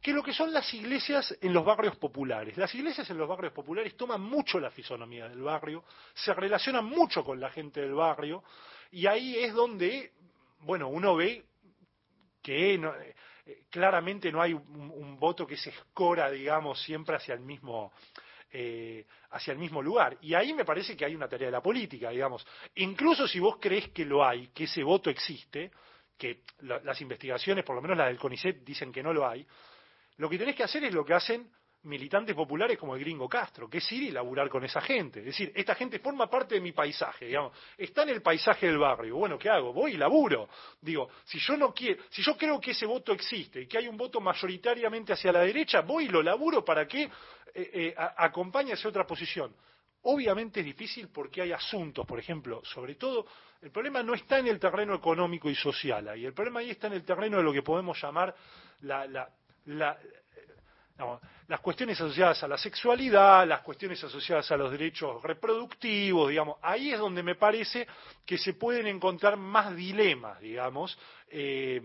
que 0.00 0.12
lo 0.12 0.22
que 0.22 0.32
son 0.32 0.52
las 0.52 0.72
iglesias 0.74 1.36
en 1.40 1.52
los 1.52 1.64
barrios 1.64 1.96
populares. 1.96 2.56
Las 2.56 2.74
iglesias 2.74 3.08
en 3.10 3.18
los 3.18 3.28
barrios 3.28 3.52
populares 3.52 3.96
toman 3.96 4.20
mucho 4.20 4.60
la 4.60 4.70
fisonomía 4.70 5.28
del 5.28 5.42
barrio, 5.42 5.84
se 6.14 6.32
relacionan 6.34 6.84
mucho 6.84 7.24
con 7.24 7.40
la 7.40 7.50
gente 7.50 7.80
del 7.80 7.94
barrio, 7.94 8.42
y 8.90 9.06
ahí 9.06 9.36
es 9.36 9.52
donde, 9.52 10.12
bueno, 10.60 10.88
uno 10.88 11.16
ve 11.16 11.44
que 12.42 12.78
no- 12.78 12.94
eh, 12.94 13.14
claramente 13.70 14.30
no 14.30 14.40
hay 14.40 14.52
un, 14.54 15.18
voto 15.18 15.46
que 15.46 15.56
se 15.56 15.70
escora, 15.70 16.30
digamos, 16.30 16.80
siempre 16.82 17.16
hacia 17.16 17.34
el 17.34 17.40
mismo 17.40 17.92
eh, 18.50 19.04
hacia 19.30 19.52
el 19.52 19.58
mismo 19.58 19.82
lugar. 19.82 20.16
Y 20.22 20.32
ahí 20.32 20.54
me 20.54 20.64
parece 20.64 20.96
que 20.96 21.04
hay 21.04 21.14
una 21.14 21.28
tarea 21.28 21.48
de 21.48 21.52
la 21.52 21.60
política, 21.60 22.08
digamos. 22.10 22.46
Incluso 22.76 23.28
si 23.28 23.38
vos 23.40 23.58
crees 23.60 23.90
que 23.90 24.06
lo 24.06 24.24
hay, 24.24 24.48
que 24.48 24.64
ese 24.64 24.82
voto 24.82 25.10
existe, 25.10 25.70
que 26.18 26.42
la- 26.60 26.80
las 26.80 27.00
investigaciones, 27.00 27.64
por 27.64 27.76
lo 27.76 27.80
menos 27.82 27.96
las 27.96 28.08
del 28.08 28.18
CONICET, 28.18 28.64
dicen 28.64 28.92
que 28.92 29.02
no 29.02 29.12
lo 29.12 29.26
hay, 29.26 29.46
lo 30.16 30.28
que 30.28 30.36
tenés 30.38 30.56
que 30.56 30.64
hacer 30.64 30.84
es 30.84 30.92
lo 30.92 31.04
que 31.04 31.14
hacen 31.14 31.48
militantes 31.84 32.34
populares 32.34 32.76
como 32.76 32.96
el 32.96 33.00
gringo 33.00 33.28
Castro, 33.28 33.70
que 33.70 33.78
es 33.78 33.92
ir 33.92 34.02
y 34.02 34.10
laburar 34.10 34.48
con 34.48 34.64
esa 34.64 34.80
gente. 34.80 35.20
Es 35.20 35.26
decir, 35.26 35.52
esta 35.54 35.76
gente 35.76 36.00
forma 36.00 36.28
parte 36.28 36.56
de 36.56 36.60
mi 36.60 36.72
paisaje, 36.72 37.26
digamos, 37.26 37.52
está 37.78 38.02
en 38.02 38.08
el 38.10 38.20
paisaje 38.20 38.66
del 38.66 38.78
barrio. 38.78 39.14
Bueno, 39.16 39.38
¿qué 39.38 39.48
hago? 39.48 39.72
Voy 39.72 39.92
y 39.92 39.96
laburo. 39.96 40.48
Digo, 40.80 41.08
si 41.24 41.38
yo 41.38 41.56
no 41.56 41.72
quiero, 41.72 42.02
si 42.10 42.20
yo 42.22 42.36
creo 42.36 42.60
que 42.60 42.72
ese 42.72 42.84
voto 42.84 43.12
existe 43.12 43.60
y 43.62 43.66
que 43.68 43.78
hay 43.78 43.86
un 43.86 43.96
voto 43.96 44.20
mayoritariamente 44.20 45.12
hacia 45.12 45.30
la 45.30 45.40
derecha, 45.40 45.82
voy 45.82 46.06
y 46.06 46.08
lo 46.08 46.20
laburo 46.20 46.64
para 46.64 46.84
que 46.86 47.04
eh, 47.04 47.10
eh, 47.54 47.94
a- 47.96 48.24
acompañe 48.24 48.72
hacia 48.72 48.90
otra 48.90 49.06
posición. 49.06 49.54
Obviamente 50.10 50.60
es 50.60 50.66
difícil 50.66 51.08
porque 51.08 51.42
hay 51.42 51.52
asuntos, 51.52 52.06
por 52.06 52.18
ejemplo, 52.18 52.62
sobre 52.64 52.94
todo, 52.94 53.26
el 53.60 53.70
problema 53.70 54.02
no 54.02 54.14
está 54.14 54.38
en 54.38 54.46
el 54.48 54.58
terreno 54.58 54.94
económico 54.94 55.50
y 55.50 55.54
social, 55.54 56.08
ahí 56.08 56.24
el 56.24 56.32
problema 56.32 56.60
ahí 56.60 56.70
está 56.70 56.86
en 56.86 56.94
el 56.94 57.04
terreno 57.04 57.36
de 57.36 57.42
lo 57.42 57.52
que 57.52 57.62
podemos 57.62 58.00
llamar 58.00 58.34
la, 58.82 59.06
la, 59.06 59.28
la- 59.66 59.98
las 61.46 61.60
cuestiones 61.60 62.00
asociadas 62.00 62.42
a 62.42 62.48
la 62.48 62.58
sexualidad, 62.58 63.46
las 63.46 63.60
cuestiones 63.60 64.02
asociadas 64.02 64.50
a 64.50 64.56
los 64.56 64.70
derechos 64.70 65.22
reproductivos, 65.22 66.30
digamos, 66.30 66.56
ahí 66.62 66.90
es 66.92 66.98
donde 66.98 67.22
me 67.22 67.34
parece 67.36 67.86
que 68.26 68.36
se 68.38 68.54
pueden 68.54 68.86
encontrar 68.86 69.36
más 69.36 69.76
dilemas, 69.76 70.40
digamos, 70.40 70.98
eh, 71.28 71.80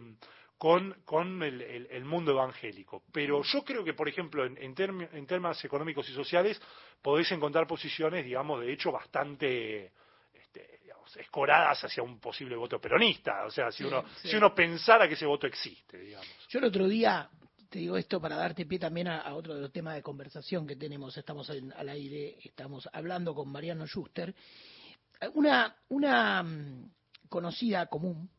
con, 0.63 0.93
con 1.03 1.43
el, 1.43 1.61
el- 1.61 1.87
el 1.91 2.05
mundo 2.05 2.31
evangélico. 2.31 3.03
Pero 3.11 3.43
yo 3.43 3.65
creo 3.65 3.83
que, 3.83 3.93
por 3.93 4.07
ejemplo, 4.07 4.45
en, 4.45 4.57
en, 4.57 4.73
termi- 4.73 5.09
en 5.11 5.27
temas 5.27 5.61
económicos 5.65 6.07
y 6.07 6.13
sociales, 6.13 6.57
podéis 7.01 7.29
encontrar 7.33 7.67
posiciones, 7.67 8.23
digamos, 8.23 8.61
de 8.61 8.71
hecho 8.71 8.89
bastante 8.89 9.91
este, 10.33 10.79
digamos, 10.81 11.17
escoradas 11.17 11.83
hacia 11.83 12.01
un 12.01 12.17
posible 12.17 12.55
voto 12.55 12.79
peronista. 12.79 13.43
O 13.45 13.51
sea, 13.51 13.73
si 13.73 13.79
Sí, 13.79 13.83
uno, 13.83 14.05
sí. 14.21 14.29
si 14.29 14.35
uno 14.37 14.55
pensara 14.55 15.05
que 15.05 15.15
ese 15.15 15.25
voto 15.25 15.47
existe, 15.47 15.97
digamos. 15.99 16.29
Yo 16.47 16.59
el 16.59 16.65
otro 16.65 16.87
día, 16.87 17.29
te 17.69 17.79
digo 17.79 17.97
esto 17.97 18.21
para 18.21 18.37
darte 18.37 18.65
pie 18.65 18.79
también 18.79 19.09
a, 19.09 19.19
a 19.19 19.35
otro 19.35 19.55
de 19.55 19.59
los 19.63 19.71
temas 19.73 19.95
de 19.95 20.01
conversación 20.01 20.65
que 20.65 20.77
tenemos, 20.77 21.17
estamos 21.17 21.49
en- 21.49 21.73
al 21.73 21.89
aire, 21.89 22.37
estamos 22.41 22.87
hablando 22.93 23.35
con 23.35 23.49
Mariano 23.49 23.85
Schuster, 23.85 24.33
una, 25.33 25.75
una 25.89 26.41
mm, 26.41 26.89
conocida 27.27 27.87
común, 27.87 28.29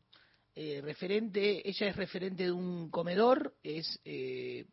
eh, 0.55 0.81
referente, 0.81 1.67
ella 1.67 1.87
es 1.87 1.95
referente 1.95 2.43
de 2.43 2.51
un 2.51 2.89
comedor, 2.89 3.55
es 3.61 3.99
eh, 4.05 4.65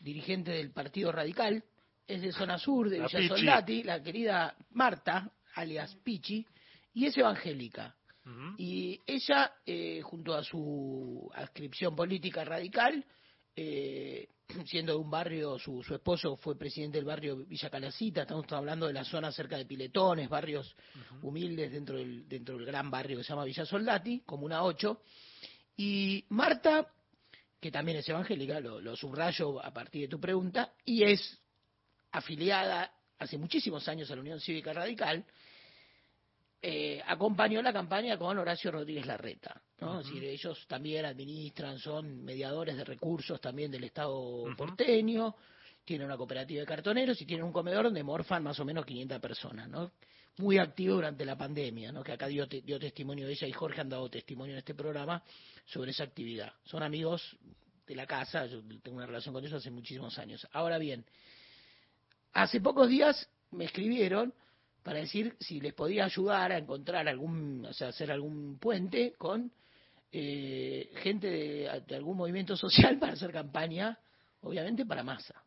dirigente 0.00 0.52
del 0.52 0.70
Partido 0.70 1.10
Radical, 1.10 1.64
es 2.06 2.22
de 2.22 2.32
zona 2.32 2.58
sur, 2.58 2.88
de 2.88 2.98
La 2.98 3.06
Villa 3.06 3.18
Pichi. 3.18 3.28
Soldati, 3.28 3.82
la 3.82 4.02
querida 4.02 4.56
Marta, 4.70 5.30
alias 5.54 5.96
Pichi, 5.96 6.46
y 6.92 7.06
es 7.06 7.16
evangélica. 7.16 7.94
Y 8.56 8.98
ella, 9.06 9.52
eh, 9.66 10.00
junto 10.02 10.34
a 10.34 10.42
su 10.42 11.30
adscripción 11.34 11.94
política 11.94 12.42
radical, 12.42 13.04
eh, 13.56 14.28
siendo 14.66 14.92
de 14.92 14.98
un 14.98 15.10
barrio, 15.10 15.58
su, 15.58 15.82
su 15.82 15.94
esposo 15.94 16.36
fue 16.36 16.56
presidente 16.56 16.98
del 16.98 17.04
barrio 17.04 17.36
Villa 17.36 17.70
Calacita, 17.70 18.22
estamos 18.22 18.50
hablando 18.52 18.86
de 18.86 18.92
la 18.92 19.04
zona 19.04 19.32
cerca 19.32 19.56
de 19.56 19.66
Piletones, 19.66 20.28
barrios 20.28 20.74
humildes 21.22 21.72
dentro 21.72 21.96
del, 21.96 22.28
dentro 22.28 22.56
del 22.56 22.66
gran 22.66 22.90
barrio 22.90 23.18
que 23.18 23.24
se 23.24 23.30
llama 23.30 23.44
Villa 23.44 23.64
Soldati, 23.64 24.20
Comuna 24.20 24.62
8. 24.62 25.00
Y 25.76 26.24
Marta, 26.28 26.86
que 27.60 27.70
también 27.70 27.98
es 27.98 28.08
evangélica, 28.08 28.60
lo, 28.60 28.80
lo 28.80 28.94
subrayo 28.96 29.64
a 29.64 29.72
partir 29.72 30.02
de 30.02 30.08
tu 30.08 30.20
pregunta, 30.20 30.72
y 30.84 31.02
es 31.02 31.40
afiliada 32.12 32.92
hace 33.18 33.38
muchísimos 33.38 33.88
años 33.88 34.10
a 34.10 34.14
la 34.14 34.20
Unión 34.20 34.40
Cívica 34.40 34.72
Radical, 34.72 35.24
eh, 36.66 37.02
acompañó 37.06 37.60
la 37.60 37.74
campaña 37.74 38.16
con 38.16 38.38
Horacio 38.38 38.70
Rodríguez 38.70 39.04
Larreta. 39.04 39.60
¿no? 39.80 40.00
Es 40.00 40.06
decir, 40.06 40.24
ellos 40.24 40.64
también 40.66 41.04
administran, 41.04 41.78
son 41.78 42.24
mediadores 42.24 42.74
de 42.74 42.84
recursos 42.84 43.38
también 43.38 43.70
del 43.70 43.84
Estado 43.84 44.46
porteño, 44.56 45.34
tienen 45.84 46.06
una 46.06 46.16
cooperativa 46.16 46.60
de 46.60 46.66
cartoneros 46.66 47.20
y 47.20 47.26
tienen 47.26 47.44
un 47.44 47.52
comedor 47.52 47.84
donde 47.84 48.02
morfan 48.02 48.42
más 48.42 48.58
o 48.60 48.64
menos 48.64 48.86
500 48.86 49.20
personas. 49.20 49.68
¿no? 49.68 49.92
Muy 50.38 50.56
activo 50.56 50.94
durante 50.94 51.26
la 51.26 51.36
pandemia, 51.36 51.92
¿no? 51.92 52.02
que 52.02 52.12
acá 52.12 52.28
dio, 52.28 52.48
te- 52.48 52.62
dio 52.62 52.78
testimonio 52.78 53.28
ella 53.28 53.46
y 53.46 53.52
Jorge 53.52 53.82
han 53.82 53.90
dado 53.90 54.08
testimonio 54.08 54.54
en 54.54 54.58
este 54.60 54.74
programa 54.74 55.22
sobre 55.66 55.90
esa 55.90 56.04
actividad. 56.04 56.50
Son 56.64 56.82
amigos 56.82 57.36
de 57.86 57.94
la 57.94 58.06
casa, 58.06 58.46
yo 58.46 58.62
tengo 58.82 58.96
una 58.96 59.06
relación 59.06 59.34
con 59.34 59.44
ellos 59.44 59.58
hace 59.58 59.70
muchísimos 59.70 60.18
años. 60.18 60.48
Ahora 60.52 60.78
bien, 60.78 61.04
hace 62.32 62.58
pocos 62.62 62.88
días 62.88 63.28
me 63.50 63.66
escribieron 63.66 64.32
para 64.84 65.00
decir 65.00 65.34
si 65.40 65.60
les 65.60 65.72
podía 65.72 66.04
ayudar 66.04 66.52
a 66.52 66.58
encontrar 66.58 67.08
algún, 67.08 67.64
o 67.64 67.72
sea, 67.72 67.88
hacer 67.88 68.12
algún 68.12 68.58
puente 68.58 69.14
con 69.16 69.50
eh, 70.12 70.90
gente 70.96 71.28
de, 71.28 71.82
de 71.88 71.96
algún 71.96 72.18
movimiento 72.18 72.54
social 72.54 72.98
para 73.00 73.14
hacer 73.14 73.32
campaña, 73.32 73.98
obviamente 74.42 74.84
para 74.84 75.02
masa. 75.02 75.42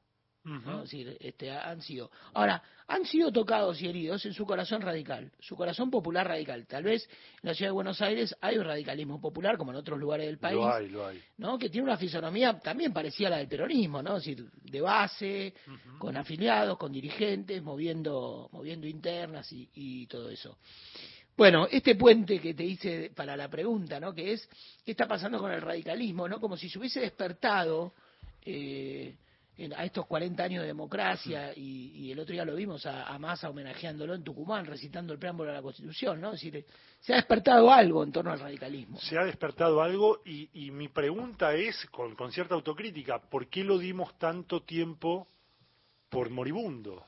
¿No? 0.47 0.83
Es 0.83 0.91
decir, 0.91 1.17
este, 1.19 1.51
han 1.51 1.81
sido. 1.81 2.09
Ahora, 2.33 2.61
han 2.87 3.05
sido 3.05 3.31
tocados 3.31 3.81
y 3.81 3.87
heridos 3.87 4.25
en 4.25 4.33
su 4.33 4.45
corazón 4.45 4.81
radical, 4.81 5.31
su 5.39 5.55
corazón 5.55 5.91
popular 5.91 6.27
radical. 6.27 6.65
Tal 6.65 6.83
vez 6.83 7.07
en 7.43 7.49
la 7.49 7.53
ciudad 7.53 7.69
de 7.69 7.73
Buenos 7.73 8.01
Aires 8.01 8.35
hay 8.39 8.57
un 8.57 8.63
radicalismo 8.63 9.19
popular, 9.19 9.57
como 9.57 9.71
en 9.71 9.77
otros 9.77 9.99
lugares 9.99 10.25
del 10.25 10.37
país, 10.37 10.55
Lo 10.55 10.73
hay, 10.73 10.89
lo 10.89 11.05
hay. 11.05 11.21
¿no? 11.37 11.57
que 11.57 11.69
tiene 11.69 11.85
una 11.85 11.97
fisonomía 11.97 12.57
también 12.59 12.93
parecida 12.93 13.27
a 13.27 13.31
la 13.31 13.37
del 13.37 13.47
peronismo, 13.47 14.01
¿no? 14.01 14.17
Es 14.17 14.25
decir, 14.25 14.49
de 14.63 14.81
base, 14.81 15.53
con 15.99 16.15
afiliados, 16.15 16.77
con 16.77 16.91
dirigentes, 16.91 17.61
moviendo, 17.61 18.49
moviendo 18.53 18.87
internas 18.87 19.51
y, 19.51 19.69
y 19.73 20.07
todo 20.07 20.29
eso. 20.29 20.57
Bueno, 21.35 21.67
este 21.69 21.95
puente 21.95 22.39
que 22.39 22.55
te 22.55 22.63
hice 22.63 23.11
para 23.15 23.37
la 23.37 23.47
pregunta, 23.47 23.99
¿no? 23.99 24.11
Que 24.13 24.33
es, 24.33 24.49
¿qué 24.83 24.91
está 24.91 25.07
pasando 25.07 25.37
con 25.37 25.51
el 25.51 25.61
radicalismo, 25.61 26.27
¿no? 26.27 26.39
Como 26.39 26.57
si 26.57 26.67
se 26.67 26.79
hubiese 26.79 27.01
despertado 27.01 27.93
eh, 28.43 29.15
a 29.75 29.85
estos 29.85 30.05
40 30.05 30.43
años 30.43 30.61
de 30.61 30.67
democracia 30.67 31.51
y, 31.55 31.91
y 31.95 32.11
el 32.11 32.19
otro 32.19 32.33
día 32.33 32.45
lo 32.45 32.55
vimos 32.55 32.85
a, 32.85 33.07
a 33.07 33.17
Massa 33.17 33.49
homenajeándolo 33.49 34.13
en 34.13 34.23
Tucumán, 34.23 34.65
recitando 34.65 35.13
el 35.13 35.19
preámbulo 35.19 35.49
de 35.49 35.55
la 35.55 35.63
Constitución, 35.63 36.21
¿no? 36.21 36.33
Es 36.33 36.41
decir, 36.41 36.65
se 36.99 37.13
ha 37.13 37.15
despertado 37.15 37.71
algo 37.71 38.03
en 38.03 38.11
torno 38.11 38.31
al 38.31 38.39
radicalismo. 38.39 38.99
Se 38.99 39.17
ha 39.17 39.23
despertado 39.23 39.81
algo 39.81 40.21
y, 40.25 40.49
y 40.65 40.71
mi 40.71 40.89
pregunta 40.89 41.55
es, 41.55 41.87
con, 41.87 42.15
con 42.15 42.31
cierta 42.31 42.53
autocrítica, 42.53 43.19
¿por 43.19 43.47
qué 43.47 43.63
lo 43.63 43.79
dimos 43.79 44.17
tanto 44.19 44.61
tiempo 44.61 45.27
por 46.09 46.29
moribundo? 46.29 47.05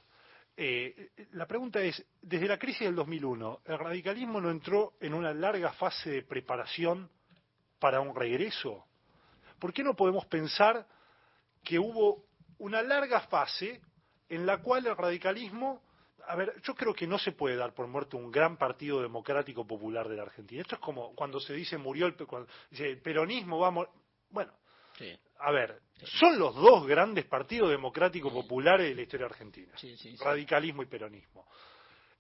Eh, 0.58 1.12
la 1.32 1.46
pregunta 1.46 1.80
es, 1.82 2.04
desde 2.22 2.48
la 2.48 2.58
crisis 2.58 2.82
del 2.82 2.96
2001, 2.96 3.62
¿el 3.64 3.80
radicalismo 3.80 4.42
no 4.42 4.50
entró 4.50 4.94
en 5.00 5.14
una 5.14 5.34
larga 5.34 5.72
fase 5.74 6.10
de 6.10 6.24
preparación 6.24 7.10
para 7.80 8.02
un 8.02 8.14
regreso? 8.14 8.86
¿Por 9.58 9.72
qué 9.72 9.84
no 9.84 9.96
podemos 9.96 10.26
pensar 10.26 10.86
que 11.64 11.80
hubo 11.80 12.26
una 12.60 12.82
larga 12.82 13.22
fase 13.22 13.82
en 14.30 14.46
la 14.46 14.62
cual 14.62 14.86
el 14.86 14.96
radicalismo, 14.96 15.82
a 16.28 16.36
ver, 16.36 16.62
yo 16.62 16.76
creo 16.76 16.94
que 16.94 17.08
no 17.08 17.18
se 17.18 17.32
puede 17.32 17.56
dar 17.56 17.74
por 17.74 17.88
muerto 17.88 18.18
un 18.18 18.32
gran 18.32 18.58
partido 18.58 19.02
democrático 19.02 19.66
popular 19.66 20.08
de 20.08 20.18
la 20.18 20.24
Argentina. 20.24 20.62
Esto 20.62 20.76
es 20.76 20.82
como 20.82 21.16
cuando 21.16 21.40
se 21.40 21.54
dice 21.54 21.78
murió 21.78 22.06
el, 22.06 22.16
cuando 22.16 22.48
dice, 22.70 22.90
el 22.90 23.02
peronismo 23.02 23.60
va 23.60 23.68
a 23.68 23.72
morir. 23.72 23.92
Bueno, 24.30 24.54
a 25.40 25.52
ver, 25.52 25.82
son 26.20 26.38
los 26.38 26.56
dos 26.56 26.86
grandes 26.86 27.26
partidos 27.26 27.70
democráticos 27.70 28.32
populares 28.32 28.90
de 28.90 28.96
la 28.96 29.02
historia 29.02 29.26
argentina, 29.26 29.74
radicalismo 30.20 30.84
y 30.84 30.86
peronismo. 30.86 31.48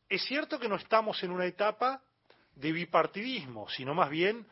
Es 0.07 0.23
cierto 0.23 0.59
que 0.59 0.67
no 0.67 0.75
estamos 0.75 1.21
en 1.23 1.31
una 1.31 1.45
etapa 1.45 2.01
de 2.55 2.71
bipartidismo, 2.71 3.69
sino 3.69 3.93
más 3.93 4.09
bien 4.09 4.47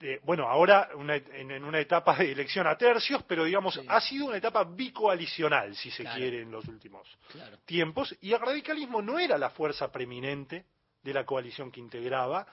eh, 0.00 0.18
bueno, 0.24 0.48
ahora 0.48 0.88
una- 0.94 1.16
en, 1.16 1.50
en 1.50 1.62
una 1.64 1.78
etapa 1.78 2.16
de 2.16 2.32
elección 2.32 2.66
a 2.66 2.76
tercios, 2.76 3.22
pero 3.24 3.44
digamos, 3.44 3.78
ha 3.86 4.00
sido 4.00 4.26
una 4.26 4.36
etapa 4.38 4.64
bicoalicional, 4.64 5.76
si 5.76 5.90
se 5.90 6.02
Claro. 6.04 6.18
quiere, 6.18 6.40
en 6.42 6.50
los 6.50 6.66
últimos 6.68 7.06
Claro. 7.32 7.58
tiempos, 7.66 8.16
y 8.22 8.32
el 8.32 8.40
radicalismo 8.40 9.02
no 9.02 9.18
era 9.18 9.36
la 9.36 9.50
fuerza 9.50 9.92
preeminente 9.92 10.64
de 11.02 11.14
la 11.14 11.24
coalición 11.24 11.70
que 11.70 11.80
integraba, 11.80 12.46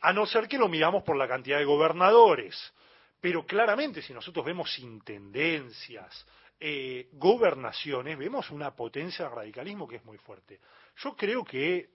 a 0.00 0.12
no 0.12 0.26
ser 0.26 0.48
que 0.48 0.58
lo 0.58 0.68
miramos 0.68 1.04
por 1.04 1.16
la 1.16 1.28
cantidad 1.28 1.58
de 1.58 1.64
gobernadores. 1.64 2.72
Pero 3.20 3.46
claramente, 3.46 4.02
si 4.02 4.12
nosotros 4.12 4.44
vemos 4.44 4.76
intendencias, 4.80 6.26
eh, 6.58 7.08
gobernaciones, 7.12 8.18
vemos 8.18 8.50
una 8.50 8.74
potencia 8.74 9.24
del 9.26 9.34
radicalismo 9.34 9.86
que 9.86 9.96
es 9.96 10.04
muy 10.04 10.18
fuerte. 10.18 10.60
Yo 10.96 11.14
creo 11.16 11.44
que, 11.44 11.90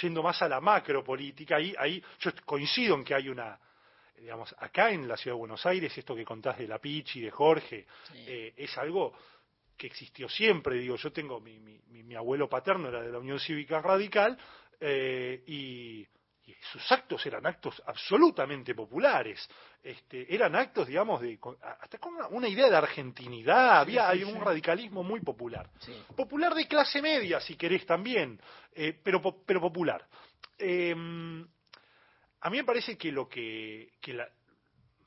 yendo 0.00 0.22
más 0.22 0.40
a 0.42 0.48
la 0.48 0.60
macropolítica, 0.60 1.56
ahí, 1.56 1.74
ahí 1.78 2.02
yo 2.20 2.30
coincido 2.44 2.94
en 2.94 3.04
que 3.04 3.14
hay 3.14 3.28
una, 3.30 3.58
digamos, 4.18 4.54
acá 4.58 4.90
en 4.90 5.06
la 5.06 5.16
ciudad 5.16 5.34
de 5.34 5.40
Buenos 5.40 5.64
Aires, 5.66 5.96
esto 5.96 6.14
que 6.14 6.24
contás 6.24 6.58
de 6.58 6.66
la 6.66 6.78
Pichi, 6.78 7.20
de 7.20 7.30
Jorge, 7.30 7.86
eh, 8.14 8.54
es 8.56 8.76
algo 8.78 9.12
que 9.76 9.86
existió 9.86 10.28
siempre. 10.28 10.78
Digo, 10.78 10.96
yo 10.96 11.12
tengo, 11.12 11.40
mi, 11.40 11.58
mi, 11.58 12.14
abuelo 12.14 12.48
paterno 12.48 12.88
era 12.88 13.02
de 13.02 13.12
la 13.12 13.18
Unión 13.18 13.38
Cívica 13.38 13.80
Radical 13.80 14.38
eh, 14.80 15.42
y, 15.46 16.06
y 16.46 16.54
sus 16.72 16.92
actos 16.92 17.24
eran 17.26 17.46
actos 17.46 17.82
absolutamente 17.86 18.74
populares. 18.74 19.48
Este, 19.82 20.32
eran 20.34 20.54
actos, 20.54 20.86
digamos, 20.86 21.20
de, 21.20 21.38
hasta 21.80 21.98
con 21.98 22.14
una, 22.14 22.28
una 22.28 22.48
idea 22.48 22.70
de 22.70 22.76
argentinidad, 22.76 23.80
había 23.80 24.10
sí, 24.12 24.18
hay 24.18 24.24
un 24.24 24.40
radicalismo 24.40 25.02
muy 25.02 25.20
popular. 25.20 25.68
Popular 26.16 26.54
de 26.54 26.66
clase 26.66 27.02
media, 27.02 27.40
si 27.40 27.56
querés 27.56 27.84
también, 27.84 28.40
eh, 28.74 28.98
pero, 29.02 29.20
pero 29.44 29.60
popular. 29.60 30.06
Eh, 30.58 30.94
a 32.46 32.50
mí 32.50 32.58
me 32.58 32.64
parece 32.64 32.96
que 32.96 33.10
lo 33.10 33.28
que, 33.28 33.90
la, 34.06 34.28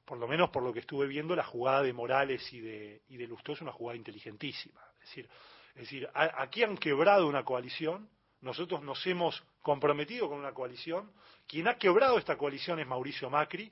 por 0.03 0.17
lo 0.17 0.27
menos 0.27 0.49
por 0.49 0.61
lo 0.61 0.73
que 0.73 0.81
estuve 0.81 1.07
viendo, 1.07 1.37
la 1.37 1.45
jugada 1.45 1.81
de 1.83 1.93
Morales 1.93 2.51
y 2.51 2.59
de, 2.59 3.01
y 3.07 3.15
de 3.15 3.29
es 3.53 3.61
una 3.61 3.71
jugada 3.71 3.95
inteligentísima. 3.95 4.81
Es 4.95 5.07
decir, 5.07 5.29
es 5.75 5.81
decir 5.83 6.09
aquí 6.13 6.63
han 6.63 6.75
quebrado 6.77 7.29
una 7.29 7.45
coalición, 7.45 8.09
nosotros 8.41 8.83
nos 8.83 9.07
hemos 9.07 9.41
comprometido 9.61 10.27
con 10.27 10.37
una 10.37 10.51
coalición, 10.51 11.13
quien 11.47 11.69
ha 11.69 11.77
quebrado 11.77 12.17
esta 12.17 12.37
coalición 12.37 12.81
es 12.81 12.87
Mauricio 12.87 13.29
Macri, 13.29 13.71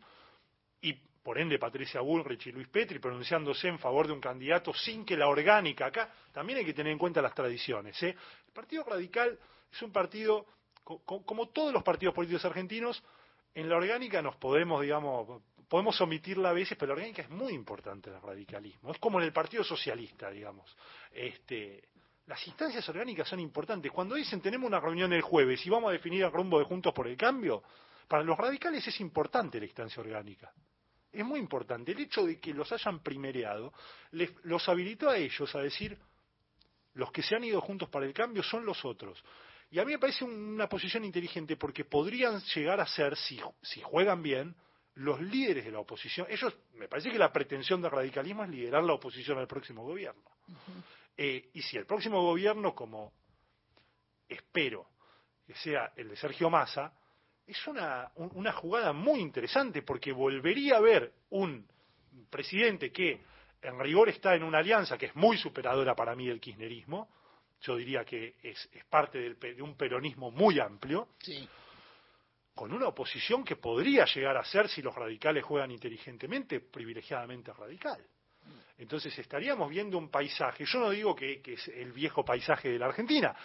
y 0.80 0.94
por 0.94 1.38
ende 1.38 1.60
Patricia 1.60 2.00
Bullrich 2.00 2.48
y 2.48 2.54
Luis 2.54 2.70
Petri 2.70 3.00
pronunciándose 3.00 3.68
en 3.68 3.80
favor 3.80 4.08
de 4.08 4.14
un 4.14 4.22
candidato 4.22 4.74
sin 4.74 5.04
que 5.04 5.18
la 5.18 5.28
orgánica, 5.28 5.88
acá 5.88 6.10
también 6.32 6.60
hay 6.60 6.66
que 6.66 6.74
tener 6.74 6.94
en 6.94 6.98
cuenta 6.98 7.22
las 7.22 7.36
tradiciones. 7.36 8.02
¿eh? 8.02 8.16
El 8.48 8.54
Partido 8.54 8.86
Radical 8.86 9.38
es 9.70 9.82
un 9.82 9.92
partido, 9.92 10.46
co- 10.86 11.04
co- 11.04 11.26
como 11.26 11.50
todos 11.50 11.74
los 11.74 11.84
partidos 11.84 12.16
políticos 12.16 12.46
argentinos, 12.46 13.04
en 13.58 13.68
la 13.68 13.78
orgánica 13.78 14.22
nos 14.22 14.36
podemos, 14.36 14.84
digamos, 14.84 15.42
podemos 15.68 16.00
omitirla 16.00 16.52
a 16.52 16.54
veces, 16.54 16.78
pero 16.78 16.90
la 16.94 17.00
orgánica 17.00 17.24
es 17.24 17.30
muy 17.32 17.54
importante 17.54 18.12
en 18.12 18.18
el 18.18 18.22
radicalismo. 18.22 18.92
Es 18.92 19.00
como 19.00 19.18
en 19.20 19.26
el 19.26 19.34
Partido 19.34 19.64
Socialista, 19.64 20.30
digamos. 20.30 20.78
Este, 21.12 21.84
las 22.28 22.46
instancias 22.46 22.88
orgánicas 22.88 23.28
son 23.28 23.40
importantes. 23.40 23.92
Cuando 23.92 24.14
dicen 24.14 24.42
tenemos 24.42 24.68
una 24.68 24.80
reunión 24.80 25.12
el 25.12 25.24
jueves 25.24 25.66
y 25.66 25.72
vamos 25.72 25.90
a 25.90 25.94
definir 25.94 26.24
el 26.24 26.32
rumbo 26.32 26.60
de 26.60 26.66
Juntos 26.66 26.94
por 26.94 27.08
el 27.08 27.18
Cambio, 27.18 27.64
para 28.08 28.22
los 28.22 28.38
radicales 28.38 28.88
es 28.88 29.02
importante 29.02 29.60
la 29.60 29.66
instancia 29.66 30.04
orgánica. 30.04 30.54
Es 31.12 31.26
muy 31.26 31.40
importante. 31.40 31.94
El 31.94 32.00
hecho 32.02 32.28
de 32.28 32.40
que 32.40 32.54
los 32.54 32.72
hayan 32.72 33.00
primereado 33.00 33.74
les, 34.12 34.30
los 34.44 34.70
habilitó 34.70 35.10
a 35.10 35.18
ellos 35.18 35.56
a 35.56 35.62
decir 35.62 35.98
los 36.94 37.12
que 37.12 37.24
se 37.24 37.36
han 37.36 37.44
ido 37.44 37.60
juntos 37.62 37.90
para 37.90 38.06
el 38.06 38.14
cambio 38.14 38.44
son 38.44 38.68
los 38.68 38.86
otros. 38.86 39.24
Y 39.70 39.80
a 39.80 39.86
mí 39.86 39.92
me 39.92 40.00
parece 40.00 40.24
una 40.24 40.68
posición 40.70 41.04
inteligente 41.04 41.58
porque 41.58 41.84
podrían 41.86 42.40
llegar 42.56 42.80
a 42.80 42.88
ser, 42.88 43.16
si, 43.18 43.40
si 43.62 43.82
juegan 43.82 44.22
bien, 44.24 44.56
los 44.96 45.20
líderes 45.22 45.66
de 45.66 45.72
la 45.72 45.80
oposición. 45.80 46.26
Ellos, 46.30 46.56
me 46.74 46.88
parece 46.88 47.12
que 47.12 47.20
la 47.20 47.32
pretensión 47.32 47.82
del 47.82 47.92
radicalismo 47.92 48.44
es 48.44 48.50
liderar 48.50 48.84
la 48.84 48.94
oposición 48.94 49.38
al 49.38 49.48
próximo 49.48 49.84
gobierno. 49.84 50.24
Eh, 51.18 51.50
y 51.54 51.62
si 51.62 51.78
el 51.78 51.86
próximo 51.86 52.22
gobierno, 52.22 52.74
como 52.74 53.12
espero 54.28 54.88
que 55.46 55.54
sea 55.56 55.92
el 55.96 56.10
de 56.10 56.18
Sergio 56.18 56.50
Massa, 56.50 56.94
es 57.46 57.66
una, 57.68 58.12
un- 58.16 58.32
una 58.36 58.52
jugada 58.54 58.92
muy 58.94 59.20
interesante 59.20 59.82
porque 59.82 60.12
volvería 60.12 60.76
a 60.76 60.78
haber 60.78 61.14
un 61.30 61.66
presidente 62.30 62.92
que 62.92 63.22
en 63.62 63.80
rigor 63.80 64.10
está 64.10 64.36
en 64.36 64.44
una 64.44 64.60
alianza 64.60 64.98
que 64.98 65.08
es 65.08 65.16
muy 65.16 65.38
superadora 65.38 65.96
para 65.96 66.16
mí 66.16 66.28
del 66.28 66.40
kirchnerismo, 66.40 67.10
yo 67.62 67.76
diría 67.76 68.04
que 68.06 68.36
es, 68.44 68.70
es 68.72 68.86
parte 68.86 69.18
del 69.20 69.40
de 69.40 69.62
un 69.62 69.76
peronismo 69.76 70.32
muy 70.32 70.60
amplio, 70.60 71.10
Sí. 71.20 71.48
con 72.54 72.74
una 72.74 72.88
oposición 72.88 73.44
que 73.44 73.56
podría 73.56 74.06
llegar 74.06 74.38
a 74.38 74.44
ser, 74.44 74.68
si 74.68 74.82
los 74.82 74.96
radicales 74.96 75.44
juegan 75.44 75.72
inteligentemente, 75.72 76.60
privilegiadamente 76.60 77.54
radical. 77.54 78.04
Entonces 78.78 79.18
estaríamos 79.18 79.70
viendo 79.70 79.98
un 79.98 80.10
paisaje, 80.10 80.66
yo 80.66 80.80
no 80.80 80.90
digo 80.92 81.16
que, 81.16 81.42
que 81.42 81.54
es 81.54 81.68
el 81.68 81.92
viejo 81.92 82.24
paisaje 82.24 82.70
de 82.70 82.80
la 82.80 82.86
Argentina, 82.88 83.36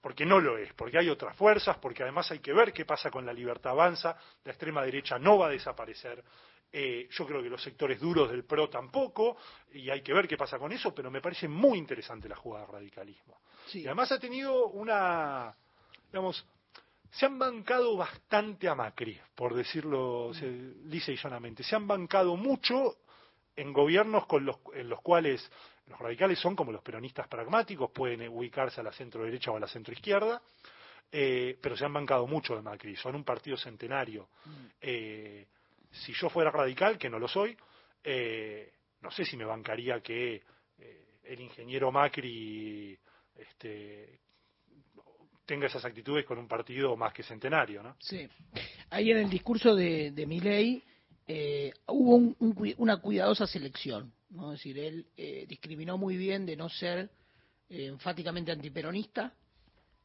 porque 0.00 0.24
no 0.24 0.40
lo 0.40 0.56
es, 0.56 0.72
porque 0.74 0.98
hay 0.98 1.08
otras 1.08 1.36
fuerzas, 1.36 1.76
porque 1.78 2.02
además 2.02 2.30
hay 2.30 2.38
que 2.38 2.52
ver 2.52 2.72
qué 2.72 2.84
pasa 2.84 3.10
con 3.10 3.26
la 3.26 3.32
libertad 3.32 3.72
avanza, 3.72 4.16
la 4.44 4.52
extrema 4.52 4.82
derecha 4.84 5.18
no 5.18 5.38
va 5.38 5.48
a 5.48 5.50
desaparecer, 5.50 6.22
eh, 6.72 7.08
yo 7.10 7.26
creo 7.26 7.42
que 7.42 7.48
los 7.48 7.62
sectores 7.62 7.98
duros 7.98 8.30
del 8.30 8.44
PRO 8.44 8.68
tampoco, 8.68 9.36
y 9.72 9.90
hay 9.90 10.02
que 10.02 10.12
ver 10.12 10.28
qué 10.28 10.36
pasa 10.36 10.58
con 10.58 10.70
eso, 10.72 10.94
pero 10.94 11.10
me 11.10 11.20
parece 11.20 11.48
muy 11.48 11.78
interesante 11.78 12.28
la 12.28 12.36
jugada 12.36 12.64
del 12.66 12.74
radicalismo. 12.74 13.40
Sí. 13.68 13.80
Y 13.82 13.86
además 13.86 14.10
ha 14.12 14.18
tenido 14.18 14.66
una, 14.68 15.54
digamos, 16.10 16.44
se 17.10 17.26
han 17.26 17.38
bancado 17.38 17.96
bastante 17.96 18.68
a 18.68 18.74
Macri, 18.74 19.18
por 19.34 19.54
decirlo 19.54 20.32
se- 20.34 20.74
lisa 20.86 21.12
y 21.12 21.16
llanamente. 21.16 21.62
Se 21.62 21.76
han 21.76 21.86
bancado 21.86 22.36
mucho 22.36 22.96
en 23.56 23.72
gobiernos 23.72 24.26
con 24.26 24.44
los, 24.44 24.56
en 24.74 24.88
los 24.88 25.00
cuales 25.00 25.50
los 25.86 25.98
radicales 25.98 26.38
son 26.38 26.54
como 26.54 26.70
los 26.70 26.82
peronistas 26.82 27.26
pragmáticos, 27.28 27.90
pueden 27.90 28.28
ubicarse 28.28 28.80
a 28.80 28.84
la 28.84 28.92
centro 28.92 29.24
derecha 29.24 29.50
o 29.50 29.56
a 29.56 29.60
la 29.60 29.68
centro 29.68 29.92
izquierda, 29.92 30.40
eh, 31.10 31.58
pero 31.60 31.76
se 31.76 31.84
han 31.84 31.92
bancado 31.92 32.26
mucho 32.26 32.54
de 32.54 32.62
Macri, 32.62 32.94
son 32.96 33.14
un 33.14 33.24
partido 33.24 33.56
centenario. 33.56 34.28
Eh, 34.80 35.46
si 35.90 36.12
yo 36.12 36.28
fuera 36.28 36.50
radical, 36.50 36.98
que 36.98 37.08
no 37.08 37.18
lo 37.18 37.26
soy, 37.26 37.56
eh, 38.04 38.72
no 39.00 39.10
sé 39.10 39.24
si 39.24 39.36
me 39.36 39.44
bancaría 39.46 40.00
que 40.02 40.42
eh, 40.78 41.18
el 41.24 41.40
ingeniero 41.40 41.90
Macri 41.90 42.98
este, 43.38 44.20
tenga 45.46 45.66
esas 45.66 45.84
actitudes 45.84 46.24
con 46.24 46.38
un 46.38 46.46
partido 46.48 46.96
más 46.96 47.12
que 47.12 47.22
centenario, 47.22 47.82
¿no? 47.82 47.96
Sí. 48.00 48.28
Ahí 48.90 49.10
en 49.10 49.18
el 49.18 49.30
discurso 49.30 49.74
de, 49.74 50.10
de 50.10 50.26
Milei 50.26 50.82
eh, 51.26 51.72
hubo 51.86 52.16
un- 52.16 52.74
una 52.78 52.96
cuidadosa 52.98 53.46
selección. 53.46 54.12
¿no? 54.30 54.52
Es 54.52 54.58
decir, 54.60 54.78
él 54.78 55.06
eh, 55.16 55.46
discriminó 55.48 55.96
muy 55.96 56.16
bien 56.16 56.44
de 56.44 56.56
no 56.56 56.68
ser 56.68 57.10
eh, 57.70 57.86
enfáticamente 57.86 58.52
antiperonista. 58.52 59.32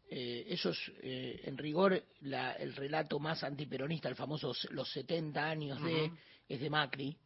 Eh, 0.10 0.46
eso 0.50 0.70
es, 0.70 0.78
eh, 1.02 1.42
en 1.46 1.58
rigor, 1.58 2.02
la- 2.22 2.54
el 2.54 2.76
relato 2.76 3.20
más 3.20 3.44
antiperonista, 3.44 4.08
el 4.10 4.16
famoso 4.16 4.54
los 4.72 4.92
70 4.92 5.50
años 5.50 5.82
de, 5.84 6.12
es 6.48 6.60
de 6.62 6.70
Macri. 6.70 7.18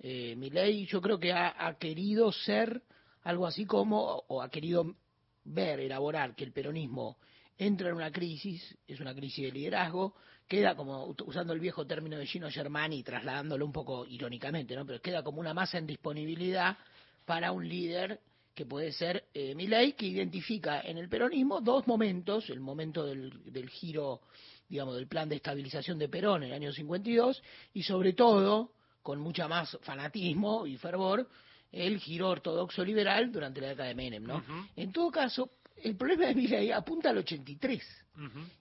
Eh, 0.00 0.34
Milei 0.36 0.86
yo 0.86 1.00
creo 1.00 1.18
que 1.18 1.32
ha, 1.32 1.54
ha 1.66 1.78
querido 1.78 2.30
ser 2.32 2.82
algo 3.22 3.46
así 3.46 3.64
como, 3.64 4.24
o 4.28 4.42
ha 4.42 4.50
querido 4.50 4.96
ver, 5.44 5.80
elaborar 5.80 6.34
que 6.34 6.44
el 6.44 6.52
peronismo 6.52 7.18
entra 7.56 7.88
en 7.88 7.96
una 7.96 8.10
crisis, 8.10 8.76
es 8.86 9.00
una 9.00 9.14
crisis 9.14 9.44
de 9.44 9.52
liderazgo, 9.52 10.14
queda 10.48 10.74
como, 10.74 11.14
usando 11.24 11.52
el 11.52 11.60
viejo 11.60 11.86
término 11.86 12.18
de 12.18 12.26
Gino 12.26 12.50
Germani, 12.50 13.02
trasladándolo 13.02 13.64
un 13.64 13.72
poco 13.72 14.04
irónicamente, 14.06 14.74
¿no? 14.74 14.84
pero 14.84 15.00
queda 15.00 15.22
como 15.22 15.40
una 15.40 15.54
masa 15.54 15.78
en 15.78 15.86
disponibilidad 15.86 16.76
para 17.24 17.52
un 17.52 17.68
líder 17.68 18.20
que 18.54 18.66
puede 18.66 18.92
ser 18.92 19.24
eh, 19.34 19.54
Milei, 19.54 19.94
que 19.94 20.06
identifica 20.06 20.80
en 20.82 20.98
el 20.98 21.08
peronismo 21.08 21.60
dos 21.60 21.86
momentos, 21.86 22.50
el 22.50 22.60
momento 22.60 23.04
del, 23.04 23.52
del 23.52 23.68
giro, 23.68 24.20
digamos, 24.68 24.94
del 24.94 25.08
plan 25.08 25.28
de 25.28 25.36
estabilización 25.36 25.98
de 25.98 26.08
Perón 26.08 26.44
en 26.44 26.50
el 26.50 26.54
año 26.54 26.72
52, 26.72 27.42
y 27.72 27.82
sobre 27.82 28.12
todo, 28.12 28.72
con 29.02 29.18
mucha 29.18 29.48
más 29.48 29.76
fanatismo 29.82 30.66
y 30.66 30.76
fervor, 30.76 31.28
el 31.74 31.98
giro 31.98 32.28
ortodoxo 32.30 32.84
liberal 32.84 33.30
durante 33.32 33.60
la 33.60 33.68
década 33.68 33.88
de 33.88 33.94
Menem, 33.94 34.24
¿no? 34.24 34.42
En 34.76 34.92
todo 34.92 35.10
caso, 35.10 35.50
el 35.82 35.96
problema 35.96 36.26
de 36.26 36.34
Milei 36.34 36.70
apunta 36.70 37.10
al 37.10 37.18
83 37.18 37.82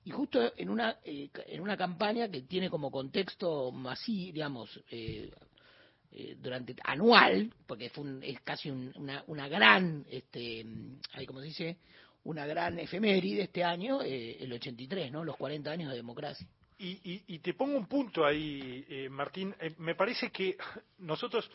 y 0.04 0.10
justo 0.12 0.52
en 0.58 0.70
una 0.70 0.98
eh, 1.06 1.30
en 1.48 1.62
una 1.62 1.78
campaña 1.78 2.28
que 2.30 2.42
tiene 2.42 2.70
como 2.70 2.90
contexto 2.90 3.72
así, 3.88 4.32
digamos, 4.32 4.82
eh, 4.90 5.32
eh, 6.12 6.36
durante 6.42 6.76
anual, 6.84 7.52
porque 7.68 7.90
fue 7.90 8.04
un- 8.04 8.24
es 8.24 8.40
casi 8.42 8.70
un- 8.72 8.92
una, 8.96 9.24
una 9.28 9.48
gran, 9.48 10.06
este, 10.10 10.66
ahí 11.14 11.26
como 11.26 11.40
se 11.40 11.46
dice, 11.48 11.78
una 12.26 12.46
gran 12.46 12.80
efeméride 12.80 13.44
este 13.44 13.64
año, 13.64 14.02
eh, 14.02 14.38
el 14.40 14.52
83, 14.54 15.12
¿no? 15.12 15.24
Los 15.24 15.36
40 15.38 15.72
años 15.72 15.90
de 15.90 15.98
democracia. 15.98 16.48
Y, 16.80 17.00
y- 17.12 17.24
y 17.36 17.40
te 17.40 17.54
pongo 17.54 17.78
un 17.78 17.86
punto 17.88 18.26
ahí, 18.26 18.86
eh, 18.90 19.08
Martín. 19.10 19.56
Eh, 19.60 19.74
me 19.78 19.96
parece 19.96 20.32
que 20.32 20.58
nosotros, 21.00 21.50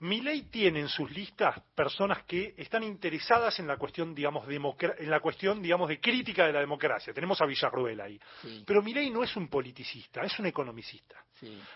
Milei 0.00 0.42
tiene 0.42 0.80
en 0.80 0.88
sus 0.88 1.10
listas 1.10 1.60
personas 1.74 2.24
que 2.24 2.54
están 2.56 2.82
interesadas 2.82 3.58
en 3.60 3.66
la 3.66 3.76
cuestión, 3.76 4.14
digamos, 4.14 4.46
en 4.48 5.10
la 5.10 5.20
cuestión, 5.20 5.62
digamos, 5.62 5.88
de 5.88 6.00
crítica 6.00 6.46
de 6.46 6.52
la 6.52 6.60
democracia. 6.60 7.12
Tenemos 7.14 7.40
a 7.40 7.46
Villarruel 7.46 8.00
ahí. 8.00 8.20
Pero 8.66 8.82
Milei 8.82 9.10
no 9.10 9.22
es 9.22 9.34
un 9.36 9.48
politicista, 9.48 10.22
es 10.22 10.38
un 10.38 10.46
economicista. 10.46 11.24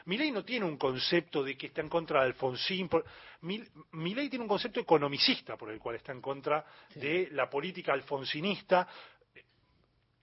Milei 0.07 0.31
no 0.31 0.45
tiene 0.45 0.65
un 0.67 0.77
concepto 0.77 1.43
de 1.43 1.57
que 1.57 1.67
está 1.69 1.81
en 1.81 1.89
contra 1.89 2.21
de 2.21 2.27
Alfonsín. 2.29 2.89
por- 2.89 3.05
Mil- 3.43 3.69
Milei 3.93 4.29
tiene 4.29 4.43
un 4.45 4.49
concepto 4.49 4.81
economicista 4.81 5.57
por 5.57 5.71
el 5.71 5.79
cual 5.79 5.97
está 5.97 6.13
en 6.13 6.21
contra 6.21 6.65
de 6.95 7.29
la 7.33 7.49
política 7.49 7.93
alfonsinista 7.93 8.89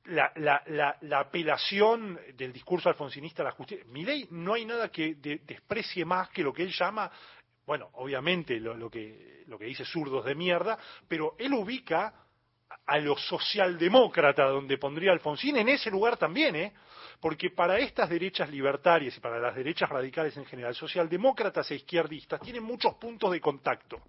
la, 0.05 0.31
la, 0.35 0.61
la, 0.67 0.97
la 1.01 1.19
apelación 1.19 2.19
del 2.35 2.53
discurso 2.53 2.89
alfonsinista 2.89 3.41
a 3.41 3.45
la 3.45 3.51
justicia. 3.51 3.85
Milei 3.87 4.27
no 4.31 4.53
hay 4.53 4.65
nada 4.65 4.89
que 4.89 5.15
de- 5.15 5.41
desprecie 5.45 6.05
más 6.05 6.29
que 6.29 6.43
lo 6.43 6.53
que 6.53 6.63
él 6.63 6.71
llama, 6.71 7.11
bueno, 7.65 7.89
obviamente 7.93 8.59
lo, 8.59 8.73
lo 8.75 8.89
que, 8.89 9.43
lo 9.47 9.57
que 9.57 9.65
dice 9.65 9.85
zurdos 9.85 10.25
de 10.25 10.35
mierda, 10.35 10.77
pero 11.07 11.35
él 11.39 11.53
ubica 11.53 12.13
a 12.85 12.97
lo 12.99 13.17
socialdemócrata 13.17 14.43
donde 14.45 14.77
pondría 14.77 15.11
Alfonsín, 15.11 15.57
en 15.57 15.69
ese 15.69 15.89
lugar 15.89 16.17
también, 16.17 16.55
¿eh? 16.55 16.73
Porque 17.19 17.49
para 17.49 17.79
estas 17.79 18.09
derechas 18.09 18.49
libertarias 18.49 19.17
y 19.17 19.19
para 19.19 19.39
las 19.39 19.55
derechas 19.55 19.89
radicales 19.89 20.35
en 20.37 20.45
general, 20.45 20.75
socialdemócratas 20.75 21.69
e 21.71 21.75
izquierdistas 21.75 22.41
tienen 22.41 22.63
muchos 22.63 22.95
puntos 22.95 23.31
de 23.31 23.41
contacto. 23.41 24.01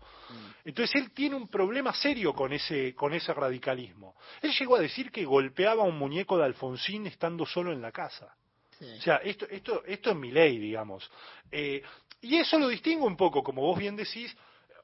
Entonces 0.64 1.00
él 1.00 1.12
tiene 1.12 1.36
un 1.36 1.48
problema 1.48 1.94
serio 1.94 2.32
con 2.34 2.52
ese, 2.52 2.94
con 2.94 3.12
ese 3.14 3.32
radicalismo. 3.32 4.16
Él 4.42 4.52
llegó 4.59 4.76
a 4.76 4.80
decir 4.80 5.11
que 5.11 5.24
golpeaba 5.24 5.82
a 5.82 5.86
un 5.86 5.98
muñeco 5.98 6.36
de 6.36 6.44
Alfonsín 6.44 7.07
estando 7.07 7.46
solo 7.46 7.72
en 7.72 7.80
la 7.80 7.92
casa. 7.92 8.34
O 8.80 9.00
sea, 9.00 9.16
esto, 9.16 9.46
esto, 9.48 9.84
esto 9.86 10.11
es 10.11 10.16
mi 10.16 10.30
ley, 10.30 10.59
digamos. 10.59 11.11
Eh, 11.50 11.82
y 12.20 12.36
eso 12.36 12.59
lo 12.59 12.68
distingue 12.68 13.04
un 13.04 13.16
poco, 13.16 13.42
como 13.42 13.62
vos 13.62 13.78
bien 13.78 13.96
decís, 13.96 14.36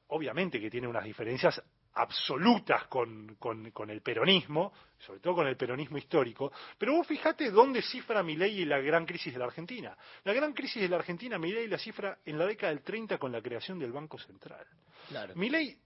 obviamente 0.07 0.59
que 0.59 0.69
tiene 0.69 0.87
unas 0.87 1.03
diferencias 1.03 1.61
absolutas 1.95 2.85
con, 2.87 3.35
con- 3.35 3.71
con 3.71 3.89
el 3.89 4.01
peronismo, 4.01 4.73
sobre 4.99 5.19
todo 5.19 5.35
con 5.35 5.47
el 5.47 5.55
peronismo 5.57 5.97
histórico, 5.97 6.51
pero 6.77 6.93
vos 6.93 7.05
fijate 7.07 7.51
dónde 7.51 7.81
cifra 7.81 8.23
Milei 8.23 8.65
la 8.65 8.79
gran 8.79 9.05
crisis 9.05 9.33
de 9.33 9.39
la 9.39 9.45
Argentina. 9.45 9.95
La 10.23 10.33
gran 10.33 10.53
crisis 10.53 10.81
de 10.81 10.89
la 10.89 10.97
Argentina, 10.97 11.37
Milei 11.37 11.67
la 11.67 11.77
cifra 11.77 12.17
en 12.25 12.37
la 12.37 12.45
década 12.45 12.73
del 12.73 12.81
30 12.83 13.17
con 13.17 13.31
la 13.31 13.41
creación 13.41 13.77
del 13.79 13.91
Banco 13.91 14.17
Central. 14.17 14.65
Claro. 15.09 15.33
Milei, 15.35 15.77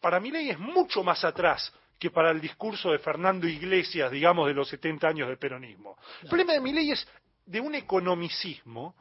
para 0.00 0.20
Milei 0.20 0.50
es 0.50 0.58
mucho 0.58 1.02
más 1.02 1.24
atrás 1.24 1.72
que 1.98 2.10
para 2.10 2.30
el 2.30 2.40
discurso 2.40 2.90
de 2.90 2.98
Fernando 2.98 3.46
Iglesias, 3.46 4.10
digamos, 4.10 4.48
de 4.48 4.54
los 4.54 4.68
70 4.68 5.06
años 5.06 5.28
del 5.28 5.38
peronismo. 5.38 5.96
El 6.22 6.28
problema 6.28 6.52
de 6.54 6.60
Milei 6.60 6.90
es 6.90 7.06
de 7.46 7.60
un 7.60 7.74
economicismo. 7.74 8.94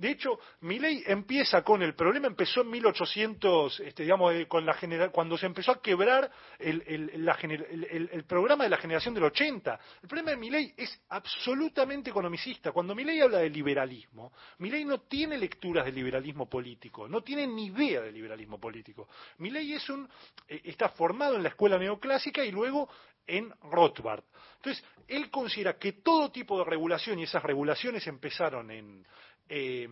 De 0.00 0.12
hecho, 0.12 0.38
Milei 0.62 1.04
empieza 1.06 1.62
con 1.62 1.82
el 1.82 1.94
problema, 1.94 2.26
empezó 2.26 2.62
en 2.62 2.70
1800, 2.70 3.80
este, 3.80 4.04
digamos, 4.04 4.34
eh, 4.34 4.48
con 4.48 4.64
la 4.64 4.72
genera- 4.72 5.10
cuando 5.10 5.36
se 5.36 5.44
empezó 5.44 5.72
a 5.72 5.82
quebrar 5.82 6.30
el, 6.58 8.24
programa 8.26 8.64
de 8.64 8.70
la 8.70 8.78
generación 8.78 9.12
del 9.12 9.24
80. 9.24 9.78
El 10.02 10.08
problema 10.08 10.30
de 10.30 10.38
Milei 10.38 10.72
es 10.74 11.02
absolutamente 11.10 12.08
economicista. 12.08 12.72
Cuando 12.72 12.94
Milei 12.94 13.20
habla 13.20 13.40
de 13.40 13.50
liberalismo, 13.50 14.32
Milei 14.60 14.86
no 14.86 15.02
tiene 15.02 15.36
lecturas 15.36 15.84
de 15.84 15.92
liberalismo 15.92 16.48
político, 16.48 17.06
no 17.06 17.20
tiene 17.22 17.46
ni 17.46 17.66
idea 17.66 18.00
de 18.00 18.10
liberalismo 18.10 18.58
político. 18.58 19.06
Milei 19.36 19.74
es 19.74 19.86
un, 19.90 20.08
eh, 20.48 20.62
está 20.64 20.88
formado 20.88 21.36
en 21.36 21.42
la 21.42 21.50
escuela 21.50 21.78
neoclásica 21.78 22.42
y 22.42 22.50
luego 22.50 22.88
en 23.26 23.52
Rothbard. 23.70 24.24
Entonces, 24.56 24.82
él 25.06 25.30
considera 25.30 25.78
que 25.78 25.92
todo 25.92 26.30
tipo 26.30 26.58
de 26.58 26.64
regulación, 26.64 27.18
y 27.18 27.24
esas 27.24 27.42
regulaciones 27.42 28.06
empezaron 28.06 28.70
en, 28.70 29.04
eh, 29.50 29.88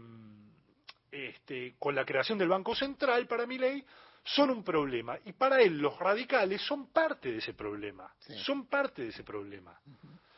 este, 1.11 1.75
con 1.79 1.95
la 1.95 2.05
creación 2.05 2.39
del 2.39 2.49
Banco 2.49 2.75
Central 2.75 3.27
para 3.27 3.47
mi 3.47 3.59
ley, 3.59 3.85
son 4.25 4.51
un 4.51 4.63
problema. 4.63 5.19
Y 5.25 5.33
para 5.33 5.61
él 5.61 5.79
los 5.79 5.99
radicales 5.99 6.63
son 6.63 6.89
parte 6.89 7.33
de 7.33 7.39
ese 7.39 7.55
problema. 7.55 8.13
Son 8.45 8.67
parte 8.67 9.03
de 9.03 9.09
ese 9.09 9.25
problema. 9.25 9.79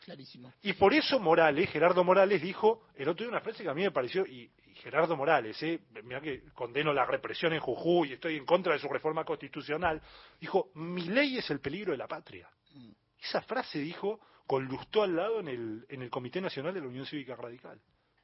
Clarísimo. 0.04 0.54
Y 0.62 0.72
por 0.72 0.94
eso 0.94 1.20
Morales, 1.20 1.70
Gerardo 1.70 2.02
Morales, 2.02 2.40
dijo 2.40 2.86
el 2.96 3.08
otro 3.08 3.24
día 3.24 3.30
una 3.30 3.40
frase 3.40 3.62
que 3.62 3.68
a 3.68 3.74
mí 3.74 3.82
me 3.82 3.90
pareció, 3.90 4.24
y, 4.26 4.50
y 4.64 4.74
Gerardo 4.76 5.16
Morales, 5.16 5.62
eh, 5.62 5.80
mira 6.04 6.20
que 6.20 6.44
condeno 6.54 6.92
la 6.92 7.04
represión 7.04 7.52
en 7.52 7.60
Jujuy 7.60 8.10
y 8.10 8.12
estoy 8.14 8.36
en 8.36 8.46
contra 8.46 8.72
de 8.72 8.78
su 8.78 8.88
reforma 8.88 9.24
constitucional, 9.24 10.00
dijo, 10.40 10.70
mi 10.74 11.02
ley 11.02 11.38
es 11.38 11.50
el 11.50 11.60
peligro 11.60 11.92
de 11.92 11.98
la 11.98 12.08
patria. 12.08 12.48
Esa 13.20 13.42
frase 13.42 13.78
dijo 13.80 14.20
con 14.46 14.64
Lustó 14.64 15.02
al 15.02 15.14
lado 15.14 15.40
en 15.40 15.48
el, 15.48 15.86
en 15.88 16.02
el 16.02 16.10
Comité 16.10 16.40
Nacional 16.40 16.72
de 16.72 16.80
la 16.80 16.86
Unión 16.86 17.06
Cívica 17.06 17.36
Radical. 17.36 17.78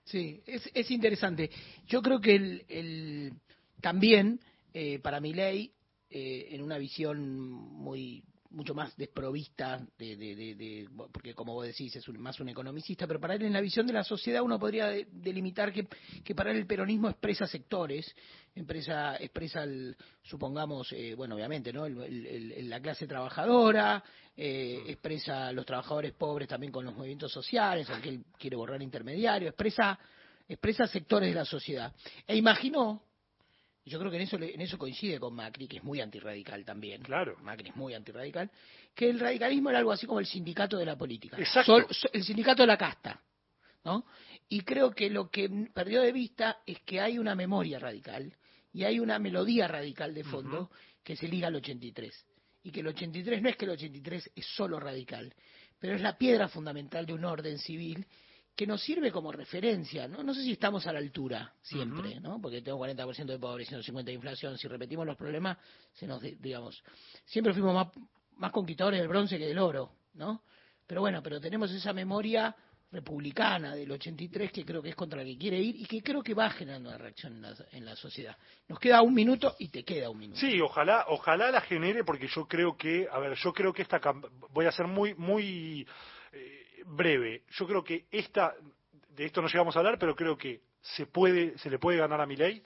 Sí, 0.07 0.41
es, 0.47 0.69
es 0.75 0.91
interesante. 0.91 1.51
Yo 1.87 2.01
creo 2.03 2.21
que 2.21 2.35
el, 2.35 2.65
el- 2.69 3.33
también 3.81 4.41
eh, 4.73 4.99
para 5.01 5.21
mi 5.21 5.33
ley, 5.35 5.73
en 6.09 6.63
una 6.63 6.79
visión 6.79 7.29
muy 7.29 8.23
mucho 8.51 8.75
más 8.75 8.97
desprovista 8.97 9.87
de, 9.99 10.17
de- 10.17 10.35
de- 10.37 10.55
de- 10.55 10.89
porque 11.13 11.35
como 11.35 11.55
vos 11.55 11.67
decís 11.67 11.95
es 11.97 12.07
un- 12.09 12.19
más 12.19 12.39
un 12.41 12.49
economicista, 12.49 13.07
pero 13.07 13.21
para 13.21 13.35
él 13.35 13.43
en 13.43 13.53
la 13.53 13.61
visión 13.61 13.87
de 13.87 13.93
la 13.93 14.05
sociedad 14.05 14.43
uno 14.43 14.59
podría 14.59 14.87
de- 14.89 15.07
delimitar 15.13 15.73
que, 15.73 15.87
que 16.25 16.35
para 16.35 16.51
él 16.51 16.59
el 16.59 16.67
peronismo 16.67 17.09
expresa 17.09 17.47
sectores, 17.47 18.15
expresa, 18.55 19.17
expresa 19.17 19.63
el- 19.65 19.97
supongamos, 20.23 20.93
eh, 20.93 21.15
bueno 21.15 21.35
obviamente, 21.35 21.73
¿no? 21.73 21.87
El- 21.87 22.27
el- 22.27 22.71
la 22.71 22.81
clase 22.81 23.07
trabajadora, 23.07 24.03
eh, 24.37 24.83
expresa 24.89 25.49
a 25.49 25.53
los 25.53 25.65
trabajadores 25.67 26.13
pobres 26.13 26.49
también 26.49 26.73
con 26.73 26.85
los 26.85 26.95
movimientos 26.95 27.33
sociales, 27.33 27.89
aunque 27.91 28.09
él 28.11 28.25
quiere 28.39 28.57
borrar 28.57 28.83
intermediarios, 28.83 29.51
expresa, 29.51 29.99
expresa 30.49 30.87
sectores 30.87 31.29
de 31.31 31.35
la 31.35 31.45
sociedad. 31.45 31.93
E 32.27 32.37
imaginó, 32.37 33.03
yo 33.91 33.99
creo 33.99 34.11
que 34.11 34.17
en 34.17 34.23
eso, 34.25 34.37
en 34.37 34.61
eso 34.61 34.77
coincide 34.79 35.19
con 35.21 35.35
Macri, 35.35 35.69
que 35.69 35.77
es 35.79 35.85
muy 35.85 36.01
antirradical 36.01 36.65
también. 36.65 37.03
Claro. 37.03 37.37
Macri 37.43 37.71
es 37.71 37.77
muy 37.77 37.95
antirradical, 37.95 38.51
que 38.95 39.09
el 39.09 39.21
radicalismo 39.21 39.71
era 39.71 39.79
algo 39.79 39.93
así 39.93 40.07
como 40.07 40.21
el 40.21 40.27
sindicato 40.27 40.77
de 40.77 40.87
la 40.87 40.97
política. 40.97 41.37
Exacto. 41.39 41.73
Sol- 41.73 41.87
so- 41.91 42.09
el 42.13 42.25
sindicato 42.25 42.63
de 42.63 42.67
la 42.67 42.77
casta. 42.77 43.23
¿no? 43.85 44.05
Y 44.49 44.63
creo 44.63 44.91
que 44.91 45.09
lo 45.09 45.31
que 45.31 45.49
perdió 45.73 46.03
de 46.03 46.11
vista 46.11 46.59
es 46.67 46.81
que 46.81 47.01
hay 47.01 47.19
una 47.21 47.37
memoria 47.37 47.79
radical 47.79 48.35
y 48.73 48.83
hay 48.83 48.99
una 48.99 49.19
melodía 49.21 49.69
radical 49.69 50.13
de 50.13 50.25
fondo 50.25 50.71
que 51.05 51.15
se 51.17 51.29
liga 51.29 51.47
al 51.47 51.55
83. 51.55 52.13
Y 52.65 52.73
que 52.73 52.81
el 52.81 52.89
83 52.89 53.41
no 53.41 53.49
es 53.49 53.57
que 53.57 53.65
el 53.65 53.71
83 53.71 54.33
es 54.35 54.47
solo 54.57 54.81
radical, 54.81 55.33
pero 55.79 55.95
es 55.95 56.01
la 56.01 56.19
piedra 56.19 56.49
fundamental 56.49 57.07
de 57.07 57.13
un 57.13 57.25
orden 57.25 57.59
civil 57.59 58.05
que 58.57 58.67
nos 58.67 58.83
sirve 58.83 59.13
como 59.13 59.31
referencia, 59.31 60.09
¿no? 60.09 60.23
No 60.23 60.33
sé 60.35 60.43
si 60.43 60.53
estamos 60.53 60.87
a 60.87 60.93
la 60.93 60.99
altura 60.99 61.53
siempre, 61.61 62.19
¿no? 62.21 62.41
Porque 62.41 62.63
tengo 62.63 62.79
40% 62.79 63.27
de 63.27 63.39
pobreza, 63.39 63.71
150 63.71 64.07
de 64.09 64.15
inflación, 64.15 64.57
si 64.57 64.67
repetimos 64.67 65.07
los 65.07 65.17
problemas, 65.17 65.59
se 65.93 66.07
nos, 66.07 66.23
di- 66.23 66.37
digamos, 66.41 66.83
siempre 67.27 67.53
fuimos 67.53 67.75
más, 67.75 67.89
más 68.39 68.53
conquistadores 68.53 68.99
del 69.01 69.09
bronce 69.09 69.37
que 69.39 69.47
del 69.47 69.59
oro, 69.59 69.93
¿no? 70.15 70.43
Pero 70.87 71.03
bueno, 71.03 71.23
pero 71.23 71.39
tenemos 71.41 71.71
esa 71.71 71.93
memoria 71.93 72.57
republicana 72.93 73.75
del 73.75 73.91
83 73.91 74.51
que 74.53 74.65
creo 74.65 74.81
que 74.81 74.91
es 74.91 74.95
contra 74.97 75.19
la 75.19 75.25
que 75.25 75.37
quiere 75.37 75.59
ir 75.61 75.77
y 75.77 75.85
que 75.85 76.03
creo 76.03 76.23
que 76.23 76.33
va 76.33 76.49
generando 76.51 76.89
una 76.89 76.97
reacción 76.97 77.35
en 77.35 77.43
la, 77.43 77.55
en 77.73 77.85
la 77.85 77.97
sociedad. 77.97 78.37
Nos 78.69 78.79
queda 78.79 79.03
un 79.03 79.13
minuto 79.13 79.55
y 79.59 79.69
te 79.69 79.85
queda 79.85 80.09
un 80.09 80.19
minuto. 80.19 80.41
Sí, 80.41 80.59
ojalá, 80.61 81.05
ojalá 81.09 81.51
la 81.51 81.61
genere 81.61 82.05
porque 82.05 82.29
yo 82.29 82.47
creo 82.47 82.77
que, 82.77 83.07
a 83.11 83.19
ver, 83.19 83.37
yo 83.37 83.53
creo 83.53 83.73
que 83.73 83.83
esta 83.83 84.01
voy 84.51 84.67
a 84.67 84.73
ser 84.73 84.87
muy, 84.87 85.15
muy 85.15 85.87
breve. 86.87 87.43
Yo 87.51 87.67
creo 87.67 87.85
que 87.85 88.07
esta, 88.11 88.55
de 89.11 89.27
esto 89.27 89.43
no 89.43 89.49
llegamos 89.49 89.77
a 89.77 89.81
hablar, 89.81 89.99
pero 89.99 90.15
creo 90.15 90.37
que 90.37 90.63
se 90.81 91.07
puede, 91.07 91.59
se 91.59 91.71
le 91.71 91.79
puede 91.79 91.99
ganar 91.99 92.21
a 92.21 92.27
mi 92.27 92.37
ley. 92.37 92.63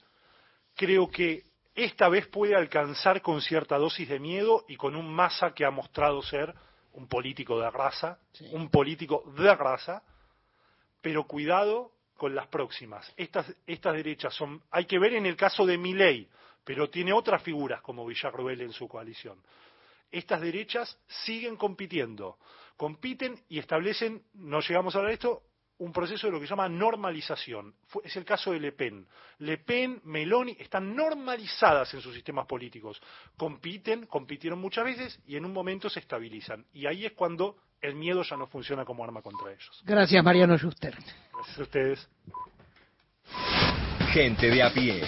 Creo 0.76 1.10
que 1.10 1.44
esta 1.74 2.08
vez 2.08 2.26
puede 2.26 2.54
alcanzar 2.54 3.22
con 3.22 3.40
cierta 3.40 3.78
dosis 3.78 4.08
de 4.08 4.18
miedo 4.18 4.64
y 4.68 4.76
con 4.76 4.96
un 4.96 5.12
masa 5.12 5.54
que 5.54 5.64
ha 5.64 5.70
mostrado 5.70 6.22
ser 6.22 6.54
un 6.92 7.08
político 7.08 7.58
de 7.60 7.70
raza, 7.70 8.18
un 8.52 8.68
político 8.68 9.22
de 9.36 9.54
raza, 9.54 10.02
pero 11.00 11.24
cuidado 11.24 11.92
con 12.16 12.34
las 12.34 12.48
próximas. 12.48 13.10
Estas, 13.16 13.46
estas 13.66 13.94
derechas 13.94 14.34
son, 14.34 14.62
hay 14.70 14.84
que 14.84 14.98
ver 14.98 15.14
en 15.14 15.26
el 15.26 15.36
caso 15.36 15.64
de 15.64 15.78
Milei, 15.78 16.28
pero 16.64 16.90
tiene 16.90 17.12
otras 17.12 17.42
figuras 17.42 17.80
como 17.80 18.04
Villarroel 18.04 18.60
en 18.60 18.72
su 18.72 18.86
coalición. 18.88 19.38
Estas 20.10 20.40
derechas 20.40 20.98
siguen 21.06 21.56
compitiendo, 21.56 22.38
compiten 22.81 23.39
y 23.51 23.59
establecen, 23.59 24.22
no 24.33 24.61
llegamos 24.62 24.95
a 24.95 24.99
hablar 25.01 25.11
de 25.11 25.14
esto, 25.16 25.43
un 25.81 25.93
proceso 25.93 26.26
de 26.26 26.33
lo 26.33 26.41
que 26.41 26.47
se 26.47 26.51
llama 26.53 26.66
normalización. 26.66 27.74
Fue- 27.89 28.01
es 28.07 28.16
el 28.16 28.24
caso 28.24 28.53
de 28.53 28.59
Le 28.59 28.72
Pen. 28.72 29.07
Le 29.41 29.59
Pen, 29.59 30.01
Meloni 30.05 30.57
están 30.59 30.97
normalizadas 30.97 31.93
en 31.93 32.01
sus 32.01 32.14
sistemas 32.14 32.47
políticos. 32.47 32.99
Compiten, 33.37 34.07
compitieron 34.07 34.59
muchas 34.59 34.87
veces 34.87 35.20
y 35.26 35.37
en 35.37 35.45
un 35.45 35.53
momento 35.53 35.91
se 35.91 36.01
estabilizan. 36.01 36.64
Y 36.72 36.87
ahí 36.87 37.05
es 37.05 37.12
cuando 37.12 37.59
el 37.83 37.97
miedo 37.97 38.22
ya 38.22 38.39
no 38.39 38.47
funciona 38.47 38.87
como 38.87 39.05
arma 39.05 39.20
contra 39.20 39.53
ellos. 39.53 39.83
Gracias, 39.85 40.24
Mariano 40.24 40.57
Schuster. 40.57 40.97
Gracias 41.35 41.59
a 41.59 41.62
ustedes. 41.62 42.09
Gente 44.14 44.47
de 44.51 44.62
a 44.62 44.72
pie. 44.72 45.03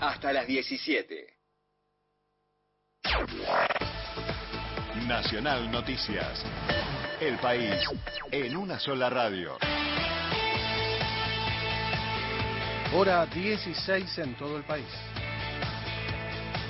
Hasta 0.00 0.32
las 0.32 0.48
17. 0.48 1.32
Nacional 5.06 5.70
Noticias. 5.70 6.42
El 7.20 7.36
país 7.38 7.74
en 8.30 8.56
una 8.56 8.78
sola 8.78 9.10
radio. 9.10 9.58
Hora 12.94 13.26
16 13.26 14.18
en 14.18 14.34
todo 14.36 14.56
el 14.56 14.64
país. 14.64 14.86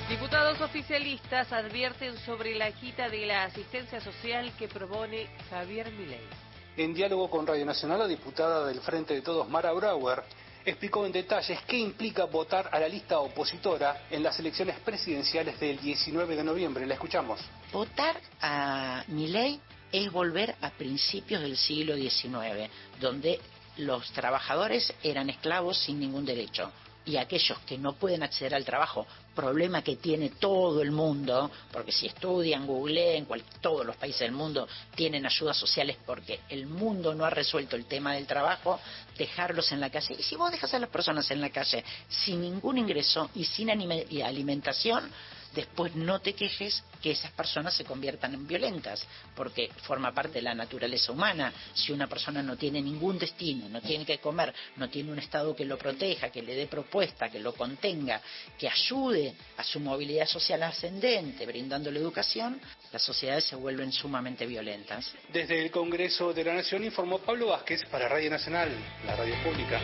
Diputados 0.09 0.59
oficialistas 0.59 1.53
advierten 1.53 2.17
sobre 2.19 2.55
la 2.55 2.71
quita 2.71 3.07
de 3.07 3.25
la 3.25 3.45
asistencia 3.45 4.01
social 4.01 4.51
que 4.57 4.67
propone 4.67 5.29
Javier 5.49 5.91
Milei. 5.91 6.27
En 6.75 6.93
diálogo 6.93 7.29
con 7.29 7.47
Radio 7.47 7.65
Nacional, 7.65 7.99
la 7.99 8.07
diputada 8.07 8.65
del 8.67 8.81
Frente 8.81 9.13
de 9.13 9.21
Todos, 9.21 9.47
Mara 9.47 9.71
Brauer, 9.71 10.23
explicó 10.65 11.05
en 11.05 11.11
detalles 11.11 11.59
qué 11.67 11.77
implica 11.77 12.25
votar 12.25 12.69
a 12.71 12.79
la 12.79 12.87
lista 12.87 13.19
opositora 13.19 14.07
en 14.09 14.23
las 14.23 14.39
elecciones 14.39 14.79
presidenciales 14.79 15.59
del 15.59 15.79
19 15.79 16.35
de 16.35 16.43
noviembre. 16.43 16.85
La 16.85 16.95
escuchamos. 16.95 17.39
Votar 17.71 18.19
a 18.41 19.03
Milei 19.07 19.59
es 19.91 20.11
volver 20.11 20.55
a 20.61 20.71
principios 20.71 21.41
del 21.41 21.55
siglo 21.55 21.95
XIX, 21.95 22.69
donde 22.99 23.39
los 23.77 24.11
trabajadores 24.11 24.93
eran 25.03 25.29
esclavos 25.29 25.77
sin 25.77 25.99
ningún 25.99 26.25
derecho. 26.25 26.71
Y 27.05 27.17
aquellos 27.17 27.59
que 27.59 27.77
no 27.77 27.93
pueden 27.93 28.23
acceder 28.23 28.55
al 28.55 28.65
trabajo, 28.65 29.05
problema 29.35 29.81
que 29.83 29.97
tiene 29.97 30.29
todo 30.39 30.81
el 30.81 30.91
mundo, 30.91 31.51
porque 31.71 31.91
si 31.91 32.07
estudian, 32.07 32.65
googleen, 32.65 33.25
cual- 33.25 33.43
todos 33.61 33.85
los 33.85 33.95
países 33.97 34.21
del 34.21 34.31
mundo 34.31 34.67
tienen 34.95 35.25
ayudas 35.25 35.57
sociales 35.57 35.97
porque 36.05 36.39
el 36.49 36.65
mundo 36.67 37.13
no 37.13 37.25
ha 37.25 37.29
resuelto 37.29 37.75
el 37.75 37.85
tema 37.85 38.13
del 38.13 38.25
trabajo, 38.25 38.79
dejarlos 39.17 39.71
en 39.71 39.81
la 39.81 39.89
calle. 39.89 40.15
Y 40.17 40.23
si 40.23 40.35
vos 40.35 40.51
dejas 40.51 40.73
a 40.73 40.79
las 40.79 40.89
personas 40.89 41.29
en 41.31 41.41
la 41.41 41.49
calle 41.49 41.83
sin 42.07 42.41
ningún 42.41 42.77
ingreso 42.77 43.29
y 43.35 43.43
sin 43.45 43.69
alimentación, 43.69 45.09
después 45.55 45.95
no 45.95 46.19
te 46.19 46.33
quejes 46.33 46.83
que 47.01 47.11
esas 47.11 47.31
personas 47.31 47.73
se 47.73 47.85
conviertan 47.85 48.33
en 48.33 48.45
violentas, 48.45 49.05
porque 49.35 49.69
forma 49.83 50.13
parte 50.13 50.33
de 50.33 50.41
la 50.41 50.53
naturaleza 50.53 51.11
humana. 51.11 51.53
Si 51.73 51.91
una 51.91 52.07
persona 52.07 52.43
no 52.43 52.57
tiene 52.57 52.81
ningún 52.81 53.17
destino, 53.17 53.69
no 53.69 53.81
tiene 53.81 54.05
que 54.05 54.19
comer, 54.19 54.53
no 54.75 54.89
tiene 54.89 55.11
un 55.11 55.19
Estado 55.19 55.55
que 55.55 55.65
lo 55.65 55.77
proteja, 55.77 56.29
que 56.29 56.41
le 56.41 56.55
dé 56.55 56.67
propuesta, 56.67 57.29
que 57.29 57.39
lo 57.39 57.53
contenga, 57.53 58.21
que 58.57 58.67
ayude 58.67 59.33
a 59.57 59.63
su 59.63 59.79
movilidad 59.79 60.27
social 60.27 60.61
ascendente, 60.63 61.45
brindándole 61.45 61.99
educación, 61.99 62.59
las 62.91 63.01
sociedades 63.01 63.45
se 63.45 63.55
vuelven 63.55 63.91
sumamente 63.91 64.45
violentas. 64.45 65.11
Desde 65.31 65.63
el 65.63 65.71
Congreso 65.71 66.33
de 66.33 66.43
la 66.43 66.53
Nación 66.53 66.83
informó 66.83 67.19
Pablo 67.19 67.47
Vázquez 67.47 67.85
para 67.85 68.09
Radio 68.09 68.29
Nacional, 68.29 68.69
la 69.05 69.15
radio 69.15 69.35
pública. 69.43 69.79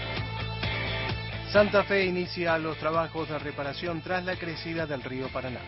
Santa 1.51 1.83
Fe 1.83 2.05
inicia 2.05 2.57
los 2.57 2.77
trabajos 2.77 3.27
de 3.27 3.37
reparación 3.37 4.01
tras 4.01 4.23
la 4.23 4.37
crecida 4.37 4.85
del 4.85 5.03
río 5.03 5.27
Paraná. 5.27 5.59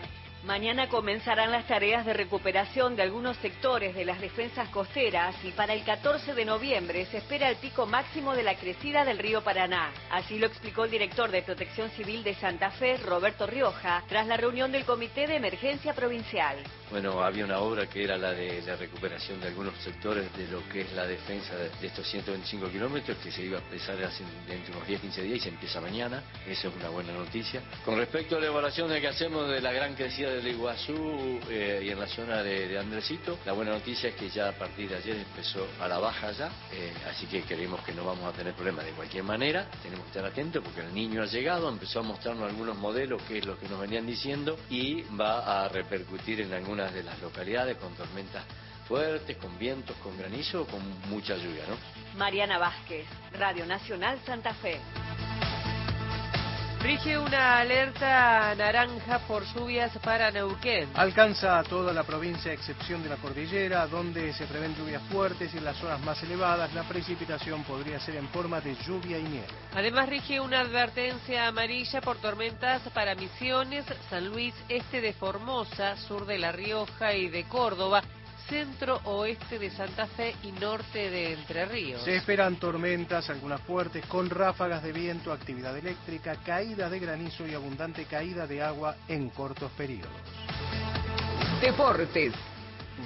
Mañana 0.46 0.88
comenzarán 0.88 1.52
las 1.52 1.66
tareas 1.66 2.06
de 2.06 2.14
recuperación 2.14 2.96
de 2.96 3.02
algunos 3.02 3.36
sectores 3.38 3.94
de 3.94 4.06
las 4.06 4.18
defensas 4.18 4.70
costeras 4.70 5.34
y 5.44 5.50
para 5.50 5.74
el 5.74 5.84
14 5.84 6.32
de 6.32 6.44
noviembre 6.46 7.04
se 7.06 7.18
espera 7.18 7.50
el 7.50 7.56
pico 7.56 7.84
máximo 7.84 8.34
de 8.34 8.44
la 8.44 8.54
crecida 8.54 9.04
del 9.04 9.18
río 9.18 9.42
Paraná. 9.42 9.92
Así 10.10 10.38
lo 10.38 10.46
explicó 10.46 10.84
el 10.84 10.90
director 10.90 11.30
de 11.30 11.42
Protección 11.42 11.90
Civil 11.90 12.24
de 12.24 12.34
Santa 12.34 12.70
Fe, 12.70 12.96
Roberto 12.96 13.46
Rioja, 13.46 14.04
tras 14.08 14.26
la 14.26 14.38
reunión 14.38 14.72
del 14.72 14.86
Comité 14.86 15.26
de 15.26 15.36
Emergencia 15.36 15.92
Provincial. 15.92 16.56
Bueno, 16.94 17.20
había 17.24 17.44
una 17.44 17.58
obra 17.58 17.88
que 17.88 18.04
era 18.04 18.16
la 18.16 18.30
de 18.30 18.62
la 18.62 18.76
recuperación 18.76 19.40
de 19.40 19.48
algunos 19.48 19.74
sectores 19.82 20.32
de 20.36 20.46
lo 20.46 20.62
que 20.68 20.82
es 20.82 20.92
la 20.92 21.04
defensa 21.04 21.56
de, 21.56 21.68
estos 21.84 22.08
125 22.08 22.70
kilómetros 22.70 23.18
que 23.18 23.32
se 23.32 23.42
iba 23.42 23.58
a 23.58 23.62
empezar 23.62 23.96
dentro 23.96 24.14
de 24.46 24.92
unos 24.92 25.02
10-15 25.02 25.22
días 25.22 25.38
y 25.38 25.40
se 25.40 25.48
empieza 25.48 25.80
mañana. 25.80 26.22
Eso 26.46 26.68
es 26.68 26.76
una 26.76 26.90
buena 26.90 27.12
noticia. 27.12 27.62
Con 27.84 27.96
respecto 27.96 28.36
a 28.36 28.40
la 28.40 28.46
evaluación 28.46 28.88
que 29.00 29.08
hacemos 29.08 29.48
de 29.48 29.60
la 29.60 29.72
gran 29.72 29.96
crecida 29.96 30.30
del 30.30 30.46
Iguazú 30.46 31.40
eh, 31.50 31.82
y 31.84 31.90
en 31.90 31.98
la 31.98 32.06
zona 32.06 32.44
de, 32.44 32.68
de 32.68 32.78
Andresito, 32.78 33.40
la 33.44 33.54
buena 33.54 33.72
noticia 33.72 34.10
es 34.10 34.14
que 34.14 34.30
ya 34.30 34.50
a 34.50 34.52
partir 34.52 34.88
de 34.88 34.94
ayer 34.94 35.16
empezó 35.16 35.66
a 35.80 35.88
la 35.88 35.98
baja 35.98 36.30
ya, 36.30 36.46
eh, 36.72 36.92
así 37.10 37.26
que 37.26 37.42
creemos 37.42 37.82
que 37.82 37.92
no 37.92 38.04
vamos 38.04 38.32
a 38.32 38.36
tener 38.36 38.54
problemas. 38.54 38.84
De 38.84 38.92
cualquier 38.92 39.24
manera, 39.24 39.68
tenemos 39.82 40.04
que 40.04 40.10
estar 40.10 40.26
atentos 40.26 40.62
porque 40.62 40.82
el 40.82 40.94
niño 40.94 41.22
ha 41.22 41.26
llegado, 41.26 41.68
empezó 41.68 41.98
a 41.98 42.02
mostrarnos 42.04 42.48
algunos 42.48 42.78
modelos, 42.78 43.20
que 43.24 43.38
es 43.38 43.46
lo 43.46 43.58
que 43.58 43.68
nos 43.68 43.80
venían 43.80 44.06
diciendo, 44.06 44.56
y 44.70 45.02
va 45.18 45.64
a 45.64 45.68
repercutir 45.68 46.40
en 46.40 46.52
de 46.92 47.02
las 47.02 47.20
localidades 47.20 47.76
con 47.78 47.94
tormentas 47.94 48.44
fuertes, 48.86 49.36
con 49.38 49.58
vientos, 49.58 49.96
con 49.96 50.16
granizo, 50.18 50.66
con 50.66 50.80
mucha 51.08 51.36
lluvia, 51.36 51.64
¿no? 51.68 51.76
Mariana 52.18 52.58
Vázquez, 52.58 53.06
Radio 53.32 53.66
Nacional 53.66 54.18
Santa 54.26 54.52
Fe. 54.54 54.78
Rige 56.84 57.16
una 57.16 57.60
alerta 57.60 58.54
naranja 58.56 59.18
por 59.20 59.42
lluvias 59.54 59.90
para 60.04 60.30
Neuquén. 60.30 60.90
Alcanza 60.92 61.58
a 61.58 61.62
toda 61.62 61.94
la 61.94 62.02
provincia 62.02 62.50
a 62.50 62.54
excepción 62.54 63.02
de 63.02 63.08
la 63.08 63.16
cordillera, 63.16 63.86
donde 63.86 64.34
se 64.34 64.44
prevén 64.44 64.76
lluvias 64.76 65.00
fuertes 65.04 65.54
y 65.54 65.56
en 65.56 65.64
las 65.64 65.78
zonas 65.78 65.98
más 66.02 66.22
elevadas 66.22 66.74
la 66.74 66.82
precipitación 66.82 67.64
podría 67.64 67.98
ser 68.00 68.16
en 68.16 68.28
forma 68.28 68.60
de 68.60 68.74
lluvia 68.74 69.18
y 69.18 69.22
nieve. 69.22 69.46
Además 69.74 70.10
rige 70.10 70.40
una 70.40 70.60
advertencia 70.60 71.46
amarilla 71.46 72.02
por 72.02 72.18
tormentas 72.18 72.82
para 72.92 73.14
Misiones, 73.14 73.86
San 74.10 74.28
Luis, 74.28 74.54
este 74.68 75.00
de 75.00 75.14
Formosa, 75.14 75.96
sur 75.96 76.26
de 76.26 76.38
La 76.38 76.52
Rioja 76.52 77.14
y 77.14 77.30
de 77.30 77.44
Córdoba, 77.44 78.02
centro 78.48 79.00
oeste 79.04 79.58
de 79.58 79.70
Santa 79.70 80.06
Fe 80.06 80.34
y 80.42 80.52
norte 80.52 81.10
de 81.10 81.32
Entre 81.34 81.64
Ríos. 81.66 82.02
Se 82.02 82.16
esperan 82.16 82.56
tormentas, 82.56 83.28
algunas 83.30 83.60
fuertes, 83.62 84.04
con 84.06 84.30
ráfagas 84.30 84.82
de 84.82 84.92
viento, 84.92 85.32
actividad 85.32 85.76
eléctrica, 85.76 86.36
caídas 86.44 86.90
de 86.90 86.98
granizo 86.98 87.46
y 87.46 87.54
abundante 87.54 88.04
caída 88.04 88.46
de 88.46 88.62
agua 88.62 88.96
en 89.08 89.30
cortos 89.30 89.70
periodos. 89.72 90.10
Deportes. 91.60 92.34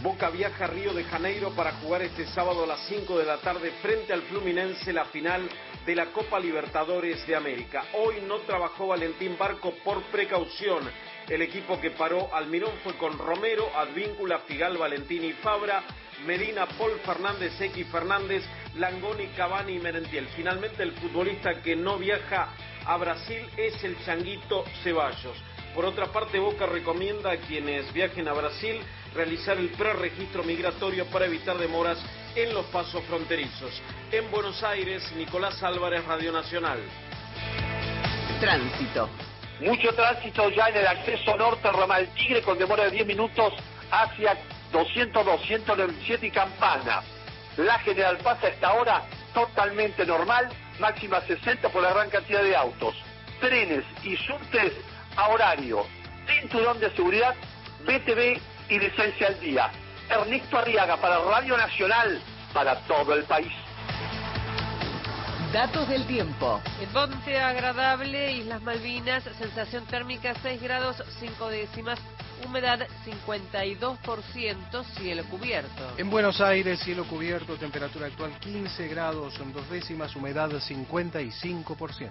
Boca 0.03 0.30
viaja 0.30 0.66
a 0.66 0.68
Río 0.68 0.94
de 0.94 1.03
Janeiro 1.03 1.51
para 1.51 1.72
jugar 1.72 2.03
este 2.03 2.24
sábado 2.26 2.62
a 2.62 2.66
las 2.68 2.86
5 2.86 3.18
de 3.18 3.24
la 3.24 3.38
tarde 3.38 3.72
frente 3.82 4.12
al 4.12 4.22
Fluminense 4.22 4.92
la 4.92 5.07
final 5.07 5.49
de 5.84 5.94
la 5.96 6.07
Copa 6.12 6.38
Libertadores 6.38 7.26
de 7.26 7.34
América. 7.34 7.84
Hoy 7.94 8.20
no 8.24 8.38
trabajó 8.38 8.86
Valentín 8.86 9.36
Barco 9.36 9.74
por 9.82 10.01
precaución. 10.05 10.88
El 11.28 11.42
equipo 11.42 11.80
que 11.80 11.90
paró 11.90 12.32
Almirón 12.32 12.74
fue 12.84 12.94
con 12.96 13.18
Romero, 13.18 13.68
Advíncula, 13.76 14.38
Figal, 14.40 14.78
Valentín 14.78 15.24
y 15.24 15.32
Fabra, 15.32 15.82
Medina, 16.24 16.66
Paul 16.78 16.92
Fernández, 17.05 17.61
X 17.61 17.84
Fernández, 17.90 18.44
Langoni, 18.76 19.26
Cavani 19.36 19.74
y 19.74 19.80
Merentiel. 19.80 20.28
Finalmente 20.36 20.84
el 20.84 20.92
futbolista 20.92 21.61
que 21.61 21.74
no 21.74 21.99
viaja 21.99 22.55
a 22.86 22.96
Brasil 22.99 23.44
es 23.57 23.82
el 23.82 23.99
Changuito 24.05 24.64
Ceballos. 24.84 25.36
Por 25.74 25.84
otra 25.84 26.07
parte, 26.07 26.38
Boca 26.38 26.66
recomienda 26.66 27.32
a 27.32 27.36
quienes 27.36 27.92
viajen 27.92 28.26
a 28.28 28.32
Brasil 28.32 28.80
realizar 29.14 29.56
el 29.56 29.70
preregistro 29.70 30.42
migratorio 30.42 31.06
para 31.06 31.26
evitar 31.26 31.56
demoras 31.59 31.98
en 32.34 32.54
los 32.54 32.66
pasos 32.66 33.02
fronterizos. 33.04 33.80
En 34.12 34.30
Buenos 34.30 34.62
Aires, 34.62 35.11
Nicolás 35.16 35.62
Álvarez, 35.62 36.04
Radio 36.04 36.32
Nacional. 36.32 36.80
Tránsito. 38.40 39.09
Mucho 39.61 39.92
tránsito 39.92 40.48
ya 40.50 40.68
en 40.68 40.76
el 40.76 40.86
acceso 40.86 41.36
norte 41.36 41.70
Ramal 41.72 42.09
Tigre 42.14 42.42
con 42.42 42.59
demora 42.59 42.84
de 42.84 42.92
10 42.92 43.06
minutos 43.06 43.52
hacia 43.90 44.38
202, 44.72 45.40
197 45.46 46.26
y 46.26 46.30
Campana. 46.30 47.02
La 47.56 47.78
General 47.80 48.16
Paz 48.18 48.42
a 48.44 48.48
esta 48.48 48.72
hora 48.74 49.02
totalmente 49.34 50.06
normal, 50.06 50.48
máxima 50.78 51.20
60 51.22 51.68
por 51.70 51.82
la 51.82 51.92
gran 51.92 52.09
cantidad 52.09 52.42
de 52.42 52.54
autos. 52.54 52.94
Trenes 53.40 53.84
y 54.04 54.16
subtes 54.16 54.74
a 55.16 55.28
horario. 55.28 55.84
Cinturón 56.26 56.78
de 56.78 56.90
seguridad, 56.90 57.34
BTV 57.84 58.40
y 58.68 58.78
licencia 58.78 59.28
al 59.28 59.40
día. 59.40 59.70
Ernesto 60.08 60.58
Arriaga 60.58 60.96
para 60.96 61.18
Radio 61.20 61.56
Nacional, 61.56 62.20
para 62.52 62.76
todo 62.86 63.14
el 63.14 63.24
país. 63.24 63.52
Datos 65.52 65.88
del 65.88 66.06
tiempo. 66.06 66.60
En 66.80 66.88
Ponte 66.90 67.38
agradable, 67.40 68.32
Islas 68.32 68.60
Malvinas, 68.60 69.24
sensación 69.38 69.86
térmica 69.86 70.34
6 70.42 70.60
grados 70.60 71.02
5 71.20 71.48
décimas, 71.48 71.98
humedad 72.46 72.86
52%, 73.06 74.84
cielo 74.98 75.24
cubierto. 75.24 75.94
En 75.96 76.10
Buenos 76.10 76.42
Aires, 76.42 76.80
cielo 76.80 77.04
cubierto, 77.04 77.56
temperatura 77.56 78.08
actual 78.08 78.32
15 78.40 78.88
grados 78.88 79.40
en 79.40 79.54
dos 79.54 79.68
décimas, 79.70 80.14
humedad 80.14 80.50
55%. 80.50 82.10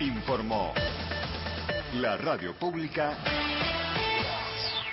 Informó 0.00 0.72
la 1.94 2.16
radio 2.16 2.54
pública 2.54 3.18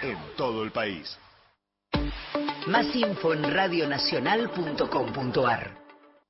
en 0.04 0.18
todo 0.36 0.64
el 0.64 0.72
país. 0.72 1.18
Más 2.68 2.96
info 2.96 3.34
en 3.34 3.52
radionacional.com.ar. 3.52 5.82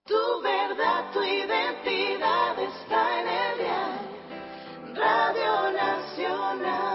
Tu 0.05 0.41
verdad, 0.41 1.11
tu 1.11 1.21
identidad 1.23 2.57
está 2.59 3.21
en 3.21 3.27
el 3.27 3.57
dial. 3.57 3.99
Radio 4.95 5.71
Nacional. 5.71 6.93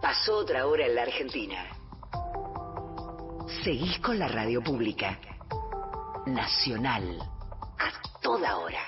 Pasó 0.00 0.38
otra 0.38 0.66
hora 0.66 0.86
en 0.86 0.94
la 0.94 1.02
Argentina. 1.02 1.66
Seguís 3.64 3.98
con 3.98 4.18
la 4.18 4.28
radio 4.28 4.62
pública. 4.62 5.18
Nacional. 6.26 7.18
A 7.78 7.92
toda 8.20 8.56
hora. 8.58 8.80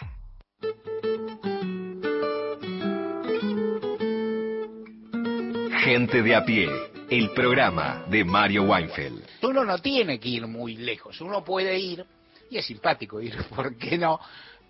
Gente 5.88 6.20
de 6.20 6.34
a 6.34 6.44
pie, 6.44 6.68
el 7.08 7.30
programa 7.30 8.04
de 8.10 8.22
Mario 8.22 8.64
Weinfeld. 8.64 9.24
Uno 9.40 9.64
no 9.64 9.78
tiene 9.78 10.20
que 10.20 10.28
ir 10.28 10.46
muy 10.46 10.76
lejos, 10.76 11.18
uno 11.22 11.42
puede 11.42 11.78
ir, 11.78 12.04
y 12.50 12.58
es 12.58 12.66
simpático 12.66 13.22
ir, 13.22 13.34
¿por 13.56 13.74
qué 13.78 13.96
no? 13.96 14.20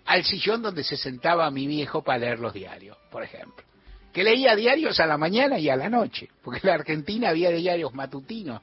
Al 0.05 0.23
sillón 0.23 0.61
donde 0.61 0.81
se 0.81 0.95
sentaba 0.95 1.51
mi 1.51 1.67
viejo 1.67 2.01
para 2.01 2.19
leer 2.19 2.39
los 2.39 2.53
diarios, 2.53 2.95
por 3.11 3.21
ejemplo. 3.21 3.65
Que 4.13 4.23
leía 4.23 4.55
diarios 4.55 4.97
a 5.01 5.05
la 5.05 5.17
mañana 5.17 5.59
y 5.59 5.67
a 5.67 5.75
la 5.75 5.89
noche, 5.89 6.29
porque 6.41 6.61
en 6.63 6.67
la 6.69 6.75
Argentina 6.75 7.27
había 7.31 7.49
diarios 7.49 7.93
matutinos 7.93 8.61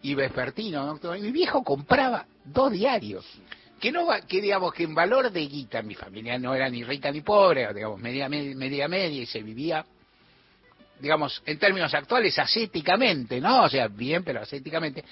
y 0.00 0.14
vespertinos. 0.14 1.02
¿no? 1.02 1.14
Y 1.14 1.20
mi 1.20 1.30
viejo 1.30 1.62
compraba 1.62 2.24
dos 2.42 2.72
diarios. 2.72 3.26
Que 3.78 3.92
no 3.92 4.08
que 4.26 4.40
digamos 4.40 4.72
que 4.72 4.84
en 4.84 4.94
valor 4.94 5.30
de 5.30 5.46
guita, 5.46 5.82
mi 5.82 5.94
familia 5.94 6.38
no 6.38 6.54
era 6.54 6.70
ni 6.70 6.82
rica 6.84 7.12
ni 7.12 7.20
pobre, 7.20 7.70
digamos, 7.74 8.00
media 8.00 8.30
media, 8.30 8.56
media, 8.56 8.88
media 8.88 9.22
y 9.22 9.26
se 9.26 9.42
vivía 9.42 9.84
digamos, 11.00 11.42
en 11.46 11.58
términos 11.58 11.92
actuales, 11.94 12.38
ascéticamente, 12.38 13.40
¿no? 13.40 13.64
O 13.64 13.68
sea, 13.68 13.88
bien, 13.88 14.24
pero 14.24 14.40
ascéticamente, 14.40 15.04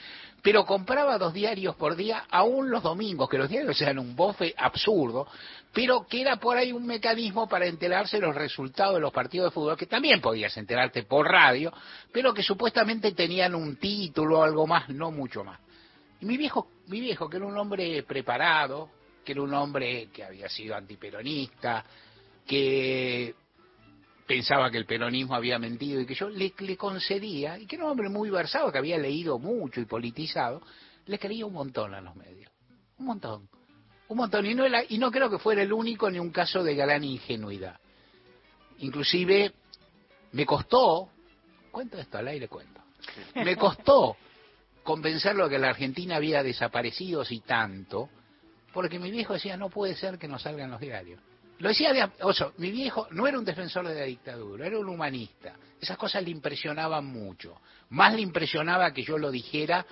pero 0.42 0.64
compraba 0.64 1.18
dos 1.18 1.34
diarios 1.34 1.74
por 1.76 1.96
día, 1.96 2.24
aún 2.30 2.70
los 2.70 2.82
domingos, 2.82 3.28
que 3.28 3.38
los 3.38 3.48
diarios 3.48 3.80
eran 3.80 3.98
un 3.98 4.14
bofe 4.14 4.54
absurdo, 4.56 5.26
pero 5.72 6.06
que 6.06 6.20
era 6.20 6.36
por 6.36 6.56
ahí 6.56 6.72
un 6.72 6.86
mecanismo 6.86 7.48
para 7.48 7.66
enterarse 7.66 8.18
de 8.18 8.26
los 8.26 8.34
resultados 8.34 8.94
de 8.94 9.00
los 9.00 9.12
partidos 9.12 9.50
de 9.50 9.54
fútbol, 9.54 9.76
que 9.76 9.86
también 9.86 10.20
podías 10.20 10.56
enterarte 10.56 11.02
por 11.02 11.26
radio, 11.26 11.72
pero 12.12 12.32
que 12.32 12.42
supuestamente 12.42 13.12
tenían 13.12 13.54
un 13.54 13.76
título 13.76 14.40
o 14.40 14.42
algo 14.42 14.66
más, 14.66 14.88
no 14.88 15.10
mucho 15.10 15.44
más. 15.44 15.60
Y 16.20 16.26
mi 16.26 16.36
viejo, 16.36 16.68
mi 16.86 17.00
viejo, 17.00 17.28
que 17.28 17.36
era 17.36 17.46
un 17.46 17.58
hombre 17.58 18.02
preparado, 18.04 18.90
que 19.24 19.32
era 19.32 19.42
un 19.42 19.52
hombre 19.52 20.08
que 20.12 20.24
había 20.24 20.48
sido 20.48 20.76
antiperonista, 20.76 21.84
que 22.46 23.34
pensaba 24.26 24.70
que 24.70 24.78
el 24.78 24.86
peronismo 24.86 25.34
había 25.34 25.58
mentido 25.58 26.00
y 26.00 26.06
que 26.06 26.14
yo 26.14 26.28
le, 26.28 26.52
concedía, 26.76 27.58
y 27.58 27.66
que 27.66 27.76
era 27.76 27.84
un 27.84 27.92
hombre 27.92 28.08
muy 28.08 28.30
versado, 28.30 28.72
que 28.72 28.78
había 28.78 28.98
leído 28.98 29.38
mucho 29.38 29.80
y 29.80 29.84
politizado, 29.84 30.62
le 31.06 31.18
creía 31.18 31.46
un 31.46 31.52
montón 31.52 31.94
a 31.94 32.00
los 32.00 32.14
medios. 32.16 32.50
Un 32.98 33.06
montón. 33.06 33.48
Un 34.08 34.16
montón. 34.16 34.46
Y 34.46 34.54
no, 34.54 34.64
y 34.88 34.98
no 34.98 35.10
creo 35.10 35.30
que 35.30 35.38
fuera 35.38 35.62
el 35.62 35.72
único 35.72 36.10
ni 36.10 36.18
un 36.18 36.30
caso 36.30 36.62
de 36.62 36.74
gran 36.74 37.04
ingenuidad. 37.04 37.78
Inclusive 38.78 39.52
me 40.32 40.44
costó, 40.44 41.08
cuento 41.70 41.98
esto 41.98 42.18
al 42.18 42.28
aire, 42.28 42.48
cuento, 42.48 42.82
me 43.34 43.56
costó 43.56 44.16
convencerlo 44.82 45.44
de 45.44 45.50
que 45.50 45.58
la 45.58 45.70
Argentina 45.70 46.16
había 46.16 46.42
desaparecido 46.42 47.24
si 47.24 47.40
tanto, 47.40 48.08
porque 48.72 48.98
mi 48.98 49.10
viejo 49.10 49.32
decía, 49.32 49.56
no 49.56 49.70
puede 49.70 49.96
ser 49.96 50.18
que 50.18 50.28
no 50.28 50.38
salgan 50.38 50.70
los 50.70 50.80
diarios. 50.80 51.20
Lo 51.58 51.68
decía 51.68 51.92
de, 51.92 52.08
o 52.20 52.32
sea, 52.32 52.50
mi 52.58 52.70
viejo 52.70 53.06
no 53.10 53.26
era 53.26 53.38
un 53.38 53.44
defensor 53.44 53.88
de 53.88 53.94
la 53.94 54.04
dictadura, 54.04 54.66
era 54.66 54.78
un 54.78 54.88
humanista. 54.88 55.54
Esas 55.80 55.96
cosas 55.96 56.22
le 56.22 56.30
impresionaban 56.30 57.06
mucho. 57.06 57.60
Más 57.90 58.14
le 58.14 58.20
impresionaba 58.20 58.92
que 58.92 59.02
yo 59.02 59.16
lo 59.16 59.30
dijera, 59.30 59.86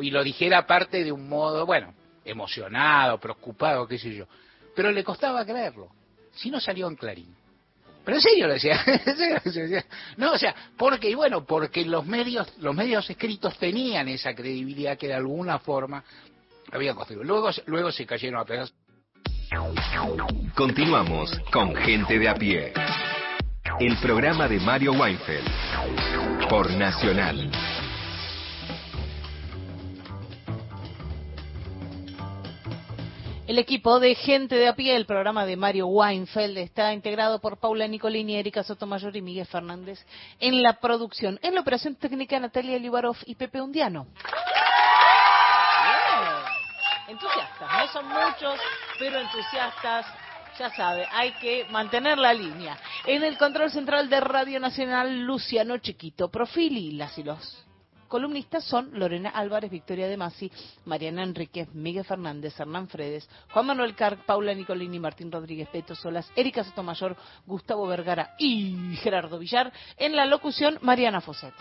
y 0.00 0.10
lo 0.10 0.24
dijera 0.24 0.58
aparte 0.58 1.04
de 1.04 1.12
un 1.12 1.28
modo, 1.28 1.66
bueno, 1.66 1.94
emocionado, 2.24 3.18
preocupado, 3.18 3.86
qué 3.86 3.98
sé 3.98 4.14
yo. 4.14 4.26
Pero 4.74 4.90
le 4.90 5.04
costaba 5.04 5.44
creerlo. 5.44 5.88
Si 6.34 6.50
no 6.50 6.60
salió 6.60 6.88
en 6.88 6.96
Clarín. 6.96 7.34
Pero 8.04 8.18
en 8.18 8.22
serio 8.22 8.46
lo 8.46 8.52
decía. 8.52 8.78
No, 10.16 10.32
o 10.32 10.38
sea, 10.38 10.54
porque, 10.76 11.10
y 11.10 11.14
bueno, 11.14 11.44
porque 11.44 11.84
los 11.84 12.06
medios, 12.06 12.52
los 12.58 12.74
medios 12.74 13.08
escritos 13.10 13.58
tenían 13.58 14.08
esa 14.08 14.34
credibilidad 14.34 14.96
que 14.98 15.08
de 15.08 15.14
alguna 15.14 15.58
forma 15.58 16.04
habían 16.70 16.94
construido. 16.94 17.24
Luego, 17.24 17.50
luego 17.66 17.90
se 17.90 18.06
cayeron 18.06 18.40
a 18.40 18.44
pedazos. 18.44 18.74
Continuamos 20.54 21.30
con 21.52 21.74
Gente 21.76 22.18
de 22.18 22.28
a 22.28 22.34
pie. 22.34 22.72
El 23.80 23.96
programa 23.98 24.48
de 24.48 24.58
Mario 24.60 24.92
Weinfeld. 24.92 25.48
Por 26.48 26.70
Nacional. 26.72 27.50
El 33.46 33.58
equipo 33.58 34.00
de 34.00 34.14
Gente 34.14 34.56
de 34.56 34.68
a 34.68 34.74
pie, 34.74 34.96
el 34.96 35.06
programa 35.06 35.46
de 35.46 35.56
Mario 35.56 35.86
Weinfeld, 35.86 36.58
está 36.58 36.92
integrado 36.92 37.40
por 37.40 37.58
Paula 37.58 37.86
Nicolini, 37.86 38.36
Erika 38.36 38.62
Sotomayor 38.62 39.16
y 39.16 39.22
Miguel 39.22 39.46
Fernández 39.46 40.04
en 40.40 40.62
la 40.62 40.80
producción. 40.80 41.38
En 41.42 41.54
la 41.54 41.60
operación 41.60 41.94
técnica, 41.94 42.38
Natalia 42.40 42.78
Libarov 42.78 43.16
y 43.24 43.36
Pepe 43.36 43.60
Undiano. 43.60 44.06
Entusiastas, 47.08 47.70
no 47.70 47.92
son 47.92 48.08
muchos, 48.08 48.60
pero 48.98 49.20
entusiastas. 49.20 50.06
Ya 50.58 50.70
sabe, 50.70 51.06
hay 51.12 51.32
que 51.32 51.66
mantener 51.70 52.16
la 52.16 52.32
línea. 52.32 52.78
En 53.04 53.22
el 53.22 53.36
control 53.36 53.70
central 53.70 54.08
de 54.08 54.20
Radio 54.20 54.58
Nacional, 54.58 55.20
Luciano 55.20 55.76
Chiquito 55.76 56.30
Profili, 56.30 56.92
las 56.92 57.18
y 57.18 57.22
los 57.24 57.66
columnistas 58.06 58.64
son 58.64 58.90
Lorena 58.98 59.30
Álvarez, 59.30 59.70
Victoria 59.70 60.08
de 60.08 60.16
Masi, 60.16 60.50
Mariana 60.84 61.22
Enríquez, 61.22 61.68
Miguel 61.74 62.04
Fernández, 62.04 62.58
Hernán 62.58 62.88
Fredes, 62.88 63.28
Juan 63.52 63.66
Manuel 63.66 63.94
Carc, 63.94 64.24
Paula 64.24 64.54
Nicolini, 64.54 64.98
Martín 64.98 65.30
Rodríguez, 65.30 65.68
Peto 65.68 65.94
Solas, 65.94 66.30
Erika 66.36 66.64
Sotomayor, 66.64 67.16
Gustavo 67.44 67.86
Vergara 67.86 68.34
y 68.38 68.96
Gerardo 69.02 69.38
Villar. 69.38 69.72
En 69.96 70.16
la 70.16 70.26
locución, 70.26 70.78
Mariana 70.82 71.20
Foset. 71.20 71.54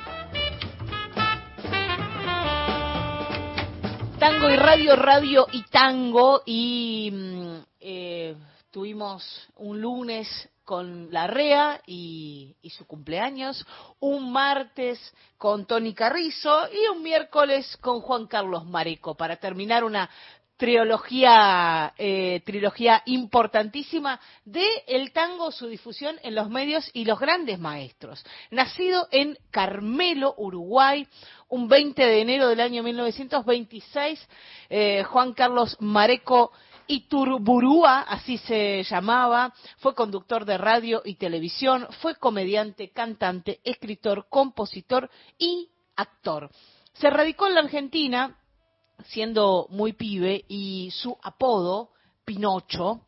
Tango 4.26 4.50
y 4.50 4.56
radio, 4.56 4.96
radio 4.96 5.48
y 5.52 5.62
tango. 5.66 6.42
Y 6.48 7.12
mm, 7.14 7.58
eh, 7.80 8.36
tuvimos 8.72 9.24
un 9.58 9.80
lunes 9.80 10.50
con 10.64 11.14
la 11.14 11.28
REA 11.28 11.80
y, 11.86 12.56
y 12.60 12.72
su 12.72 12.88
cumpleaños, 12.88 13.64
un 14.00 14.32
martes 14.32 15.00
con 15.38 15.68
Tony 15.68 15.94
Carrizo 15.94 16.68
y 16.74 16.88
un 16.88 17.04
miércoles 17.04 17.78
con 17.82 18.02
Juan 18.02 18.26
Carlos 18.26 18.66
Mareco 18.66 19.14
para 19.14 19.36
terminar 19.36 19.84
una 19.84 20.10
trilogía, 20.58 21.94
eh, 21.98 22.42
trilogía 22.46 23.02
importantísima 23.06 24.20
de 24.46 24.66
el 24.88 25.12
tango, 25.12 25.52
su 25.52 25.68
difusión 25.68 26.18
en 26.24 26.36
los 26.36 26.50
medios 26.50 26.90
y 26.94 27.06
los 27.06 27.20
grandes 27.20 27.60
maestros. 27.60 28.24
Nacido 28.52 29.08
en 29.12 29.38
Carmelo, 29.52 30.34
Uruguay, 30.38 31.08
un 31.50 31.68
20 31.68 32.06
de 32.06 32.22
enero 32.22 32.48
del 32.48 32.62
año 32.62 32.84
1926, 32.84 34.28
eh, 34.70 35.04
Juan 35.04 35.34
Carlos 35.34 35.76
Mareco 35.80 36.52
Iturburúa, 36.88 38.02
así 38.02 38.38
se 38.38 38.84
llamaba, 38.84 39.54
fue 39.78 39.96
conductor 39.96 40.46
de 40.46 40.58
radio 40.58 41.02
y 41.04 41.16
televisión, 41.16 41.88
fue 42.02 42.16
comediante, 42.16 42.92
cantante, 42.92 43.60
escritor, 43.64 44.28
compositor 44.30 45.10
y 45.38 45.70
actor. 45.96 46.52
Se 46.94 47.10
radicó 47.10 47.48
en 47.48 47.56
la 47.56 47.62
Argentina 47.62 48.38
siendo 49.08 49.68
muy 49.70 49.94
pibe 49.94 50.46
y 50.48 50.92
su 50.92 51.18
apodo, 51.22 51.92
Pinocho, 52.24 53.02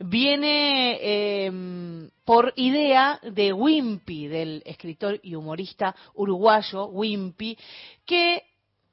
viene 0.00 0.98
eh, 1.00 2.10
por 2.24 2.52
idea 2.56 3.20
de 3.22 3.52
Wimpy, 3.52 4.26
del 4.26 4.62
escritor 4.66 5.20
y 5.22 5.36
humorista 5.36 5.94
uruguayo 6.14 6.86
Wimpy, 6.86 7.56
que 8.04 8.42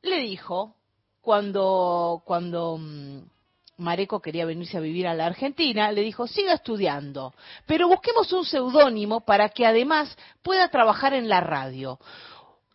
le 0.04 0.20
dijo 0.20 0.76
cuando, 1.20 2.22
cuando 2.26 2.78
mm, 2.78 3.22
Mareco 3.78 4.22
quería 4.22 4.46
venirse 4.46 4.78
a 4.78 4.82
vivir 4.82 5.08
a 5.08 5.16
la 5.16 5.26
Argentina, 5.26 5.92
le 5.92 6.02
dijo, 6.02 6.28
siga 6.28 6.54
estudiando, 6.54 7.34
pero 7.66 7.88
busquemos 7.88 8.32
un 8.34 8.46
seudónimo 8.46 9.22
para 9.22 9.50
que 9.50 9.66
además 9.66 10.16
pueda 10.44 10.70
trabajar 10.70 11.14
en 11.14 11.28
la 11.28 11.42
radio. 11.42 12.00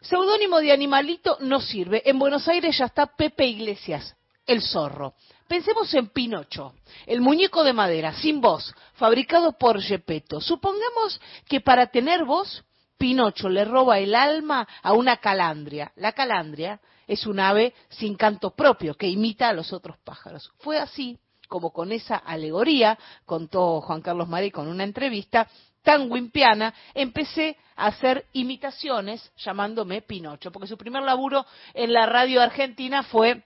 Seudónimo 0.01 0.61
de 0.61 0.73
animalito 0.73 1.39
no 1.41 1.61
sirve. 1.61 2.03
En 2.05 2.19
Buenos 2.19 2.47
Aires 2.49 2.77
ya 2.79 2.87
está 2.87 3.07
Pepe 3.07 3.47
Iglesias, 3.47 4.15
el 4.47 4.63
zorro. 4.63 5.15
Pensemos 5.49 5.93
en 5.95 6.09
Pinocho, 6.09 6.75
el 7.07 7.21
muñeco 7.21 7.65
de 7.65 7.73
madera, 7.73 8.13
sin 8.15 8.41
voz, 8.41 8.75
fabricado 8.95 9.53
por 9.53 9.81
Gepetto. 9.81 10.41
Supongamos 10.41 11.21
que 11.49 11.61
para 11.61 11.87
tener 11.87 12.25
voz, 12.25 12.65
Pinocho 12.99 13.49
le 13.49 13.65
roba 13.65 13.99
el 13.99 14.15
alma 14.15 14.67
a 14.83 14.93
una 14.93 15.19
calandria. 15.19 15.93
La 15.97 16.13
calandria 16.13 16.81
es 17.07 17.27
un 17.27 17.39
ave 17.41 17.75
sin 17.89 18.17
canto 18.17 18.51
propio 18.51 18.95
que 18.95 19.09
imita 19.09 19.49
a 19.49 19.53
los 19.53 19.73
otros 19.73 19.99
pájaros. 19.99 20.51
Fue 20.59 20.79
así 20.79 21.19
como 21.49 21.73
con 21.73 21.93
esa 21.93 22.17
alegoría, 22.17 22.99
contó 23.25 23.81
Juan 23.81 24.03
Carlos 24.03 24.29
Mareco 24.29 24.63
en 24.63 24.69
una 24.69 24.85
entrevista, 24.85 25.49
tan 25.87 26.11
wimpiana, 26.11 26.75
empecé 26.95 27.57
a 27.77 27.87
hacer 27.87 28.27
imitaciones 28.33 29.31
llamándome 29.37 30.03
Pinocho, 30.03 30.51
porque 30.51 30.67
su 30.67 30.77
primer 30.77 31.05
laburo 31.05 31.47
en 31.75 31.93
la 31.93 32.07
radio 32.07 32.43
argentina 32.43 33.05
fue 33.05 33.45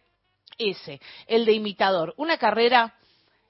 ese, 0.56 1.02
el 1.26 1.44
de 1.44 1.52
imitador. 1.52 2.14
Una 2.16 2.38
carrera 2.38 2.94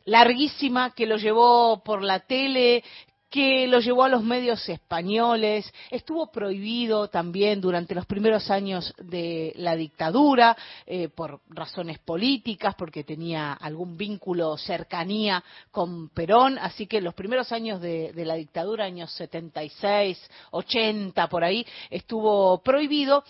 larguísima 0.07 0.93
que 0.93 1.07
lo 1.07 1.19
llevó 1.19 1.85
por 1.85 2.03
la 2.03 2.19
tele, 2.19 2.83
que 3.31 3.69
lo 3.69 3.79
llevó 3.79 4.03
a 4.05 4.09
los 4.09 4.25
medios 4.25 4.69
españoles, 4.69 5.73
estuvo 5.91 6.33
prohibido 6.33 7.09
también 7.09 7.61
durante 7.61 7.95
los 7.95 8.05
primeros 8.05 8.51
años 8.51 8.93
de 8.99 9.53
la 9.57 9.77
dictadura 9.77 10.57
eh, 10.85 11.09
por 11.09 11.41
razones 11.49 12.01
políticas, 12.01 12.75
porque 12.75 13.05
tenía 13.05 13.53
algún 13.53 13.97
vínculo, 13.97 14.59
cercanía 14.59 15.45
con 15.71 16.09
Perón, 16.09 16.59
así 16.59 16.89
que 16.89 17.01
los 17.01 17.15
primeros 17.15 17.53
años 17.53 17.81
de, 17.81 18.13
de 18.13 18.25
la 18.25 18.35
dictadura, 18.35 18.85
años 18.85 19.13
76, 19.13 20.19
80, 20.51 21.29
por 21.29 21.45
ahí, 21.45 21.65
estuvo 21.89 22.61
prohibido. 22.63 23.23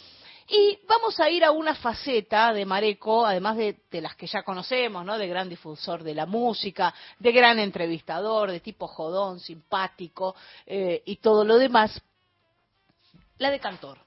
Y 0.52 0.80
vamos 0.88 1.20
a 1.20 1.30
ir 1.30 1.44
a 1.44 1.52
una 1.52 1.76
faceta 1.76 2.52
de 2.52 2.64
Mareco, 2.66 3.24
además 3.24 3.56
de, 3.56 3.76
las 4.00 4.16
que 4.16 4.26
ya 4.26 4.42
conocemos, 4.42 5.04
¿no? 5.04 5.16
De 5.16 5.28
gran 5.28 5.48
difusor 5.48 6.02
de 6.02 6.12
la 6.12 6.26
música, 6.26 6.92
de 7.20 7.30
gran 7.30 7.60
entrevistador, 7.60 8.50
de 8.50 8.58
tipo 8.58 8.88
jodón, 8.88 9.38
simpático 9.38 10.34
eh, 10.66 11.02
y 11.06 11.16
todo 11.16 11.44
lo 11.44 11.56
demás. 11.56 12.02
La 13.38 13.52
de 13.52 13.60
cantor. 13.60 13.98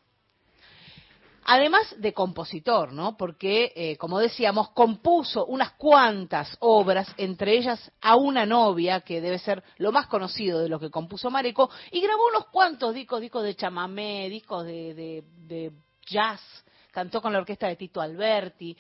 Además 1.46 1.96
de 1.98 2.14
compositor, 2.14 2.92
¿no? 2.92 3.16
Porque, 3.16 3.72
eh, 3.74 3.96
como 3.98 4.20
decíamos, 4.20 4.72
compuso 4.72 5.46
unas 5.46 5.72
cuantas 5.74 6.58
obras, 6.60 7.08
entre 7.16 7.58
ellas 7.58 7.90
a 8.02 8.18
una 8.18 8.46
novia, 8.46 9.00
que 9.00 9.22
debe 9.22 9.40
ser 9.40 9.64
lo 9.78 9.94
más 9.94 10.08
conocido 10.08 10.60
de 10.60 10.68
lo 10.68 10.78
que 10.78 10.90
compuso 10.92 11.30
Mareco, 11.32 11.70
y 11.92 12.02
grabó 12.02 12.28
unos 12.28 12.48
cuantos 12.48 12.94
discos, 12.94 13.22
discos 13.22 13.44
de 13.46 13.56
chamamé, 13.56 14.28
discos 14.30 14.66
de, 14.66 14.94
de- 14.94 15.24
de 15.48 15.72
jazz, 16.06 16.42
cantó 16.92 17.22
con 17.22 17.34
la 17.34 17.40
orquesta 17.40 17.68
de 17.68 17.76
Tito 17.76 18.02
Alberti. 18.02 18.78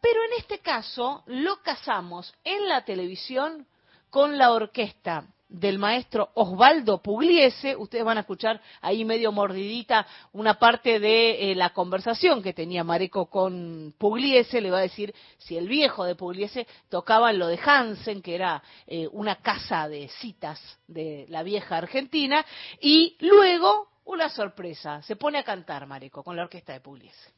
Pero 0.00 0.22
en 0.24 0.32
este 0.38 0.58
caso 0.58 1.22
lo 1.26 1.62
casamos 1.62 2.34
en 2.44 2.68
la 2.68 2.84
televisión 2.84 3.66
con 4.10 4.36
la 4.36 4.52
orquesta 4.52 5.26
del 5.48 5.78
maestro 5.78 6.30
Osvaldo 6.34 7.00
Pugliese. 7.00 7.76
Ustedes 7.76 8.04
van 8.04 8.18
a 8.18 8.22
escuchar 8.22 8.60
ahí 8.80 9.04
medio 9.04 9.30
mordidita 9.32 10.06
una 10.32 10.58
parte 10.58 10.98
de 10.98 11.52
eh, 11.52 11.54
la 11.54 11.70
conversación 11.70 12.42
que 12.42 12.52
tenía 12.52 12.84
Mareco 12.84 13.26
con 13.26 13.94
Pugliese. 13.96 14.60
Le 14.60 14.70
va 14.70 14.78
a 14.78 14.82
decir 14.82 15.14
si 15.38 15.56
el 15.56 15.68
viejo 15.68 16.04
de 16.04 16.16
Pugliese 16.16 16.66
tocaba 16.88 17.32
lo 17.32 17.46
de 17.46 17.58
Hansen, 17.64 18.20
que 18.20 18.34
era 18.34 18.62
eh, 18.86 19.08
una 19.12 19.36
casa 19.36 19.88
de 19.88 20.08
citas 20.20 20.60
de 20.88 21.26
la 21.28 21.42
vieja 21.42 21.76
Argentina. 21.76 22.44
Y 22.80 23.16
luego, 23.20 23.88
una 24.04 24.28
sorpresa, 24.28 25.02
se 25.02 25.16
pone 25.16 25.38
a 25.38 25.42
cantar 25.42 25.86
Mareco 25.86 26.22
con 26.22 26.36
la 26.36 26.42
orquesta 26.42 26.72
de 26.72 26.80
Pugliese. 26.80 27.30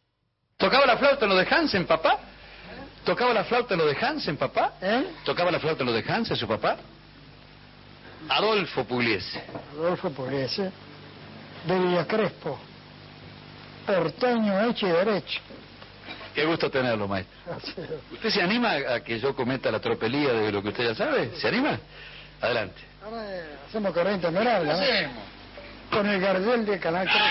¿Tocaba 0.57 0.87
la 0.87 0.97
flauta 0.97 1.25
en 1.25 1.31
lo 1.31 1.37
de 1.37 1.47
Hansen, 1.49 1.87
papá? 1.87 2.19
¿Tocaba 3.05 3.33
la 3.33 3.45
flauta 3.45 3.75
en 3.75 3.81
lo 3.81 3.87
de 3.87 3.97
Hansen, 3.97 4.37
papá? 4.37 4.73
¿Tocaba 5.25 5.51
la 5.51 5.61
flauta 5.61 5.83
en 5.83 5.87
lo 5.87 5.93
de 5.93 6.05
Hansen, 6.07 6.37
su 6.37 6.49
papá? 6.49 6.77
Adolfo 8.29 8.85
Pugliese. 8.85 9.43
Adolfo 9.73 10.11
Pugliese, 10.11 10.73
de 11.67 11.79
Villa 11.79 12.07
Crespo, 12.07 12.59
porteño 13.87 14.69
hecho 14.69 14.89
y 14.89 14.91
derecho. 14.91 15.41
Qué 16.35 16.45
gusto 16.45 16.71
tenerlo, 16.71 17.07
maestro. 17.07 17.35
¿Usted 18.13 18.31
se 18.31 18.43
anima 18.43 18.73
a 18.73 19.01
que 19.01 19.19
yo 19.19 19.35
cometa 19.35 19.71
la 19.71 19.81
tropelía 19.81 20.33
de 20.33 20.53
lo 20.53 20.63
que 20.63 20.69
usted 20.69 20.85
ya 20.89 20.95
sabe? 20.95 21.31
¿Se 21.37 21.49
anima? 21.49 21.79
Adelante. 22.41 22.83
Ahora 23.03 23.25
eh, 23.25 23.57
hacemos 23.69 23.95
corriente 23.95 24.31
¿no? 24.31 24.41
Hacemos. 24.41 25.36
Con 25.91 26.07
el 26.07 26.21
Gardel 26.21 26.67
de 26.67 26.79
Canal 26.79 27.07
3. 27.07 27.23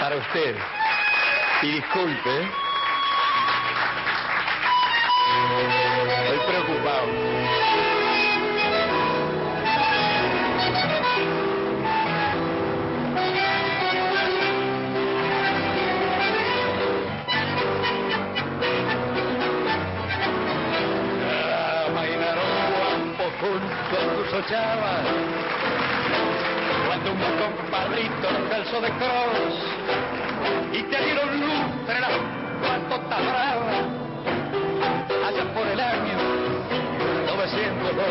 Para 0.00 0.16
usted. 0.16 0.56
Y 1.62 1.72
disculpe. 1.72 2.48
Estoy 6.24 6.38
preocupado. 6.46 7.33
A 24.34 24.38
ochavas. 24.38 25.06
Cuando 26.86 27.12
un 27.12 27.18
compadrito 27.38 28.28
calzó 28.50 28.80
de 28.80 28.90
cross 28.90 29.54
y 30.72 30.82
te 30.82 31.04
dieron 31.04 31.40
luz 31.40 31.66
entre 31.80 32.00
las 32.00 32.10
cuatota 32.60 33.20
brava 33.20 33.78
allá 35.26 35.44
por 35.54 35.66
el 35.66 35.80
año 35.80 36.18
902 37.26 38.06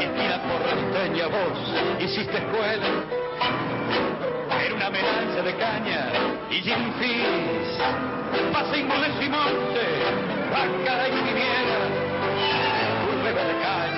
esquina 0.00 0.38
porteña 0.48 1.26
vos 1.26 1.58
hiciste 2.00 2.36
escuela 2.38 2.88
era 4.64 4.74
una 4.74 4.86
amenaza 4.86 5.42
de 5.42 5.54
caña 5.56 6.08
y 6.50 6.62
gin 6.62 6.94
fizz 6.98 7.78
pasimo 8.52 8.94
de 8.94 9.12
Simonte 9.20 9.84
Bácara 10.50 11.08
y 11.08 11.10
Quiniela 11.12 11.80
Curveba 13.06 13.44
de 13.44 13.54
y 13.60 13.89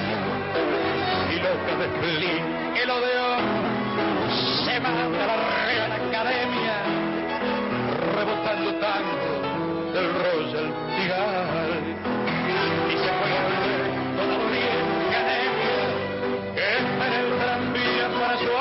loca 1.43 1.75
de 1.77 1.89
Flynn 1.99 2.77
el 2.77 2.91
odeón 2.91 3.43
se 4.65 4.79
manda 4.81 5.25
a 5.25 5.27
la 5.27 5.37
Real 5.67 5.93
Academia 5.93 6.77
rebotando 8.15 8.71
tanto 8.79 9.29
del 9.93 10.09
Royal 10.23 10.69
Pigal 10.95 11.73
y 12.89 12.95
se 13.03 13.11
fue 13.19 13.31
a 13.35 13.43
volver 13.43 13.83
con 14.17 14.27
la 14.31 14.37
doliente 14.39 15.15
anemia 15.23 15.83
que 16.55 16.65
espera 16.79 17.17
el 17.21 17.31
tranvía 17.43 18.07
para 18.21 18.35
su 18.39 18.53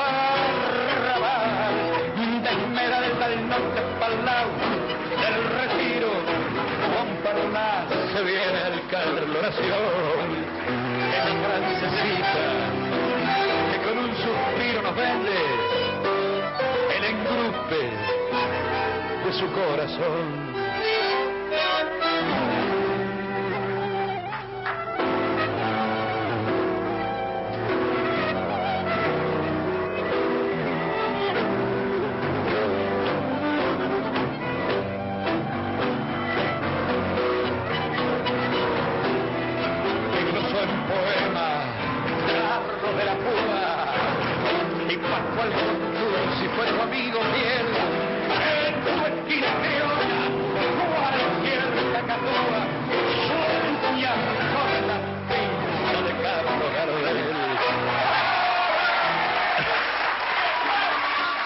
arrabal. 0.90 1.74
De 2.42 2.50
Esmeralda 2.50 3.28
del 3.28 3.48
Norte 3.48 3.80
lado 4.24 4.50
del 5.22 5.36
Retiro 5.60 6.12
con 6.92 7.08
Parnas 7.22 7.86
se 8.12 8.20
viene 8.24 8.58
el 8.72 8.78
Carlos 8.88 9.28
Nación 9.40 10.72
francesita 11.42 12.61
vende 14.94 15.38
el 16.96 17.04
engrupe 17.04 17.90
de 19.24 19.32
su 19.32 19.46
corazón. 19.52 20.52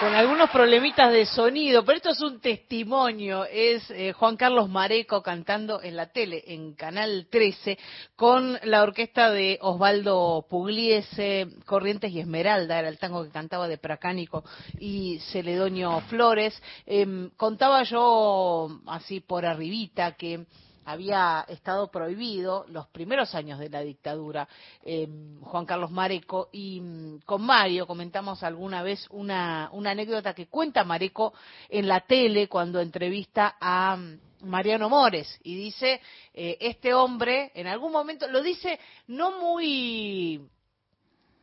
Con 0.07 0.15
algunos 0.15 0.49
problemitas 0.51 1.11
de 1.11 1.25
sonido, 1.25 1.83
pero 1.83 1.97
esto 1.97 2.11
es 2.11 2.21
un 2.21 2.39
testimonio, 2.39 3.43
es 3.43 3.91
eh, 3.91 4.13
Juan 4.13 4.37
Carlos 4.37 4.69
Mareco 4.69 5.21
cantando 5.21 5.81
en 5.81 5.97
la 5.97 6.13
tele, 6.13 6.45
en 6.47 6.75
Canal 6.75 7.27
13, 7.29 7.77
con 8.15 8.57
la 8.63 8.83
orquesta 8.83 9.31
de 9.31 9.59
Osvaldo 9.61 10.45
Pugliese, 10.49 11.47
Corrientes 11.65 12.09
y 12.13 12.21
Esmeralda, 12.21 12.79
era 12.79 12.87
el 12.87 12.97
tango 12.97 13.21
que 13.25 13.31
cantaba 13.31 13.67
de 13.67 13.77
Pracánico 13.77 14.45
y 14.79 15.19
Celedonio 15.29 15.99
Flores. 16.07 16.57
Em, 16.85 17.29
contaba 17.31 17.83
yo, 17.83 18.79
así 18.85 19.19
por 19.19 19.45
arribita, 19.45 20.13
que 20.13 20.45
había 20.87 21.45
estado 21.49 21.91
prohibido 21.91 22.65
los 22.69 22.87
primeros 22.87 23.35
años 23.35 23.59
de 23.59 23.69
la 23.69 23.81
dictadura 23.81 24.47
eh, 24.85 25.05
Juan 25.41 25.65
Carlos 25.65 25.91
Mareco 25.91 26.47
y 26.53 26.79
mm, 26.79 27.19
con 27.25 27.41
Mario 27.41 27.85
comentamos 27.85 28.41
alguna 28.41 28.81
vez 28.83 29.05
una, 29.09 29.69
una 29.73 29.91
anécdota 29.91 30.33
que 30.33 30.47
cuenta 30.47 30.85
Mareco 30.85 31.33
en 31.67 31.89
la 31.89 31.99
tele 31.99 32.47
cuando 32.47 32.79
entrevista 32.79 33.57
a 33.59 33.97
mm, 33.97 34.19
Mariano 34.43 34.87
Mores 34.89 35.37
y 35.43 35.57
dice 35.57 35.99
eh, 36.33 36.57
este 36.61 36.93
hombre 36.93 37.51
en 37.53 37.67
algún 37.67 37.91
momento 37.91 38.25
lo 38.29 38.41
dice 38.41 38.79
no 39.07 39.37
muy 39.41 40.41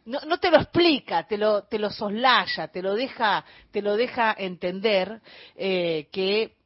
no, 0.06 0.20
no 0.20 0.38
te 0.38 0.50
lo 0.50 0.58
explica, 0.58 1.26
te 1.26 1.38
lo, 1.38 1.64
te 1.64 1.78
lo 1.78 1.90
soslaya, 1.90 2.68
te 2.68 2.82
lo 2.82 2.94
deja, 2.94 3.42
te 3.70 3.80
lo 3.80 3.96
deja 3.96 4.34
entender 4.38 5.20
eh, 5.56 6.08
que 6.12 6.56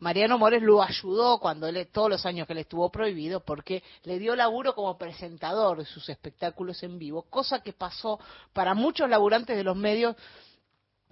Mariano 0.00 0.38
Mores 0.38 0.62
lo 0.62 0.82
ayudó 0.82 1.38
cuando 1.38 1.66
él, 1.66 1.88
todos 1.92 2.10
los 2.10 2.26
años 2.26 2.46
que 2.46 2.54
le 2.54 2.62
estuvo 2.62 2.90
prohibido, 2.90 3.40
porque 3.40 3.82
le 4.04 4.18
dio 4.18 4.36
laburo 4.36 4.74
como 4.74 4.96
presentador 4.96 5.78
de 5.78 5.84
sus 5.84 6.08
espectáculos 6.08 6.82
en 6.82 6.98
vivo, 6.98 7.22
cosa 7.22 7.62
que 7.62 7.72
pasó 7.72 8.20
para 8.52 8.74
muchos 8.74 9.08
laburantes 9.08 9.56
de 9.56 9.64
los 9.64 9.76
medios 9.76 10.14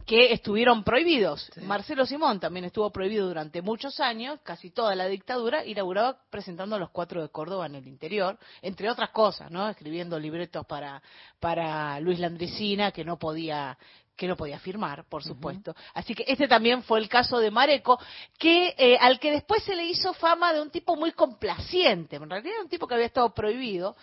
que 0.07 0.33
estuvieron 0.33 0.85
prohibidos. 0.85 1.51
Marcelo 1.63 2.07
Simón 2.07 2.39
también 2.39 2.65
estuvo 2.65 2.91
prohibido 2.91 3.27
durante 3.27 3.61
muchos 3.61 3.99
años, 3.99 4.39
casi 4.45 4.71
toda 4.71 4.95
la 4.95 5.07
dictadura, 5.09 5.65
y 5.65 5.75
laburaba 5.75 6.17
presentando 6.31 6.77
a 6.77 6.79
los 6.79 6.91
cuatro 6.91 7.21
de 7.21 7.29
Córdoba 7.29 7.67
en 7.67 7.75
el 7.75 7.89
interior, 7.89 8.39
entre 8.63 8.89
otras 8.89 9.11
cosas, 9.11 9.51
¿no? 9.51 9.69
Escribiendo 9.69 10.19
libretos 10.21 10.65
para, 10.65 11.03
para 11.41 11.99
Luis 11.99 12.21
Landricina, 12.21 12.93
que 12.93 13.05
no 13.05 13.19
podía 13.19 13.77
que 14.17 14.27
no 14.27 14.37
podía 14.37 14.59
firmar, 14.59 15.05
por 15.05 15.23
supuesto. 15.23 15.75
Así 15.93 16.15
que 16.15 16.25
este 16.27 16.49
también 16.49 16.83
fue 16.83 16.99
el 16.99 17.09
caso 17.09 17.39
de 17.39 17.51
Mareco, 17.51 18.01
que 18.39 18.75
eh, 18.79 18.97
al 18.99 19.21
que 19.21 19.31
después 19.31 19.63
se 19.63 19.75
le 19.75 19.85
hizo 19.85 20.15
fama 20.15 20.53
de 20.53 20.61
un 20.63 20.71
tipo 20.71 20.97
muy 20.97 21.13
complaciente. 21.13 22.17
En 22.17 22.31
realidad 22.31 22.55
era 22.55 22.63
un 22.63 22.69
tipo 22.69 22.87
que 22.87 22.95
había 22.95 23.07
estado 23.07 23.35
prohibido, 23.35 23.95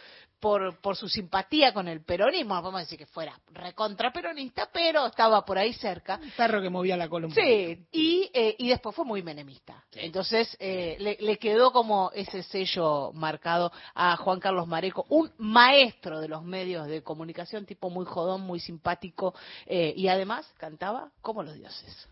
por, 0.43 0.75
por 0.81 0.97
su 0.97 1.07
simpatía 1.07 1.73
con 1.73 1.87
el 1.87 2.03
peronismo, 2.03 2.55
no 2.55 2.61
podemos 2.61 2.81
decir 2.81 2.97
que 2.97 3.05
fuera 3.05 3.39
recontraperonista, 3.53 4.67
pero 4.73 5.05
estaba 5.05 5.45
por 5.45 5.57
ahí 5.57 5.71
cerca. 5.71 6.19
Un 6.21 6.31
perro 6.31 6.61
que 6.61 6.69
movía 6.69 6.97
la 6.97 7.07
cola 7.07 7.27
un 7.27 7.33
Sí, 7.33 7.87
y, 7.93 8.29
eh, 8.33 8.53
y 8.59 8.67
después 8.67 8.93
fue 8.93 9.05
muy 9.05 9.23
menemista. 9.23 9.85
Entonces 9.93 10.57
eh, 10.59 10.97
le, 10.99 11.15
le 11.21 11.37
quedó 11.37 11.71
como 11.71 12.11
ese 12.13 12.43
sello 12.43 13.13
marcado 13.13 13.71
a 13.95 14.17
Juan 14.17 14.41
Carlos 14.41 14.67
Mareco, 14.67 15.05
un 15.07 15.31
maestro 15.37 16.19
de 16.19 16.27
los 16.27 16.43
medios 16.43 16.87
de 16.87 17.01
comunicación, 17.03 17.65
tipo 17.65 17.89
muy 17.89 18.05
jodón, 18.05 18.41
muy 18.41 18.59
simpático, 18.59 19.33
eh, 19.65 19.93
y 19.95 20.09
además 20.09 20.45
cantaba 20.57 21.09
como 21.21 21.41
los 21.43 21.55
dioses. 21.55 22.09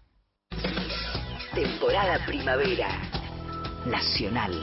Temporada 1.53 2.25
primavera. 2.25 2.87
Nacional. 3.85 4.53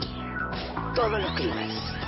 Todos 0.94 1.20
los 1.20 1.32
climas. 1.32 2.07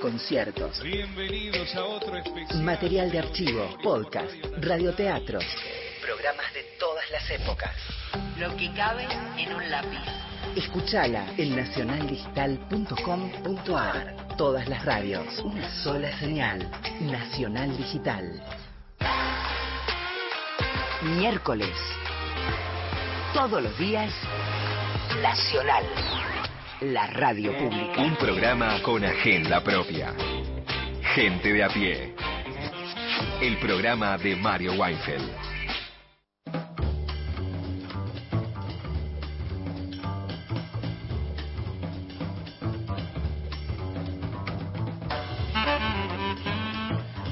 conciertos, 0.00 0.80
Bienvenidos 0.82 1.74
a 1.74 1.84
otro 1.84 2.16
especial. 2.16 2.62
material 2.62 3.10
de 3.10 3.18
archivo, 3.20 3.76
podcast, 3.82 4.32
radioteatros, 4.60 5.44
programas 6.02 6.52
de 6.54 6.62
todas 6.78 7.10
las 7.10 7.28
épocas. 7.30 7.74
Lo 8.38 8.54
que 8.56 8.72
cabe 8.74 9.06
en 9.36 9.52
un 9.54 9.68
lápiz. 9.70 10.00
Escuchala 10.56 11.26
en 11.36 11.56
nacionaldigital.com.ar. 11.56 14.16
Todas 14.36 14.68
las 14.68 14.84
radios, 14.84 15.38
una 15.40 15.68
sola 15.82 16.16
señal. 16.18 16.68
Nacional 17.00 17.76
Digital. 17.76 18.40
Miércoles. 21.02 21.76
Todos 23.34 23.62
los 23.62 23.76
días. 23.78 24.12
Nacional. 25.22 25.84
La 26.80 27.08
radio 27.08 27.58
pública. 27.58 28.00
Un 28.00 28.14
programa 28.14 28.80
con 28.84 29.04
agenda 29.04 29.60
propia. 29.64 30.14
Gente 31.12 31.52
de 31.52 31.64
a 31.64 31.68
pie. 31.68 32.14
El 33.42 33.58
programa 33.58 34.16
de 34.16 34.36
Mario 34.36 34.74
Weinfeld. 34.74 35.28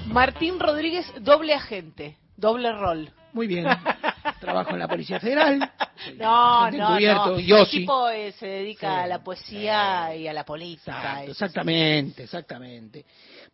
Martín 0.09 0.59
Rodríguez, 0.59 1.07
doble 1.21 1.55
agente, 1.55 2.17
doble 2.37 2.73
rol. 2.73 3.13
Muy 3.33 3.47
bien. 3.47 3.67
Trabajo 4.41 4.71
en 4.71 4.81
la 4.81 4.89
Policía 4.89 5.21
Federal. 5.21 5.71
No, 6.15 6.71
no, 6.71 6.99
no. 7.01 7.39
yo 7.41 7.59
El 7.59 7.67
sí. 7.67 7.79
tipo 7.81 8.09
eh, 8.09 8.33
se 8.33 8.47
dedica 8.47 8.89
Sí. 8.99 9.05
a 9.05 9.07
la 9.07 9.23
poesía 9.25 10.17
y 10.17 10.27
a 10.29 10.33
la 10.33 10.45
política. 10.45 10.97
Exacto, 10.99 11.31
exactamente, 11.33 12.23
exactamente. 12.25 13.05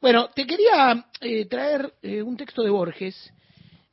Bueno, 0.01 0.29
te 0.35 0.47
quería 0.47 1.07
eh, 1.21 1.47
traer 1.47 1.95
eh, 2.03 2.23
un 2.23 2.37
texto 2.37 2.63
de 2.63 2.71
Borges, 2.71 3.33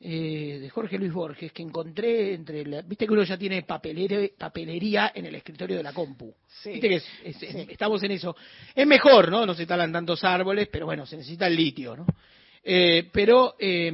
eh, 0.01 0.59
de 0.61 0.69
Jorge 0.69 0.97
Luis 0.97 1.11
Borges, 1.11 1.51
que 1.51 1.61
encontré 1.61 2.33
entre 2.33 2.65
la... 2.65 2.81
Viste 2.81 3.05
que 3.05 3.11
uno 3.13 3.23
ya 3.23 3.37
tiene 3.37 3.65
papelere- 3.67 4.31
papelería 4.37 5.11
en 5.13 5.25
el 5.25 5.35
escritorio 5.35 5.75
de 5.77 5.83
la 5.83 5.91
compu. 5.91 6.33
Sí. 6.47 6.71
Viste 6.71 6.87
que 6.89 6.95
es- 6.95 7.09
es- 7.23 7.43
es- 7.43 7.69
estamos 7.69 8.01
en 8.03 8.11
eso. 8.11 8.35
Es 8.73 8.87
mejor, 8.87 9.29
¿no? 9.29 9.45
No 9.45 9.53
se 9.53 9.65
talan 9.65 9.91
tantos 9.91 10.23
árboles, 10.23 10.69
pero 10.71 10.85
bueno, 10.85 11.05
se 11.05 11.17
necesita 11.17 11.47
el 11.47 11.55
litio, 11.57 11.97
¿no? 11.97 12.05
Eh, 12.63 13.09
pero, 13.11 13.55
eh, 13.59 13.91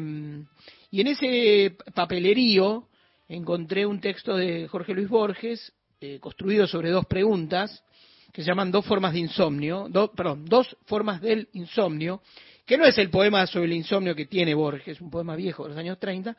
y 0.91 1.01
en 1.01 1.07
ese 1.07 1.75
papelerío 1.93 2.87
encontré 3.27 3.85
un 3.85 3.99
texto 3.99 4.35
de 4.35 4.67
Jorge 4.67 4.93
Luis 4.93 5.09
Borges, 5.09 5.73
eh, 6.01 6.19
construido 6.19 6.67
sobre 6.67 6.89
dos 6.89 7.05
preguntas, 7.05 7.83
que 8.31 8.41
se 8.41 8.47
llaman 8.47 8.71
Dos 8.71 8.85
formas 8.85 9.13
de 9.13 9.19
insomnio, 9.19 9.89
perdón, 10.15 10.45
Dos 10.45 10.75
formas 10.85 11.21
del 11.21 11.47
insomnio, 11.53 12.21
que 12.65 12.77
no 12.77 12.85
es 12.85 12.97
el 12.97 13.09
poema 13.09 13.47
sobre 13.47 13.67
el 13.67 13.73
insomnio 13.73 14.15
que 14.15 14.25
tiene 14.25 14.53
Borges, 14.53 14.95
es 14.95 15.01
un 15.01 15.09
poema 15.09 15.35
viejo 15.35 15.63
de 15.63 15.69
los 15.69 15.77
años 15.77 15.99
30, 15.99 16.35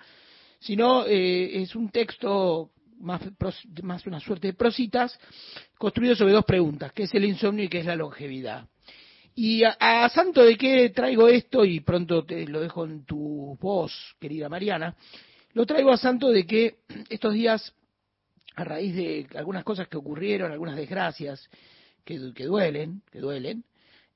sino 0.59 1.07
eh, 1.07 1.63
es 1.63 1.75
un 1.75 1.91
texto 1.91 2.71
más 2.99 3.23
una 4.07 4.21
suerte 4.21 4.49
de 4.49 4.55
prositas, 4.55 5.19
construido 5.79 6.15
sobre 6.17 6.33
dos 6.33 6.45
preguntas, 6.45 6.93
¿qué 6.93 7.05
es 7.05 7.15
el 7.15 7.25
insomnio 7.25 7.65
y 7.65 7.69
qué 7.69 7.81
es 7.81 7.87
la 7.87 7.97
longevidad? 7.97 8.69
Y 9.35 9.65
a, 9.65 9.77
a 9.79 10.09
santo 10.09 10.43
de 10.43 10.57
qué 10.57 10.91
traigo 10.91 11.29
esto, 11.29 11.65
y 11.65 11.81
pronto 11.81 12.25
te 12.25 12.47
lo 12.47 12.61
dejo 12.61 12.85
en 12.85 13.05
tu 13.05 13.57
voz, 13.61 13.93
querida 14.19 14.49
Mariana, 14.49 14.97
lo 15.57 15.65
traigo 15.65 15.91
a 15.91 15.97
santo 15.97 16.29
de 16.29 16.47
que 16.47 16.81
estos 17.09 17.33
días, 17.33 17.73
a 18.57 18.65
raíz 18.65 18.95
de 18.95 19.27
algunas 19.37 19.65
cosas 19.65 19.89
que 19.89 19.97
ocurrieron, 19.97 20.53
algunas 20.53 20.77
desgracias 20.77 21.49
que, 22.05 22.35
que 22.35 22.45
duelen, 22.45 23.01
que 23.11 23.21
duelen, 23.21 23.65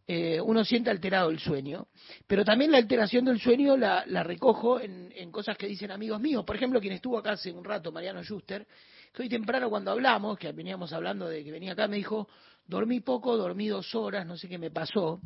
eh, 0.06 0.38
uno 0.38 0.66
siente 0.66 0.90
alterado 0.90 1.30
el 1.30 1.38
sueño, 1.38 1.86
pero 2.26 2.44
también 2.44 2.70
la 2.70 2.76
alteración 2.76 3.24
del 3.24 3.40
sueño 3.40 3.74
la, 3.78 4.04
la 4.06 4.22
recojo 4.22 4.80
en, 4.80 5.10
en 5.16 5.32
cosas 5.32 5.56
que 5.56 5.66
dicen 5.66 5.90
amigos 5.90 6.20
míos. 6.20 6.44
Por 6.44 6.56
ejemplo, 6.56 6.78
quien 6.78 6.92
estuvo 6.92 7.16
acá 7.16 7.32
hace 7.32 7.50
un 7.50 7.64
rato, 7.64 7.90
Mariano 7.90 8.22
Schuster, 8.22 8.66
que 9.10 9.22
hoy 9.22 9.30
temprano 9.30 9.70
cuando 9.70 9.92
hablamos, 9.92 10.36
que 10.36 10.52
veníamos 10.52 10.92
hablando 10.92 11.26
de 11.26 11.42
que 11.42 11.52
venía 11.52 11.72
acá, 11.72 11.88
me 11.88 11.96
dijo, 11.96 12.28
dormí 12.70 13.00
poco, 13.00 13.36
dormí 13.36 13.68
dos 13.68 13.94
horas, 13.94 14.24
no 14.24 14.36
sé 14.36 14.48
qué 14.48 14.56
me 14.56 14.70
pasó. 14.70 15.20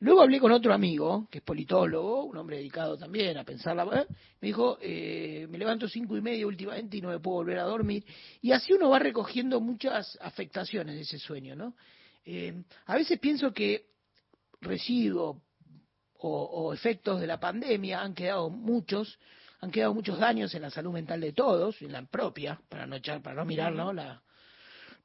Luego 0.00 0.20
hablé 0.20 0.38
con 0.38 0.52
otro 0.52 0.72
amigo, 0.74 1.26
que 1.30 1.38
es 1.38 1.44
politólogo, 1.44 2.24
un 2.24 2.36
hombre 2.36 2.58
dedicado 2.58 2.96
también 2.96 3.38
a 3.38 3.44
pensar 3.44 3.74
la... 3.74 3.84
¿eh? 3.84 4.06
Me 4.40 4.48
dijo, 4.48 4.78
eh, 4.80 5.46
me 5.48 5.58
levanto 5.58 5.88
cinco 5.88 6.16
y 6.16 6.20
media 6.20 6.46
últimamente 6.46 6.98
y 6.98 7.00
no 7.00 7.08
me 7.08 7.18
puedo 7.18 7.38
volver 7.38 7.58
a 7.58 7.64
dormir. 7.64 8.04
Y 8.42 8.52
así 8.52 8.72
uno 8.74 8.90
va 8.90 8.98
recogiendo 8.98 9.58
muchas 9.60 10.18
afectaciones 10.20 10.94
de 10.94 11.00
ese 11.00 11.18
sueño, 11.18 11.56
¿no? 11.56 11.74
Eh, 12.24 12.62
a 12.86 12.94
veces 12.94 13.18
pienso 13.18 13.52
que 13.52 13.86
residuo 14.60 15.42
o, 16.18 16.42
o 16.42 16.72
efectos 16.72 17.20
de 17.20 17.26
la 17.26 17.40
pandemia 17.40 18.02
han 18.02 18.14
quedado 18.14 18.50
muchos, 18.50 19.18
han 19.60 19.70
quedado 19.70 19.94
muchos 19.94 20.18
daños 20.18 20.54
en 20.54 20.62
la 20.62 20.70
salud 20.70 20.92
mental 20.92 21.20
de 21.20 21.32
todos, 21.32 21.80
en 21.82 21.92
la 21.92 22.02
propia, 22.04 22.60
para 22.68 22.86
no 22.86 22.96
echar, 22.96 23.22
para 23.22 23.36
no 23.36 23.44
mirar, 23.44 23.72
¿no? 23.72 23.92
La, 23.92 24.22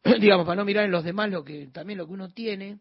digamos, 0.20 0.46
para 0.46 0.58
no 0.58 0.66
mirar 0.66 0.86
en 0.86 0.92
los 0.92 1.04
demás 1.04 1.30
lo 1.30 1.44
que 1.44 1.68
también 1.68 1.98
lo 1.98 2.08
que 2.08 2.14
uno 2.14 2.30
tiene. 2.30 2.80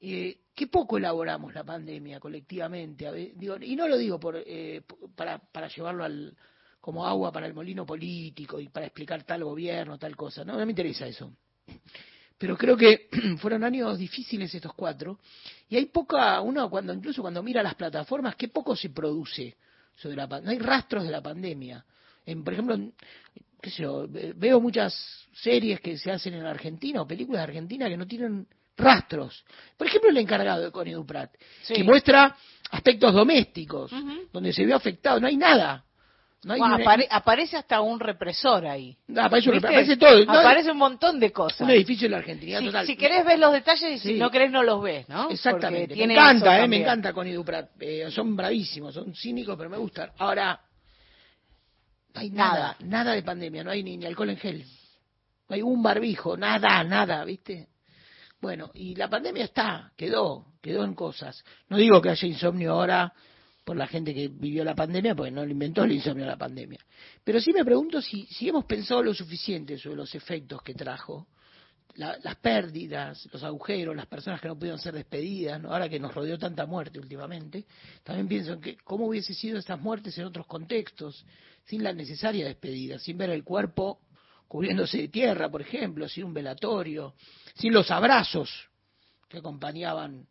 Eh, 0.00 0.40
qué 0.54 0.68
poco 0.68 0.98
elaboramos 0.98 1.52
la 1.54 1.64
pandemia 1.64 2.20
colectivamente, 2.20 3.06
a 3.06 3.12
digo, 3.12 3.56
y 3.60 3.74
no 3.74 3.88
lo 3.88 3.96
digo 3.96 4.20
por, 4.20 4.36
eh, 4.36 4.82
para, 5.16 5.38
para 5.38 5.68
llevarlo 5.68 6.04
al, 6.04 6.36
como 6.80 7.06
agua 7.06 7.32
para 7.32 7.46
el 7.46 7.54
molino 7.54 7.84
político 7.84 8.60
y 8.60 8.68
para 8.68 8.86
explicar 8.86 9.22
tal 9.24 9.44
gobierno, 9.44 9.98
tal 9.98 10.16
cosa, 10.16 10.44
no, 10.44 10.56
no 10.56 10.64
me 10.64 10.72
interesa 10.72 11.06
eso. 11.06 11.32
Pero 12.38 12.56
creo 12.56 12.76
que 12.76 13.08
fueron 13.38 13.64
años 13.64 13.98
difíciles 13.98 14.54
estos 14.54 14.72
cuatro, 14.74 15.18
y 15.68 15.76
hay 15.76 15.86
poca, 15.86 16.40
uno 16.40 16.70
cuando, 16.70 16.92
incluso 16.92 17.20
cuando 17.22 17.42
mira 17.42 17.62
las 17.62 17.74
plataformas, 17.74 18.36
qué 18.36 18.48
poco 18.48 18.76
se 18.76 18.90
produce 18.90 19.56
sobre 19.96 20.16
la 20.16 20.26
no 20.26 20.50
hay 20.50 20.58
rastros 20.58 21.04
de 21.04 21.10
la 21.10 21.20
pandemia. 21.20 21.84
En, 22.30 22.44
por 22.44 22.52
ejemplo, 22.52 22.74
en- 22.74 22.92
qué 23.60 23.70
sé 23.70 23.82
yo, 23.82 24.06
ve- 24.08 24.34
veo 24.36 24.60
muchas 24.60 24.94
series 25.32 25.80
que 25.80 25.96
se 25.96 26.10
hacen 26.12 26.34
en 26.34 26.44
Argentina 26.44 27.00
o 27.02 27.06
películas 27.06 27.40
de 27.40 27.44
Argentina 27.44 27.88
que 27.88 27.96
no 27.96 28.06
tienen 28.06 28.46
rastros. 28.76 29.44
Por 29.76 29.86
ejemplo, 29.86 30.10
El 30.10 30.18
encargado 30.18 30.62
de 30.64 30.70
Connie 30.70 30.94
Duprat, 30.94 31.30
Sí. 31.62 31.74
que 31.74 31.82
muestra 31.84 32.36
aspectos 32.70 33.12
domésticos, 33.14 33.90
donde 34.32 34.52
se 34.52 34.64
vio 34.64 34.76
afectado, 34.76 35.18
no 35.20 35.26
hay 35.26 35.36
nada. 35.36 35.84
No 36.44 36.52
hay 36.54 36.60
Bueno, 36.60 36.76
una- 36.76 36.84
apare- 36.84 37.08
aparece 37.10 37.56
hasta 37.56 37.80
un 37.80 37.98
represor 37.98 38.64
ahí. 38.64 38.96
Ah, 39.16 39.24
aparece 39.24 39.48
un 39.48 39.54
¿Viste? 39.54 39.66
repre- 39.68 39.70
aparece 39.72 39.96
todo. 39.96 40.24
No, 40.24 40.38
Aparece 40.38 40.70
un 40.70 40.78
montón 40.78 41.18
de 41.18 41.32
cosas. 41.32 41.62
un 41.62 41.70
edificio 41.70 42.06
de 42.06 42.10
la 42.12 42.18
Argentina 42.18 42.60
si, 42.60 42.66
total. 42.66 42.86
si 42.86 42.96
querés 42.96 43.24
ver 43.24 43.40
los 43.40 43.52
detalles 43.52 43.90
y 43.94 43.98
si 43.98 44.14
no 44.14 44.30
querés 44.30 44.52
no 44.52 44.62
los 44.62 44.80
ves, 44.80 45.08
¿no? 45.08 45.28
Exactamente. 45.30 45.96
Me 45.96 46.04
encanta, 46.12 46.62
eh, 46.62 46.68
me 46.68 46.76
encanta 46.80 47.12
Connie 47.12 47.32
Duprat. 47.32 47.70
Eh, 47.80 48.08
son 48.12 48.36
bravísimos, 48.36 48.94
son 48.94 49.12
cínicos, 49.16 49.56
pero 49.56 49.68
me 49.68 49.78
gustan. 49.78 50.10
Ahora, 50.18 50.60
No 52.18 52.22
hay 52.22 52.30
nada, 52.30 52.76
nada 52.80 53.12
de 53.12 53.22
pandemia, 53.22 53.62
no 53.62 53.70
hay 53.70 53.82
ni, 53.84 53.96
ni 53.96 54.04
alcohol 54.06 54.30
en 54.30 54.36
gel. 54.38 54.64
No 55.48 55.54
hay 55.54 55.62
un 55.62 55.80
barbijo, 55.82 56.36
nada, 56.36 56.82
nada, 56.82 57.24
¿viste? 57.24 57.68
Bueno, 58.40 58.70
y 58.74 58.94
la 58.96 59.08
pandemia 59.08 59.44
está, 59.44 59.92
quedó, 59.96 60.46
quedó 60.60 60.84
en 60.84 60.94
cosas. 60.94 61.42
No 61.68 61.76
digo 61.76 62.02
que 62.02 62.10
haya 62.10 62.26
insomnio 62.26 62.72
ahora 62.72 63.12
por 63.64 63.76
la 63.76 63.86
gente 63.86 64.12
que 64.14 64.28
vivió 64.28 64.64
la 64.64 64.74
pandemia, 64.74 65.14
porque 65.14 65.30
no 65.30 65.44
lo 65.44 65.50
inventó 65.52 65.84
el 65.84 65.92
insomnio 65.92 66.26
la 66.26 66.36
pandemia. 66.36 66.80
Pero 67.22 67.40
sí 67.40 67.52
me 67.52 67.64
pregunto 67.64 68.00
si, 68.02 68.26
si 68.26 68.48
hemos 68.48 68.64
pensado 68.64 69.02
lo 69.02 69.14
suficiente 69.14 69.78
sobre 69.78 69.96
los 69.96 70.12
efectos 70.14 70.60
que 70.62 70.74
trajo, 70.74 71.28
la- 71.94 72.16
las 72.22 72.36
pérdidas, 72.36 73.28
los 73.32 73.42
agujeros, 73.44 73.94
las 73.94 74.06
personas 74.06 74.40
que 74.40 74.48
no 74.48 74.56
pudieron 74.58 74.80
ser 74.80 74.94
despedidas, 74.94 75.60
¿no? 75.60 75.72
ahora 75.72 75.88
que 75.88 75.98
nos 76.00 76.14
rodeó 76.14 76.38
tanta 76.38 76.66
muerte 76.66 76.98
últimamente, 76.98 77.64
también 78.02 78.26
pienso 78.28 78.52
en 78.54 78.60
que 78.60 78.76
cómo 78.78 79.06
hubiese 79.06 79.34
sido 79.34 79.58
estas 79.58 79.80
muertes 79.80 80.16
en 80.18 80.24
otros 80.26 80.46
contextos, 80.46 81.24
sin 81.68 81.84
la 81.84 81.92
necesaria 81.92 82.46
despedida, 82.46 82.98
sin 82.98 83.18
ver 83.18 83.30
el 83.30 83.44
cuerpo 83.44 84.00
cubriéndose 84.46 84.98
de 84.98 85.08
tierra, 85.08 85.50
por 85.50 85.60
ejemplo, 85.60 86.08
sin 86.08 86.24
un 86.24 86.32
velatorio, 86.32 87.14
sin 87.54 87.74
los 87.74 87.90
abrazos 87.90 88.50
que 89.28 89.38
acompañaban 89.38 90.26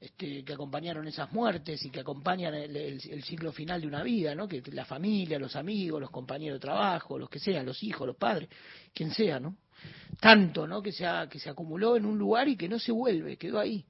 este, 0.00 0.44
que 0.44 0.52
acompañaron 0.52 1.06
esas 1.08 1.30
muertes 1.32 1.84
y 1.84 1.90
que 1.90 2.00
acompañan 2.00 2.54
el, 2.54 3.22
ciclo 3.24 3.52
final 3.52 3.80
de 3.80 3.88
una 3.88 4.02
vida, 4.02 4.34
¿no? 4.34 4.46
Que 4.46 4.62
la 4.72 4.84
familia, 4.84 5.38
los 5.38 5.56
amigos, 5.56 6.00
los 6.00 6.10
compañeros 6.10 6.56
de 6.56 6.60
trabajo, 6.60 7.18
los 7.18 7.28
que 7.28 7.40
sean, 7.40 7.66
los 7.66 7.82
hijos, 7.82 8.06
los 8.06 8.16
padres, 8.16 8.48
quien 8.94 9.10
sea, 9.10 9.40
¿no? 9.40 9.56
Tanto, 10.20 10.66
¿no? 10.66 10.80
Que 10.80 10.92
que 10.92 11.38
se 11.38 11.50
acumuló 11.50 11.96
en 11.96 12.06
un 12.06 12.16
lugar 12.16 12.48
y 12.48 12.56
que 12.56 12.68
no 12.68 12.78
se 12.78 12.92
vuelve, 12.92 13.36
quedó 13.36 13.58
ahí, 13.58 13.84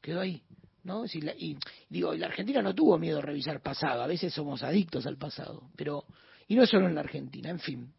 quedó 0.00 0.20
ahí, 0.20 0.42
¿no? 0.84 1.06
Si 1.06 1.20
la- 1.20 1.34
y 1.34 1.56
digo, 1.88 2.14
la 2.14 2.26
Argentina 2.26 2.62
no 2.62 2.74
tuvo 2.74 2.98
miedo 2.98 3.18
a 3.18 3.22
revisar 3.22 3.60
pasado, 3.60 4.02
a 4.02 4.06
veces 4.06 4.32
somos 4.32 4.62
adictos 4.62 5.06
al 5.06 5.16
pasado, 5.16 5.70
pero 5.76 6.04
y 6.48 6.54
no 6.54 6.66
solo 6.66 6.88
en 6.88 6.94
la 6.94 7.00
Argentina, 7.00 7.48
en 7.50 7.60
fin, 7.60 7.92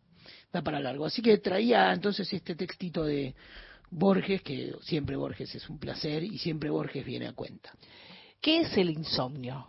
da 0.52 0.62
para 0.62 0.80
largo. 0.80 1.06
Así 1.06 1.22
que 1.22 1.38
traía 1.38 1.92
entonces 1.92 2.32
este 2.32 2.56
textito 2.56 3.04
de 3.04 3.34
Borges, 3.90 4.42
que 4.42 4.74
siempre 4.82 5.16
Borges 5.16 5.54
es 5.56 5.70
un 5.70 5.80
placer 5.80 6.24
y 6.24 6.38
siempre 6.38 6.70
Borges 6.70 7.06
viene 7.06 7.28
a 7.28 7.34
cuenta. 7.34 7.72
¿Qué 8.42 8.62
es 8.62 8.78
el 8.78 8.90
insomnio? 8.90 9.68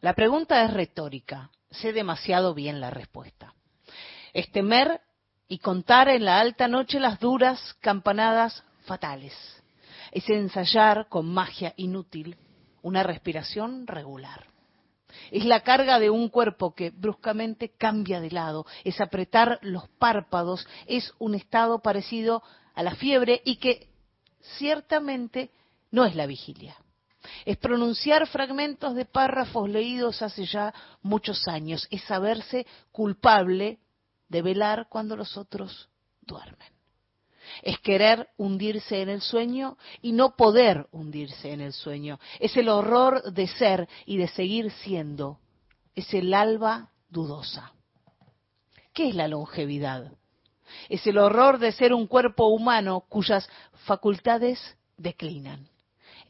La 0.00 0.14
pregunta 0.14 0.64
es 0.64 0.72
retórica. 0.72 1.50
Sé 1.70 1.92
demasiado 1.92 2.54
bien 2.54 2.80
la 2.80 2.90
respuesta. 2.90 3.54
Es 4.32 4.50
temer 4.50 5.00
y 5.48 5.58
contar 5.58 6.08
en 6.08 6.24
la 6.24 6.40
alta 6.40 6.68
noche 6.68 7.00
las 7.00 7.20
duras 7.20 7.74
campanadas 7.80 8.64
fatales. 8.84 9.34
Es 10.12 10.28
ensayar 10.28 11.08
con 11.08 11.26
magia 11.26 11.74
inútil 11.76 12.36
una 12.84 13.02
respiración 13.02 13.86
regular. 13.86 14.46
Es 15.30 15.44
la 15.44 15.60
carga 15.60 15.98
de 15.98 16.10
un 16.10 16.28
cuerpo 16.28 16.74
que 16.74 16.90
bruscamente 16.90 17.70
cambia 17.70 18.20
de 18.20 18.30
lado. 18.30 18.66
Es 18.84 19.00
apretar 19.00 19.58
los 19.62 19.88
párpados. 19.98 20.66
Es 20.86 21.12
un 21.18 21.34
estado 21.34 21.80
parecido 21.80 22.42
a 22.74 22.82
la 22.82 22.94
fiebre 22.94 23.40
y 23.44 23.56
que 23.56 23.88
ciertamente 24.58 25.50
no 25.90 26.04
es 26.04 26.14
la 26.14 26.26
vigilia. 26.26 26.76
Es 27.46 27.56
pronunciar 27.56 28.26
fragmentos 28.26 28.94
de 28.94 29.06
párrafos 29.06 29.68
leídos 29.68 30.20
hace 30.20 30.44
ya 30.44 30.74
muchos 31.00 31.48
años. 31.48 31.88
Es 31.90 32.02
saberse 32.04 32.66
culpable 32.92 33.78
de 34.28 34.42
velar 34.42 34.88
cuando 34.90 35.16
los 35.16 35.38
otros 35.38 35.88
duermen. 36.20 36.73
Es 37.62 37.78
querer 37.80 38.28
hundirse 38.36 39.02
en 39.02 39.08
el 39.08 39.20
sueño 39.20 39.76
y 40.02 40.12
no 40.12 40.36
poder 40.36 40.86
hundirse 40.92 41.52
en 41.52 41.60
el 41.60 41.72
sueño. 41.72 42.18
Es 42.40 42.56
el 42.56 42.68
horror 42.68 43.32
de 43.32 43.46
ser 43.46 43.88
y 44.06 44.16
de 44.16 44.28
seguir 44.28 44.70
siendo. 44.70 45.38
Es 45.94 46.12
el 46.14 46.34
alba 46.34 46.90
dudosa. 47.08 47.72
¿Qué 48.92 49.08
es 49.08 49.14
la 49.14 49.28
longevidad? 49.28 50.12
Es 50.88 51.06
el 51.06 51.18
horror 51.18 51.58
de 51.58 51.72
ser 51.72 51.92
un 51.92 52.06
cuerpo 52.06 52.46
humano 52.46 53.04
cuyas 53.08 53.48
facultades 53.84 54.76
declinan. 54.96 55.68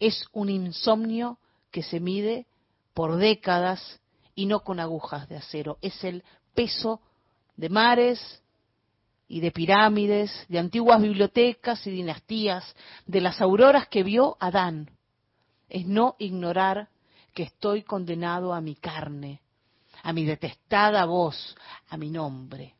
Es 0.00 0.26
un 0.32 0.48
insomnio 0.48 1.38
que 1.70 1.82
se 1.82 2.00
mide 2.00 2.46
por 2.94 3.16
décadas 3.16 4.00
y 4.34 4.46
no 4.46 4.60
con 4.60 4.80
agujas 4.80 5.28
de 5.28 5.36
acero. 5.36 5.78
Es 5.82 6.02
el 6.04 6.24
peso 6.54 7.00
de 7.56 7.68
mares 7.68 8.42
y 9.34 9.40
de 9.40 9.50
pirámides, 9.50 10.46
de 10.48 10.60
antiguas 10.60 11.02
bibliotecas 11.02 11.84
y 11.88 11.90
dinastías, 11.90 12.72
de 13.04 13.20
las 13.20 13.40
auroras 13.40 13.88
que 13.88 14.04
vio 14.04 14.36
Adán. 14.38 14.92
Es 15.68 15.88
no 15.88 16.14
ignorar 16.20 16.88
que 17.34 17.42
estoy 17.42 17.82
condenado 17.82 18.54
a 18.54 18.60
mi 18.60 18.76
carne, 18.76 19.40
a 20.04 20.12
mi 20.12 20.24
detestada 20.24 21.04
voz, 21.04 21.56
a 21.88 21.96
mi 21.96 22.10
nombre, 22.10 22.76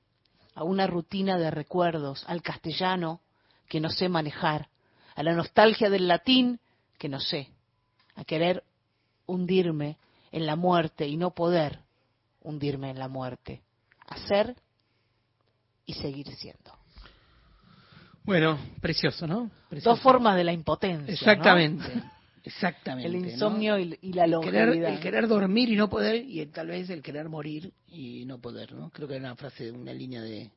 a 0.54 0.62
una 0.62 0.86
rutina 0.86 1.38
de 1.38 1.50
recuerdos, 1.50 2.22
al 2.28 2.40
castellano 2.40 3.20
que 3.68 3.80
no 3.80 3.90
sé 3.90 4.08
manejar, 4.08 4.68
a 5.16 5.24
la 5.24 5.32
nostalgia 5.32 5.90
del 5.90 6.06
latín 6.06 6.60
que 6.98 7.08
no 7.08 7.18
sé, 7.18 7.48
a 8.14 8.22
querer 8.22 8.62
hundirme 9.26 9.98
en 10.30 10.46
la 10.46 10.54
muerte 10.54 11.08
y 11.08 11.16
no 11.16 11.32
poder 11.32 11.80
hundirme 12.42 12.90
en 12.90 13.00
la 13.00 13.08
muerte, 13.08 13.60
a 14.06 14.18
ser 14.28 14.54
y 15.86 15.94
seguir 15.94 16.26
siendo. 16.34 16.72
Bueno, 18.24 18.58
precioso, 18.80 19.26
¿no? 19.26 19.50
Precioso. 19.68 19.90
Dos 19.96 20.00
formas 20.00 20.36
de 20.36 20.44
la 20.44 20.52
impotencia. 20.52 21.04
¿no? 21.06 21.12
Exactamente, 21.12 21.84
exactamente. 22.42 23.08
El 23.08 23.16
insomnio 23.16 23.78
y, 23.78 23.98
y 24.00 24.12
la 24.14 24.24
El 24.24 24.40
querer, 24.40 24.66
longevidad. 24.68 24.92
el 24.94 25.00
querer 25.00 25.28
dormir 25.28 25.68
y 25.68 25.76
no 25.76 25.90
poder, 25.90 26.24
y 26.26 26.44
tal 26.46 26.68
vez 26.68 26.88
el 26.88 27.02
querer 27.02 27.28
morir 27.28 27.70
y 27.88 28.24
no 28.24 28.38
poder, 28.40 28.72
¿no? 28.72 28.90
Creo 28.90 29.06
que 29.08 29.16
era 29.16 29.26
una 29.26 29.36
frase, 29.36 29.70
una 29.70 29.92
línea 29.92 30.22
de 30.22 30.50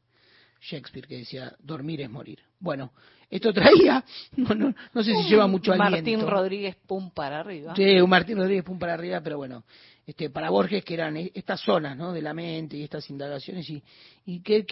Shakespeare 0.62 1.08
que 1.08 1.18
decía, 1.18 1.54
dormir 1.60 2.00
es 2.02 2.10
morir. 2.10 2.40
Bueno, 2.60 2.94
esto 3.30 3.52
traía, 3.52 4.02
no, 4.38 4.56
no, 4.56 4.74
no 4.94 5.04
sé 5.04 5.14
si 5.14 5.30
lleva 5.30 5.46
mucho 5.48 5.74
aliento. 5.74 5.92
Martín 5.98 6.22
Rodríguez, 6.22 6.78
pum 6.88 7.12
para 7.12 7.42
arriba. 7.42 7.76
Sí, 7.76 8.00
un 8.00 8.10
Martín 8.10 8.38
Rodríguez 8.38 8.64
pum 8.64 8.80
para 8.80 8.94
arriba, 8.94 9.20
pero 9.22 9.36
bueno, 9.38 9.66
este, 10.06 10.30
para 10.30 10.50
Borges 10.50 10.86
que 10.86 10.94
eran 10.94 11.18
e- 11.18 11.32
estas 11.36 11.60
zonas, 11.60 11.98
¿no? 11.98 12.14
De 12.14 12.22
la 12.22 12.34
mente 12.34 12.78
y 12.78 12.84
estas 12.84 13.10
indagaciones 13.10 13.70
y, 13.70 13.84
y 14.26 14.40
que- 14.40 14.66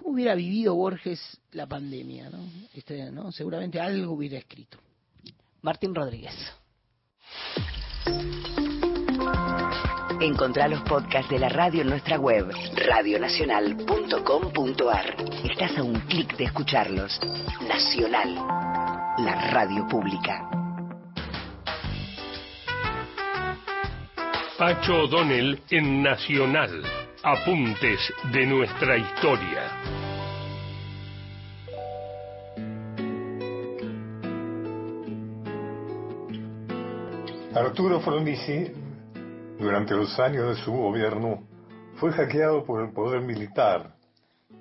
cómo 0.00 0.14
hubiera 0.14 0.34
vivido 0.34 0.74
Borges 0.74 1.20
la 1.52 1.66
pandemia, 1.66 2.30
¿no? 2.30 2.38
Este, 2.74 3.10
¿no? 3.10 3.30
Seguramente 3.32 3.80
algo 3.80 4.14
hubiera 4.14 4.38
escrito. 4.38 4.78
Martín 5.62 5.94
Rodríguez. 5.94 6.34
Encontrá 10.20 10.68
los 10.68 10.82
podcasts 10.82 11.30
de 11.30 11.38
la 11.38 11.48
radio 11.48 11.80
en 11.82 11.88
nuestra 11.88 12.18
web, 12.18 12.50
radionacional.com.ar. 12.74 15.16
Estás 15.50 15.78
a 15.78 15.82
un 15.82 15.98
clic 16.00 16.36
de 16.36 16.44
escucharlos. 16.44 17.18
Nacional, 17.66 18.34
la 18.34 19.50
radio 19.50 19.86
pública. 19.88 20.50
Pacho 24.58 25.04
O'Donnell 25.04 25.58
en 25.70 26.02
Nacional. 26.02 26.82
Apuntes 27.22 28.00
de 28.32 28.46
nuestra 28.46 28.96
historia. 28.96 29.68
Arturo 37.54 38.00
Frondizi, 38.00 38.72
durante 39.58 39.94
los 39.94 40.18
años 40.18 40.56
de 40.56 40.64
su 40.64 40.72
gobierno, 40.72 41.42
fue 41.96 42.10
hackeado 42.12 42.64
por 42.64 42.82
el 42.82 42.94
poder 42.94 43.20
militar, 43.20 43.96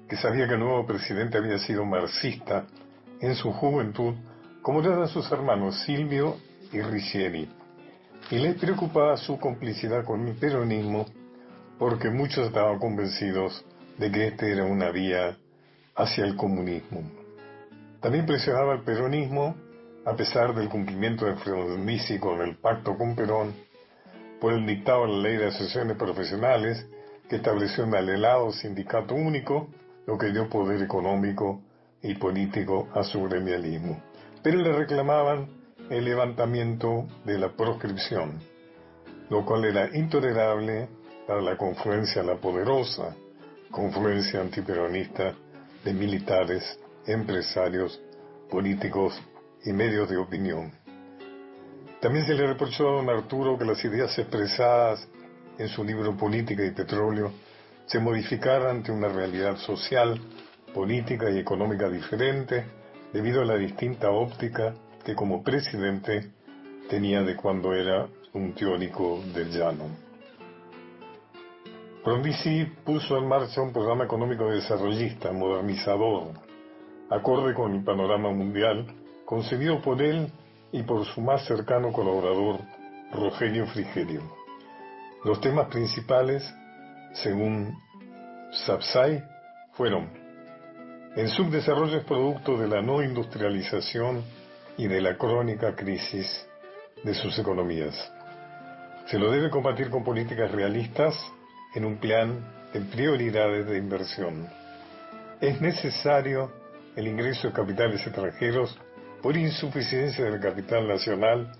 que 0.10 0.18
sabía 0.18 0.46
que 0.46 0.56
el 0.56 0.60
nuevo 0.60 0.86
presidente 0.86 1.38
había 1.38 1.60
sido 1.60 1.86
marxista 1.86 2.66
en 3.22 3.36
su 3.36 3.54
juventud, 3.54 4.16
como 4.62 4.82
eran 4.82 5.08
sus 5.08 5.32
hermanos 5.32 5.82
Silvio 5.86 6.36
y 6.74 6.82
Riccieri. 6.82 7.50
Y 8.32 8.38
les 8.40 8.58
preocupaba 8.58 9.16
su 9.16 9.40
complicidad 9.40 10.04
con 10.04 10.28
el 10.28 10.36
peronismo, 10.36 11.06
porque 11.80 12.10
muchos 12.10 12.48
estaban 12.48 12.78
convencidos 12.78 13.66
de 13.98 14.12
que 14.12 14.28
este 14.28 14.52
era 14.52 14.66
una 14.66 14.92
vía 14.92 15.38
hacia 15.96 16.26
el 16.26 16.36
comunismo. 16.36 17.02
También 18.02 18.26
presionaba 18.26 18.74
al 18.74 18.84
peronismo, 18.84 19.56
a 20.06 20.16
pesar 20.16 20.54
del 20.54 20.70
cumplimiento 20.70 21.26
de 21.26 21.36
Frondizi 21.38 22.20
con 22.20 22.42
el 22.42 22.58
pacto 22.58 22.98
con 22.98 23.16
Perón, 23.16 23.54
por 24.40 24.54
el 24.54 24.66
dictado 24.66 25.06
de 25.06 25.14
la 25.14 25.18
ley 25.20 25.38
de 25.38 25.48
asociaciones 25.48 25.98
profesionales 25.98 26.86
que 27.30 27.38
estableció 27.38 27.86
un 27.86 27.96
alelado 27.96 28.52
sindicato 28.52 29.16
único, 29.16 29.70
lo 30.06 30.18
que 30.18 30.32
dio 30.32 30.50
poder 30.50 30.82
económico 30.82 31.62
y 32.02 32.16
político 32.16 32.88
a 32.94 33.04
su 33.04 33.24
gremialismo. 33.24 34.02
Pero 34.42 34.60
le 34.60 34.74
reclamaban 34.74 35.50
el 35.90 36.06
levantamiento 36.06 37.08
de 37.26 37.38
la 37.38 37.50
proscripción, 37.50 38.40
lo 39.30 39.46
cual 39.46 39.66
era 39.66 39.96
intolerable 39.96 40.88
para 41.30 41.44
la 41.44 41.58
confluencia, 41.58 42.24
la 42.24 42.38
poderosa 42.38 43.16
confluencia 43.70 44.42
antiperonista 44.42 45.36
de 45.86 45.94
militares, 45.94 46.80
empresarios, 47.06 48.02
políticos 48.50 49.14
y 49.64 49.72
medios 49.72 50.10
de 50.10 50.18
opinión. 50.18 50.72
También 52.02 52.26
se 52.26 52.34
le 52.34 52.48
reprochó 52.48 52.90
a 52.90 52.92
don 52.94 53.10
Arturo 53.12 53.60
que 53.60 53.66
las 53.66 53.86
ideas 53.86 54.18
expresadas 54.18 55.08
en 55.60 55.68
su 55.68 55.84
libro 55.84 56.18
Política 56.18 56.66
y 56.66 56.72
Petróleo 56.72 57.32
se 57.86 58.00
modificara 58.00 58.72
ante 58.72 58.92
una 58.92 59.10
realidad 59.10 59.56
social, 59.58 60.20
política 60.74 61.30
y 61.30 61.38
económica 61.38 61.90
diferente 61.90 62.66
debido 63.14 63.44
a 63.44 63.46
la 63.46 63.56
distinta 63.56 64.10
óptica 64.10 64.74
que 65.06 65.14
como 65.14 65.44
presidente 65.44 66.32
tenía 66.90 67.22
de 67.22 67.36
cuando 67.36 67.72
era 67.76 68.08
un 68.34 68.56
teórico 68.56 69.22
del 69.32 69.52
llano. 69.52 70.09
Frondizi 72.10 72.66
puso 72.84 73.20
en 73.20 73.28
marcha 73.28 73.62
un 73.62 73.72
programa 73.72 74.06
económico 74.06 74.50
desarrollista, 74.50 75.32
modernizador, 75.32 76.32
acorde 77.08 77.54
con 77.54 77.76
el 77.76 77.84
panorama 77.84 78.32
mundial, 78.32 78.88
concebido 79.26 79.80
por 79.80 80.02
él 80.02 80.34
y 80.72 80.82
por 80.82 81.06
su 81.06 81.22
más 81.22 81.46
cercano 81.46 81.94
colaborador, 81.94 82.62
Rogelio 83.14 83.68
Frigerio. 83.68 84.24
Los 85.24 85.40
temas 85.40 85.68
principales, 85.68 86.52
según 87.14 87.78
Sapsay, 88.66 89.24
fueron 89.74 90.10
el 91.16 91.30
subdesarrollo 91.30 91.98
es 91.98 92.06
producto 92.06 92.58
de 92.58 92.70
la 92.70 92.82
no 92.82 93.04
industrialización 93.04 94.24
y 94.78 94.88
de 94.88 95.00
la 95.00 95.16
crónica 95.16 95.76
crisis 95.76 96.50
de 97.04 97.14
sus 97.14 97.38
economías. 97.38 98.12
Se 99.06 99.20
lo 99.20 99.30
debe 99.30 99.52
combatir 99.52 99.92
con 99.92 100.04
políticas 100.04 100.52
realistas 100.52 101.16
en 101.76 101.86
un 101.86 101.98
plan 101.98 102.40
de 102.74 102.82
prioridades 102.82 103.68
de 103.68 103.78
inversión. 103.78 104.48
Es 105.42 105.60
necesario 105.62 106.52
el 106.96 107.08
ingreso 107.08 107.48
de 107.48 107.54
capitales 107.54 108.06
extranjeros 108.06 108.78
por 109.22 109.36
insuficiencia 109.38 110.26
del 110.26 110.40
capital 110.40 110.88
nacional 110.88 111.52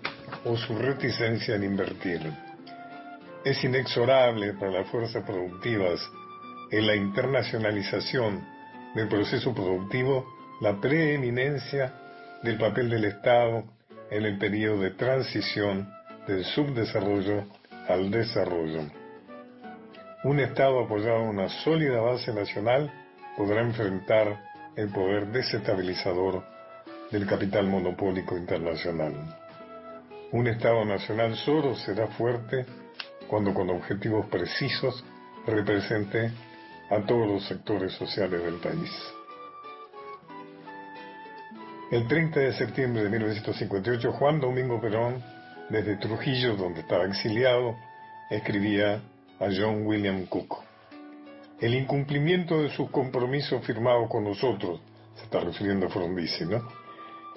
o 0.44 0.56
su 0.56 0.76
reticencia 0.76 1.56
en 1.56 1.64
invertir. 1.64 2.20
Es 3.44 3.62
inexorable 3.64 4.54
para 4.54 4.70
las 4.70 4.88
fuerzas 4.88 5.24
productivas 5.24 6.00
en 6.70 6.86
la 6.86 6.94
internacionalización 6.94 8.46
del 8.94 9.08
proceso 9.08 9.54
productivo 9.54 10.26
la 10.60 10.78
preeminencia 10.80 11.94
del 12.42 12.58
papel 12.58 12.90
del 12.90 13.04
Estado 13.06 13.64
en 14.10 14.24
el 14.24 14.38
periodo 14.38 14.82
de 14.82 14.90
transición 14.90 15.88
del 16.26 16.44
subdesarrollo 16.44 17.44
al 17.88 18.10
desarrollo. 18.10 18.99
Un 20.22 20.38
Estado 20.38 20.80
apoyado 20.80 21.22
en 21.22 21.28
una 21.28 21.48
sólida 21.48 21.98
base 22.00 22.34
nacional 22.34 22.92
podrá 23.38 23.62
enfrentar 23.62 24.38
el 24.76 24.90
poder 24.90 25.28
desestabilizador 25.28 26.44
del 27.10 27.26
capital 27.26 27.66
monopólico 27.66 28.36
internacional. 28.36 29.14
Un 30.32 30.46
Estado 30.46 30.84
nacional 30.84 31.36
solo 31.36 31.74
será 31.74 32.06
fuerte 32.08 32.66
cuando 33.28 33.54
con 33.54 33.70
objetivos 33.70 34.26
precisos 34.26 35.02
represente 35.46 36.30
a 36.90 37.00
todos 37.06 37.26
los 37.26 37.48
sectores 37.48 37.92
sociales 37.94 38.44
del 38.44 38.56
país. 38.56 38.90
El 41.90 42.06
30 42.06 42.40
de 42.40 42.52
septiembre 42.52 43.04
de 43.04 43.08
1958, 43.08 44.12
Juan 44.12 44.38
Domingo 44.38 44.80
Perón, 44.80 45.22
desde 45.70 45.96
Trujillo, 45.96 46.56
donde 46.56 46.80
estaba 46.80 47.06
exiliado, 47.06 47.74
escribía 48.28 49.00
a 49.40 49.48
John 49.50 49.86
William 49.86 50.26
Cook. 50.26 50.58
El 51.58 51.74
incumplimiento 51.74 52.62
de 52.62 52.70
sus 52.70 52.90
compromisos 52.90 53.64
firmados 53.64 54.08
con 54.08 54.24
nosotros, 54.24 54.80
se 55.16 55.24
está 55.24 55.40
refiriendo 55.40 55.86
a 55.86 55.90
Frondizi, 55.90 56.44
¿no? 56.44 56.62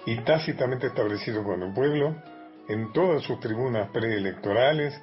Y 0.05 0.17
tácitamente 0.17 0.87
establecido 0.87 1.43
con 1.43 1.63
el 1.63 1.73
pueblo, 1.73 2.15
en 2.67 2.91
todas 2.93 3.23
sus 3.23 3.39
tribunas 3.39 3.89
preelectorales, 3.91 4.93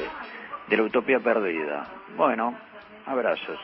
de 0.68 0.76
la 0.76 0.82
utopía 0.82 1.20
perdida. 1.20 1.86
Bueno, 2.16 2.58
abrazos. 3.06 3.58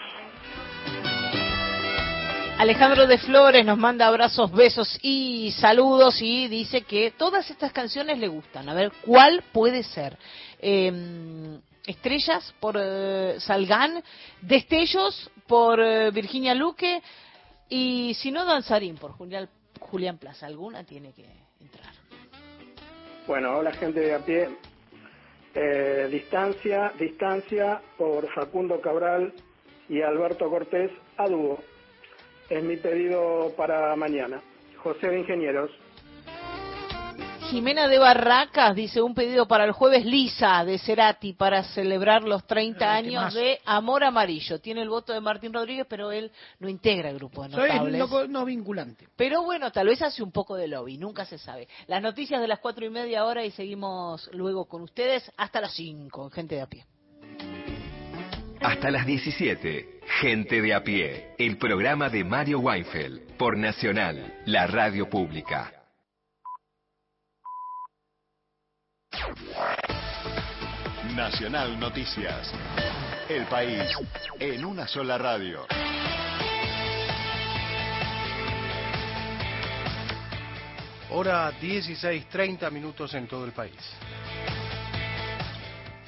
Alejandro 2.58 3.06
de 3.06 3.18
Flores 3.18 3.64
nos 3.64 3.78
manda 3.78 4.08
abrazos, 4.08 4.50
besos 4.50 4.98
y 5.00 5.52
saludos 5.52 6.20
y 6.20 6.48
dice 6.48 6.82
que 6.82 7.12
todas 7.12 7.48
estas 7.50 7.72
canciones 7.72 8.18
le 8.18 8.26
gustan. 8.26 8.68
A 8.68 8.74
ver, 8.74 8.90
¿cuál 9.06 9.44
puede 9.52 9.84
ser? 9.84 10.18
Eh, 10.58 11.60
Estrellas 11.86 12.52
por 12.58 12.76
eh, 12.76 13.36
Salgán, 13.38 14.02
Destellos 14.42 15.30
por 15.46 15.78
eh, 15.80 16.10
Virginia 16.10 16.52
Luque 16.52 17.00
y 17.68 18.14
si 18.14 18.32
no 18.32 18.44
Danzarín 18.44 18.96
por 18.96 19.12
Julián, 19.12 19.48
Julián 19.78 20.18
Plaza. 20.18 20.46
Alguna 20.46 20.82
tiene 20.82 21.12
que 21.12 21.26
entrar. 21.60 21.94
Bueno, 23.28 23.56
hola 23.56 23.70
gente 23.70 24.00
de 24.00 24.14
a 24.16 24.18
pie. 24.18 24.48
Eh, 25.54 26.08
distancia, 26.10 26.92
distancia 26.98 27.80
por 27.96 28.28
Facundo 28.34 28.80
Cabral 28.80 29.32
y 29.88 30.02
Alberto 30.02 30.50
Cortés 30.50 30.90
a 31.16 31.28
dúo. 31.28 31.60
Es 32.48 32.62
mi 32.64 32.76
pedido 32.76 33.52
para 33.56 33.94
mañana. 33.96 34.42
José 34.82 35.08
de 35.08 35.18
Ingenieros. 35.20 35.70
Jimena 37.50 37.88
de 37.88 37.98
Barracas 37.98 38.74
dice 38.76 39.00
un 39.00 39.14
pedido 39.14 39.48
para 39.48 39.64
el 39.64 39.72
jueves 39.72 40.04
Lisa 40.04 40.62
de 40.66 40.78
Cerati 40.78 41.32
para 41.32 41.62
celebrar 41.62 42.22
los 42.22 42.46
30 42.46 42.92
Ay, 42.92 43.02
qué 43.02 43.08
años 43.08 43.22
más. 43.22 43.34
de 43.34 43.58
Amor 43.64 44.04
Amarillo. 44.04 44.60
Tiene 44.60 44.82
el 44.82 44.90
voto 44.90 45.14
de 45.14 45.20
Martín 45.20 45.54
Rodríguez, 45.54 45.86
pero 45.88 46.12
él 46.12 46.30
no 46.58 46.68
integra 46.68 47.08
el 47.08 47.16
grupo 47.16 47.44
de 47.44 47.50
Soy 47.54 47.70
notables. 47.70 47.98
no, 48.10 48.26
no 48.26 48.44
vinculante. 48.44 49.08
Pero 49.16 49.44
bueno, 49.44 49.72
tal 49.72 49.86
vez 49.86 50.02
hace 50.02 50.22
un 50.22 50.30
poco 50.30 50.56
de 50.56 50.68
lobby, 50.68 50.98
nunca 50.98 51.24
se 51.24 51.38
sabe. 51.38 51.68
Las 51.86 52.02
noticias 52.02 52.38
de 52.38 52.48
las 52.48 52.58
cuatro 52.58 52.84
y 52.84 52.90
media 52.90 53.24
hora 53.24 53.42
y 53.42 53.50
seguimos 53.50 54.28
luego 54.34 54.66
con 54.66 54.82
ustedes 54.82 55.30
hasta 55.38 55.62
las 55.62 55.72
5, 55.72 56.28
gente 56.28 56.56
de 56.56 56.60
a 56.60 56.66
pie. 56.66 56.84
Hasta 58.60 58.90
las 58.90 59.06
17. 59.06 60.00
Gente 60.20 60.60
de 60.60 60.74
a 60.74 60.82
pie. 60.82 61.34
El 61.38 61.58
programa 61.58 62.08
de 62.08 62.24
Mario 62.24 62.58
Weinfeld 62.58 63.36
por 63.36 63.56
Nacional, 63.56 64.34
la 64.46 64.66
radio 64.66 65.08
pública. 65.08 65.72
Nacional 71.14 71.78
Noticias. 71.78 72.52
El 73.28 73.44
país 73.46 73.82
en 74.40 74.64
una 74.64 74.88
sola 74.88 75.18
radio. 75.18 75.64
Hora 81.10 81.52
16.30 81.60 82.70
minutos 82.72 83.14
en 83.14 83.28
todo 83.28 83.44
el 83.44 83.52
país. 83.52 83.74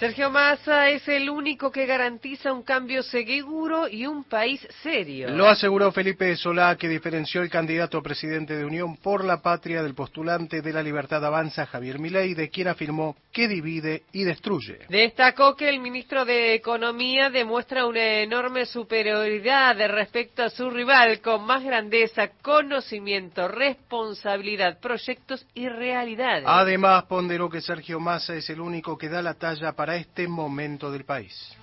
Sergio 0.00 0.30
Massa 0.30 0.88
es 0.88 1.06
el 1.08 1.28
único 1.28 1.70
que 1.70 1.84
garantiza 1.84 2.54
un 2.54 2.62
cambio 2.62 3.02
seguro 3.02 3.86
y 3.86 4.06
un 4.06 4.24
país 4.24 4.66
serio. 4.82 5.28
Lo 5.28 5.46
aseguró 5.46 5.92
Felipe 5.92 6.34
Solá, 6.36 6.74
que 6.76 6.88
diferenció 6.88 7.42
el 7.42 7.50
candidato 7.50 7.98
a 7.98 8.02
presidente 8.02 8.56
de 8.56 8.64
Unión 8.64 8.96
por 8.96 9.22
la 9.22 9.42
Patria 9.42 9.82
del 9.82 9.94
postulante 9.94 10.62
de 10.62 10.72
la 10.72 10.82
Libertad 10.82 11.22
Avanza, 11.22 11.66
Javier 11.66 11.98
Milei, 11.98 12.32
de 12.32 12.48
quien 12.48 12.68
afirmó 12.68 13.14
que 13.30 13.46
divide 13.46 14.04
y 14.10 14.24
destruye. 14.24 14.78
Destacó 14.88 15.54
que 15.54 15.68
el 15.68 15.80
ministro 15.80 16.24
de 16.24 16.54
Economía 16.54 17.28
demuestra 17.28 17.84
una 17.84 18.22
enorme 18.22 18.64
superioridad 18.64 19.76
respecto 19.86 20.44
a 20.44 20.48
su 20.48 20.70
rival, 20.70 21.20
con 21.20 21.44
más 21.44 21.62
grandeza, 21.62 22.30
conocimiento, 22.40 23.48
responsabilidad, 23.48 24.80
proyectos 24.80 25.44
y 25.52 25.68
realidades. 25.68 26.44
Además, 26.46 27.04
ponderó 27.04 27.50
que 27.50 27.60
Sergio 27.60 28.00
Massa 28.00 28.34
es 28.34 28.48
el 28.48 28.62
único 28.62 28.96
que 28.96 29.10
da 29.10 29.20
la 29.20 29.34
talla 29.34 29.74
para 29.74 29.89
este 29.96 30.28
momento 30.28 30.90
del 30.90 31.04
país. 31.04 31.56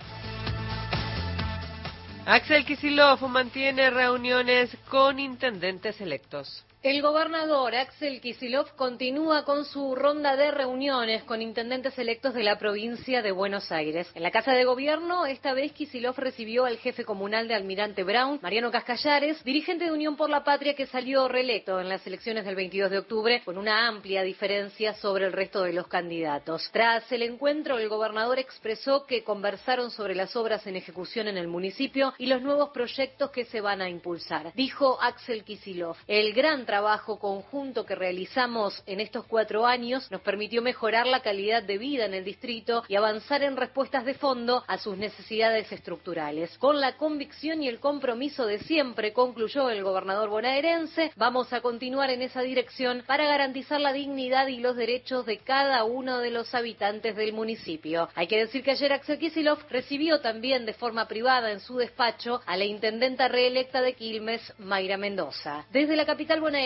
Axel 2.26 2.64
Kisilov 2.66 3.26
mantiene 3.28 3.88
reuniones 3.88 4.76
con 4.90 5.18
intendentes 5.18 6.00
electos. 6.00 6.64
El 6.80 7.02
gobernador 7.02 7.74
Axel 7.74 8.20
Kisilov 8.20 8.76
continúa 8.76 9.44
con 9.44 9.64
su 9.64 9.96
ronda 9.96 10.36
de 10.36 10.52
reuniones 10.52 11.24
con 11.24 11.42
intendentes 11.42 11.98
electos 11.98 12.34
de 12.34 12.44
la 12.44 12.56
provincia 12.56 13.20
de 13.20 13.32
Buenos 13.32 13.72
Aires. 13.72 14.08
En 14.14 14.22
la 14.22 14.30
Casa 14.30 14.52
de 14.52 14.64
Gobierno, 14.64 15.26
esta 15.26 15.54
vez 15.54 15.72
Kisilov 15.72 16.16
recibió 16.16 16.66
al 16.66 16.78
jefe 16.78 17.04
comunal 17.04 17.48
de 17.48 17.56
Almirante 17.56 18.04
Brown, 18.04 18.38
Mariano 18.40 18.70
Cascallares, 18.70 19.42
dirigente 19.42 19.86
de 19.86 19.90
Unión 19.90 20.16
por 20.16 20.30
la 20.30 20.44
Patria 20.44 20.76
que 20.76 20.86
salió 20.86 21.26
reelecto 21.26 21.80
en 21.80 21.88
las 21.88 22.06
elecciones 22.06 22.44
del 22.44 22.54
22 22.54 22.92
de 22.92 22.98
octubre 22.98 23.42
con 23.44 23.58
una 23.58 23.88
amplia 23.88 24.22
diferencia 24.22 24.94
sobre 24.94 25.26
el 25.26 25.32
resto 25.32 25.64
de 25.64 25.72
los 25.72 25.88
candidatos. 25.88 26.70
Tras 26.72 27.10
el 27.10 27.22
encuentro, 27.22 27.76
el 27.78 27.88
gobernador 27.88 28.38
expresó 28.38 29.04
que 29.04 29.24
conversaron 29.24 29.90
sobre 29.90 30.14
las 30.14 30.36
obras 30.36 30.64
en 30.68 30.76
ejecución 30.76 31.26
en 31.26 31.38
el 31.38 31.48
municipio 31.48 32.14
y 32.18 32.26
los 32.26 32.40
nuevos 32.40 32.70
proyectos 32.70 33.32
que 33.32 33.46
se 33.46 33.60
van 33.60 33.82
a 33.82 33.88
impulsar. 33.88 34.52
Dijo 34.54 34.96
Axel 35.02 35.42
Kisilov, 35.42 35.96
el 36.06 36.32
gran 36.32 36.67
trabajo 36.68 37.18
conjunto 37.18 37.86
que 37.86 37.94
realizamos 37.94 38.82
en 38.84 39.00
estos 39.00 39.24
cuatro 39.24 39.64
años 39.64 40.06
nos 40.10 40.20
permitió 40.20 40.60
mejorar 40.60 41.06
la 41.06 41.20
calidad 41.20 41.62
de 41.62 41.78
vida 41.78 42.04
en 42.04 42.12
el 42.12 42.24
distrito 42.24 42.84
y 42.88 42.94
avanzar 42.94 43.42
en 43.42 43.56
respuestas 43.56 44.04
de 44.04 44.12
fondo 44.12 44.62
a 44.66 44.76
sus 44.76 44.98
necesidades 44.98 45.72
estructurales. 45.72 46.58
Con 46.58 46.78
la 46.78 46.98
convicción 46.98 47.62
y 47.62 47.68
el 47.68 47.80
compromiso 47.80 48.44
de 48.44 48.58
siempre, 48.58 49.14
concluyó 49.14 49.70
el 49.70 49.82
gobernador 49.82 50.28
bonaerense, 50.28 51.10
vamos 51.16 51.54
a 51.54 51.62
continuar 51.62 52.10
en 52.10 52.20
esa 52.20 52.42
dirección 52.42 53.02
para 53.06 53.24
garantizar 53.24 53.80
la 53.80 53.94
dignidad 53.94 54.48
y 54.48 54.58
los 54.58 54.76
derechos 54.76 55.24
de 55.24 55.38
cada 55.38 55.84
uno 55.84 56.18
de 56.18 56.30
los 56.30 56.54
habitantes 56.54 57.16
del 57.16 57.32
municipio. 57.32 58.10
Hay 58.14 58.26
que 58.26 58.40
decir 58.40 58.62
que 58.62 58.72
ayer 58.72 58.92
Axel 58.92 59.18
Kisilov 59.18 59.60
recibió 59.70 60.20
también 60.20 60.66
de 60.66 60.74
forma 60.74 61.08
privada 61.08 61.50
en 61.50 61.60
su 61.60 61.78
despacho 61.78 62.42
a 62.44 62.58
la 62.58 62.66
intendenta 62.66 63.26
reelecta 63.26 63.80
de 63.80 63.94
Quilmes, 63.94 64.42
Mayra 64.58 64.98
Mendoza. 64.98 65.64
Desde 65.72 65.96
la 65.96 66.04
capital 66.04 66.42
bonaerense 66.42 66.57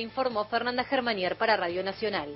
informó 0.00 0.44
Fernanda 0.44 0.84
Germanier 0.84 1.36
para 1.36 1.56
Radio 1.56 1.82
Nacional. 1.82 2.28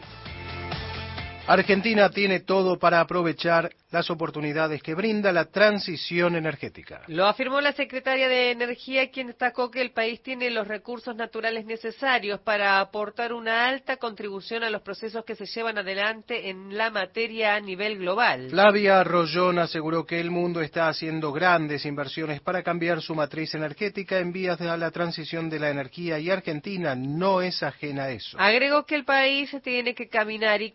Argentina 1.46 2.08
tiene 2.08 2.40
todo 2.40 2.78
para 2.78 3.00
aprovechar 3.00 3.70
las 3.94 4.10
oportunidades 4.10 4.82
que 4.82 4.94
brinda 4.94 5.30
la 5.30 5.44
transición 5.44 6.34
energética. 6.34 7.02
Lo 7.06 7.26
afirmó 7.26 7.60
la 7.60 7.72
secretaria 7.72 8.28
de 8.28 8.50
Energía, 8.50 9.10
quien 9.10 9.28
destacó 9.28 9.70
que 9.70 9.82
el 9.82 9.92
país 9.92 10.20
tiene 10.22 10.50
los 10.50 10.66
recursos 10.66 11.14
naturales 11.14 11.64
necesarios 11.64 12.40
para 12.40 12.80
aportar 12.80 13.32
una 13.32 13.68
alta 13.68 13.98
contribución 13.98 14.64
a 14.64 14.70
los 14.70 14.82
procesos 14.82 15.24
que 15.24 15.36
se 15.36 15.46
llevan 15.46 15.78
adelante 15.78 16.48
en 16.48 16.76
la 16.76 16.90
materia 16.90 17.54
a 17.54 17.60
nivel 17.60 17.98
global. 17.98 18.48
Flavia 18.50 19.04
Rollón 19.04 19.60
aseguró 19.60 20.06
que 20.06 20.18
el 20.20 20.30
mundo 20.30 20.60
está 20.60 20.88
haciendo 20.88 21.30
grandes 21.30 21.84
inversiones 21.84 22.40
para 22.40 22.62
cambiar 22.62 23.00
su 23.00 23.14
matriz 23.14 23.54
energética 23.54 24.18
en 24.18 24.32
vías 24.32 24.58
de 24.58 24.76
la 24.76 24.90
transición 24.90 25.50
de 25.50 25.60
la 25.60 25.70
energía 25.70 26.18
y 26.18 26.30
Argentina 26.30 26.96
no 26.96 27.42
es 27.42 27.62
ajena 27.62 28.04
a 28.04 28.10
eso. 28.10 28.36
Agregó 28.40 28.86
que 28.86 28.96
el 28.96 29.04
país 29.04 29.54
tiene 29.62 29.94
que 29.94 30.08
caminar 30.08 30.62
y 30.62 30.72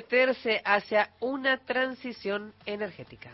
comprometerse 0.00 0.60
hacia 0.64 1.10
una 1.20 1.58
transición 1.58 2.52
energética. 2.66 3.30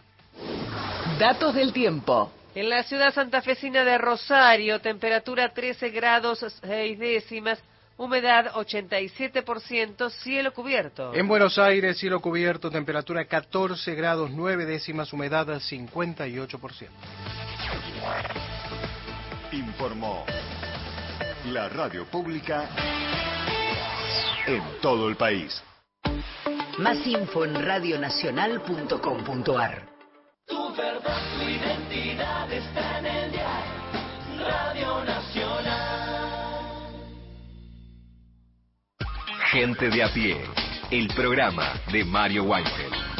Datos 1.19 1.55
del 1.55 1.73
tiempo. 1.73 2.33
En 2.55 2.69
la 2.69 2.83
ciudad 2.83 3.13
santafesina 3.13 3.85
de 3.85 3.99
Rosario, 3.99 4.81
temperatura 4.81 5.53
13 5.53 5.91
grados 5.91 6.45
6 6.63 6.99
décimas, 6.99 7.63
humedad 7.99 8.53
87%, 8.55 10.11
cielo 10.11 10.53
cubierto. 10.53 11.15
En 11.15 11.29
Buenos 11.29 11.59
Aires, 11.59 11.99
cielo 11.99 12.21
cubierto, 12.21 12.71
temperatura 12.71 13.27
14 13.27 13.95
grados 13.95 14.31
9 14.31 14.65
décimas, 14.65 15.13
humedad 15.13 15.47
58%. 15.47 16.89
Informó 19.53 20.25
la 21.47 21.69
radio 21.69 22.05
pública 22.07 22.69
en 24.47 24.63
todo 24.81 25.09
el 25.09 25.17
país. 25.17 25.63
Más 26.79 27.07
info 27.07 27.45
en 27.47 27.55
radionacional.com.ar. 27.55 29.89
Tu 30.47 30.75
verdad, 30.75 31.39
tu 31.39 31.45
identidad 31.49 32.53
está 32.53 32.99
en 32.99 33.07
el 33.07 33.33
diario 33.33 33.73
Radio 34.39 35.03
Nacional. 35.05 36.61
Gente 39.53 39.89
de 39.89 40.03
a 40.03 40.13
pie, 40.13 40.37
el 40.91 41.09
programa 41.15 41.81
de 41.91 42.05
Mario 42.05 42.45
Weinfeld. 42.45 43.16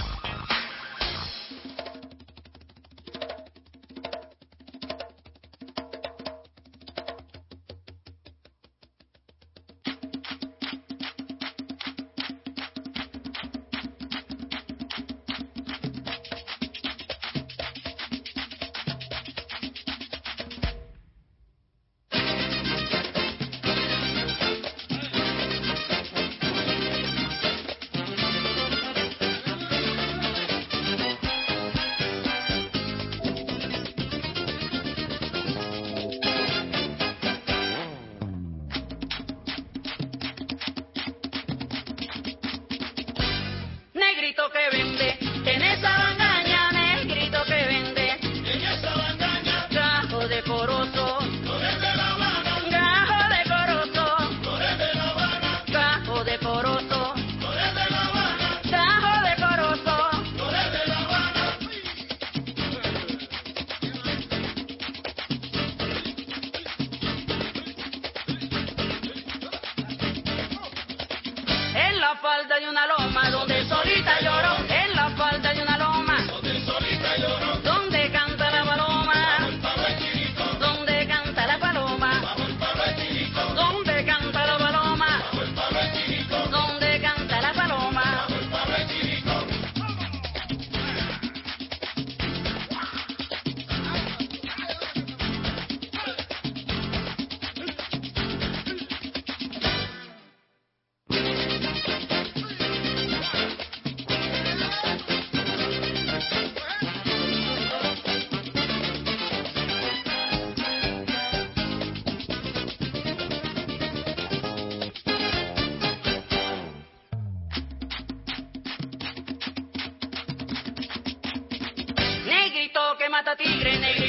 Mata 123.17 123.35
tigre, 123.35 123.79
negrito 123.79 124.06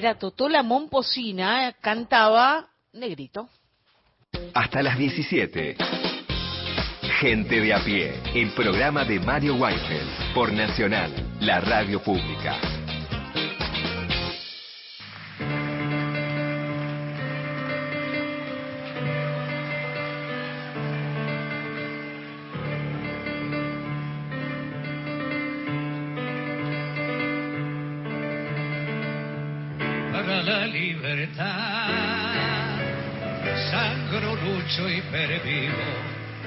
Era 0.00 0.14
Totola 0.14 0.62
Momposina, 0.62 1.74
cantaba 1.78 2.70
Negrito. 2.94 3.50
Hasta 4.54 4.82
las 4.82 4.96
17. 4.96 5.76
Gente 7.20 7.60
de 7.60 7.74
a 7.74 7.84
pie, 7.84 8.14
el 8.34 8.50
programa 8.52 9.04
de 9.04 9.20
Mario 9.20 9.56
Weinfeld 9.56 10.32
por 10.32 10.54
Nacional, 10.54 11.12
la 11.40 11.60
radio 11.60 12.02
pública. 12.02 12.69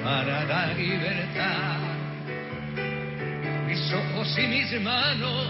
Para 0.03 0.43
la 0.43 0.73
libertad. 0.73 1.77
Mis 3.65 3.93
ojos 3.93 4.37
y 4.37 4.47
mis 4.47 4.81
manos 4.81 5.47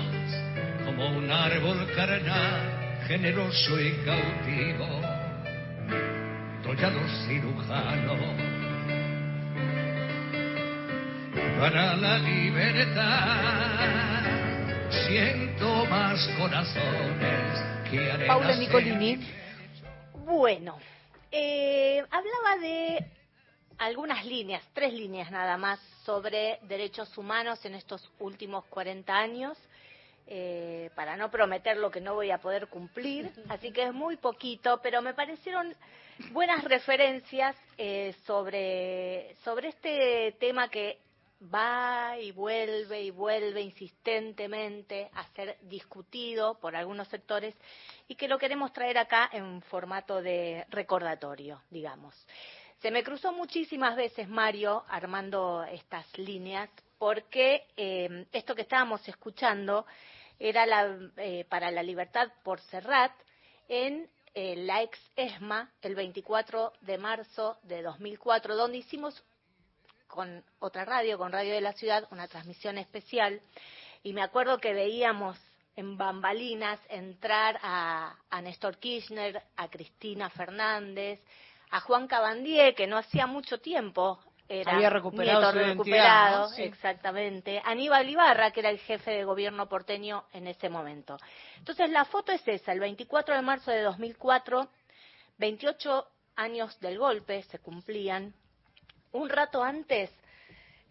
como 0.85 1.17
un 1.17 1.31
árbol 1.31 1.87
carnal, 1.95 3.01
generoso 3.07 3.79
y 3.79 3.91
cautivo. 4.05 5.01
Doy 6.63 6.83
a 6.83 6.89
los 6.89 7.11
cirujanos 7.25 8.53
para 11.59 11.95
la 11.95 12.17
libertad. 12.19 13.03
Siento 15.07 15.85
más 15.85 16.27
corazones 16.37 17.89
que 17.89 18.11
arenas 18.11 18.27
Paula 18.27 18.55
Nicolini. 18.55 19.19
Bueno, 20.25 20.77
eh, 21.31 22.03
hablaba 22.11 22.57
de 22.61 23.03
algunas 23.83 24.25
líneas, 24.25 24.63
tres 24.73 24.93
líneas 24.93 25.29
nada 25.29 25.57
más, 25.57 25.79
sobre 26.05 26.59
derechos 26.63 27.17
humanos 27.17 27.63
en 27.65 27.75
estos 27.75 28.09
últimos 28.19 28.65
40 28.65 29.15
años, 29.15 29.57
eh, 30.25 30.89
para 30.95 31.17
no 31.17 31.29
prometer 31.29 31.77
lo 31.77 31.91
que 31.91 31.99
no 31.99 32.13
voy 32.13 32.31
a 32.31 32.37
poder 32.37 32.67
cumplir, 32.67 33.31
así 33.49 33.71
que 33.71 33.83
es 33.83 33.93
muy 33.93 34.15
poquito, 34.15 34.79
pero 34.81 35.01
me 35.01 35.13
parecieron 35.13 35.75
buenas 36.31 36.63
referencias 36.63 37.55
eh, 37.77 38.15
sobre, 38.25 39.35
sobre 39.43 39.69
este 39.69 40.35
tema 40.39 40.69
que 40.69 40.99
va 41.53 42.17
y 42.17 42.31
vuelve 42.31 43.01
y 43.01 43.11
vuelve 43.11 43.61
insistentemente 43.61 45.09
a 45.13 45.25
ser 45.33 45.57
discutido 45.63 46.57
por 46.59 46.73
algunos 46.73 47.09
sectores 47.09 47.53
y 48.07 48.15
que 48.15 48.29
lo 48.29 48.37
queremos 48.37 48.71
traer 48.71 48.97
acá 48.97 49.29
en 49.33 49.61
formato 49.63 50.21
de 50.21 50.65
recordatorio, 50.69 51.61
digamos. 51.69 52.15
Se 52.83 52.91
me 52.91 53.01
cruzó 53.01 53.31
muchísimas 53.31 53.95
veces, 53.95 54.27
Mario, 54.27 54.83
armando 54.89 55.63
estas 55.63 56.05
líneas, 56.17 56.69
porque 56.97 57.65
eh, 57.77 58.25
esto 58.33 58.53
que 58.53 58.63
estábamos 58.63 59.07
escuchando 59.07 59.85
era 60.37 60.65
la, 60.65 60.93
eh, 61.15 61.45
para 61.47 61.71
la 61.71 61.81
libertad 61.81 62.27
por 62.43 62.59
Serrat 62.59 63.13
en 63.69 64.09
eh, 64.33 64.57
la 64.57 64.83
ex 64.83 64.99
ESMA 65.15 65.71
el 65.81 65.95
24 65.95 66.73
de 66.81 66.97
marzo 66.97 67.57
de 67.63 67.83
2004, 67.83 68.57
donde 68.57 68.79
hicimos 68.79 69.23
con 70.07 70.43
otra 70.59 70.83
radio, 70.83 71.17
con 71.17 71.31
Radio 71.31 71.53
de 71.53 71.61
la 71.61 71.71
Ciudad, 71.71 72.05
una 72.11 72.27
transmisión 72.27 72.77
especial. 72.77 73.39
Y 74.03 74.11
me 74.11 74.23
acuerdo 74.23 74.57
que 74.57 74.73
veíamos 74.73 75.39
en 75.77 75.95
bambalinas 75.95 76.81
entrar 76.89 77.57
a, 77.63 78.17
a 78.29 78.41
Néstor 78.41 78.77
Kirchner, 78.77 79.41
a 79.55 79.69
Cristina 79.69 80.29
Fernández, 80.29 81.21
a 81.73 81.79
Juan 81.79 82.07
Cabandier, 82.07 82.75
que 82.75 82.85
no 82.85 82.97
hacía 82.97 83.25
mucho 83.25 83.59
tiempo 83.59 84.19
era 84.47 84.75
Había 84.75 84.91
recuperado 84.91 85.39
nieto 85.41 85.51
su 85.53 85.65
recuperado, 85.71 86.41
¿no? 86.41 86.49
Sí. 86.49 86.61
exactamente. 86.61 87.59
Aníbal 87.65 88.07
Ibarra, 88.07 88.51
que 88.51 88.59
era 88.59 88.69
el 88.69 88.77
jefe 88.77 89.09
de 89.09 89.23
gobierno 89.23 89.67
porteño 89.67 90.25
en 90.33 90.45
ese 90.47 90.69
momento. 90.69 91.17
Entonces 91.57 91.89
la 91.89 92.05
foto 92.05 92.31
es 92.31 92.47
esa, 92.47 92.73
el 92.73 92.79
24 92.79 93.33
de 93.33 93.41
marzo 93.41 93.71
de 93.71 93.81
2004, 93.81 94.69
28 95.39 96.07
años 96.35 96.79
del 96.79 96.99
golpe 96.99 97.41
se 97.43 97.57
cumplían. 97.57 98.35
Un 99.11 99.29
rato 99.29 99.63
antes, 99.63 100.11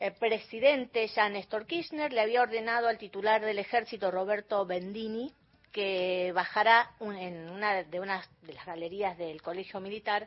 el 0.00 0.14
presidente 0.14 1.06
ya 1.08 1.28
Néstor 1.28 1.66
Kirchner 1.66 2.12
le 2.12 2.22
había 2.22 2.42
ordenado 2.42 2.88
al 2.88 2.98
titular 2.98 3.40
del 3.40 3.60
ejército, 3.60 4.10
Roberto 4.10 4.66
Bendini, 4.66 5.32
que 5.70 6.32
bajara 6.34 6.90
un- 6.98 7.16
en 7.16 7.48
una 7.50 7.84
de 7.84 8.00
unas 8.00 8.28
de 8.42 8.54
las 8.54 8.66
galerías 8.66 9.16
del 9.16 9.40
Colegio 9.42 9.78
Militar 9.78 10.26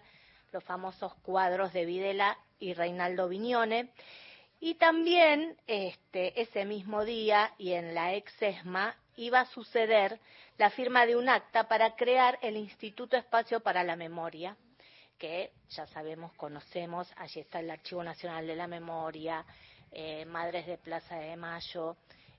los 0.56 0.64
famosos 0.64 1.14
cuadros 1.16 1.74
de 1.74 1.86
Videla 1.86 2.38
y 2.60 2.74
Reinaldo 2.74 3.28
Viñone. 3.28 3.90
Y 4.62 4.76
también 4.76 5.58
este, 5.68 6.42
ese 6.42 6.64
mismo 6.64 7.04
día 7.04 7.54
y 7.58 7.74
en 7.74 7.94
la 7.94 8.14
ex 8.14 8.42
ESMA 8.42 8.96
iba 9.18 9.42
a 9.42 9.46
suceder 9.48 10.18
la 10.58 10.70
firma 10.70 11.06
de 11.06 11.18
un 11.18 11.28
acta 11.28 11.68
para 11.68 11.98
crear 11.98 12.40
el 12.42 12.56
Instituto 12.56 13.18
Espacio 13.18 13.60
para 13.60 13.84
la 13.84 13.98
Memoria, 13.98 14.56
que 15.18 15.52
ya 15.72 15.88
sabemos, 15.88 16.32
conocemos, 16.36 17.12
allí 17.18 17.42
está 17.42 17.60
el 17.60 17.70
Archivo 17.70 18.02
Nacional 18.02 18.48
de 18.48 18.56
la 18.56 18.68
Memoria, 18.68 19.46
eh, 19.92 20.24
Madres 20.24 20.68
de 20.68 20.78
Plaza 20.78 21.18
de 21.18 21.36
Mayo, 21.36 21.98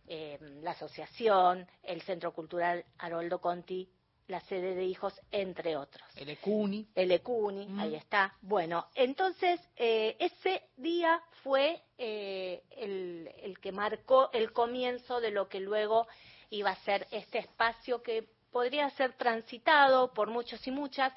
eh, 0.09 0.39
la 0.63 0.71
Asociación, 0.71 1.69
el 1.83 2.01
Centro 2.01 2.33
Cultural 2.33 2.83
Haroldo 2.97 3.43
Conti, 3.43 3.87
la 4.29 4.41
sede 4.41 4.75
de 4.75 4.85
hijos, 4.85 5.21
entre 5.31 5.77
otros. 5.77 6.07
El 6.17 6.31
ECUNI. 6.31 6.89
El 6.95 7.13
ECUNI, 7.13 7.69
ahí 7.79 7.95
está. 7.95 8.35
Bueno, 8.43 8.87
entonces 8.95 9.61
eh, 9.77 10.17
ese 10.19 10.63
día 10.77 11.23
fue 11.43 11.83
eh, 11.99 12.63
el, 12.71 13.31
el 13.43 13.59
que 13.61 13.73
marcó 13.73 14.31
el 14.33 14.53
comienzo 14.53 15.21
de 15.21 15.31
lo 15.31 15.49
que 15.49 15.61
luego 15.61 16.07
iba 16.51 16.71
a 16.71 16.85
ser 16.85 17.07
este 17.11 17.39
espacio 17.39 18.03
que 18.03 18.29
podría 18.51 18.89
ser 18.91 19.13
transitado 19.15 20.13
por 20.13 20.29
muchos 20.29 20.67
y 20.67 20.71
muchas, 20.71 21.13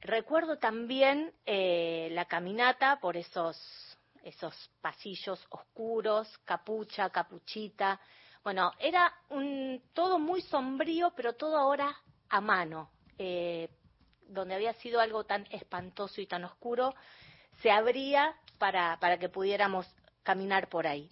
Recuerdo 0.00 0.58
también 0.58 1.32
eh, 1.44 2.08
la 2.12 2.26
caminata 2.26 3.00
por 3.00 3.16
esos, 3.16 3.58
esos 4.22 4.54
pasillos 4.80 5.44
oscuros, 5.50 6.28
capucha, 6.44 7.10
capuchita. 7.10 8.00
Bueno, 8.44 8.70
era 8.78 9.12
un, 9.30 9.82
todo 9.94 10.20
muy 10.20 10.42
sombrío, 10.42 11.12
pero 11.16 11.34
todo 11.34 11.56
ahora 11.56 11.92
a 12.28 12.40
mano. 12.40 12.90
Eh, 13.18 13.68
donde 14.28 14.54
había 14.54 14.72
sido 14.74 15.00
algo 15.00 15.24
tan 15.24 15.46
espantoso 15.50 16.20
y 16.20 16.26
tan 16.26 16.44
oscuro, 16.44 16.94
se 17.62 17.70
abría 17.70 18.34
para, 18.58 18.98
para 19.00 19.18
que 19.18 19.28
pudiéramos 19.28 19.86
caminar 20.22 20.68
por 20.68 20.86
ahí. 20.86 21.08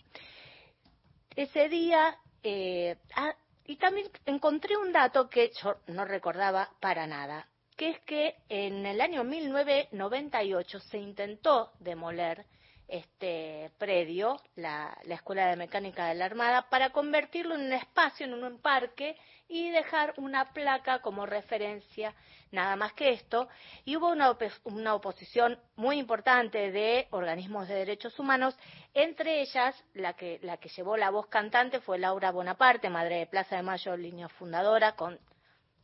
Ese 1.36 1.68
día, 1.68 2.18
eh, 2.42 2.96
ah, 3.16 3.34
y 3.64 3.76
también 3.76 4.08
encontré 4.26 4.76
un 4.76 4.92
dato 4.92 5.28
que 5.28 5.52
yo 5.62 5.76
no 5.86 6.04
recordaba 6.04 6.70
para 6.80 7.06
nada, 7.06 7.48
que 7.76 7.90
es 7.90 8.00
que 8.00 8.36
en 8.48 8.86
el 8.86 9.00
año 9.00 9.24
1998 9.24 10.80
se 10.80 10.98
intentó 10.98 11.72
demoler 11.80 12.46
este 12.88 13.70
predio, 13.78 14.40
la, 14.56 14.96
la, 15.04 15.14
Escuela 15.14 15.46
de 15.46 15.56
Mecánica 15.56 16.06
de 16.06 16.14
la 16.14 16.26
Armada, 16.26 16.68
para 16.68 16.90
convertirlo 16.90 17.54
en 17.54 17.62
un 17.62 17.72
espacio, 17.72 18.26
en 18.26 18.34
un 18.34 18.58
parque 18.58 19.16
y 19.48 19.70
dejar 19.70 20.14
una 20.16 20.52
placa 20.52 21.00
como 21.00 21.26
referencia, 21.26 22.14
nada 22.50 22.76
más 22.76 22.92
que 22.92 23.10
esto. 23.10 23.48
Y 23.84 23.96
hubo 23.96 24.08
una, 24.10 24.36
una 24.64 24.94
oposición 24.94 25.58
muy 25.76 25.98
importante 25.98 26.70
de 26.72 27.08
organismos 27.10 27.68
de 27.68 27.74
derechos 27.74 28.18
humanos, 28.18 28.56
entre 28.94 29.40
ellas 29.40 29.74
la 29.94 30.14
que, 30.14 30.38
la 30.42 30.56
que 30.58 30.68
llevó 30.68 30.96
la 30.96 31.10
voz 31.10 31.26
cantante 31.26 31.80
fue 31.80 31.98
Laura 31.98 32.32
Bonaparte, 32.32 32.90
madre 32.90 33.18
de 33.18 33.26
Plaza 33.26 33.56
de 33.56 33.62
Mayo, 33.62 33.96
línea 33.96 34.28
fundadora, 34.28 34.96
con 34.96 35.18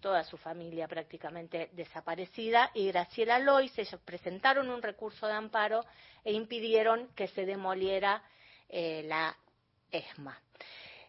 toda 0.01 0.24
su 0.24 0.36
familia 0.36 0.89
prácticamente 0.89 1.70
desaparecida, 1.72 2.70
y 2.74 2.89
Graciela 2.89 3.39
Lois, 3.39 3.77
ellos 3.78 4.01
presentaron 4.05 4.70
un 4.70 4.82
recurso 4.82 5.27
de 5.27 5.35
amparo 5.35 5.85
e 6.24 6.32
impidieron 6.32 7.09
que 7.14 7.28
se 7.28 7.47
demoliera 7.47 8.22
eh, 8.68 9.02
la 9.06 9.36
ESMA. 9.90 10.40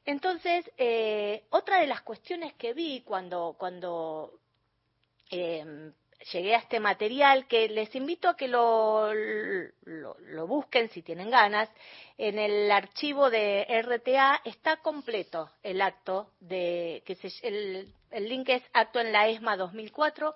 Entonces, 0.05 0.69
eh, 0.77 1.45
otra 1.51 1.79
de 1.79 1.87
las 1.87 2.01
cuestiones 2.01 2.53
que 2.53 2.73
vi 2.73 3.01
cuando, 3.01 3.55
cuando 3.57 4.39
eh, 5.29 5.91
llegué 6.31 6.55
a 6.55 6.59
este 6.59 6.79
material, 6.79 7.47
que 7.47 7.67
les 7.69 7.93
invito 7.95 8.29
a 8.29 8.35
que 8.35 8.47
lo, 8.47 9.13
lo, 9.13 10.17
lo, 10.19 10.47
busquen 10.47 10.89
si 10.89 11.01
tienen 11.01 11.29
ganas, 11.29 11.69
en 12.17 12.37
el 12.39 12.71
archivo 12.71 13.29
de 13.29 13.65
RTA 13.81 14.41
está 14.45 14.77
completo 14.77 15.49
el 15.63 15.81
acto 15.81 16.31
de 16.39 17.03
que 17.05 17.15
se, 17.15 17.29
el, 17.47 17.93
el 18.11 18.29
link 18.29 18.49
es 18.49 18.63
acto 18.73 18.99
en 18.99 19.11
la 19.11 19.27
ESMA 19.27 19.57
2004 19.57 20.35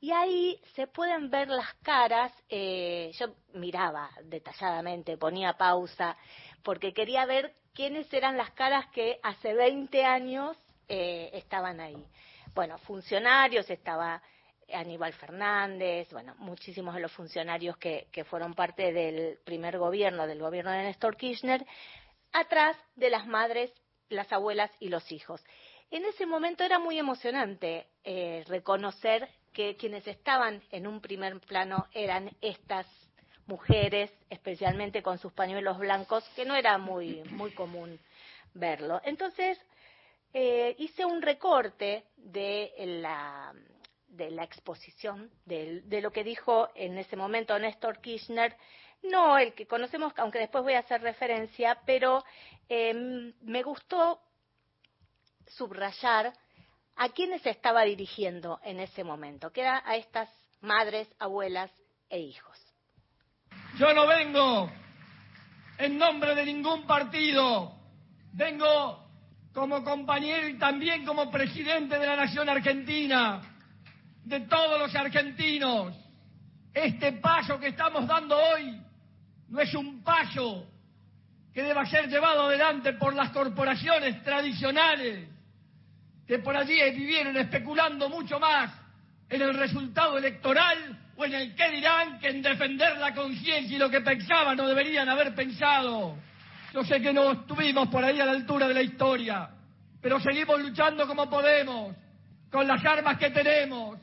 y 0.00 0.12
ahí 0.12 0.60
se 0.74 0.86
pueden 0.86 1.30
ver 1.30 1.48
las 1.48 1.72
caras, 1.82 2.32
eh, 2.48 3.10
yo 3.18 3.34
miraba 3.54 4.10
detalladamente, 4.24 5.16
ponía 5.16 5.54
pausa, 5.54 6.16
porque 6.62 6.92
quería 6.92 7.24
ver 7.24 7.54
quiénes 7.74 8.12
eran 8.12 8.36
las 8.36 8.50
caras 8.50 8.86
que 8.88 9.18
hace 9.22 9.54
20 9.54 10.04
años 10.04 10.56
eh, 10.88 11.30
estaban 11.32 11.80
ahí. 11.80 12.06
Bueno, 12.54 12.78
funcionarios, 12.78 13.68
estaba 13.70 14.22
Aníbal 14.72 15.12
Fernández, 15.12 16.08
bueno, 16.12 16.34
muchísimos 16.38 16.94
de 16.94 17.00
los 17.00 17.12
funcionarios 17.12 17.76
que, 17.76 18.08
que 18.10 18.24
fueron 18.24 18.54
parte 18.54 18.92
del 18.92 19.38
primer 19.44 19.78
gobierno, 19.78 20.26
del 20.26 20.40
gobierno 20.40 20.72
de 20.72 20.84
Néstor 20.84 21.16
Kirchner, 21.16 21.64
atrás 22.32 22.76
de 22.96 23.10
las 23.10 23.26
madres, 23.26 23.72
las 24.08 24.32
abuelas 24.32 24.70
y 24.80 24.88
los 24.88 25.10
hijos. 25.12 25.42
En 25.90 26.04
ese 26.04 26.26
momento 26.26 26.64
era 26.64 26.78
muy 26.78 26.98
emocionante 26.98 27.86
eh, 28.04 28.44
reconocer 28.48 29.28
que 29.52 29.76
quienes 29.76 30.06
estaban 30.06 30.62
en 30.70 30.86
un 30.86 31.00
primer 31.00 31.40
plano 31.40 31.86
eran 31.92 32.30
estas 32.40 32.86
mujeres, 33.46 34.12
especialmente 34.28 35.02
con 35.02 35.18
sus 35.18 35.32
pañuelos 35.32 35.78
blancos, 35.78 36.28
que 36.34 36.44
no 36.44 36.56
era 36.56 36.76
muy, 36.78 37.22
muy 37.30 37.52
común 37.52 37.98
verlo. 38.52 39.00
Entonces, 39.04 39.58
eh, 40.34 40.74
hice 40.78 41.04
un 41.04 41.22
recorte 41.22 42.04
de 42.16 42.72
la, 43.00 43.54
de 44.08 44.30
la 44.30 44.44
exposición, 44.44 45.30
de, 45.44 45.82
de, 45.82 46.00
lo 46.00 46.10
que 46.10 46.24
dijo 46.24 46.68
en 46.74 46.98
ese 46.98 47.16
momento 47.16 47.58
Néstor 47.58 48.00
Kirchner, 48.00 48.56
no 49.02 49.38
el 49.38 49.54
que 49.54 49.66
conocemos, 49.66 50.12
aunque 50.16 50.38
después 50.38 50.64
voy 50.64 50.74
a 50.74 50.80
hacer 50.80 51.02
referencia, 51.02 51.78
pero 51.84 52.24
eh, 52.68 53.32
me 53.42 53.62
gustó 53.62 54.20
subrayar 55.46 56.32
a 56.96 57.08
quiénes 57.10 57.42
se 57.42 57.50
estaba 57.50 57.82
dirigiendo 57.82 58.58
en 58.64 58.80
ese 58.80 59.04
momento, 59.04 59.52
que 59.52 59.60
era 59.60 59.82
a 59.84 59.96
estas 59.96 60.28
madres, 60.60 61.08
abuelas 61.18 61.70
e 62.08 62.18
hijos. 62.18 62.58
Yo 63.78 63.92
no 63.92 64.06
vengo 64.06 64.70
en 65.78 65.98
nombre 65.98 66.34
de 66.34 66.46
ningún 66.46 66.86
partido, 66.86 67.74
vengo 68.32 69.04
como 69.52 69.84
compañero 69.84 70.48
y 70.48 70.58
también 70.58 71.04
como 71.04 71.30
presidente 71.30 71.98
de 71.98 72.06
la 72.06 72.16
Nación 72.16 72.48
Argentina, 72.48 73.55
de 74.26 74.40
todos 74.40 74.78
los 74.80 74.94
argentinos. 74.94 75.94
Este 76.74 77.12
paso 77.12 77.58
que 77.58 77.68
estamos 77.68 78.06
dando 78.06 78.36
hoy 78.36 78.78
no 79.48 79.60
es 79.60 79.72
un 79.74 80.02
paso 80.02 80.66
que 81.54 81.62
deba 81.62 81.86
ser 81.86 82.08
llevado 82.08 82.42
adelante 82.42 82.92
por 82.94 83.14
las 83.14 83.30
corporaciones 83.30 84.22
tradicionales, 84.24 85.28
que 86.26 86.40
por 86.40 86.56
allí 86.56 86.74
vivieron 86.90 87.36
especulando 87.36 88.08
mucho 88.08 88.38
más 88.40 88.72
en 89.28 89.40
el 89.40 89.54
resultado 89.54 90.18
electoral 90.18 90.98
o 91.16 91.24
en 91.24 91.34
el 91.34 91.54
qué 91.54 91.70
dirán 91.70 92.18
que 92.18 92.28
en 92.28 92.42
defender 92.42 92.98
la 92.98 93.14
conciencia 93.14 93.76
y 93.76 93.78
lo 93.78 93.88
que 93.88 94.00
pensaban 94.00 94.56
no 94.56 94.66
deberían 94.66 95.08
haber 95.08 95.34
pensado. 95.36 96.16
Yo 96.74 96.82
sé 96.82 97.00
que 97.00 97.12
no 97.12 97.30
estuvimos 97.30 97.88
por 97.88 98.04
ahí 98.04 98.20
a 98.20 98.26
la 98.26 98.32
altura 98.32 98.66
de 98.66 98.74
la 98.74 98.82
historia, 98.82 99.48
pero 100.02 100.18
seguimos 100.20 100.60
luchando 100.60 101.06
como 101.06 101.30
podemos, 101.30 101.94
con 102.50 102.66
las 102.66 102.84
armas 102.84 103.18
que 103.18 103.30
tenemos, 103.30 103.98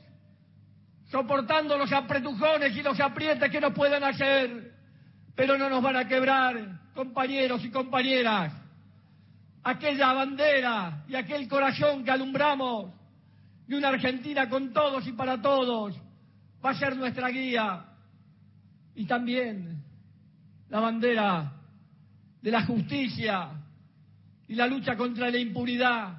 soportando 1.13 1.77
los 1.77 1.93
apretujones 1.93 2.75
y 2.75 2.81
los 2.81 2.99
aprietes 2.99 3.51
que 3.51 3.61
nos 3.61 3.71
puedan 3.73 4.03
hacer, 4.03 4.73
pero 5.35 5.59
no 5.59 5.69
nos 5.69 5.83
van 5.83 5.95
a 5.95 6.07
quebrar, 6.07 6.81
compañeros 6.95 7.63
y 7.63 7.69
compañeras 7.69 8.51
aquella 9.63 10.11
bandera 10.11 11.05
y 11.07 11.15
aquel 11.15 11.47
corazón 11.47 12.03
que 12.03 12.11
alumbramos 12.11 12.91
de 13.67 13.77
una 13.77 13.89
Argentina 13.89 14.49
con 14.49 14.73
todos 14.73 15.07
y 15.07 15.13
para 15.13 15.39
todos 15.39 15.95
va 16.65 16.71
a 16.71 16.75
ser 16.75 16.97
nuestra 16.97 17.29
guía. 17.29 17.85
Y 18.95 19.05
también 19.05 19.83
la 20.69 20.79
bandera 20.79 21.53
de 22.41 22.51
la 22.51 22.65
justicia 22.65 23.49
y 24.47 24.55
la 24.55 24.65
lucha 24.67 24.97
contra 24.97 25.29
la 25.29 25.37
impunidad. 25.37 26.17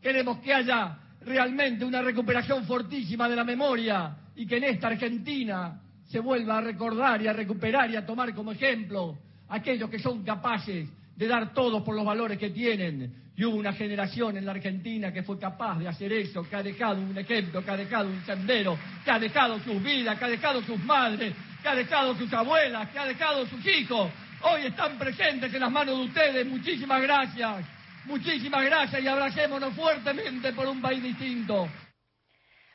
Queremos 0.00 0.38
que 0.38 0.54
haya 0.54 0.98
realmente 1.20 1.84
una 1.84 2.02
recuperación 2.02 2.64
fortísima 2.64 3.28
de 3.28 3.36
la 3.36 3.44
memoria 3.44 4.16
y 4.36 4.46
que 4.46 4.56
en 4.56 4.64
esta 4.64 4.88
Argentina 4.88 5.80
se 6.08 6.18
vuelva 6.20 6.58
a 6.58 6.60
recordar 6.60 7.22
y 7.22 7.28
a 7.28 7.32
recuperar 7.32 7.90
y 7.90 7.96
a 7.96 8.04
tomar 8.04 8.34
como 8.34 8.52
ejemplo 8.52 9.18
aquellos 9.48 9.90
que 9.90 9.98
son 9.98 10.24
capaces 10.24 10.88
de 11.16 11.28
dar 11.28 11.52
todo 11.52 11.84
por 11.84 11.94
los 11.94 12.04
valores 12.04 12.38
que 12.38 12.50
tienen. 12.50 13.14
Y 13.36 13.44
hubo 13.44 13.56
una 13.56 13.72
generación 13.72 14.36
en 14.36 14.44
la 14.44 14.52
Argentina 14.52 15.12
que 15.12 15.22
fue 15.22 15.38
capaz 15.38 15.78
de 15.78 15.88
hacer 15.88 16.12
eso, 16.12 16.42
que 16.48 16.56
ha 16.56 16.62
dejado 16.62 17.00
un 17.00 17.16
ejemplo, 17.16 17.64
que 17.64 17.70
ha 17.70 17.76
dejado 17.76 18.08
un 18.08 18.22
sendero, 18.24 18.78
que 19.04 19.10
ha 19.10 19.18
dejado 19.18 19.58
sus 19.60 19.82
vidas, 19.82 20.18
que 20.18 20.24
ha 20.24 20.28
dejado 20.28 20.62
sus 20.62 20.82
madres, 20.84 21.34
que 21.62 21.68
ha 21.68 21.74
dejado 21.74 22.14
sus 22.16 22.32
abuelas, 22.32 22.88
que 22.90 22.98
ha 22.98 23.06
dejado 23.06 23.46
sus 23.46 23.64
hijos. 23.66 24.10
Hoy 24.42 24.66
están 24.66 24.98
presentes 24.98 25.52
en 25.52 25.60
las 25.60 25.70
manos 25.70 25.98
de 25.98 26.04
ustedes. 26.04 26.46
Muchísimas 26.46 27.02
gracias. 27.02 27.79
Muchísimas 28.06 28.64
gracias 28.64 29.02
y 29.02 29.08
abracémonos 29.08 29.74
fuertemente 29.74 30.52
por 30.52 30.66
un 30.66 30.80
país 30.80 31.02
distinto. 31.02 31.68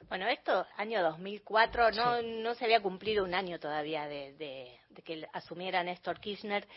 Bueno, 0.07 0.27
esto, 0.27 0.65
año 0.77 1.01
2004, 1.01 1.91
no, 1.91 2.21
no 2.21 2.53
se 2.53 2.65
había 2.65 2.81
cumplido 2.81 3.23
un 3.23 3.33
año 3.33 3.59
todavía 3.59 4.07
de, 4.07 4.33
de, 4.33 4.79
de 4.89 5.01
que 5.01 5.27
asumiera 5.33 5.83
Néstor 5.83 6.19
Kirchner. 6.19 6.67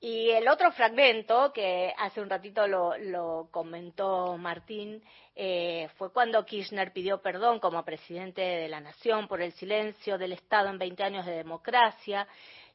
Y 0.00 0.30
el 0.30 0.48
otro 0.48 0.72
fragmento, 0.72 1.52
que 1.52 1.92
hace 1.96 2.20
un 2.20 2.28
ratito 2.28 2.66
lo, 2.66 2.96
lo 2.98 3.48
comentó 3.52 4.36
Martín, 4.36 5.00
eh, 5.36 5.88
fue 5.96 6.12
cuando 6.12 6.44
Kirchner 6.44 6.92
pidió 6.92 7.22
perdón 7.22 7.60
como 7.60 7.84
presidente 7.84 8.42
de 8.42 8.68
la 8.68 8.80
Nación 8.80 9.28
por 9.28 9.40
el 9.40 9.52
silencio 9.52 10.18
del 10.18 10.32
Estado 10.32 10.70
en 10.70 10.78
20 10.78 11.04
años 11.04 11.24
de 11.24 11.32
democracia 11.32 12.26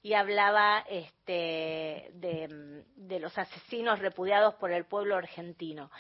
y 0.08 0.14
hablaba 0.14 0.86
este, 0.90 2.12
de, 2.14 2.84
de 2.96 3.20
los 3.20 3.38
asesinos 3.38 4.00
repudiados 4.00 4.56
por 4.56 4.72
el 4.72 4.86
pueblo 4.86 5.18
argentino. 5.18 5.92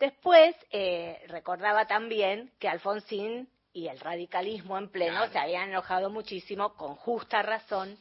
Después 0.00 0.56
eh, 0.70 1.24
recordaba 1.28 1.86
también 1.86 2.52
que 2.58 2.68
Alfonsín 2.68 3.48
y 3.72 3.86
el 3.86 4.00
radicalismo 4.00 4.76
en 4.78 4.90
pleno 4.90 5.18
claro. 5.18 5.32
se 5.32 5.38
habían 5.38 5.68
enojado 5.68 6.10
muchísimo, 6.10 6.74
con 6.74 6.96
justa 6.96 7.42
razón. 7.42 7.96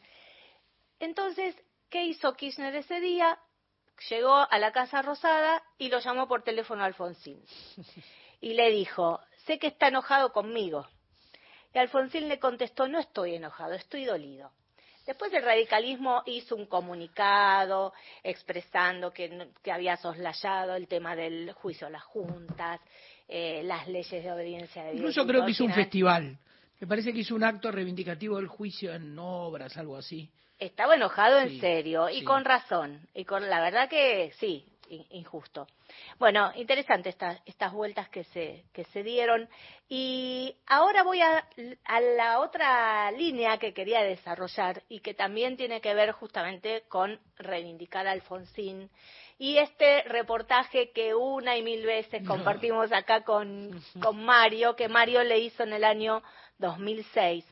Entonces, 1.00 1.56
¿Qué 1.90 2.04
hizo 2.04 2.34
Kirchner 2.34 2.76
ese 2.76 3.00
día? 3.00 3.40
Llegó 4.10 4.36
a 4.36 4.58
la 4.58 4.72
Casa 4.72 5.04
Rosada 5.04 5.64
y 5.78 5.90
lo 5.90 6.00
llamó 6.00 6.28
por 6.28 6.42
teléfono 6.44 6.84
a 6.84 6.88
Alfonsín. 6.88 7.42
Y 8.42 8.54
le 8.54 8.70
dijo, 8.72 9.22
sé 9.46 9.60
que 9.60 9.68
está 9.68 9.88
enojado 9.88 10.34
conmigo. 10.34 10.88
Y 11.74 11.78
Alfonsín 11.78 12.28
le 12.28 12.40
contestó, 12.40 12.88
no 12.88 13.00
estoy 13.00 13.36
enojado, 13.36 13.76
estoy 13.76 14.06
dolido. 14.06 14.52
Después 15.06 15.32
el 15.34 15.44
radicalismo 15.44 16.24
hizo 16.26 16.56
un 16.56 16.66
comunicado 16.66 17.94
expresando 18.24 19.12
que, 19.12 19.50
había 19.72 19.98
soslayado 19.98 20.76
el 20.76 20.88
tema 20.88 21.16
del 21.16 21.52
juicio 21.54 21.88
a 21.88 21.90
las 21.92 22.04
juntas, 22.04 22.82
eh, 23.28 23.62
las 23.64 23.88
leyes 23.88 24.24
de 24.24 24.32
obediencia 24.32 24.84
de 24.84 24.92
Dios. 24.92 25.02
Incluso 25.02 25.28
creo 25.28 25.46
que 25.46 25.52
hizo 25.52 25.66
un 25.66 25.74
festival. 25.74 26.38
Me 26.80 26.88
parece 26.88 27.14
que 27.14 27.20
hizo 27.20 27.36
un 27.36 27.44
acto 27.44 27.72
reivindicativo 27.72 28.38
del 28.38 28.48
juicio 28.48 28.94
en 28.94 29.18
obras, 29.18 29.78
algo 29.78 29.96
así. 29.96 30.30
Estaba 30.58 30.96
enojado 30.96 31.40
en 31.40 31.60
serio 31.60 32.10
y 32.10 32.20
sí. 32.20 32.26
con 32.26 32.46
razón. 32.46 33.08
Y 33.14 33.26
con 33.26 33.50
la 33.50 33.62
verdad 33.62 33.90
que 33.90 34.32
sí, 34.40 34.66
injusto. 34.90 35.68
Bueno, 36.20 36.52
interesante 36.56 37.10
estas 37.10 37.42
estas 37.46 37.74
vueltas 37.74 38.10
que 38.10 38.24
se 38.26 38.64
que 38.74 38.86
se 38.86 39.04
dieron 39.04 39.48
y 39.90 40.56
ahora 40.68 41.04
voy 41.04 41.22
a, 41.22 41.48
a 41.86 42.00
la 42.00 42.40
otra 42.40 43.12
línea 43.12 43.58
que 43.58 43.74
quería 43.74 44.02
desarrollar 44.02 44.84
y 44.90 45.00
que 45.00 45.14
también 45.14 45.58
tiene 45.58 45.82
que 45.82 45.94
ver 45.94 46.12
justamente 46.12 46.84
con 46.88 47.20
reivindicar 47.38 48.08
a 48.08 48.12
Alfonsín 48.12 48.90
y 49.38 49.58
este 49.58 50.04
reportaje 50.04 50.92
que 50.92 51.14
una 51.14 51.58
y 51.58 51.64
mil 51.64 51.86
veces 51.86 52.26
compartimos 52.26 52.92
acá 52.92 53.24
con, 53.24 53.82
con 54.02 54.24
Mario, 54.24 54.76
que 54.76 54.88
Mario 54.88 55.24
le 55.24 55.40
hizo 55.40 55.64
en 55.64 55.74
el 55.74 55.84
año 55.84 56.24
2006. 56.60 57.46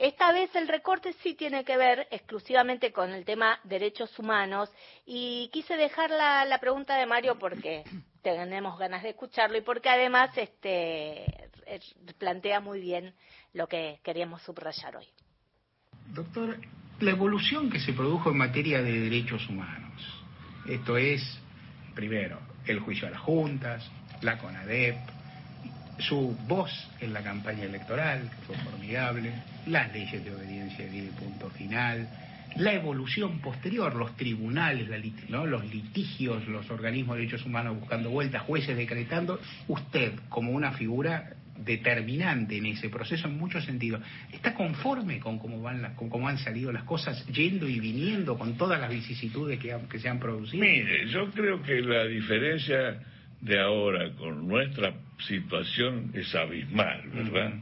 Esta 0.00 0.32
vez 0.32 0.48
el 0.56 0.66
recorte 0.66 1.12
sí 1.22 1.34
tiene 1.34 1.62
que 1.62 1.76
ver 1.76 2.08
exclusivamente 2.10 2.90
con 2.90 3.10
el 3.10 3.26
tema 3.26 3.60
derechos 3.64 4.18
humanos 4.18 4.70
y 5.04 5.50
quise 5.52 5.76
dejar 5.76 6.08
la, 6.08 6.46
la 6.46 6.58
pregunta 6.58 6.96
de 6.96 7.04
Mario 7.04 7.38
porque 7.38 7.84
tenemos 8.22 8.78
ganas 8.78 9.02
de 9.02 9.10
escucharlo 9.10 9.58
y 9.58 9.60
porque 9.60 9.90
además 9.90 10.30
este 10.38 11.24
eh, 11.66 11.80
plantea 12.16 12.60
muy 12.60 12.80
bien 12.80 13.12
lo 13.52 13.66
que 13.66 14.00
queríamos 14.02 14.40
subrayar 14.40 14.96
hoy. 14.96 15.06
Doctor, 16.06 16.58
la 17.00 17.10
evolución 17.10 17.68
que 17.68 17.78
se 17.78 17.92
produjo 17.92 18.30
en 18.30 18.38
materia 18.38 18.80
de 18.80 19.00
derechos 19.00 19.46
humanos, 19.50 20.00
esto 20.66 20.96
es, 20.96 21.22
primero, 21.94 22.40
el 22.64 22.80
juicio 22.80 23.06
a 23.06 23.10
las 23.10 23.20
juntas, 23.20 23.86
la 24.22 24.38
CONADEP, 24.38 24.96
su 26.00 26.36
voz 26.46 26.70
en 27.00 27.12
la 27.12 27.22
campaña 27.22 27.64
electoral, 27.64 28.30
que 28.30 28.46
fue 28.46 28.56
formidable, 28.56 29.32
las 29.66 29.92
leyes 29.92 30.24
de 30.24 30.34
obediencia 30.34 30.86
de 30.86 30.98
y 30.98 31.10
punto 31.18 31.50
final, 31.50 32.08
la 32.56 32.72
evolución 32.72 33.40
posterior, 33.40 33.94
los 33.94 34.16
tribunales, 34.16 34.88
la 34.88 34.98
¿no? 35.28 35.46
los 35.46 35.64
litigios, 35.64 36.46
los 36.48 36.68
organismos 36.70 37.16
de 37.16 37.22
derechos 37.22 37.46
humanos 37.46 37.78
buscando 37.78 38.10
vueltas, 38.10 38.42
jueces 38.42 38.76
decretando, 38.76 39.40
usted 39.68 40.12
como 40.28 40.50
una 40.52 40.72
figura 40.72 41.36
determinante 41.64 42.56
en 42.56 42.66
ese 42.66 42.88
proceso 42.88 43.28
en 43.28 43.36
muchos 43.36 43.64
sentidos, 43.64 44.00
¿está 44.32 44.54
conforme 44.54 45.20
con 45.20 45.38
cómo, 45.38 45.60
van 45.60 45.82
las, 45.82 45.92
con 45.92 46.08
cómo 46.08 46.26
han 46.26 46.38
salido 46.38 46.72
las 46.72 46.84
cosas, 46.84 47.24
yendo 47.26 47.68
y 47.68 47.78
viniendo 47.78 48.38
con 48.38 48.56
todas 48.56 48.80
las 48.80 48.90
vicisitudes 48.90 49.58
que, 49.58 49.76
que 49.88 49.98
se 49.98 50.08
han 50.08 50.18
producido? 50.18 50.64
Mire, 50.64 51.06
yo 51.08 51.30
creo 51.30 51.62
que 51.62 51.80
la 51.82 52.04
diferencia 52.04 52.98
de 53.40 53.58
ahora 53.58 54.10
con 54.16 54.46
nuestra 54.46 54.94
situación 55.26 56.10
es 56.14 56.34
abismal, 56.34 57.02
¿verdad? 57.12 57.54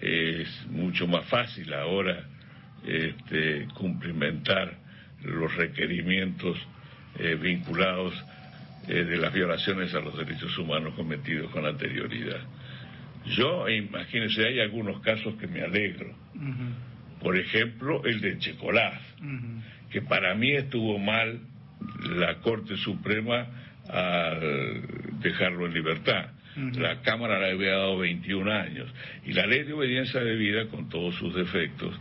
Es 0.00 0.66
mucho 0.68 1.06
más 1.06 1.26
fácil 1.26 1.72
ahora 1.74 2.24
este, 2.84 3.66
cumplimentar 3.74 4.78
los 5.22 5.54
requerimientos 5.56 6.56
eh, 7.18 7.36
vinculados 7.40 8.14
eh, 8.88 9.04
de 9.04 9.16
las 9.18 9.32
violaciones 9.32 9.94
a 9.94 10.00
los 10.00 10.16
derechos 10.16 10.56
humanos 10.56 10.94
cometidos 10.94 11.50
con 11.50 11.66
anterioridad. 11.66 12.40
Yo, 13.26 13.68
imagínense, 13.68 14.46
hay 14.46 14.60
algunos 14.60 15.00
casos 15.00 15.34
que 15.34 15.46
me 15.46 15.60
alegro. 15.60 16.14
Por 17.20 17.36
ejemplo, 17.36 18.02
el 18.06 18.20
de 18.22 18.38
Checolás, 18.38 18.98
que 19.90 20.00
para 20.00 20.34
mí 20.34 20.52
estuvo 20.52 20.98
mal 20.98 21.40
la 22.02 22.36
Corte 22.36 22.76
Suprema 22.78 23.46
al 23.92 25.20
dejarlo 25.20 25.66
en 25.66 25.74
libertad. 25.74 26.30
La 26.56 27.00
Cámara 27.02 27.38
le 27.38 27.52
había 27.52 27.72
dado 27.72 27.98
21 27.98 28.50
años 28.50 28.88
y 29.24 29.32
la 29.32 29.46
ley 29.46 29.62
de 29.62 29.72
obediencia 29.72 30.20
de 30.20 30.34
vida, 30.34 30.66
con 30.66 30.88
todos 30.88 31.14
sus 31.14 31.34
defectos, 31.34 31.94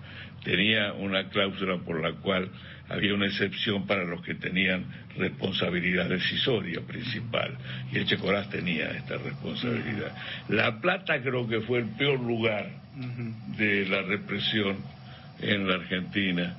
tenía 0.44 0.94
una 0.94 1.30
cláusula 1.30 1.78
por 1.78 2.02
la 2.02 2.14
cual 2.20 2.50
había 2.90 3.14
una 3.14 3.28
excepción 3.28 3.86
para 3.86 4.04
los 4.04 4.22
que 4.24 4.34
tenían 4.36 4.86
responsabilidad 5.18 6.10
decisoria 6.10 6.82
principal 6.82 7.56
y 7.92 7.98
el 7.98 8.06
Checolás 8.06 8.50
tenía 8.50 8.90
esta 8.92 9.18
responsabilidad. 9.18 10.16
La 10.50 10.82
Plata 10.82 11.22
creo 11.22 11.48
que 11.48 11.62
fue 11.62 11.80
el 11.80 11.90
peor 11.90 12.20
lugar 12.20 12.72
de 13.58 13.86
la 13.86 14.02
represión 14.02 14.78
en 15.42 15.68
la 15.68 15.76
Argentina. 15.76 16.56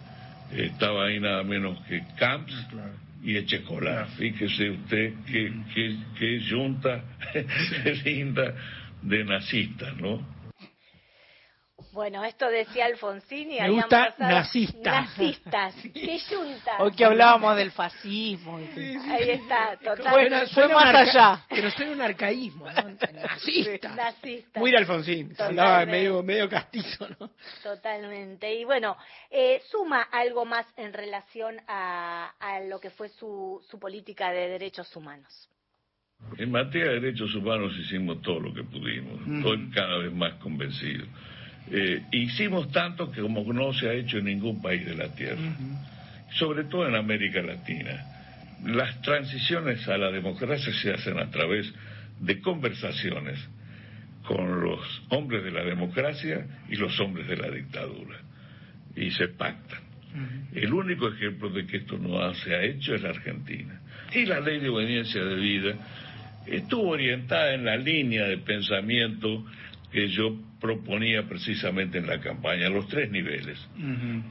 Estaba 0.53 1.07
ahí 1.07 1.19
nada 1.19 1.43
menos 1.43 1.81
que 1.87 2.03
Camps 2.17 2.55
y 3.23 3.37
Echecolá. 3.37 4.07
Fíjese 4.17 4.71
usted 4.71 5.15
qué, 5.27 5.53
qué, 5.75 5.97
qué 6.19 6.41
junta 6.49 7.05
linda 8.05 8.55
de 9.03 9.25
nazistas, 9.25 9.97
¿no? 9.97 10.40
Bueno, 11.93 12.25
esto 12.25 12.49
decía 12.49 12.87
Alfonsín 12.87 13.51
y 13.51 13.61
Me 13.61 13.71
gusta 13.71 14.11
pasado- 14.17 14.31
nazista. 14.31 15.01
Nazistas. 15.01 15.75
¡Qué 15.95 16.21
junta! 16.29 16.77
Hoy 16.79 16.93
que 16.93 17.05
hablábamos 17.05 17.57
del 17.57 17.73
fascismo. 17.73 18.61
y- 18.61 18.97
Ahí 19.11 19.31
está, 19.31 19.77
total. 19.83 20.13
Bueno, 20.13 20.39
fue 20.55 20.69
más 20.69 20.85
arca- 20.87 21.01
allá. 21.01 21.45
Pero 21.49 21.71
suena 21.73 21.93
un 21.93 22.01
arcaísmo, 22.03 22.67
¿no? 22.71 22.97
Nazista. 23.13 23.89
Nazista. 23.95 24.61
Muy 24.61 24.71
de 24.71 24.77
Alfonsín. 24.79 25.35
Andaba 25.39 25.85
medio, 25.85 26.23
medio 26.23 26.49
castizo, 26.49 27.09
¿no? 27.19 27.31
Totalmente. 27.63 28.55
Y 28.55 28.65
bueno, 28.65 28.97
eh, 29.31 29.61
suma 29.71 30.03
algo 30.03 30.45
más 30.45 30.67
en 30.77 30.93
relación 30.93 31.57
a, 31.67 32.33
a 32.39 32.61
lo 32.61 32.79
que 32.81 32.91
fue 32.91 33.09
su, 33.09 33.61
su 33.69 33.79
política 33.81 34.31
de 34.31 34.49
derechos 34.49 34.95
humanos. 34.95 35.49
En 36.37 36.51
materia 36.53 36.93
de 36.93 37.01
derechos 37.01 37.35
humanos 37.35 37.73
hicimos 37.79 38.21
todo 38.23 38.41
lo 38.41 38.55
que 38.55 38.63
pudimos. 38.63 39.19
Estoy 39.39 39.71
cada 39.71 39.97
vez 39.99 40.13
más 40.13 40.35
convencido. 40.35 41.07
Eh, 41.71 42.03
hicimos 42.13 42.71
tanto 42.73 43.11
que 43.11 43.21
como 43.21 43.53
no 43.53 43.73
se 43.73 43.89
ha 43.89 43.93
hecho 43.93 44.19
en 44.19 44.25
ningún 44.25 44.61
país 44.61 44.85
de 44.85 44.95
la 44.95 45.15
Tierra, 45.15 45.57
sobre 46.33 46.65
todo 46.65 46.89
en 46.89 46.97
América 46.97 47.43
Latina. 47.43 48.07
Las 48.65 49.01
transiciones 49.03 49.87
a 49.89 49.97
la 49.97 50.11
democracia 50.11 50.73
se 50.73 50.93
hacen 50.93 51.19
a 51.19 51.31
través 51.31 51.73
de 52.21 52.41
conversaciones 52.41 53.39
con 54.25 54.61
los 54.61 54.81
hombres 55.09 55.43
de 55.45 55.51
la 55.51 55.65
democracia 55.65 56.47
y 56.69 56.77
los 56.77 56.99
hombres 57.01 57.27
de 57.27 57.37
la 57.37 57.51
dictadura. 57.51 58.19
Y 58.97 59.11
se 59.13 59.29
pactan. 59.29 59.81
El 60.53 60.73
único 60.73 61.09
ejemplo 61.09 61.51
de 61.51 61.67
que 61.67 61.79
esto 61.79 61.97
no 61.97 62.35
se 62.35 62.55
ha 62.55 62.63
hecho 62.63 62.95
es 62.95 63.03
la 63.03 63.11
Argentina. 63.11 63.81
Y 64.13 64.27
la 64.27 64.41
ley 64.41 64.59
de 64.59 64.69
obediencia 64.69 65.23
de 65.23 65.37
vida 65.37 65.75
estuvo 66.47 66.91
orientada 66.91 67.55
en 67.55 67.65
la 67.65 67.77
línea 67.77 68.25
de 68.25 68.39
pensamiento 68.39 69.47
que 69.93 70.09
yo 70.09 70.37
proponía 70.61 71.27
precisamente 71.27 71.99
en 71.99 72.07
la 72.07 72.21
campaña, 72.21 72.69
los 72.69 72.87
tres 72.89 73.11
niveles. 73.11 73.59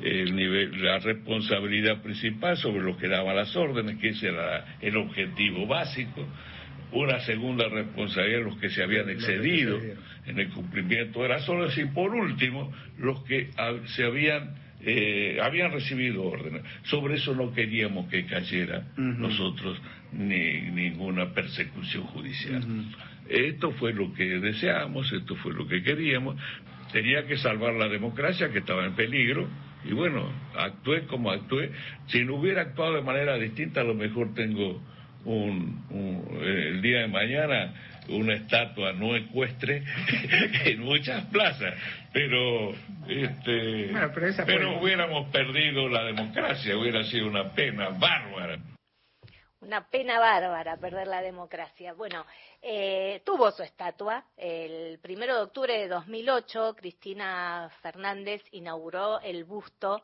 El 0.02 0.36
nivel, 0.36 0.84
la 0.84 1.00
responsabilidad 1.00 2.02
principal 2.02 2.56
sobre 2.58 2.84
los 2.84 2.98
que 2.98 3.08
daban 3.08 3.36
las 3.36 3.56
órdenes, 3.56 3.98
que 3.98 4.10
ese 4.10 4.28
era 4.28 4.78
el 4.80 4.96
objetivo 4.98 5.66
básico. 5.66 6.28
Una 6.92 7.20
segunda 7.20 7.68
responsabilidad 7.68 8.44
los 8.44 8.58
que 8.58 8.70
se 8.70 8.84
habían 8.84 9.10
excedido 9.10 9.80
en 10.26 10.40
el 10.40 10.50
cumplimiento 10.50 11.22
de 11.24 11.30
las 11.30 11.48
órdenes 11.48 11.78
y 11.78 11.86
por 11.86 12.14
último 12.16 12.72
los 12.98 13.24
que 13.24 13.50
se 13.96 14.06
habían 14.06 14.56
eh, 14.82 15.40
habían 15.42 15.72
recibido 15.72 16.24
órdenes. 16.24 16.64
Sobre 16.84 17.16
eso 17.16 17.36
no 17.36 17.54
queríamos 17.54 18.08
que 18.10 18.26
cayera 18.26 18.88
nosotros 18.96 19.78
ni 20.14 20.62
ninguna 20.72 21.34
persecución 21.34 22.04
judicial. 22.06 22.64
Esto 23.30 23.72
fue 23.72 23.94
lo 23.94 24.14
que 24.14 24.24
deseábamos, 24.40 25.12
esto 25.14 25.36
fue 25.36 25.54
lo 25.54 25.68
que 25.68 25.84
queríamos. 25.84 26.36
Tenía 26.92 27.26
que 27.28 27.38
salvar 27.38 27.74
la 27.74 27.88
democracia 27.88 28.50
que 28.52 28.60
estaba 28.60 28.86
en 28.86 28.96
peligro 28.96 29.48
y 29.86 29.94
bueno, 29.94 30.32
actué 30.58 31.04
como 31.06 31.32
actué. 31.32 31.72
Si 32.08 32.24
no 32.26 32.36
hubiera 32.36 32.62
actuado 32.64 32.96
de 32.96 33.02
manera 33.02 33.38
distinta, 33.38 33.82
a 33.82 33.84
lo 33.84 33.94
mejor 33.94 34.34
tengo 34.34 34.82
un, 35.26 35.86
un- 35.90 36.28
eh, 36.42 36.70
el 36.70 36.82
día 36.82 37.02
de 37.02 37.08
mañana 37.08 37.74
una 38.08 38.34
estatua 38.34 38.94
no 38.94 39.16
ecuestre 39.16 39.84
en 40.66 40.80
muchas 40.80 41.26
plazas, 41.26 41.76
pero 42.12 42.72
este 43.08 43.90
Bueno, 43.92 44.12
pero 44.16 44.34
pero 44.48 44.80
hubiéramos 44.82 45.30
perdido 45.30 45.88
la 45.90 46.04
democracia, 46.06 46.76
hubiera 46.76 47.04
sido 47.04 47.28
una 47.28 47.54
pena 47.54 47.90
bárbara. 47.90 48.58
Una 49.62 49.90
pena 49.90 50.20
bárbara 50.20 50.78
perder 50.78 51.08
la 51.08 51.22
democracia. 51.22 51.94
Bueno, 51.94 52.26
eh, 52.62 53.22
tuvo 53.26 53.52
su 53.52 53.62
estatua. 53.64 54.26
El 54.38 55.00
primero 55.00 55.36
de 55.36 55.42
octubre 55.42 55.74
de 55.78 55.88
2008, 55.90 56.76
Cristina 56.78 57.70
Fernández 57.82 58.42
inauguró 58.52 59.20
el 59.20 59.44
busto 59.44 60.02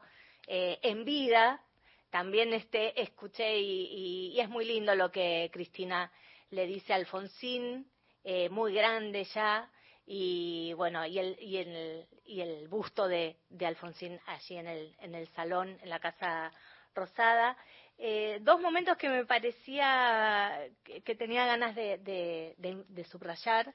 eh, 0.47 0.77
en 0.81 1.05
vida. 1.05 1.61
También 2.09 2.53
este, 2.53 3.01
escuché 3.01 3.57
y, 3.57 4.33
y- 4.35 4.39
es 4.41 4.49
muy 4.49 4.65
lindo 4.65 4.93
lo 4.95 5.09
que 5.11 5.49
Cristina 5.53 6.11
le 6.49 6.65
dice 6.67 6.91
a 6.93 6.97
Alfonsín, 6.97 7.89
eh, 8.25 8.49
muy 8.49 8.73
grande 8.73 9.23
ya. 9.23 9.69
y 10.05 10.73
bueno, 10.73 11.05
y 11.05 11.17
el, 11.19 11.37
y 11.41 11.57
el, 11.57 12.07
y 12.25 12.41
el 12.41 12.67
busto 12.67 13.07
de, 13.07 13.37
de 13.49 13.65
Alfonsín 13.65 14.19
allí 14.27 14.57
en 14.57 14.67
el, 14.67 14.95
en 14.99 15.15
el 15.15 15.27
salón, 15.29 15.77
en 15.81 15.89
la 15.89 15.99
Casa 15.99 16.51
Rosada. 16.93 17.57
Eh, 17.97 18.39
dos 18.41 18.59
momentos 18.59 18.97
que 18.97 19.09
me 19.09 19.25
parecía 19.25 20.67
que, 20.83 21.15
tenía 21.15 21.45
ganas 21.45 21.75
de, 21.75 23.05
subrayar. 23.09 23.73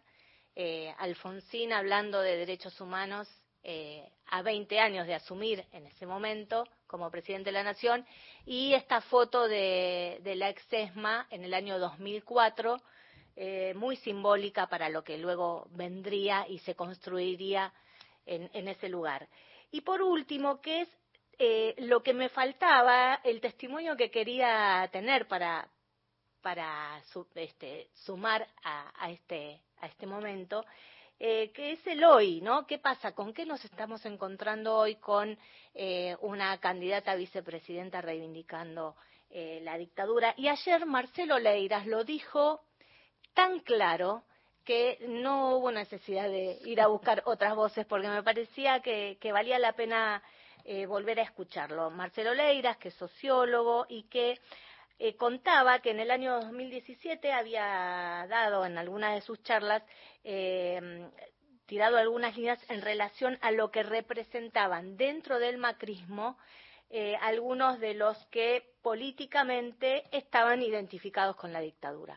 Eh, 0.54 0.92
Alfonsín 0.98 1.72
hablando 1.72 2.20
de 2.20 2.36
derechos 2.36 2.80
humanos 2.80 3.28
eh, 3.62 4.10
a 4.26 4.42
20 4.42 4.78
años 4.78 5.06
de 5.06 5.14
asumir 5.14 5.64
en 5.72 5.86
ese 5.86 6.06
momento 6.06 6.66
como 6.86 7.10
presidente 7.10 7.48
de 7.48 7.52
la 7.52 7.62
Nación 7.62 8.04
y 8.44 8.74
esta 8.74 9.00
foto 9.00 9.46
de, 9.48 10.20
la 10.36 10.50
ex 10.50 10.62
ESMA 10.70 11.26
en 11.30 11.44
el 11.44 11.54
año 11.54 11.78
2004, 11.78 12.76
eh, 13.36 13.74
muy 13.74 13.96
simbólica 13.96 14.66
para 14.66 14.88
lo 14.88 15.04
que 15.04 15.18
luego 15.18 15.68
vendría 15.70 16.46
y 16.48 16.58
se 16.58 16.74
construiría 16.74 17.72
en 18.26 18.68
ese 18.68 18.88
lugar. 18.88 19.28
Y 19.72 19.80
por 19.80 20.02
último, 20.02 20.60
que 20.60 20.82
es 20.82 20.88
eh, 21.42 21.74
lo 21.78 22.02
que 22.02 22.12
me 22.12 22.28
faltaba, 22.28 23.18
el 23.24 23.40
testimonio 23.40 23.96
que 23.96 24.10
quería 24.10 24.86
tener 24.92 25.26
para, 25.26 25.66
para 26.42 27.00
su- 27.12 27.26
este, 27.34 27.88
sumar 27.94 28.46
a, 28.62 28.92
a 29.02 29.10
este, 29.10 29.58
a 29.80 29.86
este 29.86 30.06
momento, 30.06 30.66
eh, 31.18 31.50
que 31.52 31.72
es 31.72 31.86
el 31.86 32.04
hoy, 32.04 32.42
¿no? 32.42 32.66
¿Qué 32.66 32.78
pasa? 32.78 33.12
¿Con 33.14 33.32
qué 33.32 33.46
nos 33.46 33.64
estamos 33.64 34.04
encontrando 34.04 34.76
hoy 34.76 34.96
con 34.96 35.38
eh, 35.74 36.14
una 36.20 36.58
candidata 36.58 37.12
a 37.12 37.16
vicepresidenta 37.16 38.02
reivindicando 38.02 38.94
eh, 39.30 39.60
la 39.62 39.78
dictadura? 39.78 40.34
Y 40.36 40.48
ayer 40.48 40.84
Marcelo 40.84 41.38
Leiras 41.38 41.86
lo 41.86 42.04
dijo 42.04 42.60
tan 43.32 43.60
claro 43.60 44.24
que 44.66 44.98
no 45.08 45.56
hubo 45.56 45.72
necesidad 45.72 46.28
de 46.28 46.58
ir 46.66 46.82
a 46.82 46.88
buscar 46.88 47.22
otras 47.24 47.54
voces 47.56 47.86
porque 47.86 48.08
me 48.08 48.22
parecía 48.22 48.80
que, 48.80 49.16
que 49.22 49.32
valía 49.32 49.58
la 49.58 49.72
pena 49.72 50.22
eh, 50.64 50.86
volver 50.86 51.20
a 51.20 51.24
escucharlo. 51.24 51.90
Marcelo 51.90 52.34
Leiras, 52.34 52.76
que 52.78 52.88
es 52.88 52.94
sociólogo 52.94 53.86
y 53.88 54.04
que 54.04 54.40
eh, 54.98 55.16
contaba 55.16 55.80
que 55.80 55.90
en 55.90 56.00
el 56.00 56.10
año 56.10 56.40
2017 56.40 57.32
había 57.32 58.26
dado 58.28 58.66
en 58.66 58.78
alguna 58.78 59.14
de 59.14 59.20
sus 59.20 59.42
charlas, 59.42 59.82
eh, 60.24 61.08
tirado 61.66 61.96
algunas 61.96 62.36
líneas 62.36 62.58
en 62.68 62.82
relación 62.82 63.38
a 63.42 63.50
lo 63.50 63.70
que 63.70 63.82
representaban 63.82 64.96
dentro 64.96 65.38
del 65.38 65.56
macrismo 65.56 66.36
eh, 66.92 67.14
algunos 67.22 67.78
de 67.78 67.94
los 67.94 68.18
que 68.26 68.74
políticamente 68.82 70.02
estaban 70.10 70.60
identificados 70.60 71.36
con 71.36 71.52
la 71.52 71.60
dictadura. 71.60 72.16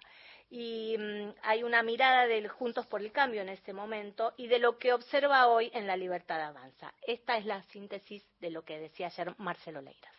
Y 0.55 0.95
mm, 0.99 1.31
hay 1.41 1.63
una 1.63 1.81
mirada 1.81 2.27
del 2.27 2.47
Juntos 2.47 2.85
por 2.85 3.01
el 3.01 3.11
Cambio 3.11 3.41
en 3.41 3.49
ese 3.49 3.73
momento 3.73 4.35
y 4.37 4.45
de 4.45 4.59
lo 4.59 4.77
que 4.77 4.93
observa 4.93 5.47
hoy 5.47 5.71
en 5.73 5.87
la 5.87 5.97
Libertad 5.97 6.39
Avanza. 6.39 6.93
Esta 7.07 7.39
es 7.39 7.45
la 7.47 7.63
síntesis 7.63 8.23
de 8.39 8.51
lo 8.51 8.63
que 8.63 8.77
decía 8.77 9.07
ayer 9.07 9.33
Marcelo 9.39 9.81
Leiras. 9.81 10.13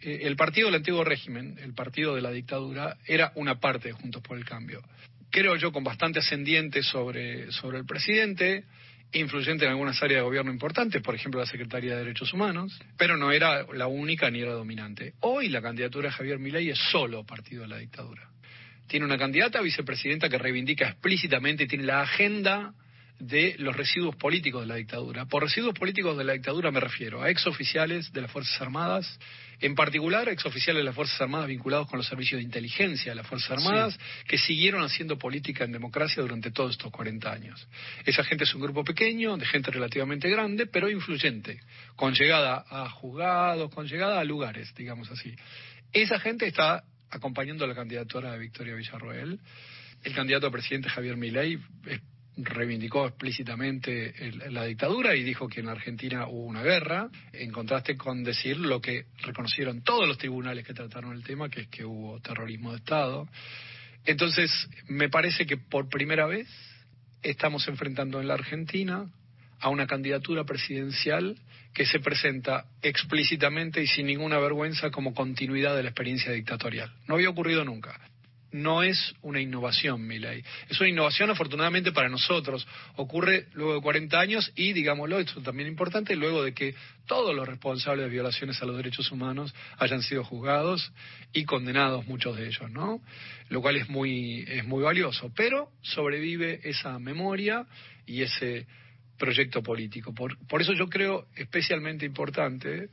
Eh, 0.00 0.20
el 0.22 0.34
partido 0.36 0.68
del 0.68 0.76
antiguo 0.76 1.04
régimen, 1.04 1.58
el 1.58 1.74
partido 1.74 2.14
de 2.14 2.22
la 2.22 2.30
dictadura, 2.30 2.96
era 3.06 3.32
una 3.34 3.60
parte 3.60 3.88
de 3.88 3.92
Juntos 3.92 4.22
por 4.22 4.38
el 4.38 4.46
Cambio. 4.46 4.80
Creo 5.28 5.56
yo 5.56 5.72
con 5.72 5.84
bastante 5.84 6.20
ascendiente 6.20 6.82
sobre, 6.82 7.52
sobre 7.52 7.76
el 7.76 7.84
presidente, 7.84 8.64
influyente 9.12 9.66
en 9.66 9.72
algunas 9.72 10.02
áreas 10.02 10.20
de 10.20 10.24
gobierno 10.24 10.50
importantes, 10.50 11.02
por 11.02 11.14
ejemplo 11.14 11.38
la 11.38 11.46
Secretaría 11.46 11.92
de 11.92 12.04
Derechos 12.04 12.32
Humanos, 12.32 12.80
pero 12.96 13.18
no 13.18 13.30
era 13.30 13.66
la 13.74 13.88
única 13.88 14.30
ni 14.30 14.40
era 14.40 14.52
dominante. 14.52 15.12
Hoy 15.20 15.50
la 15.50 15.60
candidatura 15.60 16.08
de 16.08 16.14
Javier 16.14 16.38
Milei 16.38 16.70
es 16.70 16.78
solo 16.90 17.26
partido 17.26 17.60
de 17.64 17.68
la 17.68 17.76
dictadura. 17.76 18.30
Tiene 18.90 19.06
una 19.06 19.16
candidata 19.16 19.60
a 19.60 19.62
vicepresidenta 19.62 20.28
que 20.28 20.36
reivindica 20.36 20.88
explícitamente 20.88 21.62
y 21.62 21.68
tiene 21.68 21.84
la 21.84 22.00
agenda 22.00 22.74
de 23.20 23.54
los 23.58 23.76
residuos 23.76 24.16
políticos 24.16 24.62
de 24.62 24.66
la 24.66 24.74
dictadura. 24.74 25.26
Por 25.26 25.44
residuos 25.44 25.78
políticos 25.78 26.18
de 26.18 26.24
la 26.24 26.32
dictadura 26.32 26.72
me 26.72 26.80
refiero 26.80 27.22
a 27.22 27.30
exoficiales 27.30 28.12
de 28.12 28.22
las 28.22 28.32
Fuerzas 28.32 28.60
Armadas, 28.60 29.20
en 29.60 29.76
particular 29.76 30.28
exoficiales 30.28 30.80
de 30.80 30.84
las 30.86 30.96
Fuerzas 30.96 31.20
Armadas 31.20 31.46
vinculados 31.46 31.86
con 31.86 31.98
los 31.98 32.08
servicios 32.08 32.40
de 32.40 32.42
inteligencia 32.42 33.12
de 33.12 33.14
las 33.14 33.28
Fuerzas 33.28 33.52
Armadas, 33.52 33.96
que 34.26 34.38
siguieron 34.38 34.82
haciendo 34.82 35.16
política 35.16 35.62
en 35.62 35.70
democracia 35.70 36.20
durante 36.20 36.50
todos 36.50 36.72
estos 36.72 36.90
40 36.90 37.30
años. 37.30 37.68
Esa 38.04 38.24
gente 38.24 38.42
es 38.42 38.52
un 38.56 38.62
grupo 38.62 38.82
pequeño, 38.82 39.36
de 39.36 39.46
gente 39.46 39.70
relativamente 39.70 40.28
grande, 40.28 40.66
pero 40.66 40.90
influyente, 40.90 41.60
con 41.94 42.12
llegada 42.12 42.64
a 42.68 42.90
juzgados, 42.90 43.72
con 43.72 43.86
llegada 43.86 44.18
a 44.18 44.24
lugares, 44.24 44.74
digamos 44.74 45.08
así. 45.12 45.32
Esa 45.92 46.18
gente 46.18 46.48
está 46.48 46.82
acompañando 47.10 47.66
la 47.66 47.74
candidatura 47.74 48.32
de 48.32 48.38
Victoria 48.38 48.74
Villarroel. 48.74 49.40
El 50.02 50.14
candidato 50.14 50.46
a 50.46 50.50
presidente 50.50 50.88
Javier 50.88 51.16
Milei 51.16 51.58
reivindicó 52.36 53.06
explícitamente 53.06 54.14
la 54.50 54.64
dictadura 54.64 55.14
y 55.14 55.22
dijo 55.22 55.48
que 55.48 55.60
en 55.60 55.68
Argentina 55.68 56.26
hubo 56.28 56.44
una 56.44 56.62
guerra, 56.62 57.08
en 57.32 57.50
contraste 57.50 57.96
con 57.96 58.22
decir 58.22 58.56
lo 58.56 58.80
que 58.80 59.06
reconocieron 59.22 59.82
todos 59.82 60.06
los 60.08 60.18
tribunales 60.18 60.64
que 60.64 60.74
trataron 60.74 61.12
el 61.12 61.24
tema, 61.24 61.48
que 61.48 61.62
es 61.62 61.68
que 61.68 61.84
hubo 61.84 62.20
terrorismo 62.20 62.70
de 62.70 62.78
Estado. 62.78 63.28
Entonces, 64.04 64.50
me 64.88 65.08
parece 65.08 65.46
que 65.46 65.56
por 65.56 65.88
primera 65.88 66.26
vez 66.26 66.48
estamos 67.22 67.68
enfrentando 67.68 68.20
en 68.20 68.28
la 68.28 68.34
Argentina 68.34 69.10
a 69.58 69.68
una 69.68 69.86
candidatura 69.86 70.44
presidencial 70.44 71.36
que 71.72 71.86
se 71.86 72.00
presenta 72.00 72.64
explícitamente 72.82 73.82
y 73.82 73.86
sin 73.86 74.06
ninguna 74.06 74.38
vergüenza 74.38 74.90
como 74.90 75.14
continuidad 75.14 75.76
de 75.76 75.84
la 75.84 75.90
experiencia 75.90 76.32
dictatorial. 76.32 76.92
No 77.06 77.14
había 77.14 77.30
ocurrido 77.30 77.64
nunca 77.64 77.98
no 78.52 78.82
es 78.82 79.14
una 79.22 79.40
innovación, 79.40 80.06
mi 80.06 80.18
ley. 80.18 80.42
Es 80.68 80.80
una 80.80 80.90
innovación, 80.90 81.30
afortunadamente, 81.30 81.92
para 81.92 82.08
nosotros. 82.08 82.66
Ocurre 82.96 83.46
luego 83.52 83.74
de 83.74 83.80
40 83.80 84.18
años 84.18 84.52
y, 84.56 84.72
digámoslo, 84.72 85.18
esto 85.18 85.40
también 85.40 85.68
importante, 85.68 86.16
luego 86.16 86.42
de 86.42 86.52
que 86.52 86.74
todos 87.06 87.34
los 87.34 87.46
responsables 87.46 88.06
de 88.06 88.10
violaciones 88.10 88.60
a 88.60 88.66
los 88.66 88.76
derechos 88.76 89.10
humanos 89.12 89.54
hayan 89.78 90.02
sido 90.02 90.24
juzgados 90.24 90.92
y 91.32 91.44
condenados, 91.44 92.06
muchos 92.06 92.36
de 92.36 92.46
ellos, 92.46 92.70
¿no? 92.70 93.00
Lo 93.48 93.60
cual 93.60 93.76
es 93.76 93.88
muy, 93.88 94.44
es 94.48 94.64
muy 94.64 94.82
valioso. 94.82 95.32
Pero 95.36 95.70
sobrevive 95.82 96.60
esa 96.64 96.98
memoria 96.98 97.66
y 98.06 98.22
ese 98.22 98.66
proyecto 99.20 99.62
político. 99.62 100.12
Por, 100.12 100.36
por 100.48 100.62
eso 100.62 100.72
yo 100.72 100.88
creo 100.88 101.26
especialmente 101.36 102.04
importante 102.06 102.88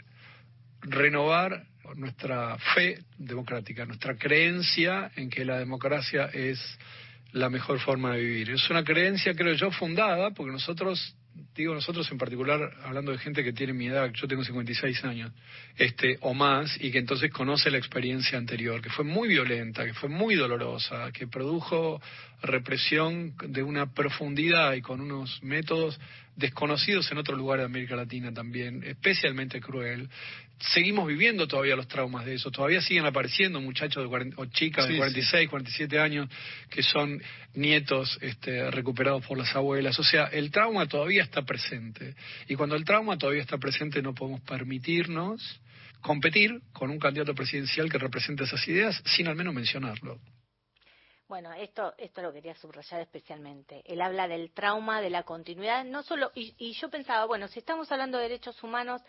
renovar 0.82 1.64
nuestra 1.96 2.58
fe 2.76 3.00
democrática, 3.18 3.86
nuestra 3.86 4.18
creencia 4.18 5.10
en 5.16 5.30
que 5.30 5.46
la 5.46 5.58
democracia 5.58 6.26
es 6.26 6.60
la 7.32 7.50
mejor 7.50 7.80
forma 7.80 8.14
de 8.14 8.22
vivir. 8.22 8.52
Es 8.52 8.70
una 8.70 8.84
creencia, 8.84 9.34
creo 9.34 9.54
yo, 9.54 9.72
fundada, 9.72 10.32
porque 10.32 10.52
nosotros, 10.52 11.16
digo 11.56 11.74
nosotros 11.74 12.10
en 12.12 12.18
particular, 12.18 12.72
hablando 12.84 13.12
de 13.12 13.18
gente 13.18 13.44
que 13.44 13.54
tiene 13.54 13.74
mi 13.74 13.88
edad, 13.88 14.12
yo 14.14 14.28
tengo 14.28 14.44
56 14.44 15.04
años, 15.06 15.32
este, 15.76 16.18
o 16.22 16.34
más, 16.34 16.78
y 16.82 16.92
que 16.92 17.00
entonces 17.00 17.32
conoce 17.32 17.72
la 17.72 17.78
experiencia 17.78 18.38
anterior, 18.38 18.82
que 18.82 18.90
fue 18.90 19.06
muy 19.06 19.28
violenta, 19.28 19.86
que 19.86 19.94
fue 19.94 20.10
muy 20.10 20.36
dolorosa, 20.36 21.12
que 21.12 21.28
produjo 21.28 22.02
represión 22.42 23.34
de 23.48 23.64
una 23.64 23.94
profundidad 23.94 24.74
y 24.74 24.82
con 24.82 25.02
unos 25.02 25.42
métodos 25.44 26.00
desconocidos 26.38 27.12
en 27.12 27.18
otros 27.18 27.38
lugares 27.38 27.64
de 27.64 27.66
América 27.66 27.96
Latina 27.96 28.32
también, 28.34 28.84
especialmente 28.84 29.60
cruel. 29.60 30.08
Seguimos 30.60 31.08
viviendo 31.08 31.48
todavía 31.48 31.76
los 31.76 31.88
traumas 31.88 32.26
de 32.26 32.36
eso, 32.36 32.50
todavía 32.52 32.82
siguen 32.82 33.06
apareciendo 33.06 33.60
muchachos 33.60 34.04
de 34.04 34.10
40 34.10 34.42
o 34.42 34.46
chicas 34.46 34.86
Sí, 34.86 34.92
de 34.94 34.96
sí. 34.96 35.00
46, 35.00 35.50
47 35.50 36.00
años 36.00 36.30
que 36.70 36.82
son 36.84 37.22
nietos 37.56 38.18
este, 38.22 38.72
recuperados 38.72 39.26
por 39.26 39.38
las 39.38 39.56
abuelas. 39.56 40.00
O 40.00 40.04
sea, 40.04 40.26
el 40.26 40.52
trauma 40.52 40.88
todavía 40.88 41.24
está 41.24 41.42
presente. 41.42 42.16
Y 42.48 42.56
cuando 42.56 42.76
el 42.76 42.86
trauma 42.86 43.18
todavía 43.18 43.42
está 43.42 43.58
presente 43.58 44.02
no 44.02 44.14
podemos 44.14 44.42
permitirnos 44.42 45.60
competir 46.02 46.62
con 46.72 46.92
un 46.92 47.00
candidato 47.00 47.34
presidencial 47.34 47.90
que 47.92 47.98
represente 47.98 48.44
esas 48.44 48.66
ideas 48.68 49.02
sin 49.06 49.28
al 49.28 49.36
menos 49.36 49.54
mencionarlo. 49.54 50.20
Bueno, 51.28 51.52
esto, 51.52 51.94
esto 51.98 52.22
lo 52.22 52.32
quería 52.32 52.56
subrayar 52.56 53.02
especialmente. 53.02 53.84
Él 53.86 54.02
habla 54.02 54.30
del 54.30 54.52
trauma, 54.52 55.02
de 55.02 55.10
la 55.10 55.24
continuidad, 55.24 55.84
no 55.84 56.02
solo, 56.02 56.32
y, 56.34 56.56
y 56.58 56.72
yo 56.74 56.90
pensaba, 56.90 57.26
bueno, 57.26 57.50
si 57.50 57.60
estamos 57.60 57.92
hablando 57.92 58.18
de 58.18 58.24
derechos 58.24 58.64
humanos, 58.64 59.02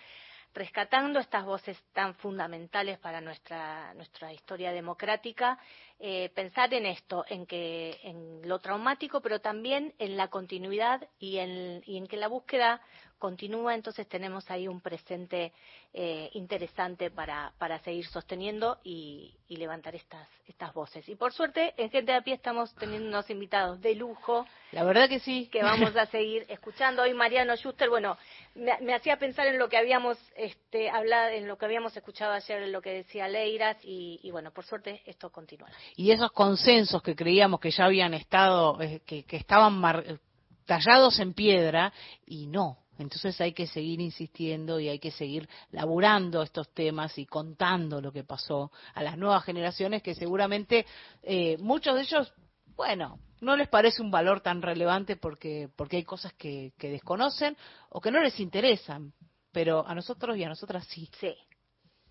rescatando 0.53 1.21
estas 1.21 1.45
voces 1.45 1.81
tan 1.93 2.15
fundamentales 2.15 2.99
para 2.99 3.21
nuestra, 3.21 3.95
nuestra 3.95 4.33
historia 4.33 4.73
democrática, 4.73 5.61
eh, 6.01 6.31
pensar 6.35 6.73
en 6.75 6.87
esto, 6.87 7.25
en 7.29 7.47
que 7.47 7.99
en 8.03 8.49
lo 8.49 8.59
traumático, 8.59 9.21
pero 9.21 9.41
también 9.41 9.95
en 9.99 10.17
la 10.17 10.29
continuidad 10.29 11.07
y 11.19 11.39
en, 11.39 11.83
y 11.87 11.97
en 11.97 12.07
que 12.07 12.17
la 12.17 12.29
búsqueda 12.29 12.81
continúa, 13.19 13.75
entonces 13.75 14.07
tenemos 14.09 14.49
ahí 14.49 14.69
un 14.69 14.81
presente 14.81 15.53
eh, 15.93 16.31
interesante 16.35 17.11
para, 17.11 17.53
para 17.59 17.81
seguir 17.81 18.07
sosteniendo 18.07 18.79
y, 18.85 19.35
y 19.49 19.57
levantar 19.57 19.97
estas, 19.97 20.29
estas 20.47 20.73
voces. 20.73 21.09
Y 21.09 21.17
por 21.17 21.33
suerte, 21.33 21.75
en 21.79 21.91
Gente 21.91 22.13
de 22.13 22.19
a 22.19 22.23
Pie 22.23 22.35
estamos 22.35 22.73
teniendo 22.77 23.09
unos 23.09 23.29
invitados 23.29 23.81
de 23.81 23.97
lujo. 23.97 24.47
La 24.71 24.85
verdad 24.85 25.09
que 25.09 25.19
sí. 25.19 25.49
Que 25.51 25.65
vamos 25.65 25.97
a 25.97 26.07
seguir 26.07 26.47
escuchando. 26.49 27.03
Hoy 27.03 27.13
Mariano 27.13 27.57
Schuster, 27.57 27.89
bueno, 27.89 28.17
me, 28.55 28.79
me 28.83 28.95
hacía 28.95 29.19
pensar 29.19 29.49
en 29.49 29.59
lo 29.59 29.69
que 29.69 29.79
habíamos 29.79 30.17
este, 30.37 30.89
hablado, 30.89 31.31
en 31.31 31.49
lo 31.49 31.59
que 31.59 31.65
habíamos 31.65 31.97
escuchado 31.97 32.33
ayer, 32.35 32.63
en 32.63 32.71
lo 32.71 32.81
que 32.81 32.91
decía 32.91 33.27
Leiras, 33.27 33.79
y, 33.83 34.21
y 34.23 34.31
bueno, 34.31 34.53
por 34.53 34.65
suerte 34.65 35.03
esto 35.07 35.31
continúa. 35.33 35.69
Y 35.97 36.11
esos 36.11 36.33
consensos 36.33 37.03
que 37.03 37.15
creíamos 37.17 37.61
que 37.61 37.71
ya 37.71 37.85
habían 37.87 38.15
estado, 38.15 38.81
eh, 38.81 39.01
que, 39.07 39.25
estaban 39.31 39.79
mar- 39.79 40.21
tallados 40.65 41.19
en 41.19 41.35
piedra 41.35 41.93
y 42.27 42.47
no. 42.47 42.79
Entonces 42.99 43.41
hay 43.41 43.53
que 43.53 43.67
seguir 43.67 44.01
insistiendo 44.01 44.81
y 44.81 44.89
hay 44.89 44.99
que 44.99 45.13
seguir 45.13 45.49
laburando 45.71 46.43
estos 46.43 46.69
temas 46.75 47.17
y 47.17 47.27
contando 47.27 48.01
lo 48.01 48.11
que 48.13 48.25
pasó 48.25 48.73
a 48.95 49.03
las 49.03 49.17
nuevas 49.17 49.45
generaciones 49.45 50.03
que 50.03 50.15
seguramente 50.15 50.85
eh, 51.23 51.57
muchos 51.59 51.95
de 51.95 52.03
ellos, 52.03 52.33
bueno, 52.77 53.21
no 53.41 53.57
les 53.57 53.69
parece 53.69 54.03
un 54.03 54.11
valor 54.11 54.41
tan 54.41 54.63
relevante 54.63 55.17
porque, 55.17 55.69
porque 55.77 55.99
hay 55.99 56.05
cosas 56.05 56.33
que, 56.35 56.73
que 56.77 56.91
desconocen 56.91 57.57
o 57.89 58.01
que 58.01 58.11
no 58.11 58.21
les 58.21 58.41
interesan, 58.41 59.13
pero 59.53 59.87
a 59.87 59.95
nosotros 59.95 60.37
y 60.37 60.43
a 60.45 60.49
nosotras 60.49 60.85
sí. 60.89 61.09
Sí. 61.21 61.35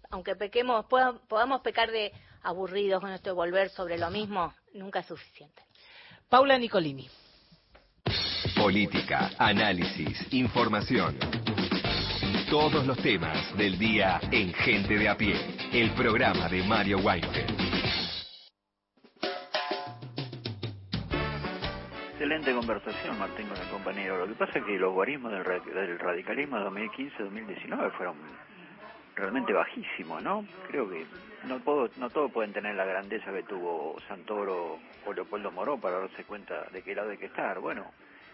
Aunque 0.09 0.35
pequemos, 0.37 0.85
podamos 0.85 1.61
pecar 1.61 1.91
de 1.91 2.13
aburridos 2.47 3.01
con 3.01 3.11
esto 3.11 3.31
de 3.31 3.35
volver 3.35 3.69
sobre 3.69 3.97
lo 3.97 4.09
mismo, 4.09 4.53
nunca 4.73 4.99
es 4.99 5.05
suficiente. 5.05 5.61
Paula 6.29 6.57
Nicolini. 6.57 7.07
Política, 8.55 9.31
análisis, 9.37 10.33
información. 10.33 11.17
Todos 12.49 12.87
los 12.87 12.97
temas 12.99 13.55
del 13.57 13.77
día 13.77 14.21
en 14.31 14.53
Gente 14.53 14.97
de 14.97 15.09
a 15.09 15.17
pie, 15.17 15.35
el 15.73 15.91
programa 15.91 16.47
de 16.47 16.63
Mario 16.63 16.99
Weinfeld. 16.99 17.67
Excelente 22.11 22.53
conversación, 22.53 23.19
Martín, 23.19 23.47
con 23.49 23.57
el 23.57 23.69
compañero. 23.69 24.25
Lo 24.25 24.27
que 24.27 24.39
pasa 24.39 24.59
es 24.59 24.65
que 24.65 24.79
los 24.79 24.93
guarismos 24.93 25.33
del, 25.33 25.43
del 25.43 25.99
radicalismo 25.99 26.57
2015-2019 26.57 27.91
fueron 27.97 28.15
realmente 29.17 29.51
bajísimos, 29.51 30.21
¿no? 30.21 30.45
Creo 30.69 30.89
que 30.89 31.05
no, 31.45 31.59
puedo, 31.59 31.89
no 31.97 32.09
todos 32.09 32.31
pueden 32.31 32.53
tener 32.53 32.75
la 32.75 32.85
grandeza 32.85 33.33
que 33.33 33.43
tuvo 33.43 33.97
Santoro 34.07 34.79
o 35.05 35.13
Leopoldo 35.13 35.51
Moró 35.51 35.77
para 35.77 35.99
darse 35.99 36.23
cuenta 36.23 36.65
de 36.71 36.81
qué 36.83 36.95
lado 36.95 37.09
hay 37.09 37.17
que 37.17 37.25
estar. 37.25 37.59
Bueno, 37.59 37.85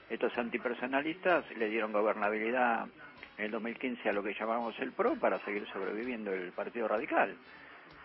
estos 0.10 0.38
antipersonalistas 0.38 1.46
le 1.58 1.70
dieron 1.70 1.94
gobernabilidad 1.94 2.86
en 3.38 3.46
el 3.46 3.52
2015 3.52 4.10
a 4.10 4.14
lo 4.14 4.22
que 4.22 4.34
llamamos 4.34 4.78
el 4.80 4.92
PRO 4.92 5.16
para 5.16 5.40
seguir 5.40 5.66
sobreviviendo 5.72 6.32
el 6.34 6.52
Partido 6.52 6.88
Radical. 6.88 7.36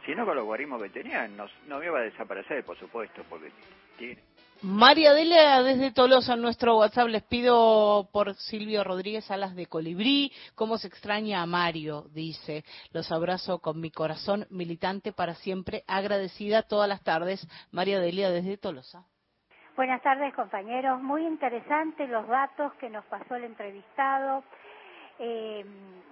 Si 0.08 0.14
no, 0.14 0.24
con 0.24 0.36
los 0.36 0.46
guarismos 0.46 0.82
que 0.82 0.88
tenían, 0.88 1.36
no, 1.36 1.44
no 1.66 1.84
iba 1.84 1.98
a 1.98 2.02
desaparecer, 2.02 2.64
por 2.64 2.78
supuesto, 2.78 3.22
porque 3.28 3.52
tiene... 3.98 4.22
María 4.62 5.12
Delia 5.12 5.62
desde 5.62 5.92
Tolosa 5.92 6.32
en 6.32 6.40
nuestro 6.40 6.78
WhatsApp 6.78 7.08
les 7.08 7.22
pido 7.24 8.08
por 8.10 8.32
Silvio 8.36 8.84
Rodríguez 8.84 9.30
Alas 9.30 9.54
de 9.54 9.66
Colibrí, 9.66 10.32
cómo 10.54 10.78
se 10.78 10.88
extraña 10.88 11.42
a 11.42 11.46
Mario, 11.46 12.06
dice, 12.14 12.64
los 12.90 13.12
abrazo 13.12 13.58
con 13.58 13.82
mi 13.82 13.90
corazón 13.90 14.46
militante 14.48 15.12
para 15.12 15.34
siempre, 15.34 15.84
agradecida 15.86 16.62
todas 16.62 16.88
las 16.88 17.04
tardes, 17.04 17.46
María 17.70 18.00
Delia 18.00 18.30
desde 18.30 18.56
Tolosa. 18.56 19.04
Buenas 19.76 20.00
tardes, 20.00 20.32
compañeros. 20.32 21.02
Muy 21.02 21.26
interesantes 21.26 22.08
los 22.08 22.26
datos 22.26 22.72
que 22.80 22.88
nos 22.88 23.04
pasó 23.04 23.34
el 23.34 23.44
entrevistado. 23.44 24.42
Eh, 25.18 25.66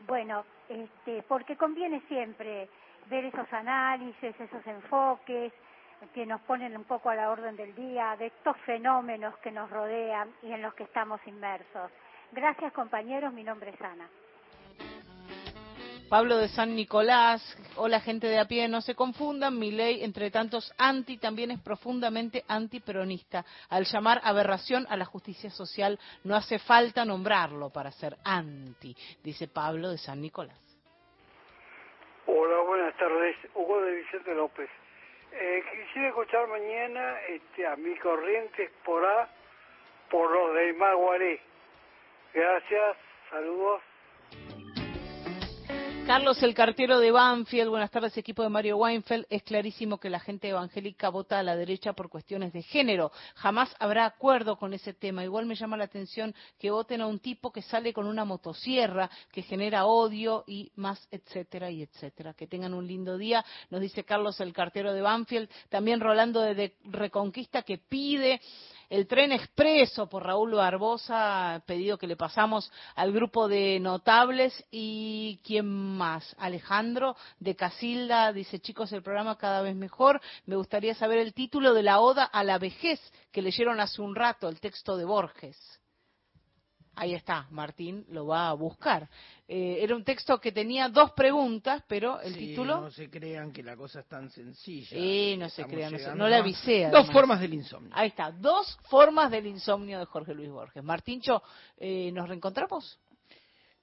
bueno, 0.07 0.45
este, 0.69 1.23
porque 1.23 1.57
conviene 1.57 2.03
siempre 2.09 2.69
ver 3.09 3.25
esos 3.25 3.51
análisis, 3.53 4.41
esos 4.41 4.67
enfoques 4.67 5.53
que 6.15 6.27
nos 6.27 6.41
ponen 6.43 6.77
un 6.77 6.85
poco 6.85 7.11
a 7.11 7.15
la 7.15 7.31
orden 7.31 7.57
del 7.57 7.75
día 7.75 8.17
de 8.19 8.27
estos 8.27 8.57
fenómenos 8.67 9.37
que 9.39 9.51
nos 9.51 9.71
rodean 9.71 10.31
y 10.43 10.53
en 10.53 10.63
los 10.63 10.75
que 10.75 10.85
estamos 10.85 11.21
inmersos. 11.27 11.91
Gracias, 12.33 12.73
compañeros. 12.73 13.33
Mi 13.33 13.45
nombre 13.45 13.71
es 13.71 13.81
Ana. 13.81 14.09
Pablo 16.09 16.37
de 16.37 16.49
San 16.49 16.77
Nicolás, 16.77 17.43
hola 17.75 17.99
gente 17.99 18.29
de 18.29 18.39
a 18.39 18.45
pie, 18.45 18.69
no 18.69 18.81
se 18.81 18.95
confundan, 18.95 19.59
mi 19.59 19.73
ley, 19.73 20.05
entre 20.05 20.31
tantos 20.31 20.73
anti, 20.79 21.19
también 21.19 21.51
es 21.51 21.61
profundamente 21.61 22.45
antiperonista. 22.47 23.45
Al 23.69 23.87
llamar 23.87 24.21
aberración 24.23 24.87
a 24.89 24.97
la 24.97 25.05
justicia 25.05 25.51
social, 25.51 25.99
no 26.23 26.37
hace 26.37 26.61
falta 26.61 27.05
nombrarlo 27.05 27.71
para 27.71 27.91
ser 27.91 28.17
anti, 28.23 28.97
dice 29.25 29.49
Pablo 29.49 29.91
de 29.91 29.99
San 29.99 30.21
Nicolás. 30.21 30.66
Hola, 32.39 32.59
buenas 32.59 32.95
tardes. 32.99 33.35
Hugo 33.55 33.81
de 33.81 33.93
Vicente 33.93 34.35
López. 34.35 34.69
Eh, 35.33 35.65
quisiera 35.71 36.09
escuchar 36.09 36.47
mañana 36.49 37.19
este, 37.29 37.67
a 37.67 37.77
mis 37.77 37.99
corrientes 37.99 38.71
por 38.85 39.03
A, 39.07 39.27
por 40.11 40.31
los 40.31 40.55
de 40.55 40.75
Maguaré. 40.75 41.41
Gracias, 42.35 42.99
saludos. 43.31 43.81
Carlos, 46.07 46.41
el 46.45 46.55
cartero 46.55 47.01
de 47.01 47.11
Banfield, 47.11 47.69
buenas 47.69 47.91
tardes, 47.91 48.17
equipo 48.17 48.45
de 48.45 48.49
Mario 48.49 48.77
Weinfeld. 48.77 49.27
Es 49.29 49.43
clarísimo 49.43 49.99
que 49.99 50.09
la 50.09 50.21
gente 50.21 50.49
evangélica 50.49 51.09
vota 51.09 51.41
a 51.41 51.43
la 51.43 51.57
derecha 51.57 51.95
por 51.95 52.09
cuestiones 52.09 52.53
de 52.53 52.63
género. 52.63 53.11
Jamás 53.35 53.75
habrá 53.81 54.07
acuerdo 54.07 54.57
con 54.57 54.73
ese 54.73 54.95
tema. 54.95 55.25
Igual 55.25 55.47
me 55.47 55.57
llama 55.57 55.77
la 55.77 55.83
atención 55.83 56.33
que 56.61 56.71
voten 56.71 57.01
a 57.01 57.09
un 57.09 57.19
tipo 57.19 57.51
que 57.51 57.61
sale 57.61 57.93
con 57.93 58.07
una 58.07 58.25
motosierra, 58.25 59.11
que 59.33 59.43
genera 59.43 59.87
odio 59.87 60.45
y 60.47 60.71
más, 60.77 61.09
etcétera 61.11 61.73
y 61.73 61.83
etcétera. 61.83 62.35
Que 62.35 62.47
tengan 62.47 62.73
un 62.73 62.87
lindo 62.87 63.19
día, 63.19 63.45
nos 63.71 63.81
dice 63.81 64.05
Carlos, 64.05 64.41
el 64.41 64.53
cartero 64.53 64.93
de 64.93 65.01
Banfield. 65.01 65.51
También 65.71 65.99
Rolando 65.99 66.41
de, 66.41 66.77
Reconquista 66.85 67.63
que 67.63 67.79
pide 67.79 68.41
el 68.89 69.07
tren 69.07 69.33
expreso 69.33 70.09
por 70.09 70.25
Raúl 70.25 70.55
Barbosa, 70.55 71.63
pedido 71.67 71.99
que 71.99 72.07
le 72.07 72.17
pasamos 72.17 72.71
al 72.95 73.13
grupo 73.13 73.49
de 73.49 73.79
notables. 73.81 74.65
Y 74.71 75.41
quién 75.45 75.67
más, 75.67 76.35
Alejandro 76.39 77.17
de 77.39 77.57
Casilda 77.57 78.33
dice 78.33 78.61
chicos 78.61 78.93
el 78.93 79.03
programa 79.03 79.39
cada 79.39 79.63
vez 79.63 79.77
mejor, 79.77 80.21
me 80.47 80.57
gustaría 80.57 80.95
saber 80.95 81.19
el 81.19 81.35
título 81.35 81.75
de 81.75 81.83
la 81.83 82.01
oda 82.01 82.25
a 82.25 82.45
la 82.45 82.59
vejez 82.59 83.01
que 83.33 83.43
leyeron 83.43 83.81
hace 83.81 84.03
un 84.03 84.15
rato, 84.15 84.49
el 84.49 84.61
texto 84.61 84.97
de 84.97 85.05
Borges. 85.05 85.57
Ahí 86.99 87.15
está, 87.15 87.47
Martín 87.51 88.07
lo 88.09 88.27
va 88.27 88.49
a 88.49 88.53
buscar. 88.55 89.09
Eh, 89.47 89.79
era 89.81 89.95
un 89.95 90.03
texto 90.03 90.41
que 90.41 90.51
tenía 90.51 90.89
dos 90.89 91.13
preguntas, 91.13 91.83
pero 91.87 92.19
el 92.21 92.33
Sí, 92.35 92.39
título... 92.49 92.81
No 92.81 92.91
se 92.91 93.11
crean 93.11 93.53
que 93.53 93.63
la 93.63 93.77
cosa 93.77 94.01
es 94.01 94.07
tan 94.09 94.31
sencilla. 94.31 94.89
Sí, 94.89 95.37
no 95.39 95.49
se 95.51 95.65
crean, 95.67 95.93
no, 95.93 95.99
se- 95.99 96.15
no 96.15 96.27
le 96.27 96.37
a 96.37 96.39
avisé. 96.39 96.89
Dos 96.91 97.11
formas 97.11 97.39
del 97.39 97.53
insomnio. 97.55 97.91
Ahí 97.95 98.09
está, 98.09 98.31
dos 98.33 98.79
formas 98.89 99.31
del 99.31 99.47
insomnio 99.47 99.99
de 99.99 100.07
Jorge 100.07 100.35
Luis 100.35 100.49
Borges. 100.51 100.83
Martíncho, 100.83 101.43
eh, 101.77 102.11
¿nos 102.13 102.29
reencontramos? 102.29 102.99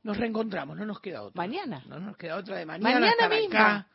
Nos 0.02 0.18
reencontramos, 0.18 0.76
no 0.76 0.86
nos 0.86 1.00
queda 1.00 1.22
otra. 1.22 1.38
Mañana. 1.42 1.84
No 1.88 2.00
nos 2.00 2.18
queda 2.18 2.36
otra 2.38 2.58
de 2.58 2.66
mañana. 2.66 2.90
Mañana 3.00 3.12
estar 3.12 3.30
mismo. 3.30 3.54
acá, 3.56 3.88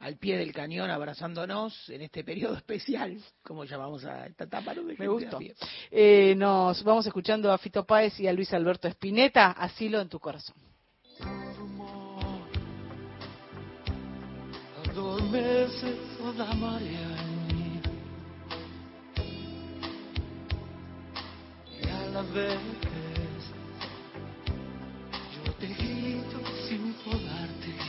al 0.00 0.16
pie 0.16 0.36
del 0.36 0.52
cañón, 0.52 0.90
abrazándonos 0.90 1.88
en 1.88 2.02
este 2.02 2.24
periodo 2.24 2.54
especial, 2.56 3.18
como 3.42 3.64
llamamos 3.64 4.04
a 4.04 4.26
esta 4.26 4.44
etapa. 4.44 4.74
¿no? 4.74 4.82
Me 4.82 5.08
gustó. 5.08 5.38
Eh, 5.90 6.34
nos 6.36 6.82
vamos 6.82 7.06
escuchando 7.06 7.52
a 7.52 7.58
Fito 7.58 7.84
Páez 7.84 8.18
y 8.20 8.26
a 8.26 8.32
Luis 8.32 8.52
Alberto 8.52 8.88
Spinetta, 8.88 9.52
Asilo 9.52 10.00
en 10.00 10.08
tu 10.08 10.18
corazón. 10.18 10.56
adormece 14.96 15.94
toda 16.16 16.54
marea 16.54 17.08
en 17.20 17.46
mí. 17.48 17.80
Y 21.78 21.88
a 21.88 22.06
la 22.14 22.22
vez 22.22 22.58
yo 25.44 25.52
te 25.60 25.66
grito 25.66 26.40
sin 26.66 26.94
poderte 27.04 27.85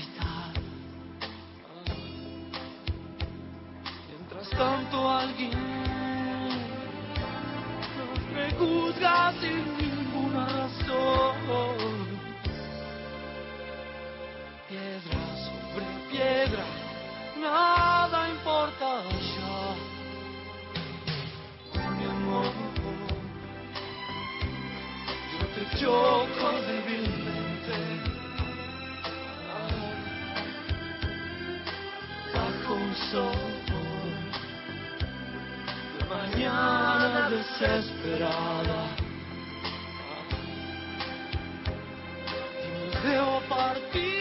tanto 4.57 5.09
alguien 5.09 5.51
me 8.33 8.51
juzga 8.53 9.33
sin 9.39 9.77
ninguna 9.77 10.45
razón. 10.47 12.07
Piedra 14.67 15.19
sobre 15.45 15.85
piedra, 16.09 16.65
nada 17.39 18.29
importa 18.29 19.03
ya. 19.35 19.75
Mi 21.97 22.05
amor, 22.05 22.51
yo 25.31 25.45
te 25.55 25.77
choco 25.79 26.51
débilmente. 26.67 27.75
Bajo 32.33 32.73
un 32.73 32.95
sol 33.11 33.56
mañana 36.17 37.29
desesperada. 37.29 38.81
Y 42.63 42.93
nos 42.93 43.03
debo 43.03 43.41
partir. 43.49 44.16